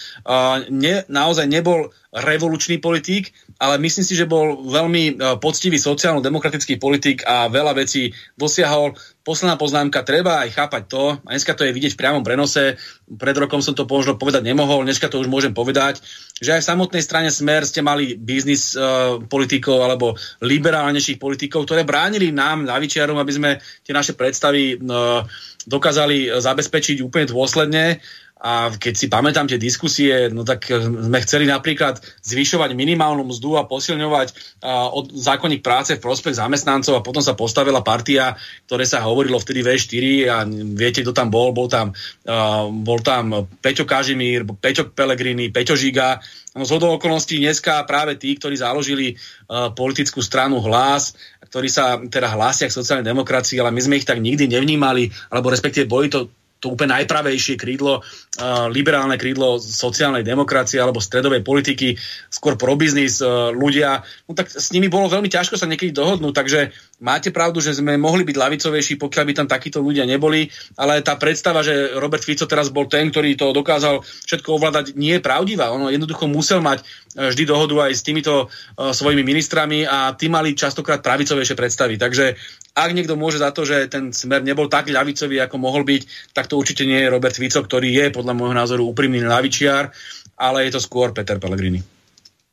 Ne, 0.70 0.96
naozaj 1.08 1.46
nebol 1.48 1.92
revolučný 2.14 2.78
politik, 2.78 3.34
ale 3.58 3.82
myslím 3.82 4.06
si, 4.06 4.14
že 4.14 4.30
bol 4.30 4.70
veľmi 4.70 5.18
uh, 5.18 5.42
poctivý 5.42 5.82
sociálno-demokratický 5.82 6.78
politik 6.78 7.26
a 7.26 7.50
veľa 7.50 7.74
vecí 7.74 8.14
dosiahol. 8.38 8.94
Posledná 9.26 9.58
poznámka, 9.58 10.06
treba 10.06 10.46
aj 10.46 10.54
chápať 10.54 10.84
to, 10.92 11.18
a 11.18 11.30
dneska 11.34 11.58
to 11.58 11.66
je 11.66 11.74
vidieť 11.74 11.96
v 11.96 12.00
priamom 12.00 12.22
prenose, 12.22 12.78
pred 13.08 13.34
rokom 13.40 13.64
som 13.64 13.74
to 13.74 13.88
možno 13.88 14.20
povedať 14.20 14.46
nemohol, 14.46 14.84
dneska 14.84 15.10
to 15.10 15.24
už 15.24 15.32
môžem 15.32 15.56
povedať, 15.56 16.04
že 16.38 16.54
aj 16.54 16.62
v 16.62 16.70
samotnej 16.76 17.02
strane 17.02 17.30
Smer 17.34 17.66
ste 17.66 17.82
mali 17.82 18.14
biznis 18.14 18.78
uh, 18.78 19.18
politikov 19.26 19.82
alebo 19.82 20.14
liberálnejších 20.44 21.18
politikov, 21.18 21.66
ktoré 21.66 21.82
bránili 21.82 22.30
nám, 22.30 22.70
ľavičiarom, 22.70 23.18
aby 23.18 23.34
sme 23.34 23.52
tie 23.82 23.96
naše 23.96 24.14
predstavy 24.14 24.78
uh, 24.78 25.26
dokázali 25.66 26.30
zabezpečiť 26.40 27.04
úplne 27.04 27.30
dôsledne. 27.30 28.04
A 28.44 28.76
keď 28.76 28.94
si 29.00 29.08
pamätám 29.08 29.48
tie 29.48 29.56
diskusie, 29.56 30.28
no 30.28 30.44
tak 30.44 30.68
sme 30.68 31.16
chceli 31.24 31.48
napríklad 31.48 32.04
zvyšovať 32.28 32.76
minimálnu 32.76 33.24
mzdu 33.24 33.56
a 33.56 33.64
posilňovať 33.64 34.60
a, 34.60 34.92
od 34.92 35.16
zákonník 35.16 35.64
práce 35.64 35.96
v 35.96 36.04
prospech 36.04 36.36
zamestnancov. 36.36 37.00
A 37.00 37.06
potom 37.08 37.24
sa 37.24 37.40
postavila 37.40 37.80
partia, 37.80 38.36
ktoré 38.68 38.84
sa 38.84 39.00
hovorilo 39.08 39.40
vtedy 39.40 39.64
V4 39.64 40.04
a 40.28 40.36
viete, 40.76 41.08
kto 41.08 41.16
tam 41.16 41.32
bol, 41.32 41.56
bol 41.56 41.72
tam, 41.72 41.96
a, 42.28 42.68
bol 42.68 43.00
tam 43.00 43.48
Peťo 43.64 43.88
Kažimír, 43.88 44.44
Peťo 44.60 44.92
Pelegrini, 44.92 45.48
Peťo 45.48 45.80
Žiga, 45.80 46.20
No 46.54 46.70
z 46.70 46.78
okolností 46.78 47.42
dneska 47.42 47.82
práve 47.90 48.14
tí, 48.14 48.38
ktorí 48.38 48.54
založili 48.54 49.18
uh, 49.18 49.74
politickú 49.74 50.22
stranu 50.22 50.62
Hlas, 50.62 51.18
ktorí 51.42 51.70
sa 51.70 51.98
teda 51.98 52.30
hlásia 52.34 52.70
k 52.70 52.78
sociálnej 52.78 53.06
demokracii, 53.06 53.58
ale 53.58 53.74
my 53.74 53.82
sme 53.82 53.98
ich 53.98 54.06
tak 54.06 54.22
nikdy 54.22 54.46
nevnímali, 54.50 55.10
alebo 55.34 55.50
respektíve 55.50 55.90
boli 55.90 56.10
to 56.10 56.30
to 56.64 56.72
úplne 56.72 56.96
najpravejšie 56.96 57.60
krídlo, 57.60 58.00
uh, 58.00 58.72
liberálne 58.72 59.20
krídlo 59.20 59.60
sociálnej 59.60 60.24
demokracie 60.24 60.80
alebo 60.80 61.04
stredovej 61.04 61.44
politiky, 61.44 62.00
skôr 62.32 62.56
pro 62.56 62.80
biznis 62.80 63.20
uh, 63.20 63.52
ľudia, 63.52 64.00
no 64.24 64.32
tak 64.32 64.48
s 64.48 64.72
nimi 64.72 64.88
bolo 64.88 65.12
veľmi 65.12 65.28
ťažko 65.28 65.60
sa 65.60 65.68
niekedy 65.68 65.92
dohodnúť, 65.92 66.32
takže 66.32 66.72
máte 67.04 67.36
pravdu, 67.36 67.60
že 67.60 67.76
sme 67.76 68.00
mohli 68.00 68.24
byť 68.24 68.40
lavicovejší, 68.40 68.96
pokiaľ 68.96 69.24
by 69.28 69.34
tam 69.36 69.48
takíto 69.52 69.84
ľudia 69.84 70.08
neboli, 70.08 70.48
ale 70.80 71.04
tá 71.04 71.20
predstava, 71.20 71.60
že 71.60 71.92
Robert 72.00 72.24
Fico 72.24 72.48
teraz 72.48 72.72
bol 72.72 72.88
ten, 72.88 73.12
ktorý 73.12 73.36
to 73.36 73.52
dokázal 73.52 74.00
všetko 74.02 74.50
ovládať, 74.56 74.86
nie 74.96 75.20
je 75.20 75.22
pravdivá. 75.22 75.76
Ono 75.76 75.92
jednoducho 75.92 76.32
musel 76.32 76.64
mať 76.64 76.82
uh, 76.82 77.30
vždy 77.36 77.44
dohodu 77.44 77.92
aj 77.92 77.92
s 77.92 78.02
týmito 78.08 78.48
uh, 78.48 78.96
svojimi 78.96 79.28
ministrami 79.28 79.84
a 79.84 80.16
tí 80.16 80.32
mali 80.32 80.56
častokrát 80.56 81.04
pravicovejšie 81.04 81.60
predstavy. 81.60 82.00
Takže 82.00 82.40
ak 82.74 82.90
niekto 82.96 83.20
môže 83.20 83.44
za 83.44 83.52
to, 83.52 83.68
že 83.68 83.92
ten 83.92 84.16
smer 84.16 84.42
nebol 84.42 84.72
tak 84.72 84.88
ľavicový, 84.88 85.44
ako 85.44 85.60
mohol 85.60 85.84
byť, 85.84 86.34
tak 86.34 86.48
to 86.48 86.56
určite 86.56 86.88
nie 86.88 87.04
je 87.04 87.12
Robert 87.12 87.36
Fico, 87.36 87.60
ktorý 87.60 87.92
je 87.92 88.06
podľa 88.16 88.34
môjho 88.34 88.56
názoru 88.56 88.88
úprimný 88.88 89.22
ľavičiar, 89.22 89.92
ale 90.40 90.66
je 90.66 90.72
to 90.74 90.82
skôr 90.82 91.12
Peter 91.12 91.38
Pellegrini. 91.38 91.93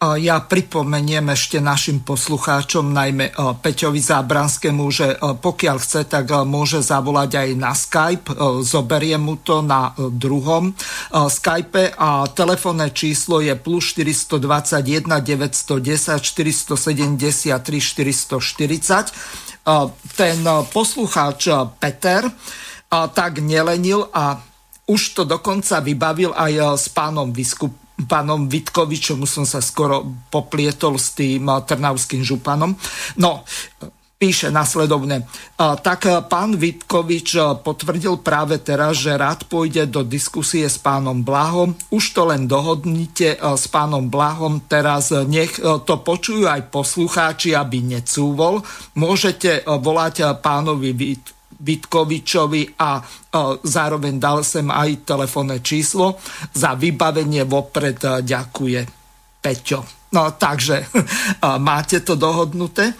Ja 0.00 0.40
pripomeniem 0.40 1.28
ešte 1.36 1.60
našim 1.60 2.00
poslucháčom, 2.00 2.88
najmä 2.88 3.36
Peťovi 3.36 4.00
Zábranskému, 4.00 4.88
že 4.88 5.20
pokiaľ 5.20 5.76
chce, 5.76 6.08
tak 6.08 6.32
môže 6.48 6.80
zavolať 6.80 7.36
aj 7.36 7.48
na 7.60 7.76
Skype. 7.76 8.32
Zoberiem 8.64 9.20
mu 9.20 9.36
to 9.44 9.60
na 9.60 9.92
druhom 9.92 10.72
Skype 11.12 12.00
a 12.00 12.24
telefónne 12.32 12.96
číslo 12.96 13.44
je 13.44 13.52
plus 13.60 13.92
421 13.92 15.04
910 15.20 16.16
473 16.16 17.60
440 17.60 19.12
ten 20.16 20.38
poslucháč 20.72 21.52
Peter 21.76 22.24
tak 22.88 23.44
nelenil 23.44 24.08
a 24.16 24.40
už 24.88 25.12
to 25.12 25.28
dokonca 25.28 25.84
vybavil 25.84 26.32
aj 26.32 26.80
s 26.80 26.88
pánom 26.88 27.36
Vyskup, 27.36 27.89
pánom 28.04 28.46
Vitkovičom, 28.46 29.24
som 29.24 29.48
sa 29.48 29.64
skoro 29.64 30.04
poplietol 30.28 31.00
s 31.00 31.16
tým 31.16 31.48
trnavským 31.48 32.20
županom. 32.20 32.76
No, 33.16 33.42
píše 34.20 34.52
nasledovne. 34.52 35.24
Tak 35.56 36.28
pán 36.28 36.60
Vitkovič 36.60 37.40
potvrdil 37.64 38.20
práve 38.20 38.60
teraz, 38.60 39.00
že 39.00 39.16
rád 39.16 39.48
pôjde 39.48 39.88
do 39.88 40.04
diskusie 40.04 40.68
s 40.68 40.76
pánom 40.76 41.24
Blahom. 41.24 41.72
Už 41.88 42.12
to 42.12 42.28
len 42.28 42.44
dohodnite 42.44 43.40
s 43.40 43.64
pánom 43.72 44.12
Blahom. 44.12 44.60
Teraz 44.68 45.08
nech 45.24 45.56
to 45.56 45.94
počujú 46.04 46.52
aj 46.52 46.68
poslucháči, 46.68 47.56
aby 47.56 47.80
necúvol. 47.80 48.60
Môžete 48.92 49.64
volať 49.64 50.36
pánovi 50.44 50.92
Vitkovičovi 50.92 51.39
Vitkovičovi 51.60 52.80
a 52.80 53.04
zároveň 53.60 54.14
dal 54.16 54.40
sem 54.40 54.64
aj 54.72 55.04
telefónne 55.04 55.60
číslo. 55.60 56.16
Za 56.56 56.74
vybavenie 56.74 57.44
vopred 57.44 58.00
ďakuje 58.24 58.80
Peťo. 59.40 59.80
No 60.16 60.34
takže 60.34 60.88
máte 61.60 62.00
to 62.00 62.16
dohodnuté. 62.16 62.92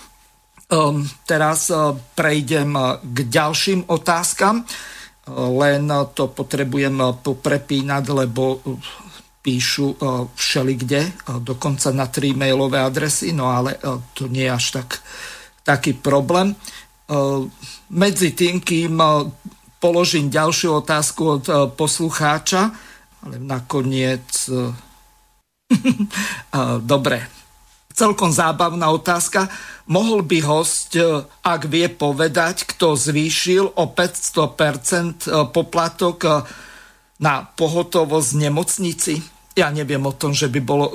Um, 0.71 1.03
teraz 1.27 1.67
uh, 1.75 1.99
prejdem 2.15 2.79
k 3.03 3.19
ďalším 3.27 3.91
otázkam. 3.91 4.63
Len 5.31 5.85
to 6.15 6.31
potrebujem 6.31 6.99
poprepínať, 7.23 8.05
lebo 8.11 8.63
píšu 9.41 9.97
všelikde, 10.35 11.13
dokonca 11.41 11.89
na 11.95 12.11
tri 12.11 12.37
mailové 12.37 12.83
adresy, 12.83 13.33
no 13.33 13.49
ale 13.49 13.79
to 14.13 14.29
nie 14.29 14.45
je 14.45 14.53
až 14.53 14.67
tak, 14.81 14.89
taký 15.65 15.97
problém. 15.97 16.53
Medzi 17.91 18.39
tým, 18.39 18.63
kým 18.63 19.03
položím 19.83 20.31
ďalšiu 20.31 20.79
otázku 20.79 21.23
od 21.27 21.45
poslucháča, 21.75 22.71
ale 23.27 23.37
nakoniec... 23.43 24.31
Dobre, 26.93 27.19
celkom 27.95 28.31
zábavná 28.31 28.91
otázka. 28.91 29.51
Mohol 29.91 30.23
by 30.23 30.39
host, 30.47 30.95
ak 31.43 31.63
vie 31.67 31.91
povedať, 31.91 32.65
kto 32.65 32.95
zvýšil 32.95 33.75
o 33.75 33.85
500% 33.91 35.51
poplatok 35.51 36.47
na 37.21 37.43
pohotovosť 37.43 38.31
nemocnici? 38.39 39.15
Ja 39.59 39.69
neviem 39.75 40.01
o 40.07 40.15
tom, 40.15 40.31
že 40.31 40.47
by 40.47 40.61
bolo 40.63 40.87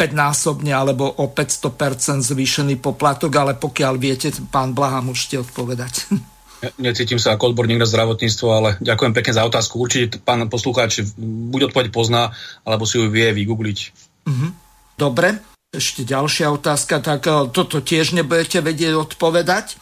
5-násobne 0.00 0.72
alebo 0.72 1.12
o 1.12 1.28
500% 1.28 2.24
zvýšený 2.24 2.80
poplatok, 2.80 3.30
ale 3.36 3.52
pokiaľ 3.52 3.94
viete, 4.00 4.32
pán 4.48 4.72
Blaha, 4.72 5.04
môžete 5.04 5.44
odpovedať. 5.44 6.08
Necítim 6.78 7.22
sa 7.22 7.38
ako 7.38 7.54
odborník 7.54 7.78
na 7.78 7.86
zdravotníctvo, 7.86 8.46
ale 8.50 8.70
ďakujem 8.82 9.14
pekne 9.14 9.32
za 9.32 9.46
otázku. 9.46 9.78
Určite 9.78 10.18
pán 10.18 10.42
poslucháč 10.50 11.06
buď 11.18 11.70
odpoveď 11.70 11.94
pozná, 11.94 12.34
alebo 12.66 12.82
si 12.82 12.98
ju 12.98 13.06
vie 13.06 13.30
vygoogliť. 13.30 13.78
Mhm. 14.26 14.48
Dobre, 14.98 15.38
ešte 15.70 16.02
ďalšia 16.02 16.50
otázka, 16.50 16.98
tak 16.98 17.28
e, 17.28 17.52
toto 17.54 17.78
tiež 17.78 18.16
nebudete 18.18 18.58
vedieť 18.58 18.98
odpovedať. 18.98 19.78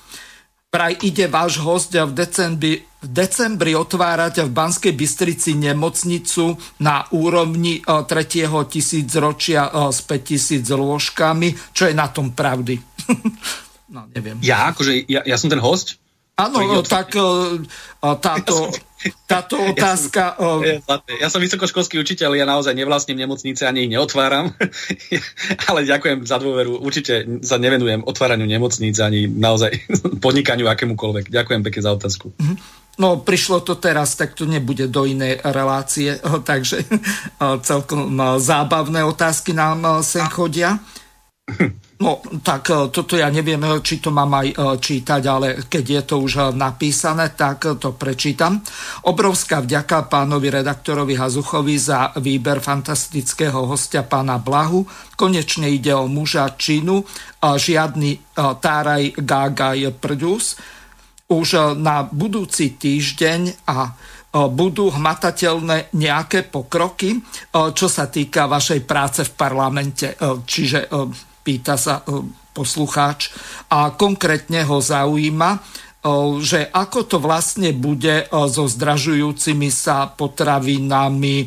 Praj 0.68 0.98
ide 1.00 1.30
váš 1.30 1.62
host 1.62 1.96
v 1.96 2.12
decembri, 2.12 2.82
v 2.82 3.08
decembri 3.08 3.72
otvárať 3.72 4.44
v 4.44 4.50
Banskej 4.50 4.92
Bystrici 4.92 5.54
nemocnicu 5.56 6.58
na 6.82 7.06
úrovni 7.14 7.80
3. 7.80 8.04
E, 8.04 8.46
tisícročia 8.68 9.72
e, 9.72 9.88
s 9.88 10.04
5000 10.04 10.68
lôžkami. 10.68 11.48
Čo 11.72 11.88
je 11.88 11.94
na 11.96 12.12
tom 12.12 12.36
pravdy? 12.36 12.76
no, 13.94 14.04
neviem. 14.12 14.36
Ja, 14.44 14.74
akože, 14.74 15.06
ja, 15.08 15.24
ja 15.24 15.40
som 15.40 15.48
ten 15.48 15.62
host? 15.62 16.02
Áno, 16.36 16.60
no, 16.68 16.84
tak 16.84 17.16
uh, 17.16 17.56
táto, 18.20 18.68
táto 19.24 19.56
otázka... 19.56 20.36
Ja 20.36 20.84
som, 20.84 21.00
ja 21.24 21.28
som 21.32 21.40
vysokoškolský 21.40 21.96
učiteľ, 21.96 22.36
ja 22.36 22.44
naozaj 22.44 22.76
nevlastním 22.76 23.24
nemocnice, 23.24 23.64
ani 23.64 23.88
ich 23.88 23.92
neotváram, 23.96 24.52
ale 25.72 25.88
ďakujem 25.88 26.28
za 26.28 26.36
dôveru. 26.36 26.76
Určite 26.84 27.40
sa 27.40 27.56
nevenujem 27.56 28.04
otváraniu 28.04 28.44
nemocníc, 28.44 29.00
ani 29.00 29.24
naozaj 29.24 29.88
podnikaniu 30.24 30.68
akémukoľvek. 30.68 31.32
Ďakujem 31.32 31.64
pekne 31.64 31.80
za 31.80 31.96
otázku. 31.96 32.36
Mhm. 32.36 32.84
No, 32.96 33.20
prišlo 33.20 33.60
to 33.60 33.76
teraz, 33.76 34.16
tak 34.16 34.32
to 34.32 34.48
nebude 34.48 34.88
do 34.88 35.04
inej 35.04 35.40
relácie, 35.44 36.16
takže 36.48 36.80
celkom 37.60 38.16
zábavné 38.40 39.04
otázky 39.04 39.52
nám 39.52 40.00
sem 40.00 40.24
chodia. 40.32 40.80
No, 41.96 42.20
tak 42.44 42.68
e, 42.68 42.92
toto 42.92 43.16
ja 43.16 43.32
neviem, 43.32 43.64
e, 43.64 43.80
či 43.80 44.04
to 44.04 44.12
mám 44.12 44.28
aj 44.36 44.48
e, 44.52 44.54
čítať, 44.76 45.22
ale 45.24 45.64
keď 45.64 45.84
je 45.88 46.02
to 46.04 46.16
už 46.20 46.52
napísané, 46.52 47.32
tak 47.32 47.80
to 47.80 47.96
prečítam. 47.96 48.60
Obrovská 49.08 49.64
vďaka 49.64 50.04
pánovi 50.04 50.60
redaktorovi 50.60 51.16
Hazuchovi 51.16 51.76
za 51.80 52.12
výber 52.20 52.60
fantastického 52.60 53.64
hostia 53.64 54.04
pána 54.04 54.36
Blahu. 54.36 54.84
Konečne 55.16 55.72
ide 55.72 55.96
o 55.96 56.04
muža 56.04 56.52
činu, 56.60 57.00
žiadny 57.40 58.36
táraj 58.36 59.16
gágaj 59.16 59.96
prdus. 59.96 60.60
Už 61.32 61.80
na 61.80 62.04
budúci 62.04 62.76
týždeň 62.76 63.66
a 63.72 63.96
budú 64.52 64.92
hmatateľné 64.92 65.96
nejaké 65.96 66.44
pokroky, 66.44 67.24
čo 67.50 67.88
sa 67.88 68.04
týka 68.12 68.44
vašej 68.44 68.84
práce 68.84 69.24
v 69.24 69.32
parlamente. 69.32 70.12
Čiže 70.20 70.92
pýta 71.46 71.78
sa 71.78 72.02
e, 72.02 72.26
poslucháč 72.50 73.30
a 73.70 73.94
konkrétne 73.94 74.66
ho 74.66 74.82
zaujíma, 74.82 75.50
e, 75.54 75.58
že 76.42 76.66
ako 76.66 77.06
to 77.06 77.16
vlastne 77.22 77.70
bude 77.70 78.26
e, 78.26 78.26
so 78.50 78.66
zdražujúcimi 78.66 79.70
sa 79.70 80.10
potravinami, 80.10 81.46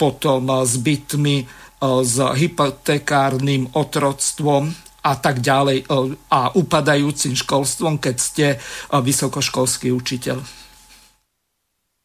potom 0.00 0.64
s 0.64 0.80
bytmi, 0.80 1.44
s 1.84 2.16
hypotekárnym 2.16 3.76
otroctvom 3.76 4.72
a 5.04 5.12
tak 5.20 5.44
ďalej 5.44 5.84
a 6.32 6.40
upadajúcim 6.56 7.36
školstvom, 7.36 8.00
keď 8.00 8.16
ste 8.16 8.46
vysokoškolský 8.88 9.92
učiteľ. 9.92 10.40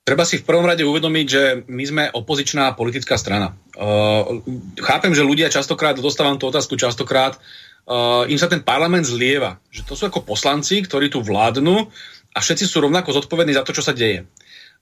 Treba 0.03 0.27
si 0.27 0.35
v 0.35 0.43
prvom 0.43 0.67
rade 0.67 0.84
uvedomiť, 0.84 1.27
že 1.31 1.43
my 1.71 1.84
sme 1.88 2.03
opozičná 2.11 2.75
politická 2.75 3.15
strana. 3.15 3.55
Uh, 3.71 4.43
chápem, 4.84 5.15
že 5.15 5.23
ľudia 5.23 5.47
častokrát, 5.47 5.95
dostávam 5.95 6.35
tú 6.35 6.51
otázku 6.51 6.75
častokrát, 6.75 7.39
uh, 7.88 8.27
im 8.27 8.35
sa 8.35 8.51
ten 8.51 8.59
parlament 8.59 9.07
zlieva. 9.07 9.63
Že 9.71 9.81
to 9.88 9.93
sú 9.95 10.03
ako 10.11 10.27
poslanci, 10.27 10.84
ktorí 10.84 11.07
tu 11.07 11.23
vládnu 11.23 11.88
a 12.35 12.38
všetci 12.43 12.67
sú 12.67 12.84
rovnako 12.84 13.15
zodpovední 13.15 13.55
za 13.55 13.63
to, 13.63 13.71
čo 13.71 13.80
sa 13.80 13.95
deje. 13.95 14.27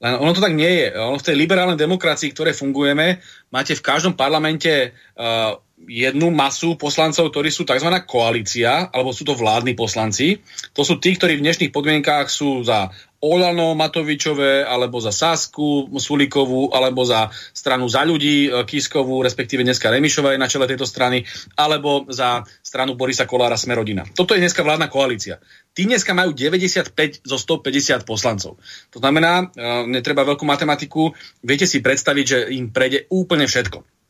Len 0.01 0.13
ono 0.17 0.33
to 0.33 0.41
tak 0.41 0.57
nie 0.57 0.81
je. 0.81 0.87
Ono 0.97 1.21
v 1.21 1.27
tej 1.29 1.37
liberálnej 1.37 1.77
demokracii, 1.77 2.33
ktoré 2.33 2.57
fungujeme, 2.57 3.21
máte 3.53 3.77
v 3.77 3.85
každom 3.85 4.17
parlamente 4.17 4.89
uh, 4.89 5.53
jednu 5.87 6.29
masu 6.29 6.75
poslancov, 6.75 7.31
ktorí 7.31 7.49
sú 7.49 7.65
tzv. 7.65 7.89
koalícia, 8.05 8.89
alebo 8.91 9.15
sú 9.15 9.25
to 9.25 9.37
vládni 9.37 9.73
poslanci. 9.73 10.41
To 10.77 10.85
sú 10.85 11.01
tí, 11.01 11.15
ktorí 11.17 11.39
v 11.39 11.45
dnešných 11.45 11.73
podmienkách 11.73 12.27
sú 12.29 12.61
za 12.61 12.91
Olano 13.21 13.77
Matovičové, 13.77 14.65
alebo 14.65 14.97
za 14.97 15.13
Sasku 15.13 15.85
Sulíkovú, 15.93 16.73
alebo 16.73 17.05
za 17.05 17.29
stranu 17.53 17.85
za 17.85 18.01
ľudí 18.01 18.49
e, 18.49 18.65
Kiskovú, 18.65 19.21
respektíve 19.21 19.61
dneska 19.61 19.93
Remišová 19.93 20.33
je 20.33 20.41
na 20.41 20.49
čele 20.49 20.65
tejto 20.65 20.89
strany, 20.89 21.21
alebo 21.53 22.09
za 22.09 22.41
stranu 22.65 22.97
Borisa 22.97 23.29
Kolára 23.29 23.61
Smerodina. 23.61 24.09
Toto 24.17 24.33
je 24.33 24.41
dneska 24.41 24.65
vládna 24.65 24.89
koalícia. 24.89 25.37
Tí 25.77 25.85
dneska 25.85 26.17
majú 26.17 26.33
95 26.33 27.21
zo 27.21 27.37
150 27.37 28.09
poslancov. 28.09 28.57
To 28.89 28.97
znamená, 28.97 29.53
e, 29.53 29.69
netreba 29.85 30.25
veľkú 30.25 30.41
matematiku, 30.41 31.13
viete 31.45 31.69
si 31.69 31.77
predstaviť, 31.77 32.25
že 32.25 32.39
im 32.57 32.73
prejde 32.73 33.05
úplne 33.13 33.45
všetko. 33.45 34.00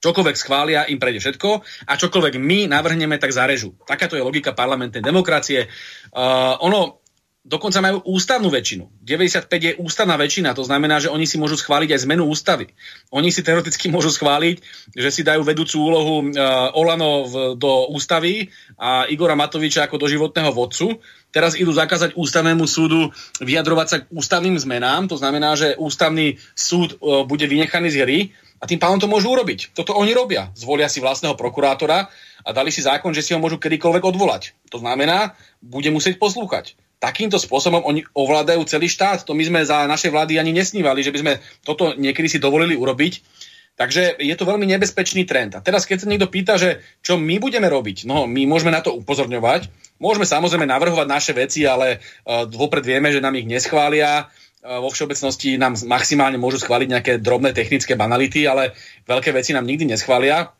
Čokoľvek 0.00 0.36
schvália, 0.36 0.88
im 0.88 0.96
prejde 0.96 1.20
všetko 1.20 1.48
a 1.84 1.92
čokoľvek 2.00 2.40
my 2.40 2.72
navrhneme, 2.72 3.20
tak 3.20 3.36
zarežu. 3.36 3.76
Takáto 3.84 4.16
je 4.16 4.24
logika 4.24 4.56
parlamentnej 4.56 5.04
demokracie. 5.04 5.68
Uh, 6.16 6.56
ono 6.64 7.00
dokonca 7.40 7.80
majú 7.80 8.04
ústavnú 8.04 8.52
väčšinu. 8.52 9.00
95 9.00 9.48
je 9.48 9.72
ústavná 9.80 10.16
väčšina, 10.20 10.52
to 10.52 10.64
znamená, 10.64 11.00
že 11.00 11.08
oni 11.08 11.24
si 11.24 11.40
môžu 11.40 11.56
schváliť 11.56 11.96
aj 11.96 12.00
zmenu 12.04 12.28
ústavy. 12.28 12.72
Oni 13.12 13.32
si 13.32 13.40
teoreticky 13.40 13.88
môžu 13.88 14.12
schváliť, 14.12 14.60
že 14.92 15.08
si 15.08 15.24
dajú 15.24 15.44
vedúcu 15.44 15.76
úlohu 15.80 16.16
uh, 16.28 16.72
Olano 16.76 17.24
v, 17.24 17.34
do 17.56 17.88
ústavy 17.92 18.52
a 18.76 19.08
Igora 19.08 19.36
Matoviča 19.36 19.88
ako 19.88 20.00
doživotného 20.00 20.52
vodcu. 20.52 21.00
Teraz 21.32 21.56
idú 21.56 21.72
zakázať 21.72 22.16
ústavnému 22.16 22.64
súdu 22.64 23.08
vyjadrovať 23.40 23.86
sa 23.88 23.96
k 24.04 24.10
ústavným 24.12 24.56
zmenám, 24.60 25.08
to 25.08 25.16
znamená, 25.16 25.56
že 25.56 25.76
ústavný 25.80 26.36
súd 26.52 27.00
uh, 27.00 27.24
bude 27.24 27.48
vynechaný 27.48 27.88
z 27.92 27.98
hry 28.04 28.18
a 28.60 28.68
tým 28.68 28.76
pádom 28.76 29.00
to 29.00 29.08
môžu 29.08 29.32
urobiť. 29.32 29.72
Toto 29.72 29.96
oni 29.96 30.12
robia. 30.12 30.52
Zvolia 30.52 30.92
si 30.92 31.00
vlastného 31.00 31.32
prokurátora 31.32 32.12
a 32.44 32.50
dali 32.52 32.68
si 32.68 32.84
zákon, 32.84 33.16
že 33.16 33.24
si 33.24 33.32
ho 33.32 33.40
môžu 33.40 33.56
kedykoľvek 33.56 34.04
odvolať. 34.04 34.52
To 34.68 34.84
znamená, 34.84 35.32
bude 35.64 35.88
musieť 35.88 36.20
poslúchať. 36.20 36.76
Takýmto 37.00 37.40
spôsobom 37.40 37.80
oni 37.80 38.04
ovládajú 38.12 38.60
celý 38.68 38.92
štát. 38.92 39.24
To 39.24 39.32
my 39.32 39.48
sme 39.48 39.60
za 39.64 39.88
našej 39.88 40.12
vlády 40.12 40.36
ani 40.36 40.52
nesnívali, 40.52 41.00
že 41.00 41.08
by 41.08 41.18
sme 41.24 41.32
toto 41.64 41.96
niekedy 41.96 42.28
si 42.28 42.36
dovolili 42.36 42.76
urobiť. 42.76 43.24
Takže 43.80 44.20
je 44.20 44.34
to 44.36 44.44
veľmi 44.44 44.68
nebezpečný 44.68 45.24
trend. 45.24 45.56
A 45.56 45.64
teraz, 45.64 45.88
keď 45.88 46.04
sa 46.04 46.10
niekto 46.12 46.28
pýta, 46.28 46.60
že 46.60 46.84
čo 47.00 47.16
my 47.16 47.40
budeme 47.40 47.64
robiť, 47.64 48.04
no 48.04 48.28
my 48.28 48.44
môžeme 48.44 48.68
na 48.68 48.84
to 48.84 48.92
upozorňovať, 48.92 49.72
môžeme 49.96 50.28
samozrejme 50.28 50.68
navrhovať 50.68 51.08
naše 51.08 51.32
veci, 51.32 51.64
ale 51.64 51.96
uh, 51.96 52.44
vopred 52.44 52.84
vieme, 52.84 53.08
že 53.08 53.24
nám 53.24 53.40
ich 53.40 53.48
neschvália, 53.48 54.28
vo 54.60 54.88
všeobecnosti 54.92 55.56
nám 55.56 55.80
maximálne 55.88 56.36
môžu 56.36 56.60
schváliť 56.60 56.88
nejaké 56.88 57.12
drobné 57.16 57.56
technické 57.56 57.96
banality, 57.96 58.44
ale 58.44 58.76
veľké 59.08 59.32
veci 59.32 59.56
nám 59.56 59.64
nikdy 59.64 59.88
neschvália. 59.88 60.52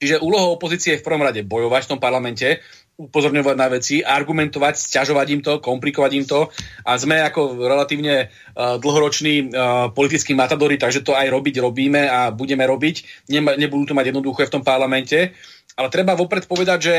Čiže 0.00 0.24
úlohou 0.24 0.56
opozície 0.56 0.96
je 0.96 1.00
v 1.00 1.06
prvom 1.06 1.22
rade 1.22 1.44
bojovať 1.44 1.82
v 1.86 1.90
tom 1.94 2.00
parlamente, 2.00 2.64
upozorňovať 3.00 3.56
na 3.56 3.68
veci, 3.72 3.96
argumentovať, 4.04 4.74
sťažovať 4.76 5.26
im 5.32 5.40
to, 5.40 5.52
komplikovať 5.60 6.10
im 6.16 6.24
to 6.28 6.52
a 6.84 6.96
sme 7.00 7.20
ako 7.24 7.64
relatívne 7.64 8.28
uh, 8.28 8.76
dlhoroční 8.76 9.48
uh, 9.48 9.88
politickí 9.92 10.36
matadori, 10.36 10.76
takže 10.76 11.00
to 11.00 11.16
aj 11.16 11.32
robiť 11.32 11.64
robíme 11.64 12.08
a 12.08 12.28
budeme 12.28 12.64
robiť. 12.68 13.28
Nema, 13.32 13.56
nebudú 13.56 13.92
to 13.92 13.96
mať 13.96 14.12
jednoduché 14.12 14.48
v 14.48 14.54
tom 14.60 14.62
parlamente, 14.64 15.32
ale 15.76 15.88
treba 15.88 16.12
vopred 16.12 16.44
povedať, 16.44 16.78
že 16.80 16.96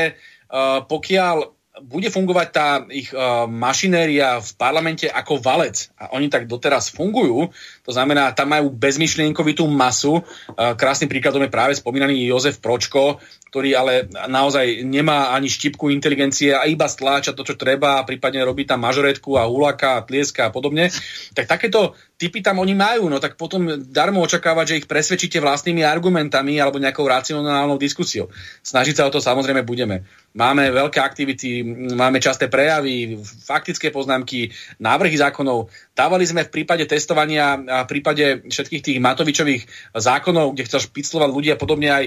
uh, 0.50 0.82
pokiaľ 0.82 1.61
bude 1.80 2.12
fungovať 2.12 2.48
tá 2.52 2.84
ich 2.92 3.08
uh, 3.16 3.48
mašinéria 3.48 4.36
v 4.44 4.50
parlamente 4.60 5.08
ako 5.08 5.40
valec 5.40 5.88
a 5.96 6.12
oni 6.12 6.28
tak 6.28 6.44
doteraz 6.44 6.92
fungujú, 6.92 7.48
to 7.80 7.90
znamená, 7.96 8.36
tam 8.36 8.52
majú 8.52 8.68
bezmyšlienkovitú 8.68 9.64
masu. 9.72 10.20
Uh, 10.20 10.76
krásnym 10.76 11.08
príkladom 11.08 11.40
je 11.48 11.54
práve 11.54 11.72
spomínaný 11.72 12.28
Jozef 12.28 12.60
Pročko, 12.60 13.24
ktorý 13.52 13.76
ale 13.76 14.08
naozaj 14.32 14.80
nemá 14.80 15.36
ani 15.36 15.52
štipku 15.52 15.92
inteligencie 15.92 16.56
a 16.56 16.64
iba 16.64 16.88
stláča 16.88 17.36
to, 17.36 17.44
čo 17.44 17.60
treba 17.60 18.00
a 18.00 18.06
prípadne 18.08 18.40
robí 18.40 18.64
tam 18.64 18.80
mažoretku 18.80 19.36
a 19.36 19.44
hulaka 19.44 20.00
a 20.00 20.04
tlieska 20.08 20.48
a 20.48 20.52
podobne. 20.56 20.88
Tak 21.36 21.44
takéto 21.44 21.92
typy 22.16 22.40
tam 22.40 22.64
oni 22.64 22.72
majú, 22.72 23.12
no 23.12 23.20
tak 23.20 23.36
potom 23.36 23.84
darmo 23.92 24.24
očakávať, 24.24 24.64
že 24.64 24.78
ich 24.80 24.88
presvedčíte 24.88 25.36
vlastnými 25.36 25.84
argumentami 25.84 26.56
alebo 26.64 26.80
nejakou 26.80 27.04
racionálnou 27.04 27.76
diskusiou. 27.76 28.32
Snažiť 28.64 29.04
sa 29.04 29.04
o 29.04 29.12
to 29.12 29.20
samozrejme 29.20 29.68
budeme. 29.68 30.08
Máme 30.32 30.72
veľké 30.72 30.96
aktivity, 30.96 31.60
máme 31.92 32.24
časté 32.24 32.48
prejavy, 32.48 33.20
faktické 33.20 33.92
poznámky, 33.92 34.48
návrhy 34.80 35.20
zákonov. 35.20 35.68
Dávali 35.92 36.24
sme 36.24 36.48
v 36.48 36.52
prípade 36.52 36.88
testovania 36.88 37.60
a 37.68 37.84
v 37.84 37.90
prípade 37.92 38.48
všetkých 38.48 38.80
tých 38.80 38.98
Matovičových 38.98 39.92
zákonov, 39.92 40.56
kde 40.56 40.64
chcel 40.64 40.80
špiclovať 40.88 41.28
ľudia 41.28 41.54
podobne 41.60 41.92
aj 41.92 42.04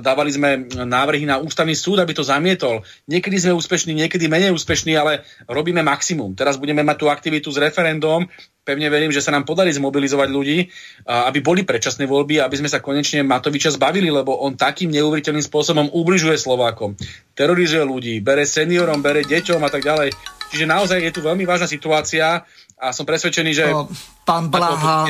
dávali 0.00 0.32
sme 0.32 0.64
návrhy 0.72 1.28
na 1.28 1.36
ústavný 1.36 1.76
súd, 1.76 2.00
aby 2.00 2.16
to 2.16 2.24
zamietol. 2.24 2.80
Niekedy 3.04 3.36
sme 3.36 3.52
úspešní, 3.52 3.92
niekedy 3.92 4.24
menej 4.32 4.56
úspešní, 4.56 4.96
ale 4.96 5.28
robíme 5.52 5.84
maximum. 5.84 6.32
Teraz 6.32 6.56
budeme 6.56 6.80
mať 6.80 6.96
tú 6.96 7.06
aktivitu 7.12 7.52
s 7.52 7.60
referendum, 7.60 8.24
pevne 8.64 8.88
verím, 8.88 9.12
že 9.12 9.20
sa 9.22 9.30
nám 9.30 9.44
podarí 9.44 9.70
zmobilizovať 9.70 10.28
ľudí, 10.32 10.58
aby 11.06 11.38
boli 11.44 11.62
predčasné 11.62 12.08
voľby, 12.08 12.40
aby 12.40 12.56
sme 12.56 12.72
sa 12.72 12.80
konečne 12.80 13.20
Matoviča 13.22 13.76
zbavili, 13.76 14.10
lebo 14.10 14.32
on 14.42 14.56
takým 14.56 14.88
neuveriteľným 14.90 15.44
spôsobom 15.44 15.92
ubližuje 15.92 16.34
Slovákom. 16.40 16.96
Terorizuje 17.36 17.84
ľudí, 17.84 18.18
bere 18.24 18.48
seniorom, 18.48 19.04
bere 19.04 19.22
deťom 19.22 19.60
a 19.60 19.70
tak 19.70 19.84
ďalej. 19.86 20.10
Čiže 20.46 20.66
naozaj 20.66 20.98
je 21.02 21.10
tu 21.14 21.20
veľmi 21.22 21.46
vážna 21.46 21.70
situácia 21.70 22.42
a 22.76 22.92
som 22.92 23.08
presvedčený, 23.08 23.50
že... 23.56 23.64
O, 23.72 23.88
pán 24.28 24.52
Blaha, 24.52 25.08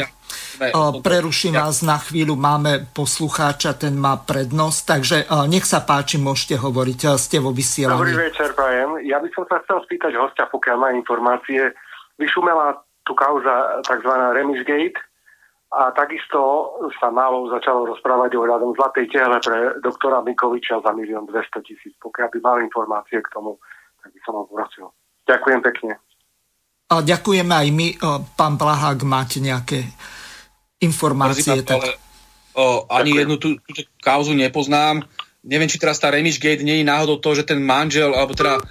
o, 0.70 1.02
preruším 1.02 1.58
vás 1.58 1.82
na 1.82 1.98
chvíľu, 1.98 2.38
máme 2.38 2.86
poslucháča, 2.94 3.74
ten 3.74 3.98
má 3.98 4.14
prednosť, 4.22 4.80
takže 4.86 5.16
o, 5.26 5.50
nech 5.50 5.66
sa 5.66 5.82
páči, 5.82 6.22
môžete 6.22 6.54
hovoriť, 6.62 7.18
ste 7.18 7.42
vo 7.42 7.50
vysielaní. 7.50 7.98
Dobrý 7.98 8.30
večer, 8.30 8.54
prajem. 8.54 9.02
Ja 9.02 9.18
by 9.18 9.28
som 9.34 9.44
sa 9.50 9.58
chcel 9.66 9.82
spýtať 9.82 10.14
hostia, 10.14 10.46
pokiaľ 10.46 10.76
má 10.78 10.88
informácie. 10.94 11.74
Vyšumela 12.22 12.78
tu 13.02 13.12
kauza 13.18 13.82
tzv. 13.82 14.12
Remishgate 14.34 14.98
a 15.74 15.90
takisto 15.90 16.70
sa 17.02 17.10
málo 17.10 17.50
začalo 17.50 17.90
rozprávať 17.90 18.38
o 18.38 18.46
hľadom 18.46 18.78
zlatej 18.78 19.10
tehle 19.10 19.38
pre 19.42 19.58
doktora 19.82 20.22
Mikoviča 20.22 20.78
za 20.82 20.94
milión 20.94 21.26
200 21.26 21.66
tisíc. 21.66 21.94
Pokiaľ 21.98 22.28
by 22.30 22.38
mal 22.42 22.56
informácie 22.62 23.18
k 23.18 23.32
tomu, 23.34 23.58
tak 23.98 24.14
by 24.14 24.20
som 24.22 24.32
vám 24.38 24.46
prosil. 24.50 24.86
Ďakujem 25.26 25.60
pekne. 25.66 25.92
A 26.86 27.02
ďakujeme 27.02 27.50
aj 27.50 27.68
my. 27.74 27.88
Pán 28.38 28.54
Blahák, 28.54 29.02
máte 29.02 29.42
nejaké 29.42 29.82
informácie? 30.78 31.66
tak... 31.66 31.82
ale, 31.82 31.98
o, 32.54 32.86
ani 32.86 33.10
ďakujem. 33.10 33.20
jednu 33.26 33.36
tú, 33.42 33.48
túto 33.58 33.82
kauzu 33.98 34.32
nepoznám. 34.38 35.02
Neviem, 35.42 35.66
či 35.66 35.82
teraz 35.82 35.98
tá 35.98 36.10
Remishgate 36.10 36.62
nie 36.62 36.82
je 36.82 36.86
náhodou 36.86 37.18
to, 37.18 37.34
že 37.34 37.46
ten 37.46 37.58
manžel, 37.58 38.14
alebo 38.14 38.34
teda 38.34 38.62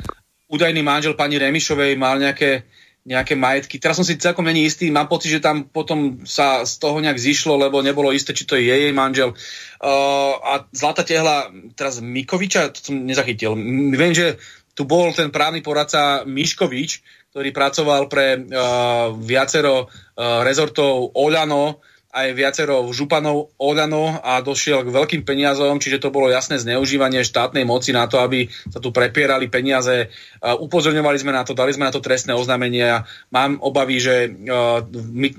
údajný 0.48 0.80
manžel 0.84 1.16
pani 1.16 1.40
Remišovej 1.40 2.00
mal 2.00 2.20
nejaké 2.20 2.64
nejaké 3.06 3.38
majetky. 3.38 3.78
Teraz 3.78 4.02
som 4.02 4.08
si 4.08 4.18
celkom 4.18 4.50
není 4.50 4.66
istý, 4.66 4.90
mám 4.90 5.06
pocit, 5.06 5.30
že 5.30 5.38
tam 5.38 5.70
potom 5.70 6.26
sa 6.26 6.66
z 6.66 6.82
toho 6.82 6.98
nejak 6.98 7.22
zišlo, 7.22 7.54
lebo 7.54 7.86
nebolo 7.86 8.10
isté, 8.10 8.34
či 8.34 8.50
to 8.50 8.58
je 8.58 8.66
jej 8.66 8.90
manžel. 8.98 9.38
Uh, 9.78 10.34
a 10.42 10.66
Zlata 10.74 11.06
tehla 11.06 11.54
teraz 11.78 12.02
Mikoviča, 12.02 12.74
to 12.74 12.82
som 12.82 13.06
nezachytil. 13.06 13.54
Viem, 13.94 14.14
že 14.18 14.42
tu 14.74 14.90
bol 14.90 15.14
ten 15.14 15.30
právny 15.30 15.62
poradca 15.62 16.26
Miškovič, 16.26 17.06
ktorý 17.36 17.52
pracoval 17.52 18.08
pre 18.08 18.40
uh, 18.40 19.12
viacero 19.12 19.92
uh, 19.92 20.40
rezortov 20.48 21.12
Oľano, 21.20 21.84
aj 22.16 22.32
viacero 22.32 22.88
županov 22.96 23.52
Olano 23.60 24.24
a 24.24 24.40
došiel 24.40 24.88
k 24.88 24.96
veľkým 24.96 25.28
peniazom, 25.28 25.84
čiže 25.84 26.00
to 26.00 26.16
bolo 26.16 26.32
jasné 26.32 26.56
zneužívanie 26.56 27.28
štátnej 27.28 27.68
moci 27.68 27.92
na 27.92 28.08
to, 28.08 28.24
aby 28.24 28.48
sa 28.48 28.80
tu 28.80 28.96
prepierali 28.96 29.52
peniaze. 29.52 30.08
Upozorňovali 30.40 31.18
sme 31.20 31.36
na 31.36 31.44
to, 31.44 31.52
dali 31.52 31.76
sme 31.76 31.84
na 31.84 31.92
to 31.92 32.00
trestné 32.00 32.32
oznámenie 32.32 32.88
a 32.88 33.04
mám 33.36 33.60
obavy, 33.60 34.00
že 34.00 34.32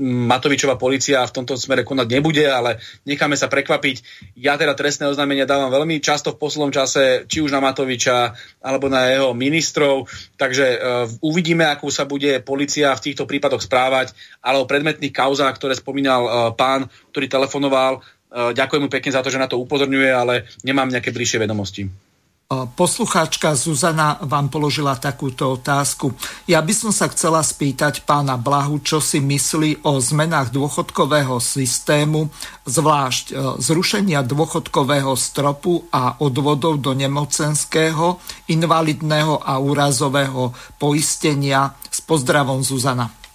Matovičová 0.05 0.77
policia 0.77 1.25
v 1.25 1.33
tomto 1.33 1.57
smere 1.57 1.81
konať 1.81 2.09
nebude, 2.13 2.45
ale 2.45 2.77
necháme 3.09 3.41
sa 3.41 3.49
prekvapiť. 3.49 4.29
Ja 4.37 4.61
teda 4.61 4.77
trestné 4.77 5.09
oznámenia 5.09 5.49
dávam 5.49 5.73
veľmi 5.73 5.97
často 6.05 6.37
v 6.37 6.45
poslednom 6.45 6.77
čase, 6.77 7.25
či 7.25 7.41
už 7.41 7.57
na 7.57 7.65
Matoviča 7.65 8.37
alebo 8.61 8.93
na 8.93 9.09
jeho 9.09 9.33
ministrov, 9.33 10.13
takže 10.37 10.77
uvidíme, 11.25 11.65
ako 11.73 11.89
sa 11.89 12.05
bude 12.05 12.45
policia 12.45 12.93
v 12.93 13.01
týchto 13.01 13.25
prípadoch 13.25 13.65
správať, 13.65 14.13
ale 14.45 14.61
o 14.61 14.69
predmetných 14.69 15.17
kauzách, 15.17 15.57
ktoré 15.57 15.73
spomínal 15.73 16.53
pán 16.53 16.66
pán, 16.67 16.91
ktorý 17.15 17.31
telefonoval. 17.31 18.03
E, 18.03 18.51
ďakujem 18.51 18.83
mu 18.83 18.91
pekne 18.91 19.15
za 19.15 19.23
to, 19.23 19.31
že 19.31 19.39
na 19.39 19.47
to 19.47 19.63
upozorňuje, 19.63 20.11
ale 20.11 20.51
nemám 20.67 20.91
nejaké 20.91 21.15
bližšie 21.15 21.39
vedomosti. 21.39 21.87
E, 21.87 21.91
poslucháčka 22.79 23.55
Zuzana 23.55 24.19
vám 24.23 24.51
položila 24.51 24.99
takúto 24.99 25.55
otázku. 25.55 26.15
Ja 26.51 26.63
by 26.63 26.75
som 26.75 26.91
sa 26.91 27.07
chcela 27.11 27.43
spýtať 27.43 28.03
pána 28.03 28.35
Blahu, 28.35 28.83
čo 28.83 28.99
si 28.99 29.23
myslí 29.23 29.87
o 29.87 29.99
zmenách 30.03 30.51
dôchodkového 30.51 31.39
systému, 31.39 32.31
zvlášť 32.67 33.25
e, 33.31 33.35
zrušenia 33.63 34.27
dôchodkového 34.27 35.15
stropu 35.15 35.87
a 35.95 36.19
odvodov 36.19 36.83
do 36.83 36.95
nemocenského, 36.95 38.19
invalidného 38.51 39.43
a 39.43 39.63
úrazového 39.63 40.51
poistenia. 40.83 41.79
S 41.91 42.05
pozdravom 42.05 42.61
Zuzana. 42.61 43.26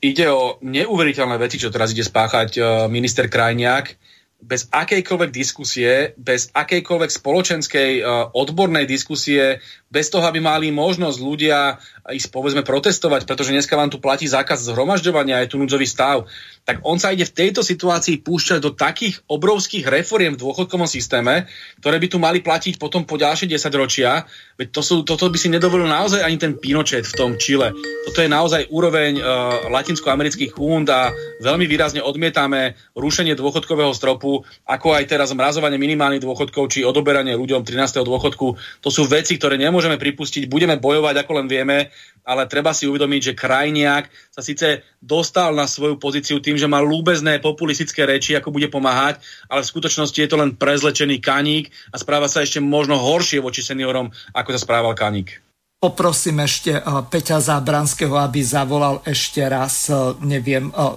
Ide 0.00 0.26
o 0.32 0.56
neuveriteľné 0.64 1.36
veci, 1.36 1.60
čo 1.60 1.72
teraz 1.72 1.92
ide 1.92 2.04
spáchať 2.04 2.50
uh, 2.56 2.64
minister 2.88 3.28
Krajniak. 3.28 3.96
Bez 4.40 4.72
akejkoľvek 4.72 5.30
diskusie, 5.30 6.16
bez 6.16 6.48
akejkoľvek 6.56 7.10
spoločenskej 7.12 7.90
uh, 8.00 8.32
odbornej 8.32 8.88
diskusie, 8.88 9.60
bez 9.90 10.06
toho, 10.06 10.22
aby 10.22 10.38
mali 10.38 10.70
možnosť 10.70 11.18
ľudia 11.18 11.82
ísť 12.06 12.30
povedzme 12.30 12.62
protestovať, 12.62 13.26
pretože 13.26 13.50
dneska 13.50 13.74
vám 13.74 13.90
tu 13.90 13.98
platí 13.98 14.30
zákaz 14.30 14.70
zhromažďovania, 14.70 15.42
je 15.42 15.50
tu 15.50 15.56
núdzový 15.58 15.82
stav, 15.82 16.30
tak 16.62 16.86
on 16.86 17.02
sa 17.02 17.10
ide 17.10 17.26
v 17.26 17.34
tejto 17.34 17.66
situácii 17.66 18.22
púšťať 18.22 18.58
do 18.62 18.70
takých 18.70 19.18
obrovských 19.26 19.90
reforiem 19.90 20.38
v 20.38 20.42
dôchodkovom 20.46 20.86
systéme, 20.86 21.50
ktoré 21.82 21.98
by 21.98 22.06
tu 22.06 22.18
mali 22.22 22.38
platiť 22.38 22.78
potom 22.78 23.02
po 23.02 23.18
ďalšie 23.18 23.50
10 23.50 23.66
ročia. 23.74 24.22
Veď 24.54 24.68
to 24.70 24.82
sú, 24.86 24.96
toto 25.02 25.26
by 25.26 25.34
si 25.34 25.50
nedovolil 25.50 25.90
naozaj 25.90 26.22
ani 26.22 26.38
ten 26.38 26.54
Pinochet 26.54 27.02
v 27.10 27.16
tom 27.18 27.30
Čile. 27.34 27.74
Toto 28.06 28.22
je 28.22 28.30
naozaj 28.30 28.70
úroveň 28.70 29.18
uh, 29.18 29.24
latinskoamerických 29.72 30.54
húnd 30.54 30.86
a 30.86 31.10
veľmi 31.42 31.66
výrazne 31.66 32.04
odmietame 32.04 32.78
rušenie 32.94 33.34
dôchodkového 33.34 33.90
stropu, 33.90 34.46
ako 34.68 34.94
aj 34.94 35.10
teraz 35.10 35.34
zmrazovanie 35.34 35.80
minimálnych 35.80 36.22
dôchodkov 36.22 36.70
či 36.70 36.86
odoberanie 36.86 37.34
ľuďom 37.34 37.66
13. 37.66 38.06
dôchodku. 38.06 38.46
To 38.84 38.88
sú 38.92 39.10
veci, 39.10 39.40
ktoré 39.40 39.58
nemôžeme 39.80 39.96
pripustiť, 39.96 40.44
budeme 40.44 40.76
bojovať 40.76 41.24
ako 41.24 41.40
len 41.40 41.48
vieme, 41.48 41.88
ale 42.20 42.44
treba 42.44 42.76
si 42.76 42.84
uvedomiť, 42.84 43.32
že 43.32 43.38
krajniak 43.40 44.12
sa 44.28 44.44
síce 44.44 44.84
dostal 45.00 45.56
na 45.56 45.64
svoju 45.64 45.96
pozíciu 45.96 46.36
tým, 46.44 46.60
že 46.60 46.68
má 46.68 46.84
lúbezné 46.84 47.40
populistické 47.40 48.04
reči, 48.04 48.36
ako 48.36 48.52
bude 48.52 48.68
pomáhať, 48.68 49.24
ale 49.48 49.64
v 49.64 49.70
skutočnosti 49.72 50.20
je 50.20 50.28
to 50.28 50.36
len 50.36 50.52
prezlečený 50.52 51.16
kaník 51.24 51.72
a 51.88 51.96
správa 51.96 52.28
sa 52.28 52.44
ešte 52.44 52.60
možno 52.60 53.00
horšie 53.00 53.40
voči 53.40 53.64
seniorom, 53.64 54.12
ako 54.36 54.52
sa 54.52 54.60
správal 54.60 54.92
kaník. 54.92 55.40
Poprosím 55.80 56.44
ešte 56.44 56.76
uh, 56.76 57.00
Peťa 57.08 57.40
Zábranského, 57.40 58.12
aby 58.20 58.44
zavolal 58.44 59.00
ešte 59.08 59.40
raz, 59.48 59.88
uh, 59.88 60.12
neviem, 60.20 60.68
uh, 60.76 60.92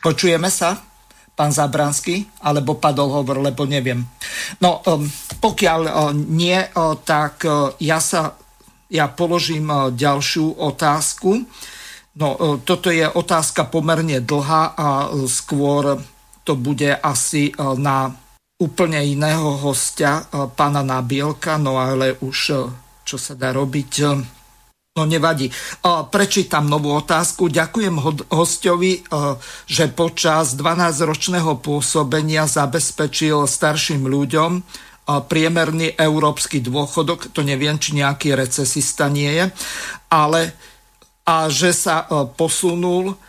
počujeme 0.00 0.48
sa? 0.48 0.95
Pán 1.36 1.52
Zabranský, 1.52 2.24
alebo 2.40 2.80
padol 2.80 3.12
hovor, 3.12 3.44
lebo 3.44 3.68
neviem. 3.68 4.00
No, 4.64 4.80
um, 4.88 5.04
pokiaľ 5.36 5.80
uh, 5.84 6.10
nie, 6.16 6.56
uh, 6.56 6.96
tak 6.96 7.44
uh, 7.44 7.76
ja 7.76 8.00
sa 8.00 8.40
ja 8.86 9.10
položím 9.10 9.66
ďalšiu 9.98 10.62
otázku. 10.62 11.42
No, 12.16 12.28
toto 12.62 12.94
je 12.94 13.02
otázka 13.02 13.66
pomerne 13.66 14.22
dlhá 14.22 14.78
a 14.78 15.10
skôr 15.26 15.98
to 16.46 16.54
bude 16.54 16.94
asi 17.02 17.50
na 17.58 18.14
úplne 18.62 19.02
iného 19.02 19.58
hostia, 19.58 20.24
pána 20.54 20.86
Nabielka, 20.86 21.58
no 21.58 21.82
ale 21.82 22.14
už 22.22 22.38
čo 23.02 23.16
sa 23.18 23.34
dá 23.34 23.50
robiť. 23.50 23.92
No 24.96 25.04
nevadí. 25.04 25.52
Prečítam 26.08 26.72
novú 26.72 26.96
otázku. 26.96 27.52
Ďakujem 27.52 28.00
hostovi, 28.32 29.04
že 29.68 29.92
počas 29.92 30.56
12-ročného 30.56 31.60
pôsobenia 31.60 32.48
zabezpečil 32.48 33.44
starším 33.44 34.08
ľuďom 34.08 34.64
priemerný 35.06 35.94
európsky 36.00 36.64
dôchodok, 36.64 37.30
to 37.36 37.44
neviem, 37.44 37.76
či 37.76 37.94
nejaký 38.00 38.32
recesista 38.34 39.12
nie 39.12 39.28
je, 39.36 39.44
ale 40.08 40.56
a 41.28 41.52
že 41.52 41.76
sa 41.76 42.08
posunul 42.32 43.20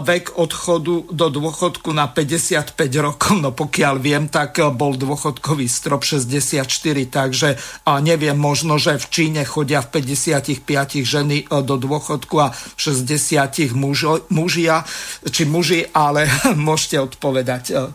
vek 0.00 0.38
odchodu 0.38 1.10
do 1.10 1.26
dôchodku 1.28 1.92
na 1.92 2.08
55 2.08 2.78
rokov. 3.02 3.34
No 3.42 3.50
pokiaľ 3.52 3.94
viem, 3.98 4.24
tak 4.30 4.62
bol 4.72 4.96
dôchodkový 4.96 5.66
strop 5.68 6.06
64, 6.06 6.64
takže 7.10 7.58
neviem, 8.00 8.38
možno, 8.38 8.78
že 8.78 8.96
v 8.96 9.06
Číne 9.10 9.42
chodia 9.42 9.82
v 9.84 10.00
55 10.00 11.02
ženy 11.02 11.50
do 11.50 11.76
dôchodku 11.76 12.36
a 12.40 12.54
60 12.54 13.74
mužo, 13.74 14.24
mužia, 14.30 14.86
či 15.28 15.44
muži, 15.44 15.90
ale 15.92 16.30
môžete 16.56 16.96
odpovedať. 17.02 17.92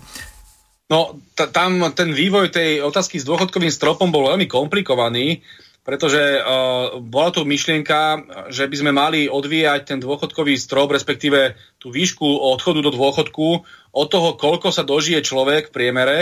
No, 0.87 1.19
t- 1.35 1.49
tam 1.51 1.83
ten 1.91 2.15
vývoj 2.15 2.51
tej 2.51 2.79
otázky 2.83 3.19
s 3.19 3.27
dôchodkovým 3.27 3.71
stropom 3.71 4.07
bol 4.07 4.31
veľmi 4.31 4.47
komplikovaný 4.47 5.43
pretože 5.87 6.19
uh, 6.19 6.99
bola 6.99 7.31
tu 7.31 7.47
myšlienka, 7.47 8.27
že 8.51 8.67
by 8.67 8.75
sme 8.75 8.91
mali 8.91 9.31
odvíjať 9.31 9.87
ten 9.87 9.99
dôchodkový 10.03 10.59
strop, 10.59 10.91
respektíve 10.91 11.55
tú 11.79 11.95
výšku 11.95 12.27
odchodu 12.27 12.83
do 12.83 12.91
dôchodku 12.91 13.63
od 13.95 14.07
toho, 14.11 14.35
koľko 14.35 14.75
sa 14.75 14.83
dožije 14.83 15.23
človek 15.23 15.71
v 15.71 15.75
priemere 15.79 16.17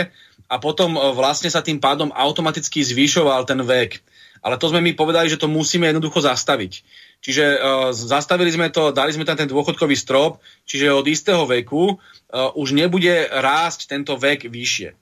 a 0.46 0.62
potom 0.62 0.94
uh, 0.94 1.10
vlastne 1.10 1.50
sa 1.50 1.66
tým 1.66 1.82
pádom 1.82 2.14
automaticky 2.14 2.78
zvyšoval 2.86 3.42
ten 3.42 3.58
vek. 3.58 3.98
Ale 4.38 4.54
to 4.54 4.70
sme 4.70 4.78
mi 4.78 4.94
povedali, 4.94 5.26
že 5.26 5.42
to 5.42 5.50
musíme 5.50 5.90
jednoducho 5.90 6.22
zastaviť. 6.22 6.86
Čiže 7.18 7.44
uh, 7.58 7.58
zastavili 7.90 8.54
sme 8.54 8.70
to, 8.70 8.94
dali 8.94 9.10
sme 9.10 9.26
tam 9.26 9.34
ten 9.34 9.50
dôchodkový 9.50 9.98
strop, 9.98 10.38
čiže 10.62 10.94
od 10.94 11.10
istého 11.10 11.42
veku 11.42 11.98
uh, 11.98 12.54
už 12.54 12.70
nebude 12.70 13.26
rásť 13.34 13.90
tento 13.90 14.14
vek 14.14 14.46
vyššie. 14.46 14.94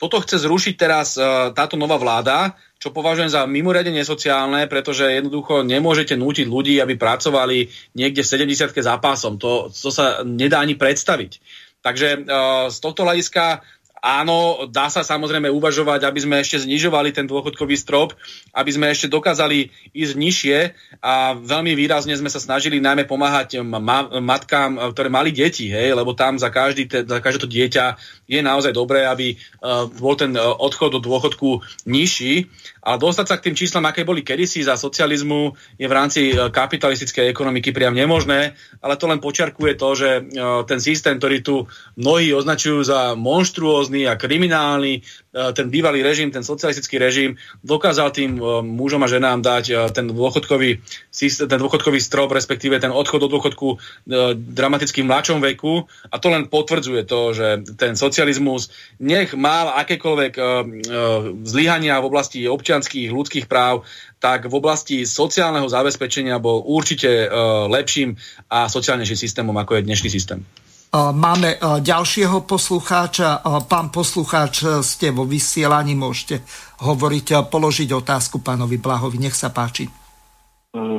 Toto 0.00 0.24
chce 0.24 0.40
zrušiť 0.40 0.74
teraz 0.80 1.20
uh, 1.20 1.52
táto 1.52 1.76
nová 1.76 2.00
vláda, 2.00 2.56
čo 2.76 2.92
považujem 2.92 3.32
za 3.32 3.48
mimoriadne 3.48 4.04
nesociálne, 4.04 4.68
pretože 4.68 5.08
jednoducho 5.08 5.64
nemôžete 5.64 6.12
nútiť 6.12 6.44
ľudí, 6.44 6.76
aby 6.76 7.00
pracovali 7.00 7.72
niekde 7.96 8.20
v 8.20 8.30
70 8.52 8.76
zápasom. 8.76 9.40
To, 9.40 9.72
to 9.72 9.88
sa 9.88 10.20
nedá 10.22 10.60
ani 10.60 10.76
predstaviť. 10.76 11.40
Takže 11.80 12.08
uh, 12.26 12.66
z 12.68 12.76
tohto 12.82 13.06
hľadiska 13.06 13.64
Áno, 14.06 14.70
dá 14.70 14.86
sa 14.86 15.02
samozrejme 15.02 15.50
uvažovať, 15.50 16.06
aby 16.06 16.22
sme 16.22 16.38
ešte 16.38 16.62
znižovali 16.62 17.10
ten 17.10 17.26
dôchodkový 17.26 17.74
strop, 17.74 18.14
aby 18.54 18.70
sme 18.70 18.86
ešte 18.86 19.10
dokázali 19.10 19.74
ísť 19.90 20.14
nižšie 20.14 20.58
a 21.02 21.34
veľmi 21.34 21.74
výrazne 21.74 22.14
sme 22.14 22.30
sa 22.30 22.38
snažili 22.38 22.78
najmä 22.78 23.02
pomáhať 23.10 23.66
ma- 23.66 24.06
matkám, 24.22 24.78
ktoré 24.94 25.10
mali 25.10 25.34
deti, 25.34 25.66
hej, 25.74 25.98
lebo 25.98 26.14
tam 26.14 26.38
za, 26.38 26.54
každý 26.54 26.86
te- 26.86 27.02
za 27.02 27.18
každé 27.18 27.38
to 27.42 27.50
dieťa 27.50 27.98
je 28.30 28.38
naozaj 28.46 28.70
dobré, 28.70 29.10
aby 29.10 29.34
uh, 29.34 29.90
bol 29.98 30.14
ten 30.14 30.38
uh, 30.38 30.54
odchod 30.54 30.94
do 30.94 31.00
dôchodku 31.02 31.66
nižší. 31.90 32.46
Ale 32.86 33.02
dostať 33.02 33.26
sa 33.26 33.34
k 33.34 33.50
tým 33.50 33.58
číslam, 33.58 33.82
aké 33.90 34.06
boli 34.06 34.22
kedysi 34.22 34.62
za 34.62 34.78
socializmu, 34.78 35.58
je 35.74 35.86
v 35.90 35.96
rámci 35.96 36.30
uh, 36.30 36.54
kapitalistickej 36.54 37.26
ekonomiky 37.26 37.74
priam 37.74 37.98
nemožné, 37.98 38.54
ale 38.78 38.94
to 38.94 39.10
len 39.10 39.18
počarkuje 39.18 39.74
to, 39.74 39.88
že 39.98 40.10
uh, 40.22 40.62
ten 40.62 40.78
systém, 40.78 41.18
ktorý 41.18 41.42
tu 41.42 41.56
mnohí 41.98 42.30
označujú 42.30 42.86
za 42.86 43.18
monštruózny, 43.18 44.06
a 44.06 44.14
kriminálny, 44.14 45.02
ten 45.52 45.68
bývalý 45.68 46.00
režim, 46.00 46.32
ten 46.32 46.40
socialistický 46.40 46.96
režim 46.96 47.36
dokázal 47.60 48.10
tým 48.10 48.40
mužom 48.64 49.04
a 49.04 49.10
ženám 49.10 49.44
dať 49.44 49.92
ten 49.92 50.08
dôchodkový, 50.08 50.80
ten 51.46 51.58
dôchodkový 51.60 52.00
strop, 52.00 52.32
respektíve 52.32 52.80
ten 52.80 52.88
odchod 52.88 53.24
do 53.24 53.28
dôchodku 53.28 53.76
dramaticky 54.34 55.04
v 55.04 55.08
mladšom 55.12 55.44
veku 55.44 55.84
a 56.08 56.16
to 56.16 56.32
len 56.32 56.48
potvrdzuje 56.48 57.04
to, 57.04 57.20
že 57.36 57.48
ten 57.76 58.00
socializmus 58.00 58.72
nech 58.96 59.36
mal 59.36 59.76
akékoľvek 59.76 60.32
zlyhania 61.44 62.00
v 62.00 62.08
oblasti 62.08 62.48
občianských 62.48 63.12
ľudských 63.12 63.44
práv, 63.44 63.84
tak 64.16 64.48
v 64.48 64.54
oblasti 64.56 65.04
sociálneho 65.04 65.68
zabezpečenia 65.68 66.40
bol 66.40 66.64
určite 66.64 67.28
lepším 67.68 68.16
a 68.48 68.72
sociálnejším 68.72 69.18
systémom, 69.20 69.56
ako 69.60 69.76
je 69.76 69.86
dnešný 69.86 70.08
systém. 70.08 70.40
Máme 70.96 71.60
ďalšieho 71.60 72.48
poslucháča. 72.48 73.44
Pán 73.68 73.92
poslucháč, 73.92 74.64
ste 74.80 75.12
vo 75.12 75.28
vysielaní, 75.28 75.92
môžete 75.92 76.40
hovoriť, 76.80 77.52
položiť 77.52 77.92
otázku 77.92 78.40
pánovi 78.40 78.80
Blahovi. 78.80 79.20
Nech 79.20 79.36
sa 79.36 79.52
páči. 79.52 79.92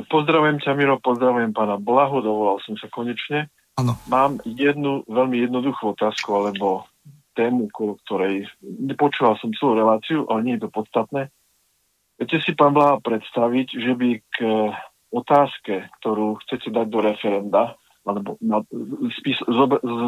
Pozdravujem 0.06 0.62
ťa, 0.62 0.78
Miro, 0.78 1.02
pozdravujem 1.02 1.50
pána 1.50 1.82
Blahu, 1.82 2.22
dovolal 2.22 2.62
som 2.62 2.78
sa 2.78 2.86
konečne. 2.94 3.50
Ano. 3.74 3.98
Mám 4.06 4.38
jednu 4.46 5.02
veľmi 5.10 5.42
jednoduchú 5.50 5.98
otázku, 5.98 6.30
alebo 6.30 6.86
tému, 7.34 7.66
ktorej 8.06 8.46
nepočúval 8.62 9.34
som 9.42 9.50
celú 9.58 9.78
reláciu, 9.78 10.26
ale 10.30 10.46
nie 10.46 10.54
je 10.58 10.66
to 10.66 10.70
podstatné. 10.74 11.30
Viete 12.18 12.38
si, 12.42 12.54
pán 12.54 12.70
Blaha, 12.74 13.02
predstaviť, 13.02 13.66
že 13.78 13.92
by 13.98 14.10
k 14.30 14.36
otázke, 15.10 15.90
ktorú 15.98 16.38
chcete 16.42 16.70
dať 16.70 16.86
do 16.86 16.98
referenda, 17.02 17.74
alebo 18.08 18.40
na, 18.40 18.64
spis, 19.20 19.38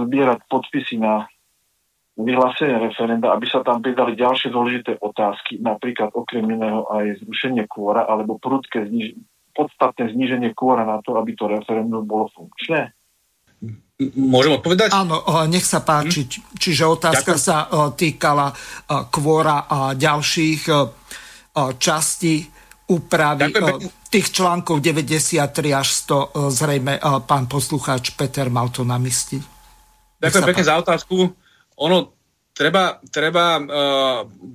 zbierať 0.09 0.49
podpisy 0.49 0.97
na 0.99 1.29
vyhlásenie 2.21 2.77
referenda, 2.81 3.33
aby 3.33 3.47
sa 3.49 3.65
tam 3.65 3.81
pridali 3.81 4.13
ďalšie 4.17 4.53
dôležité 4.53 5.01
otázky, 5.01 5.61
napríklad 5.61 6.13
okrem 6.13 6.45
iného 6.45 6.85
aj 6.93 7.25
zrušenie 7.25 7.65
kôra 7.65 8.05
alebo 8.05 8.37
prudké 8.37 8.89
zniž, 8.89 9.17
podstatné 9.57 10.13
zníženie 10.13 10.53
kôra 10.53 10.85
na 10.85 11.01
to, 11.01 11.17
aby 11.17 11.33
to 11.33 11.49
referendum 11.49 12.05
bolo 12.05 12.29
funkčné? 12.37 12.93
Môžem 14.17 14.57
odpovedať? 14.57 14.97
Áno, 14.97 15.21
nech 15.49 15.65
sa 15.65 15.85
páči. 15.85 16.25
Hm? 16.25 16.57
Čiže 16.57 16.83
otázka 16.89 17.37
Ďakujem. 17.37 17.45
sa 17.45 17.57
týkala 17.93 18.49
kvóra 19.13 19.69
a 19.69 19.79
ďalších 19.93 20.63
častí 21.77 22.49
úpravy 22.91 23.55
tých 24.11 24.35
článkov 24.35 24.83
93 24.83 25.47
až 25.71 25.89
100 26.11 26.51
zrejme 26.51 26.99
pán 27.25 27.47
poslucháč 27.47 28.11
Peter 28.19 28.51
mal 28.51 28.75
to 28.75 28.83
na 28.83 28.99
mysli. 28.99 29.39
Ďakujem 30.19 30.45
pekne 30.51 30.65
za 30.67 30.75
otázku. 30.83 31.31
Ono 31.79 32.20
treba, 32.55 32.99
treba 33.09 33.47
uh, 33.57 33.65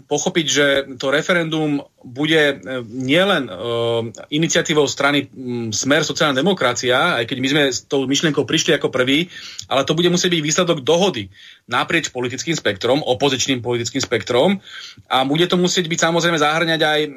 pochopiť, 0.05 0.45
že 0.45 0.65
to 1.01 1.09
referendum 1.09 1.81
bude 2.05 2.37
e, 2.37 2.55
nielen 2.85 3.49
uh, 3.49 4.05
iniciatívou 4.29 4.85
strany 4.85 5.25
um, 5.25 5.73
Smer 5.73 6.05
sociálna 6.05 6.37
demokracia, 6.37 7.17
aj 7.17 7.25
keď 7.25 7.37
my 7.41 7.47
sme 7.49 7.63
s 7.73 7.89
tou 7.89 8.05
myšlienkou 8.05 8.45
prišli 8.45 8.77
ako 8.77 8.93
prvý, 8.93 9.25
ale 9.65 9.81
to 9.89 9.97
bude 9.97 10.13
musieť 10.13 10.37
byť 10.37 10.41
výsledok 10.45 10.85
dohody 10.85 11.33
naprieč 11.65 12.13
politickým 12.13 12.53
spektrom, 12.53 13.01
opozičným 13.01 13.65
politickým 13.65 14.05
spektrom 14.05 14.61
a 15.09 15.25
bude 15.25 15.49
to 15.49 15.57
musieť 15.57 15.89
byť 15.89 15.99
samozrejme 16.05 16.37
zahrňať 16.37 16.81
aj 16.85 16.99
uh, 17.09 17.11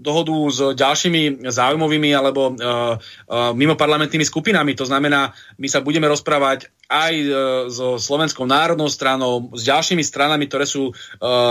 dohodu 0.00 0.36
s 0.48 0.58
ďalšími 0.80 1.44
záujmovými 1.52 2.16
alebo 2.16 2.56
uh, 2.56 2.56
uh, 2.56 3.52
mimoparlamentnými 3.52 4.24
skupinami. 4.24 4.72
To 4.80 4.88
znamená, 4.88 5.36
my 5.60 5.68
sa 5.68 5.84
budeme 5.84 6.08
rozprávať 6.08 6.72
aj 6.86 7.14
e, 7.14 7.28
so 7.70 7.98
Slovenskou 7.98 8.46
národnou 8.46 8.86
stranou, 8.86 9.50
s 9.54 9.66
ďalšími 9.66 10.02
stranami, 10.06 10.46
ktoré 10.46 10.66
sú 10.66 10.90
e, 10.90 10.92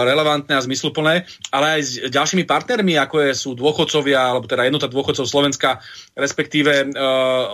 relevantné 0.08 0.56
a 0.56 0.64
zmysluplné, 0.64 1.28
ale 1.52 1.66
aj 1.80 1.82
s 1.84 1.92
ďalšími 2.08 2.48
partnermi, 2.48 2.96
ako 2.96 3.16
je, 3.28 3.32
sú 3.36 3.50
dôchodcovia, 3.56 4.32
alebo 4.36 4.48
teda 4.48 4.64
jednota 4.64 4.88
dôchodcov 4.88 5.28
Slovenska, 5.28 5.84
respektíve 6.16 6.72
e, 6.72 6.86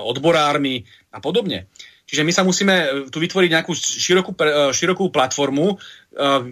odborármi 0.05 0.85
a 1.09 1.17
podobne. 1.17 1.65
Čiže 2.05 2.27
my 2.27 2.33
sa 2.35 2.43
musíme 2.43 3.07
tu 3.07 3.23
vytvoriť 3.23 3.49
nejakú 3.55 3.71
širokú, 3.71 4.35
širokú 4.75 5.15
platformu, 5.15 5.79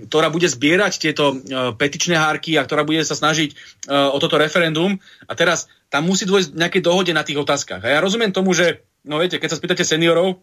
ktorá 0.07 0.31
bude 0.31 0.47
zbierať 0.47 1.03
tieto 1.03 1.35
petičné 1.75 2.15
hárky 2.15 2.55
a 2.55 2.63
ktorá 2.63 2.87
bude 2.87 3.03
sa 3.03 3.11
snažiť 3.11 3.83
o 3.91 4.15
toto 4.23 4.39
referendum. 4.39 4.95
A 5.27 5.35
teraz 5.35 5.67
tam 5.91 6.07
musí 6.07 6.23
dôjsť 6.23 6.55
nejaké 6.55 6.79
dohode 6.79 7.11
na 7.11 7.27
tých 7.27 7.43
otázkach. 7.43 7.83
A 7.83 7.91
ja 7.91 7.99
rozumiem 7.99 8.31
tomu, 8.31 8.55
že, 8.55 8.87
no 9.03 9.19
viete, 9.19 9.35
keď 9.35 9.51
sa 9.51 9.59
spýtate 9.59 9.83
seniorov, 9.83 10.39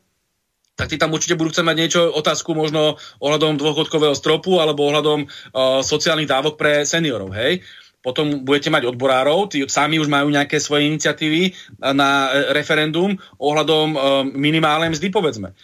tak 0.77 0.93
tí 0.93 1.01
tam 1.01 1.11
určite 1.17 1.35
budú 1.35 1.51
chcieť 1.51 1.67
mať 1.67 1.77
niečo, 1.77 2.01
otázku 2.13 2.53
možno 2.53 3.01
ohľadom 3.25 3.57
dôchodkového 3.57 4.13
stropu 4.13 4.61
alebo 4.61 4.87
ohľadom 4.87 5.25
uh, 5.25 5.81
sociálnych 5.81 6.29
dávok 6.29 6.61
pre 6.61 6.85
seniorov, 6.85 7.33
hej. 7.33 7.65
Potom 8.05 8.47
budete 8.47 8.71
mať 8.71 8.87
odborárov, 8.87 9.51
tí 9.51 9.67
sami 9.67 9.99
už 9.99 10.07
majú 10.07 10.31
nejaké 10.31 10.63
svoje 10.63 10.87
iniciatívy 10.87 11.59
na 11.91 12.31
referendum 12.55 13.19
ohľadom 13.43 13.87
uh, 13.97 14.01
minimálnej 14.23 14.95
mzdy, 14.95 15.11
povedzme. 15.11 15.57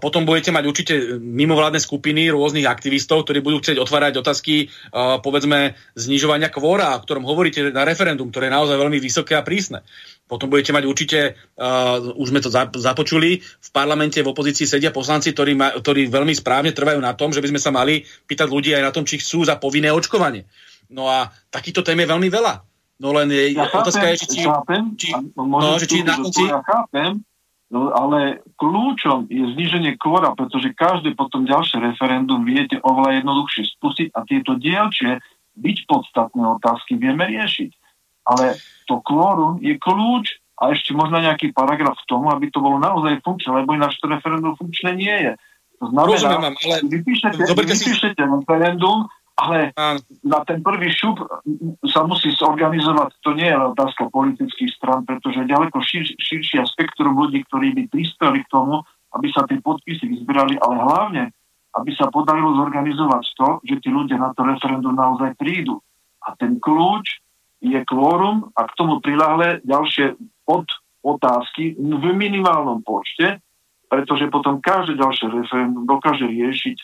Potom 0.00 0.24
budete 0.24 0.48
mať 0.48 0.64
určite 0.64 0.94
mimovládne 1.20 1.76
skupiny 1.76 2.32
rôznych 2.32 2.64
aktivistov, 2.64 3.28
ktorí 3.28 3.44
budú 3.44 3.60
chcieť 3.60 3.76
otvárať 3.76 4.16
otázky, 4.16 4.72
uh, 4.72 5.20
povedzme, 5.20 5.76
znižovania 5.92 6.48
kvóra, 6.48 6.96
o 6.96 7.04
ktorom 7.04 7.28
hovoríte 7.28 7.68
na 7.68 7.84
referendum, 7.84 8.32
ktoré 8.32 8.48
je 8.48 8.56
naozaj 8.56 8.80
veľmi 8.80 8.96
vysoké 8.96 9.36
a 9.36 9.44
prísne. 9.44 9.84
Potom 10.28 10.52
budete 10.52 10.76
mať 10.76 10.84
určite, 10.84 11.18
uh, 11.56 12.04
už 12.20 12.28
sme 12.28 12.44
to 12.44 12.52
započuli, 12.52 13.40
v 13.40 13.70
parlamente 13.72 14.20
v 14.20 14.28
opozícii 14.28 14.68
sedia 14.68 14.92
poslanci, 14.92 15.32
ktorí, 15.32 15.56
ma, 15.56 15.72
ktorí 15.72 16.12
veľmi 16.12 16.36
správne 16.36 16.76
trvajú 16.76 17.00
na 17.00 17.16
tom, 17.16 17.32
že 17.32 17.40
by 17.40 17.48
sme 17.48 17.60
sa 17.64 17.72
mali 17.72 18.04
pýtať 18.04 18.44
ľudí 18.44 18.76
aj 18.76 18.84
na 18.84 18.92
tom, 18.92 19.08
či 19.08 19.16
chcú 19.16 19.48
za 19.48 19.56
povinné 19.56 19.88
očkovanie. 19.88 20.44
No 20.92 21.08
a 21.08 21.32
takýchto 21.48 21.80
tém 21.80 21.96
je 22.04 22.12
veľmi 22.12 22.28
veľa. 22.28 22.60
No 23.00 23.14
len 23.14 23.32
je, 23.32 23.56
ja 23.56 23.70
otázka 23.70 24.04
chápem, 24.04 24.12
je, 24.12 24.26
či, 24.26 24.42
chápem, 24.44 24.82
či, 24.98 25.08
no, 25.38 25.78
že 25.80 25.86
či 25.86 26.04
na 26.04 26.18
konci... 26.18 26.44
Ja 26.44 26.60
chápem, 26.66 27.22
no, 27.70 27.94
ale 27.94 28.42
kľúčom 28.58 29.30
je 29.30 29.54
zníženie 29.54 29.94
kvora, 29.96 30.34
pretože 30.34 30.74
každé 30.74 31.14
potom 31.14 31.46
ďalšie 31.46 31.78
referendum 31.78 32.42
viete 32.42 32.76
oveľa 32.82 33.22
jednoduchšie 33.22 33.62
spustiť 33.78 34.08
a 34.12 34.26
tieto 34.26 34.58
dielčie 34.58 35.22
byť 35.56 35.78
podstatné 35.86 36.42
otázky 36.58 36.98
vieme 36.98 37.22
riešiť. 37.22 37.70
Ale 38.28 38.58
to 38.88 39.04
kvórum 39.04 39.60
je 39.60 39.76
kľúč 39.76 40.40
a 40.58 40.74
ešte 40.74 40.96
možno 40.96 41.22
nejaký 41.22 41.54
paragraf 41.54 41.94
k 42.02 42.08
tomu, 42.10 42.32
aby 42.34 42.50
to 42.50 42.58
bolo 42.58 42.82
naozaj 42.82 43.20
funkčné, 43.22 43.62
lebo 43.62 43.76
ináč 43.78 44.00
to 44.02 44.10
referendum 44.10 44.58
funkčné 44.58 44.96
nie 44.96 45.16
je. 45.28 45.32
To 45.78 45.94
znamená, 45.94 46.10
Rozumiem 46.18 46.54
ale... 46.58 46.76
vypíšete, 46.90 47.42
vypíšete 47.54 48.22
si... 48.26 48.26
referendum, 48.26 49.06
ale 49.38 49.70
na 50.26 50.42
ten 50.42 50.58
prvý 50.66 50.90
šup 50.90 51.22
sa 51.86 52.02
musí 52.02 52.34
zorganizovať, 52.34 53.22
to 53.22 53.38
nie 53.38 53.46
je 53.46 53.54
otázka 53.54 54.10
politických 54.10 54.74
stran, 54.74 55.06
pretože 55.06 55.46
ďaleko 55.46 55.78
šir, 55.78 56.10
širšia 56.18 56.66
spektrum 56.66 57.14
ľudí, 57.14 57.46
ktorí 57.46 57.70
by 57.78 57.82
prispeli 57.86 58.42
k 58.42 58.50
tomu, 58.50 58.82
aby 59.14 59.30
sa 59.30 59.46
tie 59.46 59.62
podpisy 59.62 60.10
vyzbierali, 60.10 60.58
ale 60.58 60.74
hlavne, 60.82 61.24
aby 61.78 61.90
sa 61.94 62.10
podarilo 62.10 62.58
zorganizovať 62.58 63.24
to, 63.38 63.48
že 63.62 63.78
tí 63.78 63.94
ľudia 63.94 64.18
na 64.18 64.34
to 64.34 64.42
referendum 64.42 64.98
naozaj 64.98 65.38
prídu. 65.38 65.78
A 66.26 66.34
ten 66.34 66.58
kľúč 66.58 67.22
je 67.58 67.78
kvórum 67.86 68.54
a 68.54 68.66
k 68.70 68.76
tomu 68.78 69.02
priláhle 69.02 69.58
ďalšie 69.66 70.14
pod 70.46 70.66
otázky 71.02 71.74
v 71.78 72.04
minimálnom 72.14 72.82
počte, 72.82 73.42
pretože 73.88 74.30
potom 74.30 74.60
každé 74.62 75.00
ďalšie 75.00 75.26
referendum 75.32 75.88
dokáže 75.88 76.28
riešiť 76.28 76.78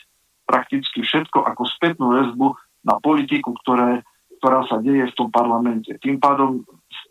prakticky 0.45 1.01
všetko 1.01 1.41
ako 1.45 1.63
spätnú 1.69 2.13
väzbu 2.13 2.47
na 2.85 2.97
politiku, 3.01 3.53
ktoré, 3.65 4.05
ktorá 4.41 4.65
sa 4.69 4.77
deje 4.81 5.09
v 5.09 5.17
tom 5.17 5.29
parlamente. 5.33 5.97
Tým 6.01 6.21
pádom 6.21 6.61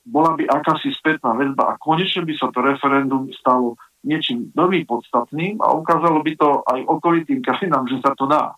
bola 0.06 0.38
by 0.38 0.46
akási 0.46 0.94
spätná 0.94 1.34
väzba 1.34 1.74
a 1.74 1.78
konečne 1.80 2.22
by 2.22 2.34
sa 2.38 2.52
to 2.54 2.60
referendum 2.62 3.26
stalo 3.34 3.74
niečím 4.04 4.52
veľmi 4.52 4.84
podstatným 4.84 5.58
a 5.64 5.72
ukázalo 5.72 6.20
by 6.20 6.32
to 6.36 6.60
aj 6.68 6.80
okolitým 6.84 7.40
krajinám, 7.40 7.88
že 7.88 7.98
sa 8.04 8.12
to 8.14 8.28
dá. 8.28 8.52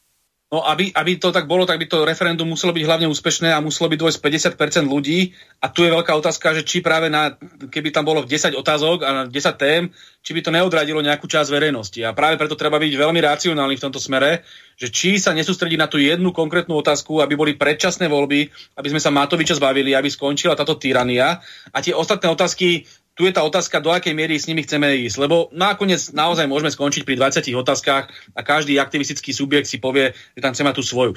No 0.47 0.63
aby, 0.63 0.95
aby 0.95 1.19
to 1.19 1.35
tak 1.35 1.51
bolo, 1.51 1.67
tak 1.67 1.83
by 1.83 1.91
to 1.91 2.07
referendum 2.07 2.47
muselo 2.47 2.71
byť 2.71 2.87
hlavne 2.87 3.11
úspešné 3.11 3.51
a 3.51 3.59
muselo 3.59 3.91
by 3.91 3.99
dôjsť 3.99 4.55
50% 4.55 4.87
ľudí. 4.87 5.35
A 5.59 5.67
tu 5.67 5.83
je 5.83 5.91
veľká 5.91 6.15
otázka, 6.15 6.55
že 6.55 6.63
či 6.63 6.87
práve 6.87 7.11
na, 7.11 7.35
keby 7.67 7.91
tam 7.91 8.07
bolo 8.07 8.23
10 8.23 8.55
otázok 8.55 8.99
a 9.03 9.11
10 9.27 9.35
tém, 9.59 9.91
či 10.23 10.31
by 10.39 10.41
to 10.47 10.55
neodradilo 10.55 11.03
nejakú 11.03 11.27
časť 11.27 11.51
verejnosti. 11.51 11.99
A 12.07 12.15
práve 12.15 12.39
preto 12.39 12.55
treba 12.55 12.79
byť 12.79 12.95
veľmi 12.95 13.19
racionálny 13.19 13.75
v 13.75 13.85
tomto 13.91 13.99
smere, 13.99 14.47
že 14.79 14.87
či 14.87 15.19
sa 15.19 15.35
nesústredí 15.35 15.75
na 15.75 15.91
tú 15.91 15.99
jednu 15.99 16.31
konkrétnu 16.31 16.79
otázku, 16.79 17.19
aby 17.27 17.35
boli 17.35 17.59
predčasné 17.59 18.07
voľby, 18.07 18.47
aby 18.79 18.89
sme 18.95 19.03
sa 19.03 19.11
Matoviča 19.11 19.59
zbavili, 19.59 19.99
aby 19.99 20.07
skončila 20.07 20.55
táto 20.55 20.79
tyrania. 20.79 21.43
A 21.75 21.83
tie 21.83 21.91
ostatné 21.91 22.31
otázky 22.31 22.87
tu 23.17 23.25
je 23.25 23.33
tá 23.33 23.41
otázka, 23.41 23.81
do 23.81 23.89
akej 23.89 24.13
miery 24.13 24.37
s 24.37 24.45
nimi 24.45 24.61
chceme 24.61 24.93
ísť. 25.09 25.17
Lebo 25.17 25.49
nakoniec 25.57 26.13
naozaj 26.13 26.45
môžeme 26.45 26.69
skončiť 26.69 27.03
pri 27.09 27.17
20 27.17 27.49
otázkach 27.57 28.13
a 28.37 28.41
každý 28.45 28.77
aktivistický 28.77 29.33
subjekt 29.33 29.73
si 29.73 29.81
povie, 29.81 30.13
že 30.37 30.45
tam 30.45 30.53
chce 30.53 30.63
mať 30.63 30.77
tú 30.77 30.85
svoju. 30.85 31.13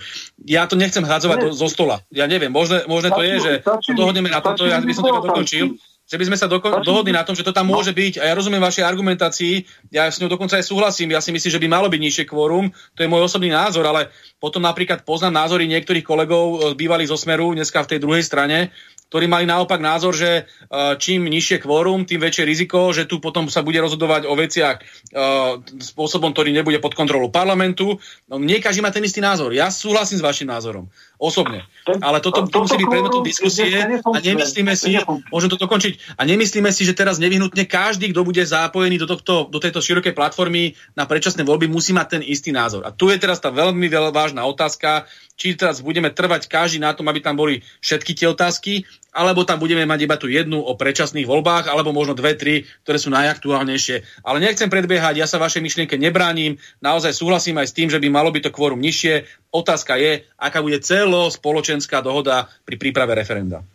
Ja 0.47 0.63
to 0.63 0.80
nechcem 0.80 1.03
hádzovať 1.03 1.38
do, 1.43 1.47
zo 1.51 1.67
stola. 1.67 1.99
Ja 2.09 2.23
neviem, 2.26 2.55
možné, 2.55 2.88
možné 2.88 3.11
to 3.11 3.19
je, 3.19 3.35
že 3.43 3.51
to 3.67 3.91
dohodneme 3.99 4.31
na 4.31 4.39
toto, 4.39 4.63
ja 4.63 4.80
by 4.80 4.95
som 4.95 5.03
to 5.03 5.27
dokončil 5.27 5.76
že 6.09 6.17
by 6.17 6.26
sme 6.26 6.38
sa 6.41 6.49
doko- 6.49 6.81
dohodli 6.81 7.13
na 7.13 7.21
tom, 7.21 7.38
že 7.38 7.45
to 7.45 7.53
tam 7.53 7.69
môže 7.69 7.93
byť. 7.93 8.17
A 8.17 8.26
ja 8.26 8.34
rozumiem 8.34 8.57
vašej 8.57 8.81
argumentácii, 8.81 9.61
ja 9.93 10.09
s 10.09 10.17
ňou 10.17 10.26
dokonca 10.34 10.57
aj 10.57 10.65
súhlasím. 10.65 11.13
Ja 11.13 11.21
si 11.21 11.30
myslím, 11.30 11.53
že 11.53 11.61
by 11.61 11.67
malo 11.69 11.85
byť 11.85 12.01
nižšie 12.01 12.26
kvórum, 12.26 12.73
to 12.97 13.05
je 13.05 13.11
môj 13.11 13.30
osobný 13.30 13.53
názor, 13.53 13.85
ale 13.85 14.09
potom 14.41 14.65
napríklad 14.65 15.05
poznám 15.05 15.45
názory 15.45 15.69
niektorých 15.69 16.01
kolegov 16.01 16.73
bývalých 16.73 17.13
zo 17.13 17.17
Smeru, 17.21 17.53
dneska 17.53 17.85
v 17.85 17.93
tej 17.93 17.99
druhej 18.01 18.26
strane, 18.26 18.73
ktorí 19.10 19.26
mali 19.26 19.49
naopak 19.49 19.81
názor, 19.81 20.14
že 20.14 20.45
uh, 20.45 20.94
čím 21.02 21.26
nižšie 21.26 21.65
kvórum, 21.65 22.06
tým 22.06 22.22
väčšie 22.22 22.45
riziko, 22.45 22.94
že 22.94 23.10
tu 23.10 23.18
potom 23.18 23.49
sa 23.49 23.65
bude 23.65 23.81
rozhodovať 23.81 24.30
o 24.30 24.38
veciach 24.38 24.77
uh, 24.80 25.57
spôsobom, 25.81 26.30
ktorý 26.31 26.53
nebude 26.53 26.77
pod 26.77 26.94
kontrolou 26.94 27.34
parlamentu. 27.34 27.98
No, 28.30 28.38
nie 28.38 28.61
každý 28.61 28.86
má 28.86 28.94
ten 28.94 29.02
istý 29.02 29.19
názor. 29.19 29.49
Ja 29.49 29.73
súhlasím 29.73 30.22
s 30.22 30.23
vašim 30.23 30.45
názorom. 30.45 30.94
Osobne. 31.19 31.65
Ale 31.99 32.22
toto, 32.22 32.48
to 32.48 32.64
musí 32.64 32.80
byť 32.80 32.88
predmetom 32.88 33.26
diskusie 33.26 33.68
a 33.91 34.18
nemyslíme 34.23 34.72
si, 34.77 34.95
môžem 35.34 35.52
to 35.52 35.60
dokončiť, 35.60 36.15
a 36.15 36.22
nemyslíme 36.23 36.72
si, 36.72 36.88
že 36.88 36.95
teraz 36.95 37.19
nevyhnutne 37.19 37.68
každý, 37.68 38.14
kto 38.14 38.23
bude 38.23 38.40
zapojený 38.45 38.95
do, 39.02 39.10
tohto, 39.10 39.52
do 39.52 39.60
tejto 39.60 39.84
širokej 39.84 40.15
platformy 40.15 40.80
na 40.95 41.03
predčasné 41.03 41.44
voľby, 41.44 41.68
musí 41.68 41.91
mať 41.91 42.07
ten 42.07 42.22
istý 42.23 42.56
názor. 42.56 42.88
A 42.88 42.95
tu 42.95 43.11
je 43.11 43.19
teraz 43.19 43.44
tá 43.44 43.52
veľmi 43.52 43.90
vážna 44.15 44.48
otázka, 44.48 45.10
či 45.40 45.56
teraz 45.56 45.80
budeme 45.80 46.11
trvať 46.11 46.52
každý 46.52 46.84
na 46.84 46.91
tom, 46.91 47.07
aby 47.07 47.23
tam 47.23 47.40
boli 47.40 47.64
všetky 47.80 48.11
tie 48.11 48.27
otázky, 48.27 48.84
alebo 49.10 49.41
tam 49.41 49.57
budeme 49.57 49.86
mať 49.90 49.99
iba 50.06 50.15
tú 50.15 50.30
jednu 50.30 50.61
o 50.61 50.77
predčasných 50.77 51.26
voľbách, 51.26 51.69
alebo 51.69 51.90
možno 51.90 52.14
dve, 52.14 52.38
tri, 52.38 52.69
ktoré 52.86 52.98
sú 53.02 53.10
najaktuálnejšie. 53.10 54.22
Ale 54.22 54.38
nechcem 54.38 54.69
predbiehať, 54.69 55.18
ja 55.18 55.26
sa 55.26 55.41
vašej 55.41 55.65
myšlienke 55.65 55.98
nebránim, 55.98 56.61
naozaj 56.80 57.18
súhlasím 57.18 57.57
aj 57.57 57.73
s 57.73 57.76
tým, 57.76 57.90
že 57.90 57.98
by 57.98 58.07
malo 58.14 58.30
byť 58.30 58.49
to 58.49 58.56
kvórum 58.56 58.80
nižšie. 58.80 59.26
Otázka 59.49 59.98
je, 59.98 60.30
aká 60.38 60.61
bude 60.61 60.77
celo 60.86 61.34
spoločenská 61.34 62.06
dohoda 62.06 62.45
pri 62.64 62.77
príprave 62.77 63.18
referenda. 63.18 63.65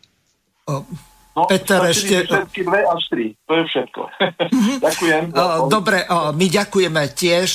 No, 1.35 1.51
Peter, 1.51 1.83
ešte... 1.91 2.31
Všetky 2.31 2.63
dve 2.63 2.81
až 2.87 3.03
tri, 3.11 3.27
to 3.51 3.53
je 3.59 3.65
všetko. 3.67 4.01
Ďakujem. 4.87 5.23
Dobre, 5.67 6.07
my 6.09 6.47
ďakujeme 6.47 7.03
tiež. 7.11 7.51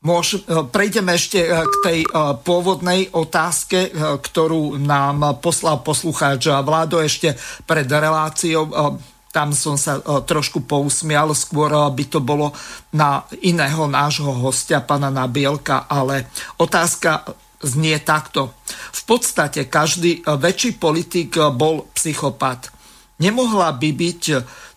Môž, 0.00 0.48
prejdeme 0.72 1.12
ešte 1.12 1.44
k 1.44 1.74
tej 1.84 1.98
pôvodnej 2.40 3.12
otázke, 3.12 3.92
ktorú 4.24 4.80
nám 4.80 5.44
poslal 5.44 5.84
poslucháč 5.84 6.48
Vládo 6.48 7.04
ešte 7.04 7.36
pred 7.68 7.84
reláciou. 7.84 8.96
Tam 9.28 9.52
som 9.52 9.76
sa 9.76 10.00
trošku 10.00 10.64
pousmial, 10.64 11.36
skôr 11.36 11.68
by 11.92 12.04
to 12.08 12.16
bolo 12.24 12.56
na 12.96 13.28
iného 13.44 13.84
nášho 13.84 14.32
hostia, 14.40 14.80
pana 14.80 15.12
Nabielka, 15.12 15.84
ale 15.84 16.32
otázka 16.56 17.36
znie 17.60 18.00
takto. 18.00 18.56
V 18.96 19.02
podstate 19.04 19.68
každý 19.68 20.24
väčší 20.24 20.80
politik 20.80 21.36
bol 21.52 21.92
psychopat. 21.92 22.72
Nemohla 23.20 23.76
by 23.76 23.90
byť 23.92 24.22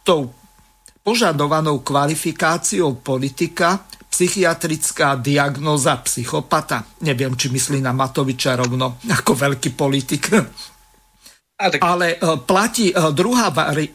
tou 0.03 0.35
požadovanou 0.99 1.79
kvalifikáciou 1.79 2.99
politika 2.99 3.87
psychiatrická 4.13 5.17
diagnóza 5.17 5.97
psychopata. 6.05 6.85
Neviem, 7.01 7.33
či 7.33 7.49
myslí 7.49 7.81
na 7.81 7.97
Matoviča 7.97 8.53
rovno 8.53 9.01
ako 9.09 9.33
veľký 9.33 9.73
politik. 9.73 10.29
Ale 11.81 12.07
e, 12.13 12.17
platí 12.45 12.93
e, 12.93 12.95
druhá 13.09 13.49
vari- 13.49 13.89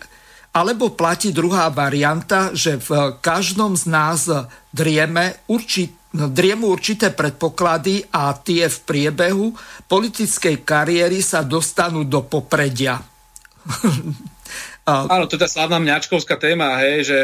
alebo 0.59 0.91
platí 0.91 1.31
druhá 1.31 1.71
varianta, 1.71 2.51
že 2.51 2.83
v 2.83 3.21
každom 3.23 3.79
z 3.79 3.85
nás 3.87 4.27
drieme 4.75 5.47
určit, 5.47 5.95
driemu 6.11 6.73
určité 6.73 7.15
predpoklady 7.15 8.11
a 8.11 8.35
tie 8.35 8.67
v 8.67 8.79
priebehu 8.83 9.55
politickej 9.87 10.67
kariéry 10.67 11.23
sa 11.23 11.47
dostanú 11.47 12.03
do 12.03 12.27
popredia. 12.27 12.99
Áno, 14.89 15.29
to 15.29 15.37
je 15.37 15.45
tá 15.45 15.51
slavná 15.53 15.77
mňačkovská 15.79 16.41
téma, 16.41 16.81
hej, 16.81 16.97
že 17.05 17.19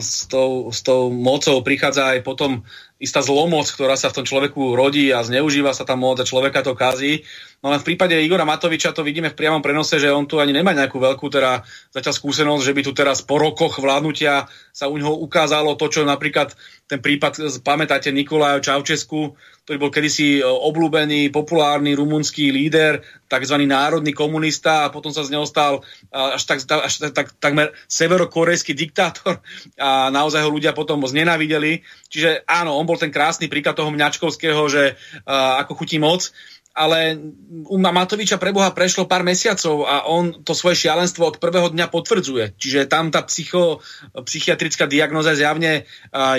s, 0.00 0.30
tou, 0.30 0.72
s 0.72 0.80
tou 0.80 1.12
mocou 1.12 1.60
prichádza 1.60 2.16
aj 2.16 2.24
potom 2.24 2.64
istá 3.02 3.18
zlomoc, 3.18 3.66
ktorá 3.66 3.98
sa 3.98 4.14
v 4.14 4.22
tom 4.22 4.26
človeku 4.26 4.78
rodí 4.78 5.10
a 5.10 5.26
zneužíva 5.26 5.74
sa 5.74 5.82
tá 5.82 5.98
moc 5.98 6.22
a 6.22 6.28
človeka 6.28 6.62
to 6.62 6.78
kazí. 6.78 7.26
No 7.58 7.74
len 7.74 7.82
v 7.82 7.92
prípade 7.92 8.14
Igora 8.14 8.46
Matoviča 8.46 8.94
to 8.94 9.02
vidíme 9.02 9.34
v 9.34 9.38
priamom 9.38 9.58
prenose, 9.58 9.98
že 9.98 10.14
on 10.14 10.30
tu 10.30 10.38
ani 10.38 10.54
nemá 10.54 10.70
nejakú 10.70 11.02
veľkú 11.02 11.26
teda 11.26 11.66
zatiaľ 11.90 12.14
skúsenosť, 12.14 12.62
že 12.62 12.74
by 12.78 12.82
tu 12.86 12.92
teraz 12.94 13.18
po 13.26 13.42
rokoch 13.42 13.82
vládnutia 13.82 14.46
sa 14.70 14.86
u 14.86 14.94
neho 14.96 15.18
ukázalo 15.18 15.74
to, 15.74 15.90
čo 15.90 16.06
napríklad 16.06 16.54
ten 16.86 17.02
prípad, 17.02 17.42
pamätáte 17.66 18.14
Nikolaja 18.14 18.62
Čaučesku, 18.62 19.34
ktorý 19.62 19.78
bol 19.78 19.94
kedysi 19.94 20.38
e, 20.38 20.42
obľúbený, 20.42 21.30
populárny 21.30 21.94
rumunský 21.94 22.50
líder, 22.50 23.02
tzv. 23.30 23.56
národný 23.62 24.10
komunista 24.10 24.84
a 24.84 24.92
potom 24.92 25.14
sa 25.14 25.22
z 25.22 25.32
neho 25.32 25.46
stal 25.48 25.80
až, 26.12 26.42
tak, 26.44 26.58
až 26.66 26.92
tak, 26.98 27.12
tak, 27.16 27.26
takmer 27.40 27.72
severokorejský 27.88 28.76
diktátor 28.76 29.40
a 29.80 30.12
naozaj 30.12 30.44
ho 30.44 30.50
ľudia 30.52 30.76
potom 30.76 31.00
znenávideli. 31.06 31.80
Čiže 32.12 32.44
áno, 32.44 32.76
on 32.76 32.84
bol 32.84 33.00
ten 33.00 33.14
krásny 33.14 33.48
príklad 33.48 33.78
toho 33.78 33.88
mňačkovského, 33.88 34.62
že 34.68 34.98
uh, 35.24 35.64
ako 35.64 35.72
chutí 35.80 35.96
moc, 35.96 36.28
ale 36.72 37.20
u 37.68 37.76
Matoviča 37.76 38.40
preboha 38.40 38.72
prešlo 38.72 39.04
pár 39.04 39.20
mesiacov 39.24 39.84
a 39.84 40.08
on 40.08 40.40
to 40.40 40.56
svoje 40.56 40.88
šialenstvo 40.88 41.28
od 41.28 41.36
prvého 41.36 41.68
dňa 41.68 41.92
potvrdzuje. 41.92 42.56
Čiže 42.56 42.88
tam 42.88 43.12
tá 43.12 43.20
psycho, 43.28 43.84
psychiatrická 44.16 44.88
diagnoza 44.88 45.36
zjavne 45.36 45.84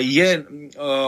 je 0.02 0.28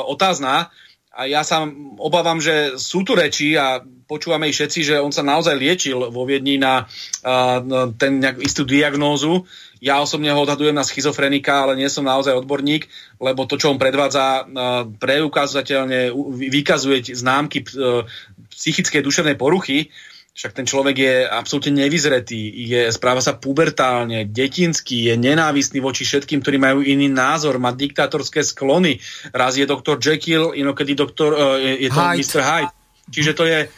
otázna 0.06 0.70
a 1.16 1.24
ja 1.24 1.40
sa 1.40 1.64
obávam, 1.96 2.36
že 2.36 2.76
sú 2.76 3.00
tu 3.00 3.16
reči 3.16 3.56
a 3.56 3.80
počúvame 3.80 4.52
ich 4.52 4.56
všetci, 4.60 4.80
že 4.84 4.96
on 5.00 5.08
sa 5.08 5.24
naozaj 5.24 5.56
liečil 5.56 6.12
vo 6.12 6.28
Viedni 6.28 6.60
na 6.60 6.84
uh, 6.84 7.88
ten 7.96 8.20
nejak 8.20 8.44
istú 8.44 8.68
diagnózu. 8.68 9.48
Ja 9.80 10.04
osobne 10.04 10.28
ho 10.36 10.40
odhadujem 10.44 10.76
na 10.76 10.84
schizofrenika, 10.84 11.64
ale 11.64 11.80
nie 11.80 11.88
som 11.88 12.04
naozaj 12.04 12.36
odborník, 12.36 12.86
lebo 13.16 13.48
to, 13.48 13.56
čo 13.56 13.72
on 13.72 13.80
predvádza, 13.80 14.44
uh, 14.44 14.44
preukázateľne 15.00 16.12
vykazuje 16.52 17.16
známky 17.16 17.64
uh, 17.64 18.04
psychickej 18.52 19.00
duševnej 19.00 19.40
poruchy, 19.40 19.88
však 20.36 20.52
ten 20.52 20.68
človek 20.68 20.96
je 21.00 21.14
absolútne 21.24 21.80
nevyzretý, 21.80 22.36
je, 22.68 22.92
správa 22.92 23.24
sa 23.24 23.40
pubertálne, 23.40 24.28
detinský, 24.28 25.08
je 25.08 25.14
nenávistný 25.16 25.80
voči 25.80 26.04
všetkým, 26.04 26.44
ktorí 26.44 26.60
majú 26.60 26.84
iný 26.84 27.08
názor, 27.08 27.56
má 27.56 27.72
diktátorské 27.72 28.44
sklony. 28.44 29.00
Raz 29.32 29.56
je 29.56 29.64
doktor 29.64 29.96
Jekyll, 29.96 30.52
inokedy 30.52 30.92
doktor, 30.92 31.32
uh, 31.32 31.56
je, 31.56 31.88
je 31.88 31.90
to 31.90 32.00
Hyde. 32.04 32.20
Mr. 32.20 32.42
Hyde. 32.44 32.72
Čiže 33.08 33.32
to 33.32 33.44
je 33.48 33.58
uh, 33.64 33.70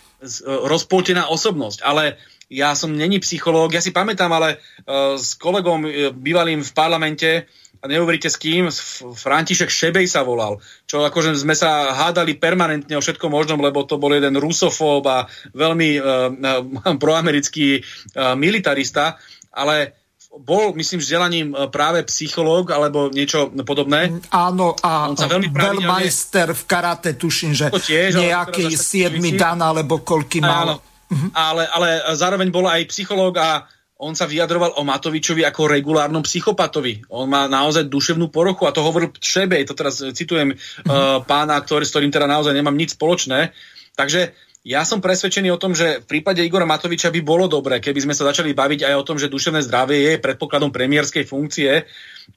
rozpoltená 0.66 1.30
osobnosť. 1.30 1.86
Ale 1.86 2.18
ja 2.51 2.74
som 2.74 2.90
není 2.90 3.22
psychológ, 3.22 3.78
ja 3.78 3.85
si 3.85 3.94
pamätám, 3.94 4.35
ale 4.35 4.59
uh, 4.59 5.14
s 5.14 5.39
kolegom 5.39 5.86
bývalým 6.18 6.66
v 6.66 6.72
parlamente 6.74 7.47
a 7.78 7.84
neuveríte 7.86 8.26
s 8.26 8.36
kým, 8.36 8.66
František 9.14 9.70
Šebej 9.70 10.10
sa 10.10 10.26
volal, 10.26 10.59
čo 10.84 11.06
akože 11.06 11.38
sme 11.38 11.55
sa 11.55 11.94
hádali 11.94 12.34
permanentne 12.34 12.98
o 12.98 13.02
všetkom 13.02 13.30
možnom, 13.30 13.62
lebo 13.62 13.86
to 13.86 14.02
bol 14.02 14.10
jeden 14.10 14.34
rusofób 14.34 15.06
a 15.06 15.30
veľmi 15.55 15.90
uh, 15.98 16.94
proamerický 17.02 17.78
uh, 17.78 18.34
militarista, 18.34 19.14
ale 19.55 19.98
bol, 20.28 20.76
myslím, 20.76 21.00
vzdelaním 21.00 21.48
práve 21.72 22.05
psychológ 22.06 22.70
alebo 22.70 23.09
niečo 23.09 23.48
podobné. 23.64 24.12
Áno, 24.30 24.76
a 24.76 25.09
On 25.09 25.16
sa 25.16 25.26
veľmi 25.26 25.50
veľmajster 25.50 26.52
v 26.52 26.62
karate, 26.68 27.16
tuším, 27.16 27.56
že 27.56 27.72
To 27.72 27.80
tiež, 27.80 28.20
nejaký 28.20 28.68
teraz 28.68 28.86
až 28.86 29.09
7 29.09 29.18
súvisí. 29.18 29.40
dan, 29.40 29.59
alebo 29.59 30.05
koľky 30.05 30.38
mal. 30.44 30.78
Áno. 30.78 30.84
Ale, 31.32 31.64
ale 31.64 31.88
zároveň 32.12 32.52
bol 32.52 32.68
aj 32.68 32.84
psychológ 32.92 33.40
a 33.40 33.64
on 33.98 34.14
sa 34.14 34.30
vyjadroval 34.30 34.78
o 34.78 34.86
Matovičovi 34.86 35.42
ako 35.42 35.74
regulárnom 35.74 36.22
psychopatovi. 36.22 37.10
On 37.10 37.26
má 37.26 37.50
naozaj 37.50 37.90
duševnú 37.90 38.30
poruchu 38.30 38.70
a 38.70 38.74
to 38.74 38.86
hovoril 38.86 39.10
Šebej, 39.10 39.66
to 39.66 39.74
teraz 39.74 39.98
citujem 40.14 40.54
uh, 40.54 41.18
pána, 41.26 41.58
ktorý, 41.58 41.82
s 41.82 41.90
ktorým 41.90 42.14
teda 42.14 42.30
naozaj 42.30 42.54
nemám 42.54 42.78
nič 42.78 42.94
spoločné. 42.94 43.50
Takže 43.98 44.30
ja 44.62 44.86
som 44.86 45.02
presvedčený 45.02 45.50
o 45.50 45.58
tom, 45.58 45.74
že 45.74 46.02
v 46.02 46.06
prípade 46.06 46.46
Igora 46.46 46.68
Matoviča 46.68 47.10
by 47.10 47.20
bolo 47.26 47.50
dobré, 47.50 47.82
keby 47.82 48.04
sme 48.04 48.14
sa 48.14 48.30
začali 48.30 48.54
baviť 48.54 48.86
aj 48.86 48.94
o 48.94 49.06
tom, 49.06 49.18
že 49.18 49.32
duševné 49.32 49.66
zdravie 49.66 50.14
je 50.14 50.22
predpokladom 50.22 50.70
premiérskej 50.70 51.26
funkcie. 51.26 51.82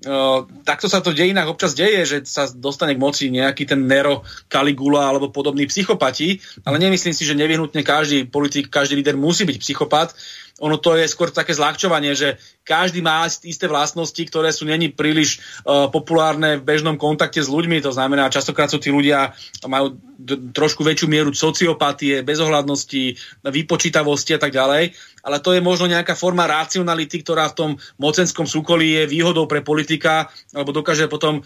Uh, 0.01 0.47
takto 0.65 0.89
sa 0.89 1.03
to 1.03 1.13
v 1.13 1.19
dejinách 1.21 1.51
občas 1.51 1.77
deje, 1.77 2.01
že 2.09 2.17
sa 2.25 2.49
dostane 2.49 2.97
k 2.97 3.03
moci 3.03 3.29
nejaký 3.29 3.69
ten 3.69 3.85
Nero, 3.85 4.25
Caligula 4.49 5.13
alebo 5.13 5.29
podobný 5.29 5.69
psychopati, 5.69 6.41
ale 6.65 6.81
nemyslím 6.81 7.13
si, 7.13 7.21
že 7.21 7.37
nevyhnutne 7.37 7.85
každý 7.85 8.25
politik, 8.25 8.73
každý 8.73 8.97
líder 8.97 9.13
musí 9.13 9.45
byť 9.45 9.57
psychopat. 9.61 10.17
Ono 10.61 10.77
to 10.77 10.93
je 10.93 11.09
skôr 11.09 11.33
také 11.33 11.57
zľahčovanie, 11.57 12.13
že 12.13 12.37
každý 12.61 13.01
má 13.01 13.25
isté 13.25 13.65
vlastnosti, 13.65 14.21
ktoré 14.21 14.53
sú 14.53 14.69
není 14.69 14.93
príliš 14.93 15.41
uh, 15.65 15.89
populárne 15.89 16.61
v 16.61 16.65
bežnom 16.65 17.01
kontakte 17.01 17.41
s 17.41 17.49
ľuďmi. 17.49 17.81
To 17.81 17.89
znamená, 17.89 18.29
častokrát 18.29 18.69
sú 18.69 18.77
tí 18.77 18.93
ľudia 18.93 19.33
majú 19.65 19.97
d- 20.21 20.53
trošku 20.53 20.85
väčšiu 20.85 21.07
mieru 21.09 21.33
sociopatie, 21.33 22.21
bezohľadnosti, 22.21 23.17
vypočítavosti 23.41 24.37
a 24.37 24.39
tak 24.39 24.53
ďalej. 24.53 24.93
Ale 25.25 25.37
to 25.41 25.57
je 25.57 25.61
možno 25.65 25.89
nejaká 25.89 26.13
forma 26.13 26.45
racionality, 26.45 27.25
ktorá 27.25 27.49
v 27.49 27.57
tom 27.57 27.71
mocenskom 27.97 28.45
súkolí 28.45 29.01
je 29.01 29.03
výhodou 29.09 29.49
pre 29.49 29.65
politika, 29.65 30.29
alebo 30.53 30.73
dokáže 30.73 31.09
potom 31.09 31.41
uh, 31.41 31.45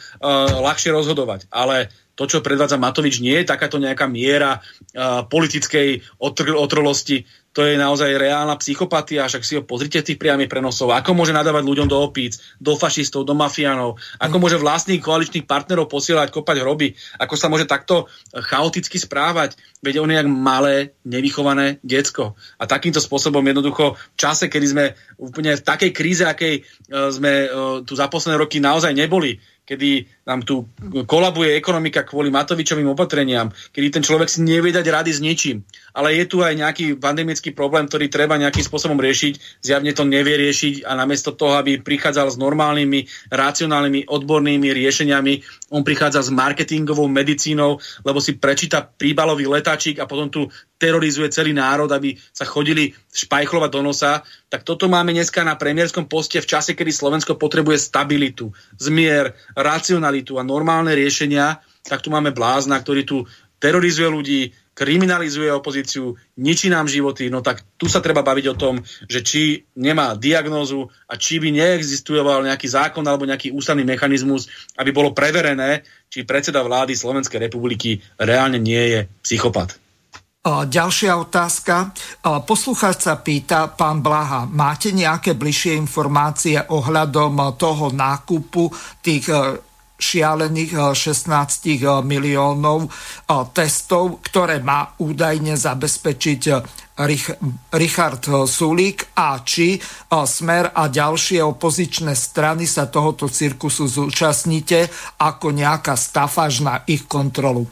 ľahšie 0.59 0.91
rozhodovať. 0.91 1.47
Ale 1.51 1.87
to, 2.15 2.27
čo 2.27 2.39
predvádza 2.39 2.79
Matovič, 2.79 3.19
nie 3.19 3.43
je 3.43 3.51
takáto 3.51 3.75
nejaká 3.75 4.07
miera 4.07 4.59
uh, 4.59 5.27
politickej 5.27 6.19
otr- 6.19 6.55
otrolosti. 6.55 7.27
To 7.55 7.63
je 7.63 7.79
naozaj 7.79 8.19
reálna 8.19 8.59
psychopatia, 8.59 9.31
však 9.31 9.43
si 9.47 9.55
ho 9.55 9.63
pozrite 9.63 10.03
tých 10.03 10.19
priamých 10.19 10.51
prenosov. 10.51 10.91
Ako 10.91 11.15
môže 11.15 11.31
nadávať 11.31 11.63
ľuďom 11.63 11.87
do 11.87 12.03
opíc, 12.03 12.43
do 12.59 12.75
fašistov, 12.75 13.23
do 13.23 13.31
mafiánov, 13.31 13.95
ako 14.19 14.35
môže 14.43 14.59
vlastných 14.59 14.99
koaličných 14.99 15.47
partnerov 15.47 15.87
posielať, 15.87 16.35
kopať 16.35 16.59
hroby, 16.59 16.91
ako 17.15 17.35
sa 17.39 17.47
môže 17.47 17.63
takto 17.63 18.11
chaoticky 18.35 18.99
správať. 18.99 19.55
Veď 19.79 20.03
on 20.03 20.11
je 20.11 20.19
jak 20.19 20.27
malé, 20.27 20.99
nevychované 21.07 21.79
decko. 21.79 22.35
A 22.59 22.67
takýmto 22.67 22.99
spôsobom 22.99 23.39
jednoducho 23.39 23.95
v 23.95 24.17
čase, 24.19 24.51
kedy 24.51 24.67
sme 24.67 24.85
úplne 25.15 25.55
v 25.55 25.63
takej 25.63 25.91
kríze, 25.95 26.27
akej 26.27 26.59
e, 26.59 26.61
sme 27.07 27.31
e, 27.31 27.47
tu 27.87 27.95
za 27.95 28.11
posledné 28.11 28.35
roky 28.35 28.59
naozaj 28.59 28.91
neboli, 28.91 29.39
kedy 29.65 30.05
nám 30.29 30.45
tu 30.45 30.69
kolabuje 31.09 31.57
ekonomika 31.57 32.05
kvôli 32.05 32.29
Matovičovým 32.29 32.85
opatreniam, 32.93 33.49
kedy 33.73 33.87
ten 33.89 34.03
človek 34.05 34.29
si 34.29 34.45
nevie 34.45 34.69
dať 34.69 34.85
rady 34.85 35.11
s 35.11 35.19
ničím. 35.19 35.65
Ale 35.97 36.13
je 36.13 36.25
tu 36.29 36.45
aj 36.45 36.53
nejaký 36.53 36.85
pandemický 37.01 37.51
problém, 37.51 37.89
ktorý 37.89 38.07
treba 38.07 38.37
nejakým 38.37 38.61
spôsobom 38.61 38.97
riešiť. 39.01 39.65
Zjavne 39.65 39.91
to 39.97 40.05
nevie 40.05 40.37
riešiť 40.37 40.85
a 40.85 40.93
namiesto 40.93 41.33
toho, 41.33 41.57
aby 41.57 41.81
prichádzal 41.81 42.33
s 42.33 42.37
normálnymi, 42.37 43.31
racionálnymi, 43.33 44.05
odbornými 44.05 44.69
riešeniami, 44.69 45.33
on 45.73 45.81
prichádza 45.81 46.21
s 46.21 46.29
marketingovou 46.29 47.09
medicínou, 47.09 47.81
lebo 48.05 48.21
si 48.21 48.37
prečíta 48.37 48.85
príbalový 48.85 49.49
letáčik 49.49 49.97
a 49.97 50.05
potom 50.05 50.29
tu 50.29 50.45
terorizuje 50.77 51.31
celý 51.31 51.55
národ, 51.55 51.89
aby 51.89 52.19
sa 52.35 52.45
chodili 52.45 52.93
špajchlovať 53.15 53.69
do 53.71 53.81
nosa. 53.81 54.21
Tak 54.49 54.61
toto 54.61 54.85
máme 54.85 55.11
dneska 55.11 55.41
na 55.41 55.57
premiérskom 55.57 56.05
poste 56.05 56.37
v 56.37 56.49
čase, 56.49 56.77
kedy 56.77 56.93
Slovensko 56.93 57.33
potrebuje 57.35 57.81
stabilitu, 57.81 58.53
zmier, 58.77 59.33
racionalitu 59.57 60.37
a 60.37 60.45
normálne 60.45 60.93
riešenia, 60.93 61.59
tak 61.85 62.05
tu 62.05 62.13
máme 62.13 62.29
blázna, 62.29 62.77
ktorý 62.77 63.01
tu 63.05 63.17
terorizuje 63.57 64.09
ľudí, 64.09 64.41
kriminalizuje 64.75 65.47
opozíciu, 65.55 66.19
ničí 66.35 66.67
nám 66.67 66.91
životy, 66.91 67.31
no 67.31 67.39
tak 67.39 67.63
tu 67.79 67.87
sa 67.87 68.03
treba 68.03 68.27
baviť 68.27 68.45
o 68.51 68.59
tom, 68.59 68.83
že 69.07 69.23
či 69.23 69.63
nemá 69.79 70.19
diagnózu 70.19 70.91
a 71.07 71.15
či 71.15 71.39
by 71.39 71.55
neexistoval 71.55 72.43
nejaký 72.43 72.67
zákon 72.67 73.07
alebo 73.07 73.23
nejaký 73.23 73.55
ústavný 73.55 73.87
mechanizmus, 73.87 74.51
aby 74.75 74.91
bolo 74.91 75.15
preverené, 75.15 75.87
či 76.11 76.27
predseda 76.27 76.59
vlády 76.59 76.91
Slovenskej 76.91 77.39
republiky 77.47 78.03
reálne 78.19 78.59
nie 78.59 78.83
je 78.91 78.99
psychopat. 79.23 79.84
Ďalšia 80.45 81.17
otázka. 81.17 81.89
Poslucháč 82.45 83.09
sa 83.09 83.17
pýta, 83.17 83.65
pán 83.65 84.05
Blaha, 84.05 84.45
máte 84.45 84.93
nejaké 84.93 85.33
bližšie 85.33 85.73
informácie 85.73 86.61
ohľadom 86.61 87.57
toho 87.57 87.89
nákupu 87.89 88.69
tých 89.01 89.25
e, 89.33 89.57
šialených 89.97 90.71
e, 90.77 90.79
16 90.93 92.05
miliónov 92.05 92.85
e, 92.85 92.89
testov, 93.57 94.21
ktoré 94.21 94.61
má 94.61 94.93
údajne 95.01 95.57
zabezpečiť 95.57 96.41
Rich- 97.01 97.41
Richard 97.73 98.21
Sulík 98.45 99.17
a 99.17 99.41
či 99.41 99.81
Smer 100.13 100.77
a 100.77 100.85
ďalšie 100.93 101.41
opozičné 101.41 102.13
strany 102.13 102.69
sa 102.69 102.85
tohoto 102.85 103.33
cirkusu 103.33 103.89
zúčastníte 103.89 104.93
ako 105.17 105.57
nejaká 105.57 105.97
stafáž 105.97 106.61
na 106.61 106.85
ich 106.85 107.09
kontrolu. 107.09 107.65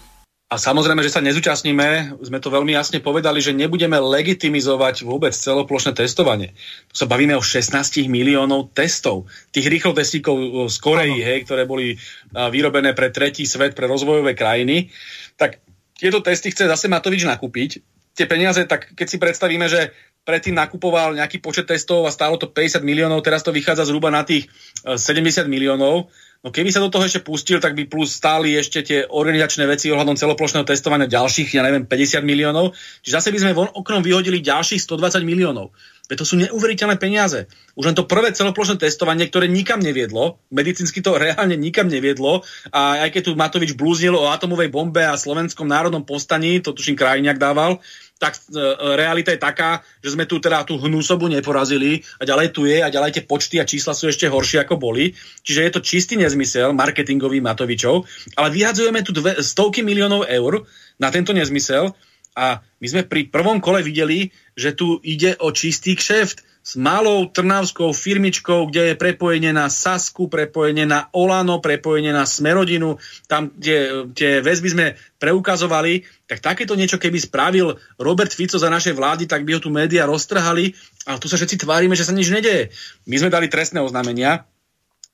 A 0.54 0.62
samozrejme, 0.62 1.02
že 1.02 1.10
sa 1.10 1.18
nezúčastníme, 1.26 2.14
sme 2.22 2.38
to 2.38 2.54
veľmi 2.54 2.78
jasne 2.78 3.02
povedali, 3.02 3.42
že 3.42 3.58
nebudeme 3.58 3.98
legitimizovať 3.98 5.02
vôbec 5.02 5.34
celoplošné 5.34 5.98
testovanie. 5.98 6.54
Tu 6.94 7.02
sa 7.02 7.10
bavíme 7.10 7.34
o 7.34 7.42
16 7.42 7.74
miliónov 8.06 8.70
testov. 8.70 9.26
Tých 9.50 9.66
rýchlotestíkov 9.66 10.70
z 10.70 10.78
Koreji, 10.78 11.26
hej, 11.26 11.50
ktoré 11.50 11.66
boli 11.66 11.98
vyrobené 12.30 12.94
pre 12.94 13.10
tretí 13.10 13.50
svet, 13.50 13.74
pre 13.74 13.90
rozvojové 13.90 14.38
krajiny. 14.38 14.94
Tak 15.42 15.58
tieto 15.98 16.22
testy 16.22 16.54
chce 16.54 16.70
zase 16.70 16.86
Matovič 16.86 17.26
nakúpiť. 17.26 17.82
Tie 18.14 18.30
peniaze, 18.30 18.62
tak 18.70 18.94
keď 18.94 19.08
si 19.10 19.18
predstavíme, 19.18 19.66
že 19.66 19.90
predtým 20.22 20.54
nakupoval 20.54 21.18
nejaký 21.18 21.42
počet 21.42 21.66
testov 21.66 22.06
a 22.06 22.14
stálo 22.14 22.38
to 22.38 22.46
50 22.46 22.86
miliónov, 22.86 23.26
teraz 23.26 23.42
to 23.42 23.50
vychádza 23.50 23.90
zhruba 23.90 24.14
na 24.14 24.22
tých 24.22 24.54
e, 24.86 25.02
70 25.02 25.50
miliónov, 25.50 26.14
No 26.44 26.52
keby 26.52 26.76
sa 26.76 26.84
do 26.84 26.92
toho 26.92 27.08
ešte 27.08 27.24
pustil, 27.24 27.64
tak 27.64 27.72
by 27.72 27.88
plus 27.88 28.20
stáli 28.20 28.60
ešte 28.60 28.84
tie 28.84 29.00
organizačné 29.08 29.64
veci 29.64 29.88
ohľadom 29.88 30.20
celoplošného 30.20 30.68
testovania 30.68 31.08
ďalších, 31.08 31.56
ja 31.56 31.64
neviem, 31.64 31.88
50 31.88 32.20
miliónov. 32.20 32.76
Čiže 33.00 33.16
zase 33.16 33.30
by 33.32 33.40
sme 33.40 33.56
von 33.56 33.72
oknom 33.72 34.04
vyhodili 34.04 34.44
ďalších 34.44 34.84
120 34.84 35.24
miliónov. 35.24 35.72
Veď 36.12 36.20
to 36.20 36.28
sú 36.28 36.36
neuveriteľné 36.36 37.00
peniaze. 37.00 37.48
Už 37.80 37.88
len 37.88 37.96
to 37.96 38.04
prvé 38.04 38.36
celoplošné 38.36 38.76
testovanie, 38.76 39.24
ktoré 39.32 39.48
nikam 39.48 39.80
neviedlo, 39.80 40.36
medicínsky 40.52 41.00
to 41.00 41.16
reálne 41.16 41.56
nikam 41.56 41.88
neviedlo, 41.88 42.44
a 42.76 43.08
aj 43.08 43.10
keď 43.16 43.22
tu 43.24 43.32
Matovič 43.40 43.72
blúznil 43.80 44.12
o 44.12 44.28
atomovej 44.28 44.68
bombe 44.68 45.00
a 45.00 45.16
slovenskom 45.16 45.64
národnom 45.64 46.04
postaní, 46.04 46.60
to 46.60 46.76
tuším 46.76 47.00
krajiniak 47.00 47.40
dával, 47.40 47.80
tak 48.20 48.36
e, 48.36 48.60
realita 49.00 49.32
je 49.32 49.40
taká, 49.40 49.84
že 50.04 50.16
sme 50.16 50.28
tu 50.28 50.44
teda 50.44 50.68
tú 50.68 50.76
hnúsobu 50.80 51.32
neporazili 51.32 52.04
a 52.20 52.28
ďalej 52.28 52.48
tu 52.52 52.64
je 52.68 52.84
a 52.84 52.92
ďalej 52.92 53.20
tie 53.20 53.24
počty 53.24 53.56
a 53.60 53.68
čísla 53.68 53.92
sú 53.92 54.08
ešte 54.08 54.32
horšie 54.32 54.64
ako 54.64 54.80
boli. 54.80 55.16
Čiže 55.44 55.64
je 55.64 55.72
to 55.72 55.82
čistý 55.84 56.20
nezmysel 56.20 56.72
marketingový 56.72 57.44
Matovičov, 57.44 58.04
ale 58.36 58.48
vyhadzujeme 58.52 59.04
tu 59.04 59.12
dve, 59.12 59.40
stovky 59.40 59.84
miliónov 59.84 60.28
eur 60.28 60.68
na 61.00 61.12
tento 61.12 61.32
nezmysel 61.32 61.96
a 62.34 62.66
my 62.82 62.88
sme 62.90 63.02
pri 63.06 63.30
prvom 63.30 63.62
kole 63.62 63.86
videli, 63.86 64.34
že 64.58 64.74
tu 64.74 64.98
ide 65.02 65.38
o 65.40 65.54
čistý 65.54 65.94
kšeft 65.98 66.54
s 66.64 66.80
malou 66.80 67.28
trnavskou 67.28 67.92
firmičkou, 67.92 68.72
kde 68.72 68.96
je 68.96 68.96
prepojenie 68.96 69.52
na 69.52 69.68
Sasku, 69.68 70.32
prepojenie 70.32 70.88
na 70.88 71.12
Olano, 71.12 71.60
prepojenie 71.60 72.16
na 72.16 72.24
Smerodinu, 72.24 73.04
tam, 73.28 73.52
kde 73.52 74.08
tie 74.16 74.40
väzby 74.40 74.70
sme 74.72 74.86
preukazovali, 75.20 76.08
tak 76.24 76.40
takéto 76.40 76.80
niečo, 76.80 76.96
keby 76.96 77.20
spravil 77.20 77.76
Robert 78.00 78.32
Fico 78.32 78.56
za 78.56 78.72
našej 78.72 78.96
vlády, 78.96 79.28
tak 79.28 79.44
by 79.44 79.60
ho 79.60 79.62
tu 79.62 79.68
médiá 79.76 80.08
roztrhali, 80.08 80.72
ale 81.04 81.20
tu 81.20 81.28
sa 81.28 81.36
všetci 81.36 81.68
tvárime, 81.68 82.00
že 82.00 82.08
sa 82.08 82.16
nič 82.16 82.32
nedeje. 82.32 82.72
My 83.12 83.20
sme 83.20 83.28
dali 83.28 83.52
trestné 83.52 83.84
oznámenia, 83.84 84.48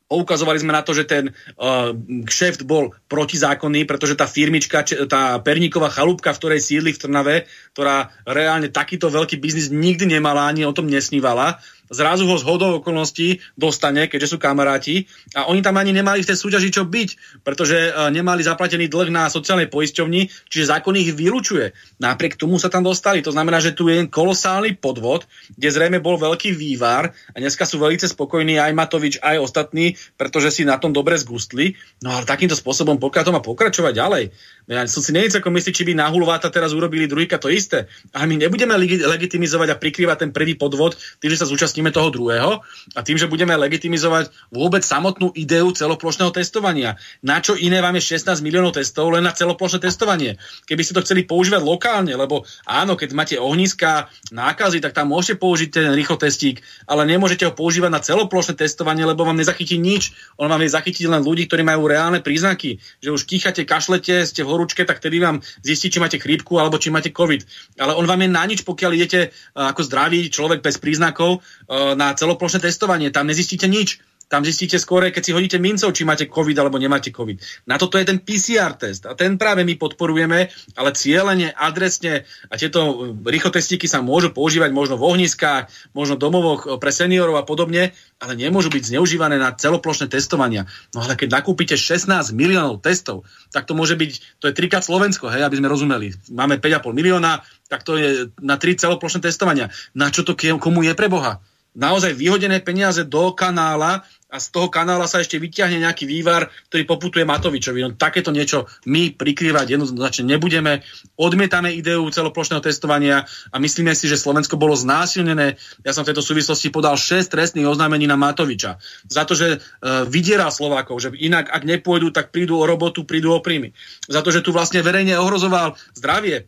Poukazovali 0.09 0.57
sme 0.57 0.73
na 0.73 0.81
to, 0.81 0.97
že 0.97 1.05
ten 1.05 1.29
uh, 1.29 1.93
kšeft 2.25 2.65
bol 2.65 2.97
protizákonný, 3.05 3.85
pretože 3.85 4.17
tá 4.17 4.25
firmička, 4.25 4.81
č- 4.81 4.97
tá 5.05 5.37
perníková 5.37 5.93
chalúbka, 5.93 6.33
v 6.33 6.39
ktorej 6.41 6.65
sídli 6.65 6.97
v 6.97 7.01
Trnave, 7.05 7.35
ktorá 7.77 8.09
reálne 8.25 8.73
takýto 8.73 9.13
veľký 9.13 9.37
biznis 9.37 9.69
nikdy 9.69 10.17
nemala, 10.17 10.49
ani 10.49 10.65
o 10.65 10.73
tom 10.73 10.89
nesnívala, 10.89 11.61
zrazu 11.89 12.25
ho 12.29 12.35
z 12.37 12.45
hodou 12.45 12.79
okolností 12.79 13.43
dostane, 13.57 14.07
keďže 14.07 14.33
sú 14.33 14.37
kamaráti 14.37 15.09
a 15.35 15.49
oni 15.49 15.59
tam 15.65 15.77
ani 15.81 15.91
nemali 15.91 16.21
v 16.23 16.29
tej 16.29 16.37
súťaži 16.37 16.69
čo 16.69 16.85
byť, 16.85 17.41
pretože 17.43 17.89
uh, 17.89 18.07
nemali 18.13 18.45
zaplatený 18.45 18.87
dlh 18.87 19.09
na 19.09 19.27
sociálnej 19.27 19.67
poisťovni, 19.67 20.29
čiže 20.47 20.69
zákon 20.69 20.95
ich 20.95 21.11
vylučuje. 21.11 21.73
Napriek 21.99 22.37
tomu 22.37 22.61
sa 22.61 22.69
tam 22.69 22.85
dostali. 22.85 23.25
To 23.25 23.33
znamená, 23.33 23.59
že 23.59 23.75
tu 23.75 23.89
je 23.89 24.05
kolosálny 24.07 24.77
podvod, 24.77 25.25
kde 25.57 25.69
zrejme 25.69 25.99
bol 25.99 26.15
veľký 26.15 26.53
vývar 26.53 27.11
a 27.33 27.37
dneska 27.37 27.65
sú 27.65 27.81
veľmi 27.81 27.99
spokojní 27.99 28.61
aj 28.61 28.71
Matovič, 28.71 29.15
aj 29.19 29.41
ostatní, 29.41 29.97
pretože 30.15 30.53
si 30.53 30.63
na 30.63 30.79
tom 30.79 30.93
dobre 30.95 31.17
zgustli. 31.17 31.75
No 32.05 32.15
ale 32.15 32.29
takýmto 32.29 32.55
spôsobom 32.55 33.01
pokiaľ 33.01 33.23
to 33.25 33.35
má 33.35 33.41
pokračovať 33.41 33.93
ďalej. 33.95 34.23
Ja 34.69 34.85
som 34.85 35.01
si 35.01 35.09
neviem 35.09 35.33
celkom 35.33 35.57
istý, 35.57 35.73
či 35.73 35.81
by 35.81 35.97
na 35.97 36.13
Hulváta 36.13 36.53
teraz 36.53 36.77
urobili 36.77 37.09
druhýka 37.09 37.41
to 37.41 37.49
isté. 37.49 37.89
A 38.13 38.29
my 38.29 38.37
nebudeme 38.37 38.77
legi- 38.77 39.01
legitimizovať 39.01 39.73
a 39.73 39.79
prikrývať 39.81 40.17
ten 40.21 40.29
prvý 40.29 40.53
podvod 40.53 40.93
tým, 41.17 41.33
že 41.33 41.41
sa 41.41 41.49
zúčastníme 41.49 41.89
toho 41.89 42.13
druhého 42.13 42.61
a 42.93 42.99
tým, 43.01 43.17
že 43.17 43.25
budeme 43.25 43.57
legitimizovať 43.57 44.29
vôbec 44.53 44.85
samotnú 44.85 45.33
ideu 45.33 45.73
celoplošného 45.73 46.29
testovania. 46.29 47.01
Na 47.25 47.41
čo 47.41 47.57
iné 47.57 47.81
vám 47.81 47.97
je 47.97 48.13
16 48.13 48.45
miliónov 48.45 48.77
testov 48.77 49.09
len 49.09 49.25
na 49.25 49.33
celoplošné 49.33 49.81
testovanie? 49.81 50.37
Keby 50.69 50.85
ste 50.85 50.93
to 50.93 51.01
chceli 51.01 51.25
používať 51.25 51.65
lokálne, 51.65 52.13
lebo 52.13 52.45
áno, 52.69 52.93
keď 52.93 53.09
máte 53.17 53.35
ohniska, 53.41 54.13
nákazy, 54.29 54.85
tak 54.85 54.93
tam 54.93 55.09
môžete 55.09 55.41
použiť 55.41 55.69
ten 55.73 55.89
rýchlotestík, 55.97 56.61
ale 56.85 57.09
nemôžete 57.09 57.49
ho 57.49 57.57
používať 57.57 57.89
na 57.89 58.05
celoplošné 58.05 58.53
testovanie, 58.53 59.01
lebo 59.01 59.25
vám 59.25 59.41
nezachytí 59.41 59.81
nič. 59.81 60.13
On 60.37 60.45
vám 60.45 60.61
vie 60.61 60.69
zachytiť 60.69 61.09
len 61.09 61.25
ľudí, 61.25 61.49
ktorí 61.49 61.65
majú 61.65 61.89
reálne 61.89 62.21
príznaky, 62.21 62.77
že 63.01 63.09
už 63.09 63.25
kýchate, 63.25 63.65
kašlete, 63.65 64.29
ste 64.29 64.45
v 64.45 64.58
horúčke, 64.59 64.83
tak 64.83 64.99
tedy 64.99 65.23
vám 65.23 65.39
zistí, 65.63 65.87
či 65.87 66.03
máte 66.03 66.19
chrípku 66.19 66.59
alebo 66.59 66.75
či 66.75 66.91
máte 66.91 67.15
COVID. 67.15 67.47
Ale 67.79 67.95
on 67.95 68.03
vám 68.03 68.27
je 68.27 68.27
na 68.27 68.43
nič, 68.43 68.67
pokiaľ 68.67 68.91
idete 68.99 69.31
uh, 69.31 69.71
ako 69.71 69.87
zdravý 69.87 70.27
človek 70.27 70.59
bez 70.59 70.75
príznakov 70.83 71.39
uh, 71.39 71.95
na 71.95 72.11
celoplošné 72.11 72.59
testovanie. 72.59 73.07
Tam 73.15 73.23
nezistíte 73.23 73.71
nič. 73.71 74.03
Tam 74.29 74.45
zistíte 74.45 74.77
skôr, 74.77 75.09
keď 75.09 75.23
si 75.25 75.33
hodíte 75.33 75.57
mincov, 75.57 75.89
či 75.89 76.05
máte 76.05 76.29
COVID 76.29 76.53
alebo 76.61 76.77
nemáte 76.77 77.09
COVID. 77.09 77.65
Na 77.65 77.81
toto 77.81 77.97
je 77.97 78.05
ten 78.05 78.21
PCR 78.21 78.77
test 78.77 79.09
a 79.09 79.17
ten 79.17 79.41
práve 79.41 79.65
my 79.65 79.73
podporujeme, 79.73 80.53
ale 80.77 80.89
cieľene, 80.93 81.49
adresne 81.49 82.29
a 82.45 82.53
tieto 82.53 83.09
rýchlotestíky 83.25 83.89
sa 83.89 84.05
môžu 84.05 84.29
používať 84.29 84.69
možno 84.69 85.01
v 85.01 85.09
ohniskách, 85.09 85.73
možno 85.97 86.13
domovoch 86.13 86.77
pre 86.77 86.93
seniorov 86.93 87.41
a 87.41 87.43
podobne, 87.43 87.89
ale 88.21 88.33
nemôžu 88.37 88.69
byť 88.69 88.93
zneužívané 88.93 89.41
na 89.41 89.49
celoplošné 89.49 90.13
testovania. 90.13 90.69
No 90.93 91.01
ale 91.01 91.17
keď 91.17 91.41
nakúpite 91.41 91.73
16 91.73 92.29
miliónov 92.37 92.85
testov, 92.85 93.25
tak 93.49 93.65
to 93.65 93.73
môže 93.73 93.97
byť, 93.97 94.45
to 94.45 94.45
je 94.45 94.53
trikrát 94.53 94.85
Slovensko, 94.85 95.33
hej, 95.33 95.41
aby 95.41 95.57
sme 95.57 95.73
rozumeli. 95.73 96.13
Máme 96.29 96.61
5,5 96.61 96.93
milióna, 96.93 97.41
tak 97.65 97.81
to 97.81 97.97
je 97.97 98.29
na 98.45 98.61
tri 98.61 98.77
celoplošné 98.77 99.25
testovania. 99.25 99.73
Na 99.97 100.13
čo 100.13 100.21
to 100.21 100.37
komu 100.37 100.85
je 100.85 100.93
pre 100.93 101.09
Boha? 101.09 101.41
Naozaj 101.77 102.17
vyhodené 102.17 102.59
peniaze 102.61 103.05
do 103.05 103.33
kanála 103.33 104.05
a 104.29 104.37
z 104.37 104.53
toho 104.53 104.69
kanála 104.69 105.09
sa 105.09 105.25
ešte 105.25 105.41
vyťahne 105.41 105.81
nejaký 105.81 106.05
vývar, 106.05 106.53
ktorý 106.69 106.85
poputuje 106.85 107.25
Matovičovi. 107.25 107.81
No 107.81 107.97
takéto 107.97 108.29
niečo 108.29 108.69
my 108.85 109.17
prikrývať 109.17 109.73
jednoznačne 109.73 110.29
nebudeme. 110.29 110.85
Odmietame 111.17 111.73
ideu 111.73 112.05
celoplošného 112.05 112.61
testovania 112.61 113.25
a 113.49 113.57
myslíme 113.57 113.89
si, 113.97 114.05
že 114.05 114.21
Slovensko 114.21 114.53
bolo 114.53 114.77
znásilnené. 114.77 115.57
Ja 115.81 115.97
som 115.97 116.05
v 116.05 116.13
tejto 116.13 116.21
súvislosti 116.21 116.69
podal 116.69 116.93
6 116.93 117.25
trestných 117.25 117.65
oznámení 117.65 118.05
na 118.05 118.21
Matoviča. 118.21 118.77
Za 119.09 119.25
to, 119.25 119.33
že 119.33 119.57
uh, 119.57 120.05
vydiera 120.05 120.53
Slovákov, 120.53 121.01
že 121.01 121.09
inak 121.17 121.49
ak 121.49 121.65
nepôjdu, 121.65 122.13
tak 122.13 122.29
prídu 122.29 122.61
o 122.61 122.69
robotu, 122.69 123.09
prídu 123.09 123.33
o 123.33 123.41
príjmy. 123.41 123.73
Za 124.05 124.21
to, 124.21 124.29
že 124.29 124.45
tu 124.45 124.53
vlastne 124.53 124.85
verejne 124.85 125.17
ohrozoval 125.17 125.73
zdravie 125.97 126.45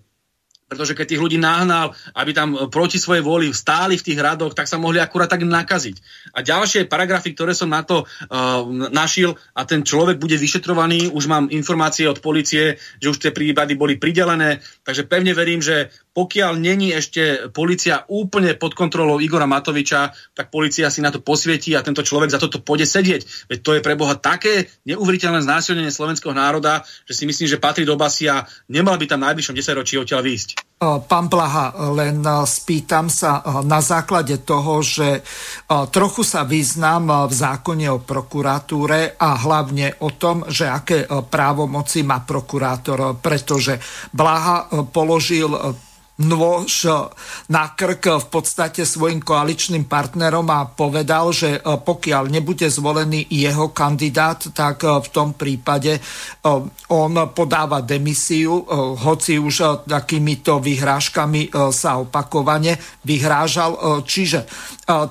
pretože 0.72 0.96
keď 0.96 1.06
tých 1.12 1.20
ľudí 1.28 1.36
nahnal, 1.36 1.92
aby 2.16 2.32
tam 2.32 2.72
proti 2.72 2.96
svojej 2.96 3.20
vôli 3.20 3.52
stáli 3.52 4.00
v 4.00 4.08
tých 4.08 4.16
radoch, 4.16 4.56
tak 4.56 4.72
sa 4.72 4.80
mohli 4.80 5.04
akurát 5.04 5.28
tak 5.28 5.44
nakaziť. 5.44 6.00
A 6.32 6.40
ďalšie 6.40 6.88
paragrafy, 6.88 7.36
ktoré 7.36 7.52
som 7.52 7.68
na 7.68 7.84
to 7.84 8.08
uh, 8.08 8.64
našil 8.88 9.36
a 9.52 9.68
ten 9.68 9.84
človek 9.84 10.16
bude 10.16 10.40
vyšetrovaný, 10.40 11.12
už 11.12 11.28
mám 11.28 11.52
informácie 11.52 12.08
od 12.08 12.24
policie, 12.24 12.80
že 13.04 13.12
už 13.12 13.20
tie 13.20 13.36
prípady 13.36 13.76
boli 13.76 14.00
pridelené, 14.00 14.64
takže 14.88 15.12
pevne 15.12 15.36
verím, 15.36 15.60
že 15.60 15.92
pokiaľ 16.12 16.60
není 16.60 16.92
ešte 16.92 17.48
policia 17.56 18.04
úplne 18.12 18.52
pod 18.60 18.76
kontrolou 18.76 19.24
Igora 19.24 19.48
Matoviča, 19.48 20.12
tak 20.36 20.52
policia 20.52 20.92
si 20.92 21.00
na 21.00 21.08
to 21.08 21.24
posvietí 21.24 21.72
a 21.72 21.86
tento 21.88 22.04
človek 22.04 22.36
za 22.36 22.40
toto 22.40 22.60
pôjde 22.60 22.84
sedieť. 22.84 23.48
Veď 23.48 23.60
to 23.64 23.72
je 23.80 23.82
pre 23.86 23.96
Boha 23.96 24.20
také 24.20 24.68
neuveriteľné 24.84 25.40
znásilnenie 25.40 25.88
slovenského 25.88 26.36
národa, 26.36 26.84
že 27.08 27.16
si 27.16 27.24
myslím, 27.24 27.48
že 27.48 27.64
patrí 27.64 27.88
do 27.88 27.96
basy 27.96 28.28
a 28.28 28.44
nemal 28.68 29.00
by 29.00 29.08
tam 29.08 29.24
najbližšom 29.24 29.56
10 29.56 29.80
ročí 29.80 29.96
odtiaľ 29.96 30.20
výjsť. 30.28 30.50
Pán 30.82 31.30
Blaha, 31.30 31.94
len 31.94 32.26
spýtam 32.26 33.06
sa 33.06 33.62
na 33.64 33.86
základe 33.86 34.42
toho, 34.42 34.82
že 34.82 35.22
trochu 35.94 36.26
sa 36.26 36.42
vyznám 36.42 37.30
v 37.30 37.34
zákone 37.38 37.86
o 37.88 38.02
prokuratúre 38.02 39.16
a 39.16 39.38
hlavne 39.46 40.02
o 40.02 40.10
tom, 40.12 40.44
že 40.50 40.66
aké 40.66 41.06
právomoci 41.08 42.02
má 42.02 42.26
prokurátor, 42.26 43.22
pretože 43.22 43.78
Blaha 44.10 44.68
položil 44.90 45.54
nôž 46.22 46.86
na 47.50 47.74
krk 47.74 48.22
v 48.22 48.28
podstate 48.30 48.86
svojim 48.86 49.22
koaličným 49.22 49.90
partnerom 49.90 50.46
a 50.54 50.70
povedal, 50.70 51.34
že 51.34 51.62
pokiaľ 51.62 52.30
nebude 52.30 52.70
zvolený 52.70 53.26
jeho 53.30 53.74
kandidát, 53.74 54.42
tak 54.54 54.86
v 54.86 55.08
tom 55.10 55.34
prípade 55.38 56.02
on 56.92 57.14
podáva 57.32 57.82
demisiu, 57.82 58.66
hoci 59.02 59.38
už 59.42 59.86
takýmito 59.88 60.62
vyhrážkami 60.62 61.54
sa 61.72 62.02
opakovane 62.02 62.78
vyhrážal. 63.06 64.04
Čiže 64.06 64.46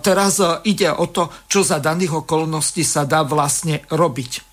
teraz 0.02 0.38
ide 0.66 0.90
o 0.92 1.06
to, 1.08 1.30
čo 1.48 1.64
za 1.64 1.78
daných 1.78 2.26
okolností 2.26 2.84
sa 2.84 3.08
dá 3.08 3.24
vlastne 3.24 3.82
robiť. 3.88 4.49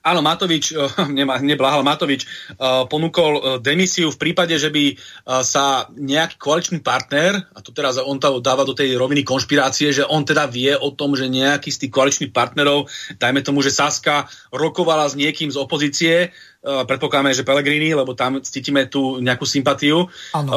Áno, 0.00 0.24
Matovič, 0.24 0.72
eh, 0.74 0.80
nemá, 1.12 1.36
nebláhal, 1.40 1.84
Matovič 1.84 2.24
eh, 2.24 2.84
ponúkol 2.88 3.32
eh, 3.36 3.42
demisiu 3.60 4.08
v 4.08 4.20
prípade, 4.20 4.56
že 4.56 4.72
by 4.72 4.96
sa 5.44 5.86
nejaký 5.94 6.36
koaličný 6.40 6.78
partner, 6.82 7.36
a 7.54 7.58
to 7.62 7.70
teraz 7.70 8.00
on 8.00 8.18
to 8.18 8.42
dáva 8.42 8.66
do 8.66 8.74
tej 8.74 8.96
roviny 8.98 9.22
konšpirácie, 9.22 9.94
že 9.94 10.04
on 10.08 10.26
teda 10.26 10.48
vie 10.50 10.74
o 10.74 10.90
tom, 10.90 11.14
že 11.14 11.30
nejaký 11.30 11.70
z 11.70 11.86
tých 11.86 11.92
koaličných 11.92 12.32
partnerov, 12.34 12.90
dajme 13.20 13.40
tomu, 13.44 13.62
že 13.62 13.70
Saska 13.70 14.26
rokovala 14.50 15.06
s 15.06 15.14
niekým 15.14 15.52
z 15.52 15.56
opozície, 15.60 16.14
predpokladáme, 16.60 17.30
že 17.36 17.46
Pelegrini, 17.46 17.94
lebo 17.94 18.16
tam 18.18 18.42
cítime 18.42 18.90
tú 18.90 19.22
nejakú 19.22 19.46
sympatiu. 19.46 20.10
Áno. 20.34 20.50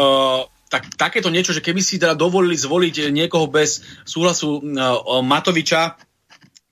tak 0.68 0.90
takéto 0.98 1.30
niečo, 1.30 1.54
že 1.54 1.62
keby 1.62 1.82
si 1.86 2.02
teda 2.02 2.18
dovolili 2.18 2.58
zvoliť 2.58 3.14
niekoho 3.14 3.46
bez 3.46 3.84
súhlasu 4.04 4.58
Matoviča, 5.22 6.13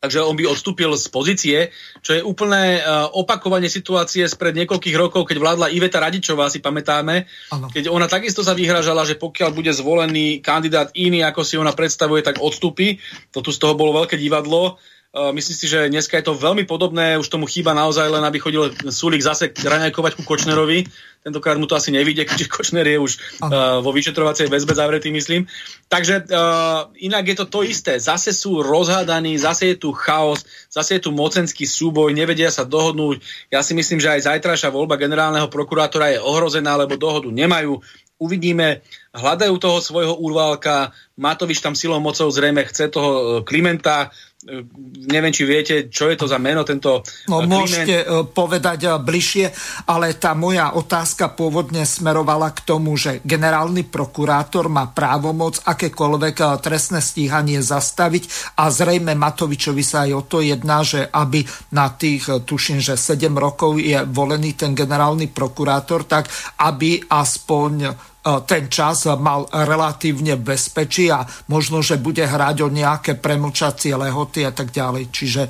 takže 0.01 0.25
on 0.25 0.33
by 0.33 0.49
odstúpil 0.49 0.89
z 0.97 1.05
pozície, 1.13 1.57
čo 2.01 2.17
je 2.17 2.25
úplné 2.25 2.81
uh, 2.81 3.07
opakovanie 3.13 3.69
situácie 3.69 4.25
spred 4.25 4.57
niekoľkých 4.57 4.97
rokov, 4.97 5.29
keď 5.29 5.37
vládla 5.37 5.71
Iveta 5.71 6.01
Radičová, 6.01 6.49
si 6.49 6.57
pamätáme, 6.57 7.29
Áno. 7.53 7.69
keď 7.69 7.93
ona 7.93 8.09
takisto 8.09 8.41
sa 8.41 8.57
vyhražala, 8.57 9.05
že 9.05 9.21
pokiaľ 9.21 9.53
bude 9.53 9.69
zvolený 9.69 10.41
kandidát 10.41 10.89
iný, 10.97 11.21
ako 11.21 11.45
si 11.45 11.55
ona 11.61 11.71
predstavuje, 11.71 12.25
tak 12.25 12.41
odstúpi. 12.41 12.97
To 13.37 13.45
tu 13.45 13.53
z 13.53 13.61
toho 13.61 13.77
bolo 13.77 14.01
veľké 14.01 14.17
divadlo. 14.17 14.81
Uh, 15.11 15.35
myslím 15.35 15.55
si, 15.59 15.67
že 15.67 15.91
dneska 15.91 16.15
je 16.15 16.23
to 16.23 16.39
veľmi 16.39 16.63
podobné, 16.63 17.19
už 17.19 17.27
tomu 17.27 17.43
chýba 17.43 17.75
naozaj 17.75 18.07
len, 18.07 18.23
aby 18.23 18.39
chodil 18.39 18.71
Sulik 18.87 19.19
zase 19.19 19.51
raňajkovať 19.51 20.15
ku 20.15 20.23
Kočnerovi. 20.23 20.87
Tentokrát 21.19 21.59
mu 21.59 21.67
to 21.67 21.75
asi 21.75 21.91
nevidie, 21.91 22.23
keďže 22.31 22.47
Kočner 22.47 22.87
je 22.87 22.95
už 22.95 23.19
uh, 23.43 23.83
vo 23.83 23.91
vyšetrovacej 23.91 24.47
väzbe 24.47 24.71
zavretý, 24.71 25.11
myslím. 25.11 25.51
Takže 25.91 26.31
uh, 26.31 26.87
inak 26.95 27.27
je 27.27 27.35
to 27.43 27.45
to 27.51 27.59
isté. 27.67 27.99
Zase 27.99 28.31
sú 28.31 28.63
rozhádaní, 28.63 29.35
zase 29.35 29.75
je 29.75 29.83
tu 29.83 29.91
chaos, 29.91 30.47
zase 30.71 30.95
je 30.95 31.03
tu 31.03 31.11
mocenský 31.11 31.67
súboj, 31.67 32.15
nevedia 32.15 32.47
sa 32.47 32.63
dohodnúť. 32.63 33.19
Ja 33.51 33.67
si 33.67 33.75
myslím, 33.75 33.99
že 33.99 34.15
aj 34.15 34.31
zajtrajšia 34.31 34.71
voľba 34.71 34.95
generálneho 34.95 35.51
prokurátora 35.51 36.15
je 36.15 36.23
ohrozená, 36.23 36.79
lebo 36.79 36.95
dohodu 36.95 37.27
nemajú. 37.27 37.83
Uvidíme, 38.15 38.79
hľadajú 39.11 39.55
toho 39.59 39.79
svojho 39.83 40.15
úrvalka, 40.15 40.95
Matovič 41.19 41.59
tam 41.59 41.75
silou 41.75 41.99
mocou 41.99 42.31
zrejme 42.31 42.63
chce 42.65 42.87
toho 42.87 43.09
e, 43.11 43.23
Klimenta, 43.43 44.09
E, 44.41 44.65
neviem, 45.05 45.29
či 45.29 45.45
viete, 45.45 45.85
čo 45.93 46.09
je 46.09 46.17
to 46.17 46.25
za 46.25 46.41
meno, 46.41 46.65
tento 46.65 47.05
No, 47.29 47.41
e, 47.41 47.45
Kliment. 47.45 47.53
môžete 47.53 47.95
povedať 48.33 48.89
bližšie, 48.97 49.53
ale 49.85 50.17
tá 50.17 50.33
moja 50.33 50.73
otázka 50.73 51.29
pôvodne 51.37 51.85
smerovala 51.85 52.49
k 52.49 52.65
tomu, 52.65 52.97
že 52.97 53.21
generálny 53.21 53.85
prokurátor 53.85 54.65
má 54.65 54.89
právomoc 54.89 55.61
akékoľvek 55.61 56.57
trestné 56.57 57.05
stíhanie 57.05 57.61
zastaviť 57.61 58.57
a 58.57 58.73
zrejme 58.73 59.13
Matovičovi 59.13 59.83
sa 59.85 60.09
aj 60.09 60.11
o 60.17 60.23
to 60.25 60.41
jedná, 60.41 60.81
že 60.81 61.05
aby 61.05 61.45
na 61.77 61.93
tých, 61.93 62.25
tuším, 62.41 62.81
že 62.81 62.97
7 62.97 63.29
rokov 63.37 63.77
je 63.77 64.01
volený 64.09 64.57
ten 64.57 64.73
generálny 64.73 65.29
prokurátor, 65.29 66.09
tak 66.09 66.25
aby 66.57 66.97
aspoň 67.05 68.09
ten 68.21 68.69
čas 68.69 69.09
mal 69.17 69.49
relatívne 69.49 70.37
bezpečí 70.37 71.09
a 71.09 71.25
možno, 71.49 71.81
že 71.81 71.97
bude 71.97 72.21
hrať 72.21 72.57
o 72.61 72.69
nejaké 72.69 73.17
premlčacie 73.17 73.97
lehoty 73.97 74.45
a 74.45 74.53
tak 74.53 74.69
ďalej. 74.69 75.09
Čiže 75.09 75.41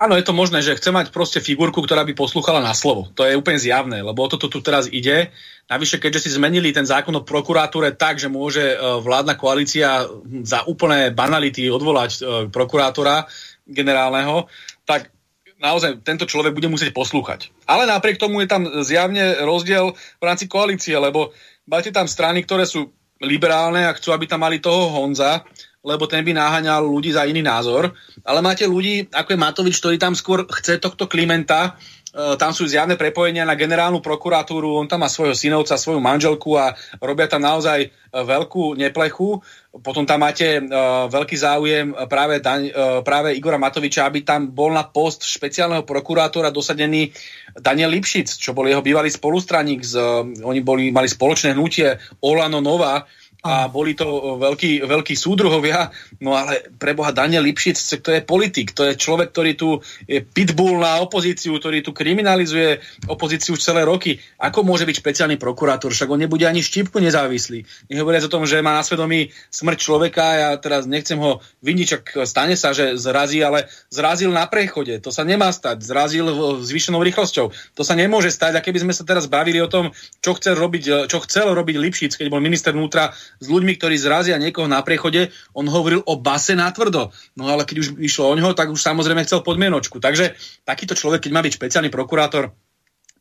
Áno, 0.00 0.16
je 0.16 0.24
to 0.24 0.32
možné, 0.32 0.64
že 0.64 0.80
chce 0.80 0.96
mať 0.96 1.12
proste 1.12 1.44
figurku, 1.44 1.84
ktorá 1.84 2.08
by 2.08 2.16
poslúchala 2.16 2.64
na 2.64 2.72
slovo. 2.72 3.12
To 3.20 3.28
je 3.28 3.36
úplne 3.36 3.60
zjavné, 3.60 4.00
lebo 4.00 4.24
o 4.24 4.32
toto 4.32 4.48
tu 4.48 4.64
teraz 4.64 4.88
ide. 4.88 5.28
Navyše, 5.68 6.00
keďže 6.00 6.24
si 6.24 6.40
zmenili 6.40 6.72
ten 6.72 6.88
zákon 6.88 7.12
o 7.20 7.20
prokuratúre 7.20 7.92
tak, 8.00 8.16
že 8.16 8.32
môže 8.32 8.64
e, 8.64 8.76
vládna 8.80 9.36
koalícia 9.36 10.08
za 10.40 10.64
úplné 10.64 11.12
banality 11.12 11.68
odvolať 11.68 12.10
e, 12.16 12.18
prokurátora 12.48 13.28
generálneho, 13.68 14.48
tak 14.88 15.12
naozaj 15.60 16.00
tento 16.00 16.24
človek 16.24 16.56
bude 16.56 16.72
musieť 16.72 16.96
poslúchať. 16.96 17.52
Ale 17.68 17.84
napriek 17.84 18.16
tomu 18.16 18.40
je 18.40 18.48
tam 18.48 18.64
zjavne 18.80 19.44
rozdiel 19.44 19.92
v 19.92 20.24
rámci 20.24 20.48
koalície, 20.48 20.96
lebo 20.96 21.36
máte 21.66 21.90
tam 21.90 22.06
strany, 22.08 22.44
ktoré 22.44 22.64
sú 22.64 22.92
liberálne 23.20 23.84
a 23.84 23.96
chcú, 23.96 24.16
aby 24.16 24.24
tam 24.24 24.40
mali 24.44 24.62
toho 24.62 24.88
Honza, 24.96 25.44
lebo 25.80 26.04
ten 26.04 26.20
by 26.24 26.36
naháňal 26.36 26.84
ľudí 26.84 27.12
za 27.12 27.24
iný 27.24 27.40
názor. 27.40 27.92
Ale 28.24 28.44
máte 28.44 28.68
ľudí, 28.68 29.08
ako 29.12 29.32
je 29.32 29.42
Matovič, 29.42 29.76
ktorý 29.80 29.96
tam 29.96 30.12
skôr 30.12 30.44
chce 30.48 30.80
tohto 30.80 31.08
Klimenta, 31.08 31.76
tam 32.10 32.50
sú 32.50 32.66
zjavné 32.66 32.98
prepojenia 32.98 33.46
na 33.46 33.54
generálnu 33.54 34.02
prokuratúru, 34.02 34.74
on 34.74 34.90
tam 34.90 35.06
má 35.06 35.08
svojho 35.10 35.30
synovca, 35.30 35.78
svoju 35.78 36.02
manželku 36.02 36.58
a 36.58 36.74
robia 36.98 37.30
tam 37.30 37.46
naozaj 37.46 37.86
e, 37.86 37.88
veľkú 38.10 38.74
neplechu. 38.74 39.38
Potom 39.70 40.02
tam 40.02 40.26
máte 40.26 40.58
uh, 40.58 41.06
veľký 41.06 41.36
záujem 41.38 41.94
práve, 42.10 42.42
daň, 42.42 42.74
uh, 42.74 43.06
práve 43.06 43.38
Igora 43.38 43.54
Matoviča, 43.54 44.02
aby 44.02 44.26
tam 44.26 44.50
bol 44.50 44.74
na 44.74 44.82
post 44.82 45.22
špeciálneho 45.22 45.86
prokurátora 45.86 46.50
dosadený 46.50 47.14
Daniel 47.54 47.94
Lipšic, 47.94 48.34
čo 48.34 48.50
bol 48.50 48.66
jeho 48.66 48.82
bývalý 48.82 49.14
spolustraník. 49.14 49.86
Z, 49.86 49.94
uh, 49.94 50.26
oni 50.26 50.58
boli, 50.58 50.90
mali 50.90 51.06
spoločné 51.06 51.54
hnutie 51.54 52.02
Olano 52.18 52.58
Nova, 52.58 53.06
a 53.40 53.72
boli 53.72 53.96
to 53.96 54.36
veľkí, 54.36 54.84
veľkí 54.84 55.14
súdruhovia, 55.16 55.88
no 56.20 56.36
ale 56.36 56.68
preboha 56.76 57.08
Daniel 57.12 57.44
Lipšic, 57.48 58.04
to 58.04 58.12
je 58.12 58.20
politik, 58.20 58.76
to 58.76 58.84
je 58.84 59.00
človek, 59.00 59.32
ktorý 59.32 59.52
tu 59.56 59.68
je 60.04 60.20
pitbull 60.20 60.76
na 60.76 61.00
opozíciu, 61.00 61.56
ktorý 61.56 61.80
tu 61.80 61.96
kriminalizuje 61.96 62.84
opozíciu 63.08 63.56
už 63.56 63.64
celé 63.64 63.88
roky. 63.88 64.20
Ako 64.36 64.60
môže 64.60 64.84
byť 64.84 64.96
špeciálny 65.00 65.36
prokurátor? 65.40 65.92
Však 65.92 66.12
on 66.12 66.20
nebude 66.20 66.44
ani 66.44 66.60
štipku 66.60 67.00
nezávislý. 67.00 67.64
Nehovoriac 67.88 68.28
o 68.28 68.32
tom, 68.32 68.44
že 68.44 68.60
má 68.60 68.76
na 68.76 68.84
svedomí 68.84 69.32
smrť 69.48 69.78
človeka, 69.80 70.24
ja 70.36 70.50
teraz 70.60 70.84
nechcem 70.84 71.16
ho 71.16 71.40
viniť, 71.64 71.86
čak 71.88 72.02
stane 72.28 72.60
sa, 72.60 72.76
že 72.76 73.00
zrazí, 73.00 73.40
ale 73.40 73.72
zrazil 73.88 74.30
na 74.30 74.44
prechode. 74.44 75.00
To 75.00 75.08
sa 75.08 75.24
nemá 75.24 75.48
stať. 75.48 75.80
Zrazil 75.80 76.28
zvýšenou 76.60 77.00
rýchlosťou. 77.00 77.52
To 77.76 77.82
sa 77.82 77.96
nemôže 77.96 78.28
stať. 78.28 78.60
A 78.60 78.64
keby 78.64 78.84
sme 78.84 78.92
sa 78.92 79.08
teraz 79.08 79.26
bavili 79.26 79.58
o 79.64 79.68
tom, 79.70 79.96
čo 80.20 80.36
chcel 80.36 80.60
robiť, 80.60 81.08
čo 81.08 81.18
chcel 81.24 81.52
robiť 81.56 81.76
Lipšic, 81.80 82.12
keď 82.20 82.26
bol 82.28 82.44
minister 82.44 82.76
vnútra 82.76 83.16
s 83.40 83.46
ľuďmi, 83.48 83.72
ktorí 83.80 83.96
zrazia 83.96 84.36
niekoho 84.36 84.68
na 84.68 84.84
prechode, 84.84 85.32
on 85.56 85.64
hovoril 85.64 86.04
o 86.04 86.20
base 86.20 86.52
na 86.52 86.68
tvrdo. 86.68 87.08
No 87.34 87.48
ale 87.48 87.64
keď 87.64 87.76
už 87.80 87.88
išlo 87.96 88.28
o 88.28 88.36
ňoho, 88.36 88.52
tak 88.52 88.68
už 88.68 88.78
samozrejme 88.78 89.24
chcel 89.24 89.40
podmienočku. 89.40 89.96
Takže 89.96 90.36
takýto 90.68 90.92
človek, 90.92 91.24
keď 91.24 91.32
má 91.32 91.40
byť 91.40 91.56
špeciálny 91.56 91.88
prokurátor, 91.88 92.52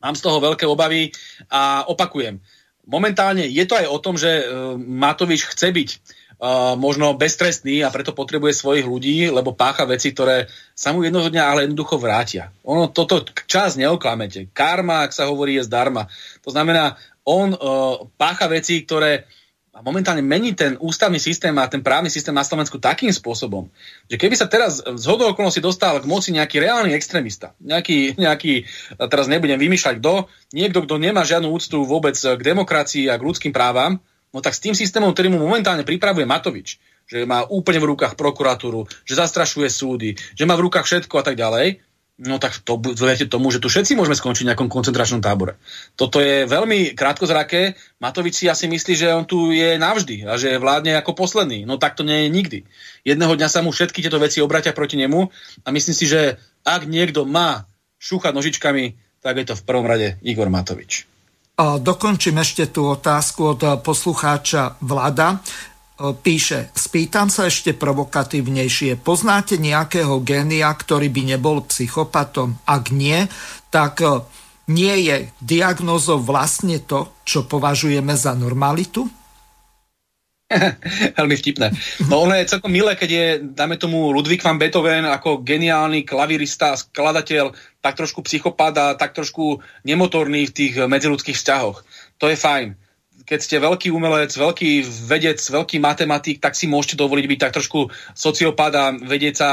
mám 0.04 0.16
z 0.20 0.24
toho 0.24 0.44
veľké 0.44 0.68
obavy 0.68 1.16
a 1.48 1.88
opakujem. 1.88 2.44
Momentálne 2.90 3.48
je 3.48 3.64
to 3.64 3.80
aj 3.80 3.88
o 3.88 4.02
tom, 4.04 4.20
že 4.20 4.44
uh, 4.44 4.74
Matovič 4.76 5.46
chce 5.46 5.70
byť 5.70 5.90
uh, 5.94 6.74
možno 6.74 7.14
beztrestný 7.14 7.86
a 7.86 7.94
preto 7.94 8.18
potrebuje 8.18 8.58
svojich 8.58 8.88
ľudí, 8.90 9.30
lebo 9.30 9.54
pácha 9.54 9.86
veci, 9.86 10.10
ktoré 10.10 10.50
sa 10.74 10.90
mu 10.90 11.06
jednoho 11.06 11.30
dňa 11.30 11.44
ale 11.46 11.60
jednoducho 11.70 12.02
vrátia. 12.02 12.50
Ono 12.66 12.90
toto 12.90 13.22
čas 13.46 13.78
neoklamete. 13.78 14.50
Karma, 14.52 15.06
ak 15.06 15.14
sa 15.14 15.30
hovorí, 15.30 15.62
je 15.62 15.70
zdarma. 15.70 16.10
To 16.42 16.50
znamená, 16.50 16.98
on 17.30 17.54
uh, 17.54 18.10
pácha 18.18 18.50
veci, 18.50 18.82
ktoré 18.82 19.30
a 19.70 19.86
momentálne 19.86 20.26
mení 20.26 20.58
ten 20.58 20.76
ústavný 20.82 21.22
systém 21.22 21.54
a 21.62 21.70
ten 21.70 21.86
právny 21.86 22.10
systém 22.10 22.34
na 22.34 22.42
Slovensku 22.42 22.82
takým 22.82 23.14
spôsobom, 23.14 23.70
že 24.10 24.18
keby 24.18 24.34
sa 24.34 24.50
teraz 24.50 24.82
z 24.82 25.06
hodou 25.06 25.30
okolností 25.30 25.62
dostal 25.62 26.02
k 26.02 26.10
moci 26.10 26.34
nejaký 26.34 26.58
reálny 26.58 26.92
extrémista, 26.98 27.54
nejaký, 27.62 28.18
nejaký, 28.18 28.66
teraz 29.08 29.30
nebudem 29.30 29.62
vymýšľať 29.62 30.02
kto, 30.02 30.26
niekto, 30.58 30.84
kto 30.90 30.96
nemá 30.98 31.22
žiadnu 31.22 31.54
úctu 31.54 31.86
vôbec 31.86 32.18
k 32.18 32.42
demokracii 32.42 33.14
a 33.14 33.22
k 33.22 33.26
ľudským 33.30 33.54
právam, 33.54 34.02
no 34.34 34.42
tak 34.42 34.58
s 34.58 34.64
tým 34.64 34.74
systémom, 34.74 35.14
ktorý 35.14 35.38
mu 35.38 35.40
momentálne 35.46 35.86
pripravuje 35.86 36.26
Matovič, 36.26 36.82
že 37.10 37.26
má 37.30 37.46
úplne 37.46 37.82
v 37.82 37.94
rukách 37.94 38.18
prokuratúru, 38.18 38.90
že 39.06 39.18
zastrašuje 39.18 39.70
súdy, 39.70 40.18
že 40.18 40.46
má 40.50 40.58
v 40.58 40.70
rukách 40.70 40.86
všetko 40.86 41.16
a 41.22 41.24
tak 41.26 41.38
ďalej, 41.38 41.82
No 42.20 42.36
tak 42.36 42.60
to 42.68 42.76
viete 42.84 43.32
tomu, 43.32 43.48
že 43.48 43.64
tu 43.64 43.72
všetci 43.72 43.96
môžeme 43.96 44.12
skončiť 44.12 44.44
v 44.44 44.50
nejakom 44.52 44.68
koncentračnom 44.68 45.24
tábore. 45.24 45.56
Toto 45.96 46.20
je 46.20 46.44
veľmi 46.44 46.92
krátkozraké. 46.92 47.80
Matovič 48.04 48.44
si 48.44 48.46
asi 48.52 48.68
myslí, 48.68 48.94
že 49.00 49.08
on 49.16 49.24
tu 49.24 49.56
je 49.56 49.80
navždy 49.80 50.28
a 50.28 50.36
že 50.36 50.60
vládne 50.60 51.00
ako 51.00 51.16
posledný. 51.16 51.64
No 51.64 51.80
tak 51.80 51.96
to 51.96 52.04
nie 52.04 52.28
je 52.28 52.30
nikdy. 52.30 52.60
Jedného 53.08 53.40
dňa 53.40 53.48
sa 53.48 53.64
mu 53.64 53.72
všetky 53.72 54.04
tieto 54.04 54.20
veci 54.20 54.44
obratia 54.44 54.76
proti 54.76 55.00
nemu 55.00 55.32
a 55.64 55.68
myslím 55.72 55.96
si, 55.96 56.12
že 56.12 56.36
ak 56.68 56.92
niekto 56.92 57.24
má 57.24 57.64
šúchať 58.04 58.36
nožičkami, 58.36 59.00
tak 59.24 59.40
je 59.40 59.46
to 59.48 59.56
v 59.56 59.64
prvom 59.64 59.88
rade 59.88 60.20
Igor 60.20 60.52
Matovič. 60.52 61.08
Dokončím 61.60 62.40
ešte 62.40 62.68
tú 62.68 62.88
otázku 62.88 63.56
od 63.56 63.84
poslucháča 63.84 64.80
Vlada. 64.84 65.40
Píše, 66.00 66.72
spýtam 66.72 67.28
sa 67.28 67.52
ešte 67.52 67.76
provokatívnejšie. 67.76 69.04
Poznáte 69.04 69.60
nejakého 69.60 70.24
génia, 70.24 70.72
ktorý 70.72 71.12
by 71.12 71.36
nebol 71.36 71.68
psychopatom? 71.68 72.56
Ak 72.64 72.96
nie, 72.96 73.28
tak 73.68 74.00
nie 74.72 74.96
je 75.12 75.28
diagnózou 75.44 76.24
vlastne 76.24 76.80
to, 76.80 77.12
čo 77.28 77.44
považujeme 77.44 78.16
za 78.16 78.32
normalitu? 78.32 79.12
Veľmi 81.20 81.36
vtipné. 81.36 81.76
No 82.08 82.24
ono 82.24 82.34
je 82.40 82.48
celkom 82.48 82.72
milé, 82.72 82.96
keď 82.96 83.10
je, 83.12 83.26
dáme 83.52 83.76
tomu, 83.76 84.16
Ludwig 84.16 84.40
van 84.40 84.56
Beethoven 84.56 85.04
ako 85.04 85.44
geniálny 85.44 86.08
klavirista, 86.08 86.80
skladateľ, 86.80 87.52
tak 87.84 88.00
trošku 88.00 88.24
psychopat 88.24 88.74
a 88.80 88.86
tak 88.96 89.14
trošku 89.14 89.60
nemotorný 89.84 90.48
v 90.48 90.56
tých 90.56 90.74
medziludských 90.80 91.36
vzťahoch. 91.36 91.84
To 92.24 92.32
je 92.32 92.40
fajn. 92.40 92.68
Keď 93.30 93.40
ste 93.40 93.62
veľký 93.62 93.94
umelec, 93.94 94.34
veľký 94.34 94.82
vedec, 95.06 95.38
veľký 95.38 95.78
matematik, 95.78 96.42
tak 96.42 96.58
si 96.58 96.66
môžete 96.66 96.98
dovoliť 96.98 97.26
byť 97.30 97.40
tak 97.40 97.54
trošku 97.54 97.94
sociopat 98.18 98.72
a 98.74 98.86
vedieť 98.98 99.36
sa 99.38 99.50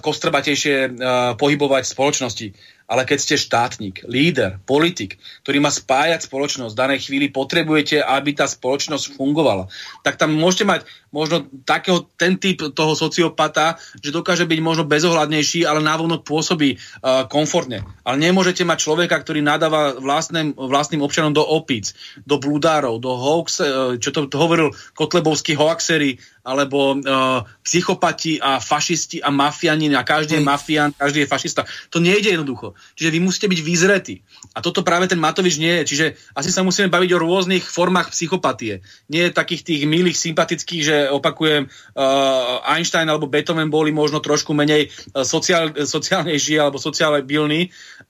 kostrbatejšie 0.00 0.96
pohybovať 1.36 1.82
v 1.84 1.92
spoločnosti. 1.92 2.46
Ale 2.90 3.06
keď 3.06 3.18
ste 3.22 3.36
štátnik, 3.38 4.02
líder, 4.10 4.58
politik, 4.66 5.22
ktorý 5.46 5.62
má 5.62 5.70
spájať 5.70 6.26
spoločnosť, 6.26 6.74
v 6.74 6.82
danej 6.82 7.06
chvíli 7.06 7.30
potrebujete, 7.30 8.02
aby 8.02 8.34
tá 8.34 8.50
spoločnosť 8.50 9.14
fungovala, 9.14 9.70
tak 10.02 10.18
tam 10.18 10.34
môžete 10.34 10.66
mať 10.66 10.80
možno 11.14 11.46
takého, 11.66 12.06
ten 12.18 12.38
typ 12.38 12.58
toho 12.74 12.94
sociopata, 12.98 13.78
že 13.98 14.14
dokáže 14.14 14.46
byť 14.46 14.58
možno 14.62 14.86
bezohľadnejší, 14.86 15.66
ale 15.66 15.82
návonok 15.82 16.26
pôsobí 16.26 16.78
uh, 16.78 17.26
komfortne. 17.26 17.82
Ale 18.06 18.16
nemôžete 18.18 18.62
mať 18.66 18.86
človeka, 18.86 19.18
ktorý 19.22 19.42
nadáva 19.42 19.98
vlastným, 19.98 20.54
vlastným 20.54 21.02
občanom 21.02 21.34
do 21.34 21.42
opíc, 21.42 21.94
do 22.26 22.38
bludárov, 22.38 22.98
do 23.02 23.14
hoax, 23.14 23.62
uh, 23.62 23.94
čo 23.98 24.14
to, 24.14 24.26
hovoril 24.34 24.74
Kotlebovský 24.94 25.58
hoaxery, 25.58 26.18
alebo 26.40 26.96
uh, 26.96 27.44
psychopati 27.60 28.40
a 28.40 28.58
fašisti 28.58 29.20
a 29.20 29.28
mafiani 29.28 29.92
a 29.92 30.06
každý 30.06 30.40
je 30.40 30.46
mafián, 30.46 30.90
každý 30.96 31.26
je 31.26 31.28
fašista. 31.28 31.68
To 31.92 32.00
nejde 32.00 32.32
jednoducho. 32.32 32.72
Čiže 32.96 33.12
vy 33.14 33.18
musíte 33.20 33.46
byť 33.46 33.60
vyzretí. 33.60 34.20
A 34.52 34.64
toto 34.64 34.84
práve 34.84 35.06
ten 35.06 35.20
Matovič 35.20 35.56
nie 35.56 35.82
je. 35.82 35.94
Čiže 35.94 36.06
asi 36.36 36.50
sa 36.52 36.66
musíme 36.66 36.92
baviť 36.92 37.10
o 37.16 37.22
rôznych 37.22 37.64
formách 37.64 38.12
psychopatie. 38.12 38.82
Nie 39.08 39.32
takých 39.32 39.62
tých 39.64 39.82
milých, 39.86 40.18
sympatických, 40.18 40.82
že 40.82 40.96
opakujem, 41.08 41.68
uh, 41.68 42.64
Einstein 42.66 43.08
alebo 43.08 43.30
Beethoven 43.30 43.70
boli 43.72 43.94
možno 43.94 44.20
trošku 44.20 44.52
menej 44.52 44.90
uh, 44.90 45.24
sociál, 45.24 45.72
sociálnejší 45.72 46.58
alebo 46.58 46.76
sociálne 46.76 47.22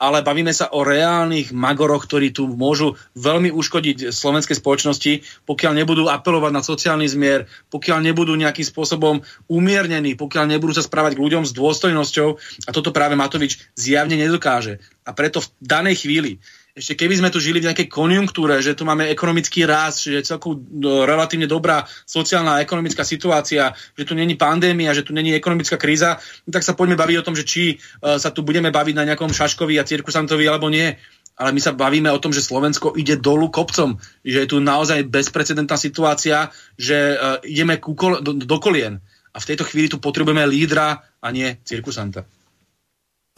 ale 0.00 0.24
bavíme 0.24 0.48
sa 0.56 0.72
o 0.72 0.80
reálnych 0.80 1.52
magoroch, 1.52 2.08
ktorí 2.08 2.32
tu 2.32 2.48
môžu 2.48 2.96
veľmi 3.20 3.52
uškodiť 3.52 4.08
slovenskej 4.08 4.56
spoločnosti, 4.56 5.44
pokiaľ 5.44 5.72
nebudú 5.84 6.08
apelovať 6.08 6.52
na 6.56 6.64
sociálny 6.64 7.04
zmier, 7.04 7.44
pokiaľ 7.68 8.08
nebudú 8.08 8.32
nejakým 8.32 8.64
spôsobom 8.64 9.20
umiernení, 9.52 10.16
pokiaľ 10.16 10.56
nebudú 10.56 10.72
sa 10.72 10.80
správať 10.80 11.20
k 11.20 11.22
ľuďom 11.28 11.44
s 11.44 11.52
dôstojnosťou 11.52 12.28
a 12.64 12.70
toto 12.72 12.96
práve 12.96 13.12
Matovič 13.12 13.60
zjavne 13.76 14.16
nedokáže. 14.16 14.80
A 15.04 15.12
preto 15.12 15.44
v 15.44 15.52
danej 15.60 16.08
chvíli 16.08 16.40
ešte 16.80 16.96
keby 16.96 17.20
sme 17.20 17.28
tu 17.28 17.36
žili 17.36 17.60
v 17.60 17.68
nejakej 17.68 17.92
konjunktúre, 17.92 18.64
že 18.64 18.72
tu 18.72 18.88
máme 18.88 19.04
ekonomický 19.12 19.68
rast, 19.68 20.08
že 20.08 20.16
je 20.16 20.24
celku 20.24 20.56
no, 20.56 21.04
relatívne 21.04 21.44
dobrá 21.44 21.84
sociálna 22.08 22.56
a 22.56 22.62
ekonomická 22.64 23.04
situácia, 23.04 23.76
že 23.92 24.08
tu 24.08 24.16
není 24.16 24.40
pandémia, 24.40 24.96
že 24.96 25.04
tu 25.04 25.12
není 25.12 25.36
ekonomická 25.36 25.76
kríza, 25.76 26.16
no 26.48 26.50
tak 26.50 26.64
sa 26.64 26.72
poďme 26.72 26.96
baviť 26.96 27.16
o 27.20 27.26
tom, 27.28 27.36
že 27.36 27.44
či 27.44 27.76
uh, 27.76 28.16
sa 28.16 28.32
tu 28.32 28.40
budeme 28.40 28.72
baviť 28.72 28.94
na 28.96 29.04
nejakom 29.12 29.28
šaškovi 29.28 29.76
a 29.76 29.84
cirkusantovi 29.84 30.48
alebo 30.48 30.72
nie. 30.72 30.96
Ale 31.40 31.56
my 31.56 31.60
sa 31.60 31.72
bavíme 31.72 32.12
o 32.12 32.20
tom, 32.20 32.36
že 32.36 32.44
Slovensko 32.44 32.96
ide 33.00 33.16
dolu 33.16 33.48
kopcom, 33.48 33.96
že 34.20 34.44
je 34.44 34.48
tu 34.48 34.60
naozaj 34.60 35.08
bezprecedentná 35.08 35.76
situácia, 35.76 36.48
že 36.80 37.16
uh, 37.16 37.40
ideme 37.44 37.76
kol- 37.76 38.24
do, 38.24 38.32
do 38.36 38.56
kolien. 38.56 39.00
A 39.30 39.38
v 39.40 39.48
tejto 39.52 39.68
chvíli 39.68 39.88
tu 39.88 40.00
potrebujeme 40.00 40.42
lídra 40.48 41.00
a 41.00 41.28
nie 41.28 41.60
cirkusanta. 41.64 42.24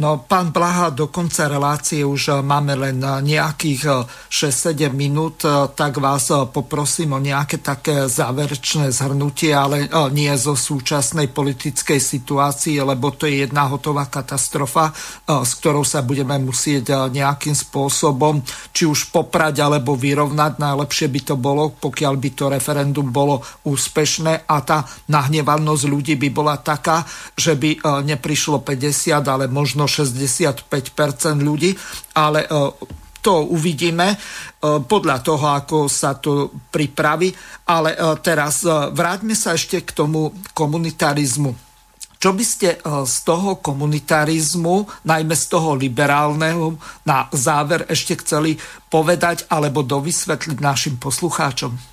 No, 0.01 0.25
pán 0.25 0.51
Blaha, 0.51 0.91
do 0.91 1.13
konca 1.13 1.47
relácie 1.47 2.03
už 2.03 2.33
e, 2.33 2.33
máme 2.43 2.75
len 2.75 2.99
e, 3.05 3.37
nejakých 3.37 4.09
6-7 4.27 4.89
minút, 4.91 5.47
e, 5.47 5.69
tak 5.79 6.01
vás 6.01 6.33
poprosím 6.49 7.15
o 7.15 7.21
nejaké 7.21 7.63
také 7.63 8.09
záverečné 8.09 8.89
zhrnutie, 8.89 9.53
ale 9.53 9.93
nie 10.11 10.33
zo 10.35 10.57
súčasnej 10.57 11.29
politickej 11.31 12.01
situácii, 12.01 12.83
lebo 12.83 13.15
to 13.15 13.29
je 13.29 13.45
jedna 13.45 13.69
hotová 13.69 14.09
katastrofa, 14.09 14.91
s 15.29 15.53
ktorou 15.61 15.85
sa 15.85 16.01
budeme 16.03 16.35
musieť 16.41 17.13
nejakým 17.13 17.55
spôsobom 17.55 18.41
či 18.73 18.89
už 18.89 19.13
poprať 19.13 19.61
alebo 19.61 19.95
vyrovnať. 19.95 20.57
Najlepšie 20.57 21.07
by 21.13 21.21
to 21.21 21.35
bolo, 21.37 21.77
pokiaľ 21.77 22.15
by 22.17 22.31
to 22.33 22.45
referendum 22.49 23.13
bolo 23.13 23.45
úspešné 23.69 24.49
a 24.49 24.57
tá 24.65 24.83
nahnevanosť 25.13 25.85
ľudí 25.85 26.15
by 26.17 26.29
bola 26.33 26.57
taká, 26.59 27.05
že 27.37 27.55
by 27.55 28.03
neprišlo 28.09 28.65
50, 28.65 29.21
ale 29.29 29.47
možno 29.47 29.85
65% 29.93 30.73
ľudí, 31.45 31.77
ale 32.17 32.45
e, 32.45 32.49
to 33.21 33.45
uvidíme 33.53 34.09
e, 34.09 34.17
podľa 34.81 35.19
toho, 35.21 35.47
ako 35.53 35.77
sa 35.93 36.17
to 36.17 36.49
pripraví. 36.73 37.29
Ale 37.69 37.93
e, 37.93 37.99
teraz 38.25 38.65
vráťme 38.67 39.37
sa 39.37 39.53
ešte 39.53 39.85
k 39.85 39.93
tomu 39.93 40.33
komunitarizmu. 40.57 41.53
Čo 42.23 42.31
by 42.39 42.45
ste 42.47 42.79
z 43.03 43.17
toho 43.27 43.59
komunitarizmu, 43.59 45.03
najmä 45.11 45.35
z 45.35 45.45
toho 45.51 45.75
liberálneho, 45.75 46.79
na 47.03 47.27
záver 47.35 47.83
ešte 47.91 48.15
chceli 48.23 48.55
povedať 48.87 49.51
alebo 49.51 49.83
dovysvetliť 49.83 50.59
našim 50.63 51.03
poslucháčom? 51.03 51.92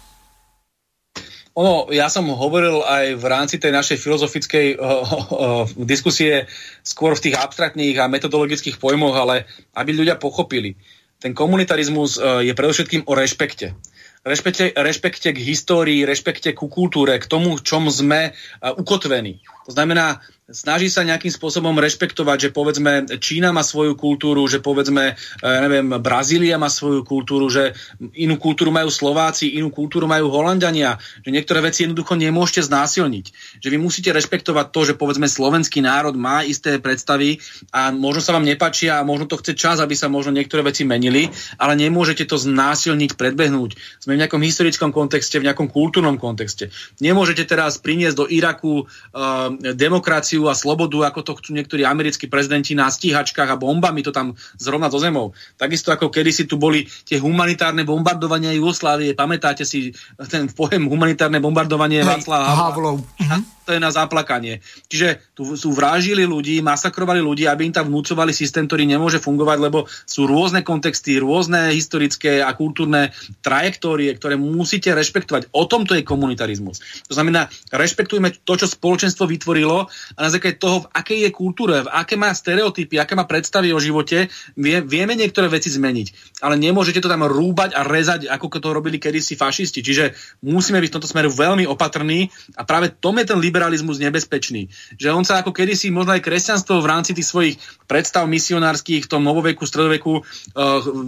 Ono, 1.59 1.91
ja 1.91 2.07
som 2.07 2.23
hovoril 2.31 2.79
aj 2.87 3.19
v 3.19 3.25
rámci 3.27 3.59
tej 3.59 3.75
našej 3.75 3.99
filozofickej 3.99 4.79
uh, 4.79 4.79
uh, 4.79 5.67
diskusie 5.75 6.47
skôr 6.87 7.19
v 7.19 7.27
tých 7.27 7.35
abstraktných 7.35 7.99
a 7.99 8.07
metodologických 8.07 8.79
pojmoch, 8.79 9.11
ale 9.19 9.43
aby 9.75 9.91
ľudia 9.91 10.15
pochopili. 10.15 10.79
Ten 11.19 11.35
komunitarizmus 11.35 12.15
uh, 12.15 12.39
je 12.39 12.55
predovšetkým 12.55 13.03
o 13.03 13.11
rešpekte. 13.11 13.75
Rešpekte, 14.23 14.71
rešpekte 14.71 15.35
k 15.35 15.39
histórii, 15.43 16.07
rešpekte 16.07 16.55
ku 16.55 16.71
kultúre, 16.71 17.19
k 17.19 17.27
tomu, 17.27 17.59
čom 17.59 17.91
sme 17.91 18.31
uh, 18.31 18.79
ukotvení. 18.79 19.43
To 19.69 19.77
znamená, 19.77 20.17
snaží 20.49 20.89
sa 20.89 21.05
nejakým 21.05 21.29
spôsobom 21.29 21.77
rešpektovať, 21.77 22.37
že 22.41 22.49
povedzme 22.49 23.05
Čína 23.21 23.53
má 23.53 23.61
svoju 23.61 23.93
kultúru, 23.93 24.41
že 24.49 24.57
povedzme, 24.57 25.13
ja 25.45 25.59
neviem, 25.61 25.85
Brazília 26.01 26.57
má 26.57 26.73
svoju 26.73 27.05
kultúru, 27.05 27.53
že 27.53 27.77
inú 28.17 28.41
kultúru 28.41 28.73
majú 28.73 28.89
Slováci, 28.89 29.61
inú 29.61 29.69
kultúru 29.69 30.09
majú 30.09 30.33
Holandania, 30.33 30.97
že 31.21 31.29
niektoré 31.29 31.61
veci 31.61 31.85
jednoducho 31.85 32.17
nemôžete 32.17 32.65
znásilniť. 32.65 33.25
Že 33.61 33.67
vy 33.69 33.77
musíte 33.77 34.09
rešpektovať 34.09 34.73
to, 34.73 34.81
že 34.89 34.97
povedzme 34.97 35.29
slovenský 35.29 35.85
národ 35.85 36.17
má 36.17 36.41
isté 36.41 36.81
predstavy 36.81 37.37
a 37.69 37.93
možno 37.93 38.25
sa 38.25 38.33
vám 38.33 38.49
nepačia 38.49 38.97
a 38.97 39.05
možno 39.05 39.29
to 39.29 39.37
chce 39.37 39.53
čas, 39.53 39.77
aby 39.77 39.93
sa 39.93 40.09
možno 40.09 40.33
niektoré 40.33 40.65
veci 40.65 40.81
menili, 40.81 41.29
ale 41.61 41.77
nemôžete 41.77 42.25
to 42.25 42.41
znásilniť, 42.41 43.13
predbehnúť. 43.13 44.01
Sme 44.01 44.17
v 44.17 44.21
nejakom 44.25 44.41
historickom 44.41 44.89
kontexte, 44.89 45.37
v 45.37 45.45
nejakom 45.45 45.69
kultúrnom 45.69 46.17
kontexte. 46.17 46.73
Nemôžete 46.97 47.45
teraz 47.45 47.77
priniesť 47.77 48.17
do 48.17 48.25
Iraku 48.25 48.89
uh, 48.89 49.58
demokraciu 49.59 50.47
a 50.47 50.55
slobodu, 50.55 51.11
ako 51.11 51.19
to 51.21 51.31
chcú 51.37 51.51
niektorí 51.53 51.83
americkí 51.83 52.31
prezidenti 52.31 52.73
na 52.73 52.87
stíhačkách 52.87 53.49
a 53.51 53.59
bombami 53.59 54.01
to 54.01 54.15
tam 54.15 54.33
zrovna 54.55 54.87
do 54.87 54.97
zemou. 54.97 55.35
Takisto 55.59 55.91
ako 55.91 56.07
kedysi 56.07 56.47
tu 56.47 56.55
boli 56.55 56.87
tie 57.03 57.19
humanitárne 57.19 57.83
bombardovania 57.83 58.55
Jugoslávie. 58.55 59.13
Pamätáte 59.13 59.67
si 59.67 59.91
ten 60.31 60.47
pojem 60.49 60.87
humanitárne 60.87 61.43
bombardovanie 61.43 62.01
Václava 62.01 62.55
Havlov. 62.55 63.03
Uh-huh 63.03 63.58
to 63.69 63.77
je 63.77 63.85
na 63.85 63.93
zaplakanie. 63.93 64.65
Čiže 64.89 65.37
tu 65.37 65.45
sú 65.53 65.69
vražili 65.77 66.25
ľudí, 66.25 66.57
masakrovali 66.65 67.21
ľudí, 67.21 67.45
aby 67.45 67.69
im 67.69 67.75
tam 67.77 67.93
vnúcovali 67.93 68.33
systém, 68.33 68.65
ktorý 68.65 68.89
nemôže 68.89 69.21
fungovať, 69.21 69.57
lebo 69.61 69.85
sú 70.09 70.25
rôzne 70.25 70.65
kontexty, 70.65 71.21
rôzne 71.21 71.69
historické 71.77 72.41
a 72.41 72.49
kultúrne 72.57 73.13
trajektórie, 73.45 74.09
ktoré 74.17 74.41
musíte 74.41 74.89
rešpektovať. 74.89 75.53
O 75.53 75.69
tom 75.69 75.85
to 75.85 75.93
je 75.93 76.01
komunitarizmus. 76.01 76.81
To 77.05 77.13
znamená, 77.13 77.53
rešpektujme 77.69 78.41
to, 78.41 78.57
čo 78.57 78.65
spoločenstvo 78.65 79.29
vytvorilo 79.29 79.85
a 80.17 80.19
na 80.19 80.33
základe 80.33 80.57
toho, 80.57 80.89
v 80.89 80.89
akej 80.89 81.19
je 81.29 81.31
kultúre, 81.31 81.85
v 81.85 81.93
aké 81.93 82.17
má 82.17 82.33
stereotypy, 82.33 82.97
aké 82.97 83.13
má 83.13 83.29
predstavy 83.29 83.69
o 83.69 83.77
živote, 83.77 84.33
vie, 84.57 84.81
vieme 84.81 85.13
niektoré 85.13 85.45
veci 85.45 85.69
zmeniť. 85.69 86.41
Ale 86.41 86.57
nemôžete 86.57 87.05
to 87.05 87.11
tam 87.11 87.21
rúbať 87.21 87.77
a 87.77 87.85
rezať, 87.85 88.25
ako 88.33 88.57
to 88.57 88.73
robili 88.73 88.97
kedysi 88.97 89.37
fašisti. 89.37 89.85
Čiže 89.85 90.17
musíme 90.41 90.81
byť 90.81 90.89
v 90.89 90.95
tomto 90.97 91.11
smeru 91.11 91.29
veľmi 91.29 91.69
opatrní 91.69 92.33
a 92.57 92.65
práve 92.65 92.89
tom 92.97 93.19
je 93.21 93.29
ten 93.29 93.37
liber 93.37 93.58
liberalizmus 93.59 93.99
nebezpečný. 93.99 94.71
Že 94.95 95.11
on 95.11 95.27
sa 95.27 95.43
ako 95.43 95.51
kedysi 95.51 95.91
možno 95.91 96.15
aj 96.15 96.23
kresťanstvo 96.23 96.79
v 96.79 96.87
rámci 96.87 97.11
tých 97.11 97.27
svojich 97.27 97.55
predstav 97.91 98.23
misionárskych 98.23 99.03
v 99.03 99.11
tom 99.11 99.27
novoveku, 99.27 99.67
stredoveku 99.67 100.13
uh, 100.15 100.23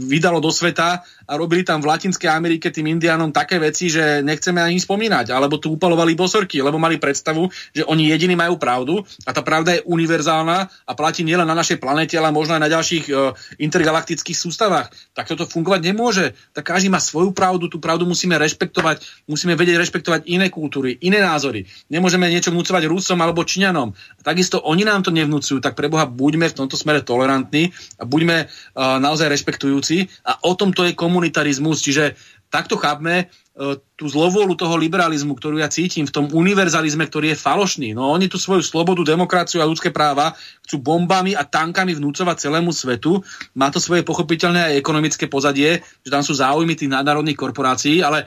vydalo 0.04 0.44
do 0.44 0.52
sveta 0.52 1.08
a 1.32 1.40
robili 1.40 1.64
tam 1.64 1.80
v 1.80 1.88
Latinskej 1.88 2.28
Amerike 2.28 2.68
tým 2.76 2.92
indiánom 2.92 3.32
také 3.32 3.56
veci, 3.56 3.88
že 3.88 4.20
nechceme 4.20 4.60
ani 4.60 4.84
spomínať. 4.84 5.32
Alebo 5.32 5.56
tu 5.56 5.72
upalovali 5.72 6.12
bosorky, 6.12 6.60
lebo 6.60 6.76
mali 6.76 7.00
predstavu, 7.00 7.48
že 7.72 7.88
oni 7.88 8.12
jediní 8.12 8.36
majú 8.36 8.60
pravdu 8.60 9.00
a 9.24 9.32
tá 9.32 9.40
pravda 9.40 9.80
je 9.80 9.86
univerzálna 9.88 10.68
a 10.68 10.92
platí 10.92 11.24
nielen 11.24 11.48
na 11.48 11.56
našej 11.56 11.80
planete, 11.80 12.20
ale 12.20 12.36
možno 12.36 12.60
aj 12.60 12.62
na 12.68 12.70
ďalších 12.70 13.06
uh, 13.08 13.32
intergalaktických 13.64 14.36
sústavách. 14.36 14.92
Tak 15.16 15.32
toto 15.32 15.48
fungovať 15.48 15.80
nemôže. 15.88 16.36
Tak 16.52 16.76
každý 16.76 16.92
má 16.92 17.00
svoju 17.00 17.32
pravdu, 17.32 17.72
tú 17.72 17.80
pravdu 17.80 18.04
musíme 18.04 18.36
rešpektovať, 18.36 19.24
musíme 19.32 19.56
vedieť 19.56 19.80
rešpektovať 19.88 20.28
iné 20.28 20.52
kultúry, 20.52 21.00
iné 21.00 21.24
názory. 21.24 21.64
Nemôžeme 21.88 22.28
niečo 22.28 22.52
vnúcovať 22.52 22.92
Rusom 22.92 23.16
alebo 23.24 23.48
Číňanom. 23.48 23.96
Takisto 24.20 24.60
oni 24.60 24.84
nám 24.84 25.08
to 25.08 25.16
nevnúcujú, 25.16 25.64
tak 25.64 25.80
preboha 25.80 26.04
buďme 26.12 26.52
v 26.52 26.58
tomto 26.60 26.76
smere 26.76 27.00
tolerantní 27.08 27.72
a 27.96 28.04
buďme 28.04 28.52
uh, 28.52 29.00
naozaj 29.00 29.32
rešpektujúci 29.32 30.12
a 30.28 30.44
o 30.44 30.52
tom 30.60 30.76
to 30.76 30.84
je 30.84 30.92
komunitarizmus, 31.22 31.86
čiže 31.86 32.18
takto 32.50 32.82
chápme 32.82 33.30
uh, 33.30 33.78
tú 33.94 34.10
zlovôľu 34.10 34.58
toho 34.58 34.74
liberalizmu, 34.74 35.38
ktorú 35.38 35.62
ja 35.62 35.70
cítim 35.70 36.10
v 36.10 36.16
tom 36.18 36.26
univerzalizme, 36.34 37.06
ktorý 37.06 37.38
je 37.38 37.38
falošný. 37.38 37.94
No 37.94 38.10
oni 38.10 38.26
tú 38.26 38.42
svoju 38.42 38.66
slobodu, 38.66 39.06
demokraciu 39.06 39.62
a 39.62 39.70
ľudské 39.70 39.94
práva 39.94 40.34
chcú 40.66 40.82
bombami 40.82 41.38
a 41.38 41.46
tankami 41.46 41.94
vnúcovať 41.94 42.50
celému 42.50 42.74
svetu. 42.74 43.22
Má 43.54 43.70
to 43.70 43.78
svoje 43.78 44.02
pochopiteľné 44.02 44.74
aj 44.74 44.82
ekonomické 44.82 45.30
pozadie, 45.30 45.86
že 46.02 46.10
tam 46.10 46.26
sú 46.26 46.34
záujmy 46.34 46.74
tých 46.74 46.90
nadnárodných 46.90 47.38
korporácií, 47.38 48.02
ale 48.02 48.26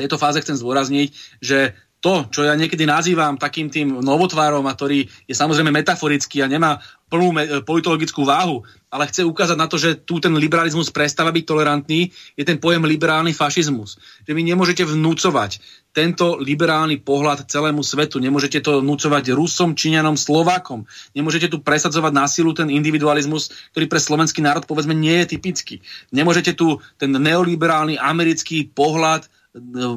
v 0.00 0.08
tejto 0.08 0.16
fáze 0.16 0.40
chcem 0.40 0.56
zdôrazniť, 0.56 1.08
že 1.44 1.76
to, 1.98 2.30
čo 2.30 2.46
ja 2.46 2.54
niekedy 2.54 2.86
nazývam 2.86 3.34
takým 3.34 3.66
tým 3.66 3.98
novotvárom, 3.98 4.62
a 4.70 4.74
ktorý 4.74 5.02
je 5.26 5.34
samozrejme 5.34 5.74
metaforický 5.74 6.46
a 6.46 6.50
nemá 6.50 6.78
plnú 7.10 7.34
me- 7.34 7.48
politologickú 7.64 8.22
váhu, 8.22 8.62
ale 8.92 9.08
chce 9.08 9.24
ukázať 9.24 9.56
na 9.58 9.66
to, 9.66 9.80
že 9.80 10.04
tu 10.06 10.20
ten 10.22 10.30
liberalizmus 10.36 10.92
prestáva 10.94 11.34
byť 11.34 11.44
tolerantný, 11.44 12.12
je 12.38 12.44
ten 12.44 12.60
pojem 12.60 12.84
liberálny 12.84 13.34
fašizmus. 13.34 13.98
Že 14.28 14.32
vy 14.36 14.42
nemôžete 14.46 14.84
vnúcovať 14.84 15.58
tento 15.90 16.38
liberálny 16.38 17.02
pohľad 17.02 17.48
celému 17.50 17.82
svetu, 17.82 18.22
nemôžete 18.22 18.62
to 18.62 18.78
vnúcovať 18.78 19.34
Rusom, 19.34 19.74
Číňanom, 19.74 20.14
Slovákom, 20.14 20.86
nemôžete 21.16 21.50
tu 21.50 21.64
presadzovať 21.64 22.12
násilu 22.14 22.54
ten 22.54 22.70
individualizmus, 22.70 23.50
ktorý 23.74 23.90
pre 23.90 23.98
slovenský 23.98 24.38
národ 24.44 24.68
povedzme 24.68 24.94
nie 24.94 25.24
je 25.24 25.34
typický. 25.34 25.82
Nemôžete 26.14 26.54
tu 26.54 26.78
ten 27.00 27.10
neoliberálny 27.10 27.98
americký 27.98 28.70
pohľad 28.70 29.26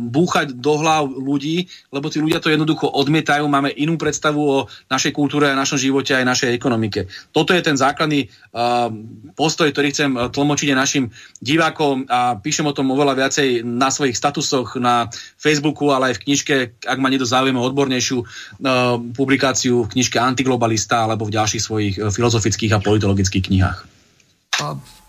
búchať 0.02 0.58
do 0.58 0.74
hlav 0.82 1.08
ľudí, 1.08 1.70
lebo 1.94 2.10
tí 2.10 2.20
ľudia 2.20 2.42
to 2.44 2.52
jednoducho 2.52 2.90
odmietajú, 2.90 3.46
máme 3.48 3.72
inú 3.74 3.96
predstavu 3.96 4.42
o 4.42 4.58
našej 4.90 5.12
kultúre 5.16 5.48
a 5.50 5.58
našom 5.58 5.80
živote 5.80 6.18
aj 6.18 6.26
našej 6.26 6.50
ekonomike. 6.52 7.08
Toto 7.32 7.56
je 7.56 7.62
ten 7.64 7.78
základný 7.78 8.28
uh, 8.28 8.90
postoj, 9.38 9.70
ktorý 9.72 9.88
chcem 9.94 10.12
tlmočiť 10.14 10.68
aj 10.74 10.78
našim 10.78 11.06
divákom 11.40 12.10
a 12.10 12.38
píšem 12.38 12.68
o 12.68 12.76
tom 12.76 12.92
oveľa 12.92 13.14
viacej 13.28 13.64
na 13.64 13.94
svojich 13.94 14.18
statusoch 14.18 14.76
na 14.82 15.08
Facebooku, 15.38 15.94
ale 15.94 16.12
aj 16.12 16.22
v 16.22 16.24
knižke, 16.28 16.56
ak 16.84 16.98
ma 17.00 17.08
niekto 17.08 17.30
o 17.30 17.68
odbornejšiu 17.68 18.18
uh, 18.20 18.98
publikáciu 19.14 19.86
v 19.86 19.92
knižke 19.98 20.18
Antiglobalista 20.20 21.06
alebo 21.06 21.30
v 21.30 21.36
ďalších 21.38 21.64
svojich 21.64 21.96
filozofických 22.02 22.74
a 22.76 22.84
politologických 22.84 23.46
knihách. 23.48 24.01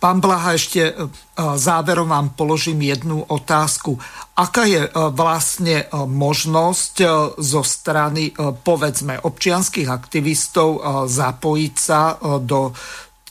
Pán 0.02 0.18
Blaha, 0.18 0.58
ešte 0.58 0.82
e, 0.90 0.92
záverom 1.38 2.10
vám 2.10 2.34
položím 2.34 2.82
jednu 2.90 3.22
otázku. 3.22 3.94
Aká 4.34 4.66
je 4.66 4.82
e, 4.82 4.90
vlastne 5.14 5.86
e, 5.86 5.94
možnosť 5.94 6.94
zo 7.38 7.62
strany, 7.62 8.34
povedzme, 8.66 9.22
občianských 9.22 9.86
aktivistov 9.86 10.82
zapojiť 11.06 11.74
sa 11.78 12.18
do 12.42 12.74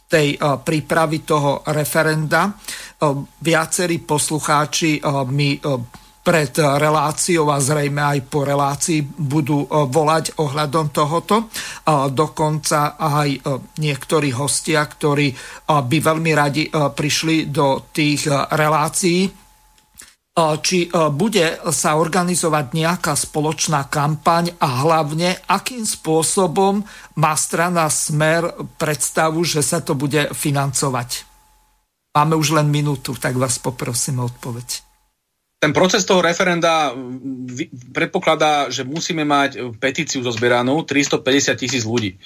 tej 0.07 0.39
prípravy 0.39 1.23
toho 1.27 1.63
referenda? 1.71 2.51
Viacerí 3.39 3.97
poslucháči 4.03 4.99
mi 5.31 5.55
pred 6.21 6.53
reláciou 6.53 7.49
a 7.49 7.57
zrejme 7.57 8.01
aj 8.01 8.19
po 8.29 8.45
relácii 8.45 9.01
budú 9.01 9.65
e, 9.65 9.67
volať 9.89 10.37
ohľadom 10.37 10.93
tohoto. 10.93 11.49
Dokonca 12.13 12.95
aj 12.97 13.29
e, 13.33 13.39
niektorí 13.81 14.29
hostia, 14.37 14.85
ktorí 14.85 15.33
e, 15.33 15.35
by 15.65 15.97
veľmi 15.97 16.31
radi 16.37 16.69
prišli 16.69 17.49
do 17.49 17.89
tých 17.89 18.29
relácií, 18.31 19.41
či 20.41 20.87
bude 21.11 21.59
sa 21.75 21.99
organizovať 21.99 22.65
nejaká 22.71 23.13
spoločná 23.19 23.91
kampaň 23.91 24.55
a 24.63 24.87
hlavne 24.87 25.35
akým 25.43 25.83
spôsobom 25.83 26.79
má 27.19 27.33
strana 27.35 27.91
Smer 27.91 28.47
predstavu, 28.79 29.43
že 29.43 29.59
sa 29.59 29.83
to 29.83 29.91
bude 29.91 30.31
financovať. 30.31 31.27
Máme 32.15 32.39
už 32.39 32.55
len 32.55 32.71
minútu, 32.71 33.11
tak 33.19 33.35
vás 33.35 33.59
poprosím 33.59 34.23
o 34.23 34.31
odpoveď 34.31 34.90
ten 35.61 35.77
proces 35.77 36.01
toho 36.09 36.25
referenda 36.25 36.89
predpokladá, 37.93 38.73
že 38.73 38.81
musíme 38.81 39.21
mať 39.21 39.77
petíciu 39.77 40.25
zozbieranú 40.25 40.81
350 40.81 41.53
tisíc 41.53 41.85
ľudí. 41.85 42.17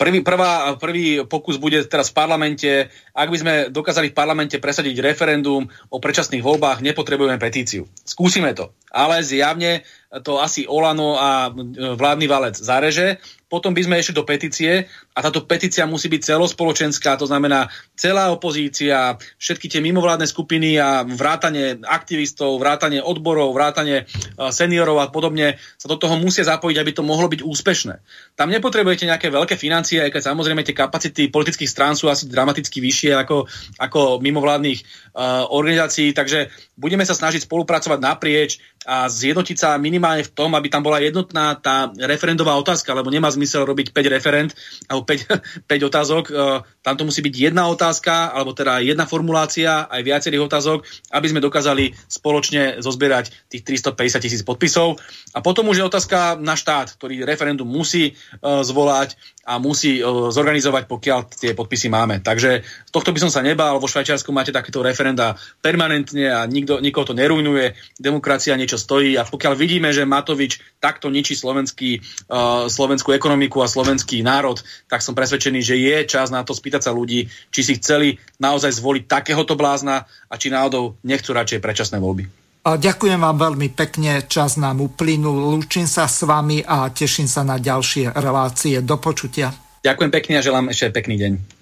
Prvý, 0.00 0.24
prvá, 0.24 0.72
prvý 0.80 1.20
pokus 1.28 1.60
bude 1.60 1.84
teraz 1.84 2.08
v 2.08 2.16
parlamente. 2.16 2.70
Ak 3.12 3.28
by 3.28 3.36
sme 3.36 3.54
dokázali 3.68 4.08
v 4.08 4.16
parlamente 4.16 4.56
presadiť 4.56 5.04
referendum 5.04 5.68
o 5.92 5.98
predčasných 6.00 6.40
voľbách, 6.40 6.80
nepotrebujeme 6.80 7.36
petíciu. 7.36 7.84
Skúsime 8.08 8.56
to. 8.56 8.72
Ale 8.88 9.20
zjavne 9.20 9.84
to 10.08 10.40
asi 10.40 10.64
Olano 10.64 11.20
a 11.20 11.52
vládny 11.96 12.26
valec 12.26 12.56
zareže 12.56 13.20
potom 13.48 13.72
by 13.72 13.80
sme 13.80 13.96
išli 13.96 14.12
do 14.12 14.28
petície 14.28 14.84
a 15.16 15.18
táto 15.24 15.48
petícia 15.48 15.88
musí 15.88 16.12
byť 16.12 16.36
celospoločenská, 16.36 17.16
to 17.16 17.24
znamená 17.24 17.72
celá 17.96 18.28
opozícia, 18.28 19.16
všetky 19.40 19.72
tie 19.72 19.80
mimovládne 19.80 20.28
skupiny 20.28 20.76
a 20.76 21.02
vrátanie 21.08 21.80
aktivistov, 21.80 22.60
vrátanie 22.60 23.00
odborov, 23.00 23.56
vrátanie 23.56 24.04
e, 24.04 24.52
seniorov 24.52 25.00
a 25.00 25.08
podobne 25.08 25.56
sa 25.80 25.88
do 25.88 25.96
toho 25.96 26.20
musia 26.20 26.44
zapojiť, 26.44 26.76
aby 26.76 26.92
to 26.92 27.02
mohlo 27.02 27.26
byť 27.32 27.40
úspešné. 27.40 27.94
Tam 28.36 28.52
nepotrebujete 28.52 29.08
nejaké 29.08 29.32
veľké 29.32 29.56
financie, 29.56 30.04
aj 30.04 30.12
keď 30.12 30.22
samozrejme 30.28 30.60
tie 30.62 30.76
kapacity 30.76 31.32
politických 31.32 31.72
strán 31.72 31.96
sú 31.96 32.12
asi 32.12 32.28
dramaticky 32.28 32.84
vyššie 32.84 33.16
ako, 33.16 33.48
ako 33.80 34.20
mimovládnych 34.20 34.78
uh, 34.84 35.48
organizácií, 35.48 36.12
takže 36.12 36.52
budeme 36.76 37.02
sa 37.08 37.16
snažiť 37.16 37.48
spolupracovať 37.48 37.98
naprieč 37.98 38.60
a 38.86 39.10
zjednotiť 39.10 39.56
sa 39.58 39.70
minimálne 39.80 40.22
v 40.22 40.32
tom, 40.34 40.54
aby 40.54 40.70
tam 40.70 40.86
bola 40.86 41.02
jednotná 41.02 41.58
tá 41.58 41.90
referendová 41.98 42.54
otázka, 42.60 42.94
lebo 42.94 43.10
nemá 43.10 43.26
zmysel 43.32 43.66
robiť 43.66 43.90
5 43.90 44.14
referent 44.14 44.50
alebo 44.86 45.02
5, 45.06 45.66
5 45.66 45.70
otázok. 45.90 46.24
E, 46.28 46.32
tam 46.84 46.94
to 46.94 47.06
musí 47.08 47.20
byť 47.20 47.34
jedna 47.34 47.66
otázka, 47.68 48.30
alebo 48.30 48.54
teda 48.54 48.78
jedna 48.84 49.08
formulácia, 49.08 49.90
aj 49.90 50.02
viacerých 50.06 50.46
otázok, 50.46 50.78
aby 51.10 51.26
sme 51.26 51.44
dokázali 51.44 51.94
spoločne 52.06 52.78
zozbierať 52.78 53.50
tých 53.50 53.62
350 53.66 54.24
tisíc 54.24 54.42
podpisov. 54.46 55.00
A 55.34 55.42
potom 55.42 55.66
už 55.68 55.82
je 55.82 55.88
otázka 55.88 56.38
na 56.38 56.54
štát, 56.54 56.94
ktorý 56.96 57.26
referendum 57.26 57.68
musí 57.68 58.14
uh, 58.14 58.64
zvolať 58.64 59.20
a 59.48 59.56
musí 59.56 60.04
uh, 60.04 60.28
zorganizovať, 60.28 60.84
pokiaľ 60.84 61.20
tie 61.32 61.56
podpisy 61.56 61.88
máme. 61.88 62.20
Takže 62.20 62.60
tohto 62.92 63.16
by 63.16 63.24
som 63.24 63.32
sa 63.32 63.40
nebal. 63.40 63.80
Vo 63.80 63.88
Švajčiarsku 63.88 64.28
máte 64.28 64.52
takéto 64.52 64.84
referenda 64.84 65.40
permanentne 65.64 66.28
a 66.28 66.44
nikto, 66.44 66.84
nikoho 66.84 67.08
to 67.08 67.16
nerujnuje. 67.16 67.72
Demokracia 67.96 68.60
niečo 68.60 68.76
stojí 68.76 69.16
a 69.16 69.24
pokiaľ 69.24 69.56
vidíme, 69.56 69.88
že 69.88 70.04
Matovič 70.04 70.60
takto 70.84 71.08
ničí 71.08 71.32
slovenský, 71.32 72.04
uh, 72.28 72.68
slovenskú 72.68 73.16
ekonomiku 73.16 73.64
a 73.64 73.72
slovenský 73.72 74.20
národ, 74.20 74.60
tak 74.92 75.00
som 75.00 75.16
presvedčený, 75.16 75.64
že 75.64 75.80
je 75.80 75.96
čas 76.04 76.28
na 76.28 76.44
to 76.44 76.52
spýtať 76.52 76.84
sa 76.84 76.92
ľudí, 76.92 77.32
či 77.48 77.60
si 77.64 77.80
chceli 77.80 78.20
naozaj 78.36 78.76
zvoliť 78.76 79.08
takéhoto 79.08 79.56
blázna 79.56 80.04
a 80.28 80.34
či 80.36 80.52
náhodou 80.52 81.00
nechcú 81.00 81.32
radšej 81.32 81.64
predčasné 81.64 81.96
voľby. 81.96 82.47
Ďakujem 82.76 83.22
vám 83.22 83.38
veľmi 83.38 83.72
pekne, 83.72 84.28
čas 84.28 84.60
nám 84.60 84.84
uplynul, 84.84 85.56
lúčim 85.56 85.88
sa 85.88 86.04
s 86.04 86.26
vami 86.28 86.60
a 86.60 86.92
teším 86.92 87.24
sa 87.24 87.40
na 87.40 87.56
ďalšie 87.56 88.12
relácie. 88.12 88.84
Do 88.84 89.00
počutia. 89.00 89.54
Ďakujem 89.80 90.10
pekne 90.12 90.34
a 90.36 90.44
želám 90.44 90.68
ešte 90.68 90.92
pekný 90.92 91.16
deň. 91.16 91.57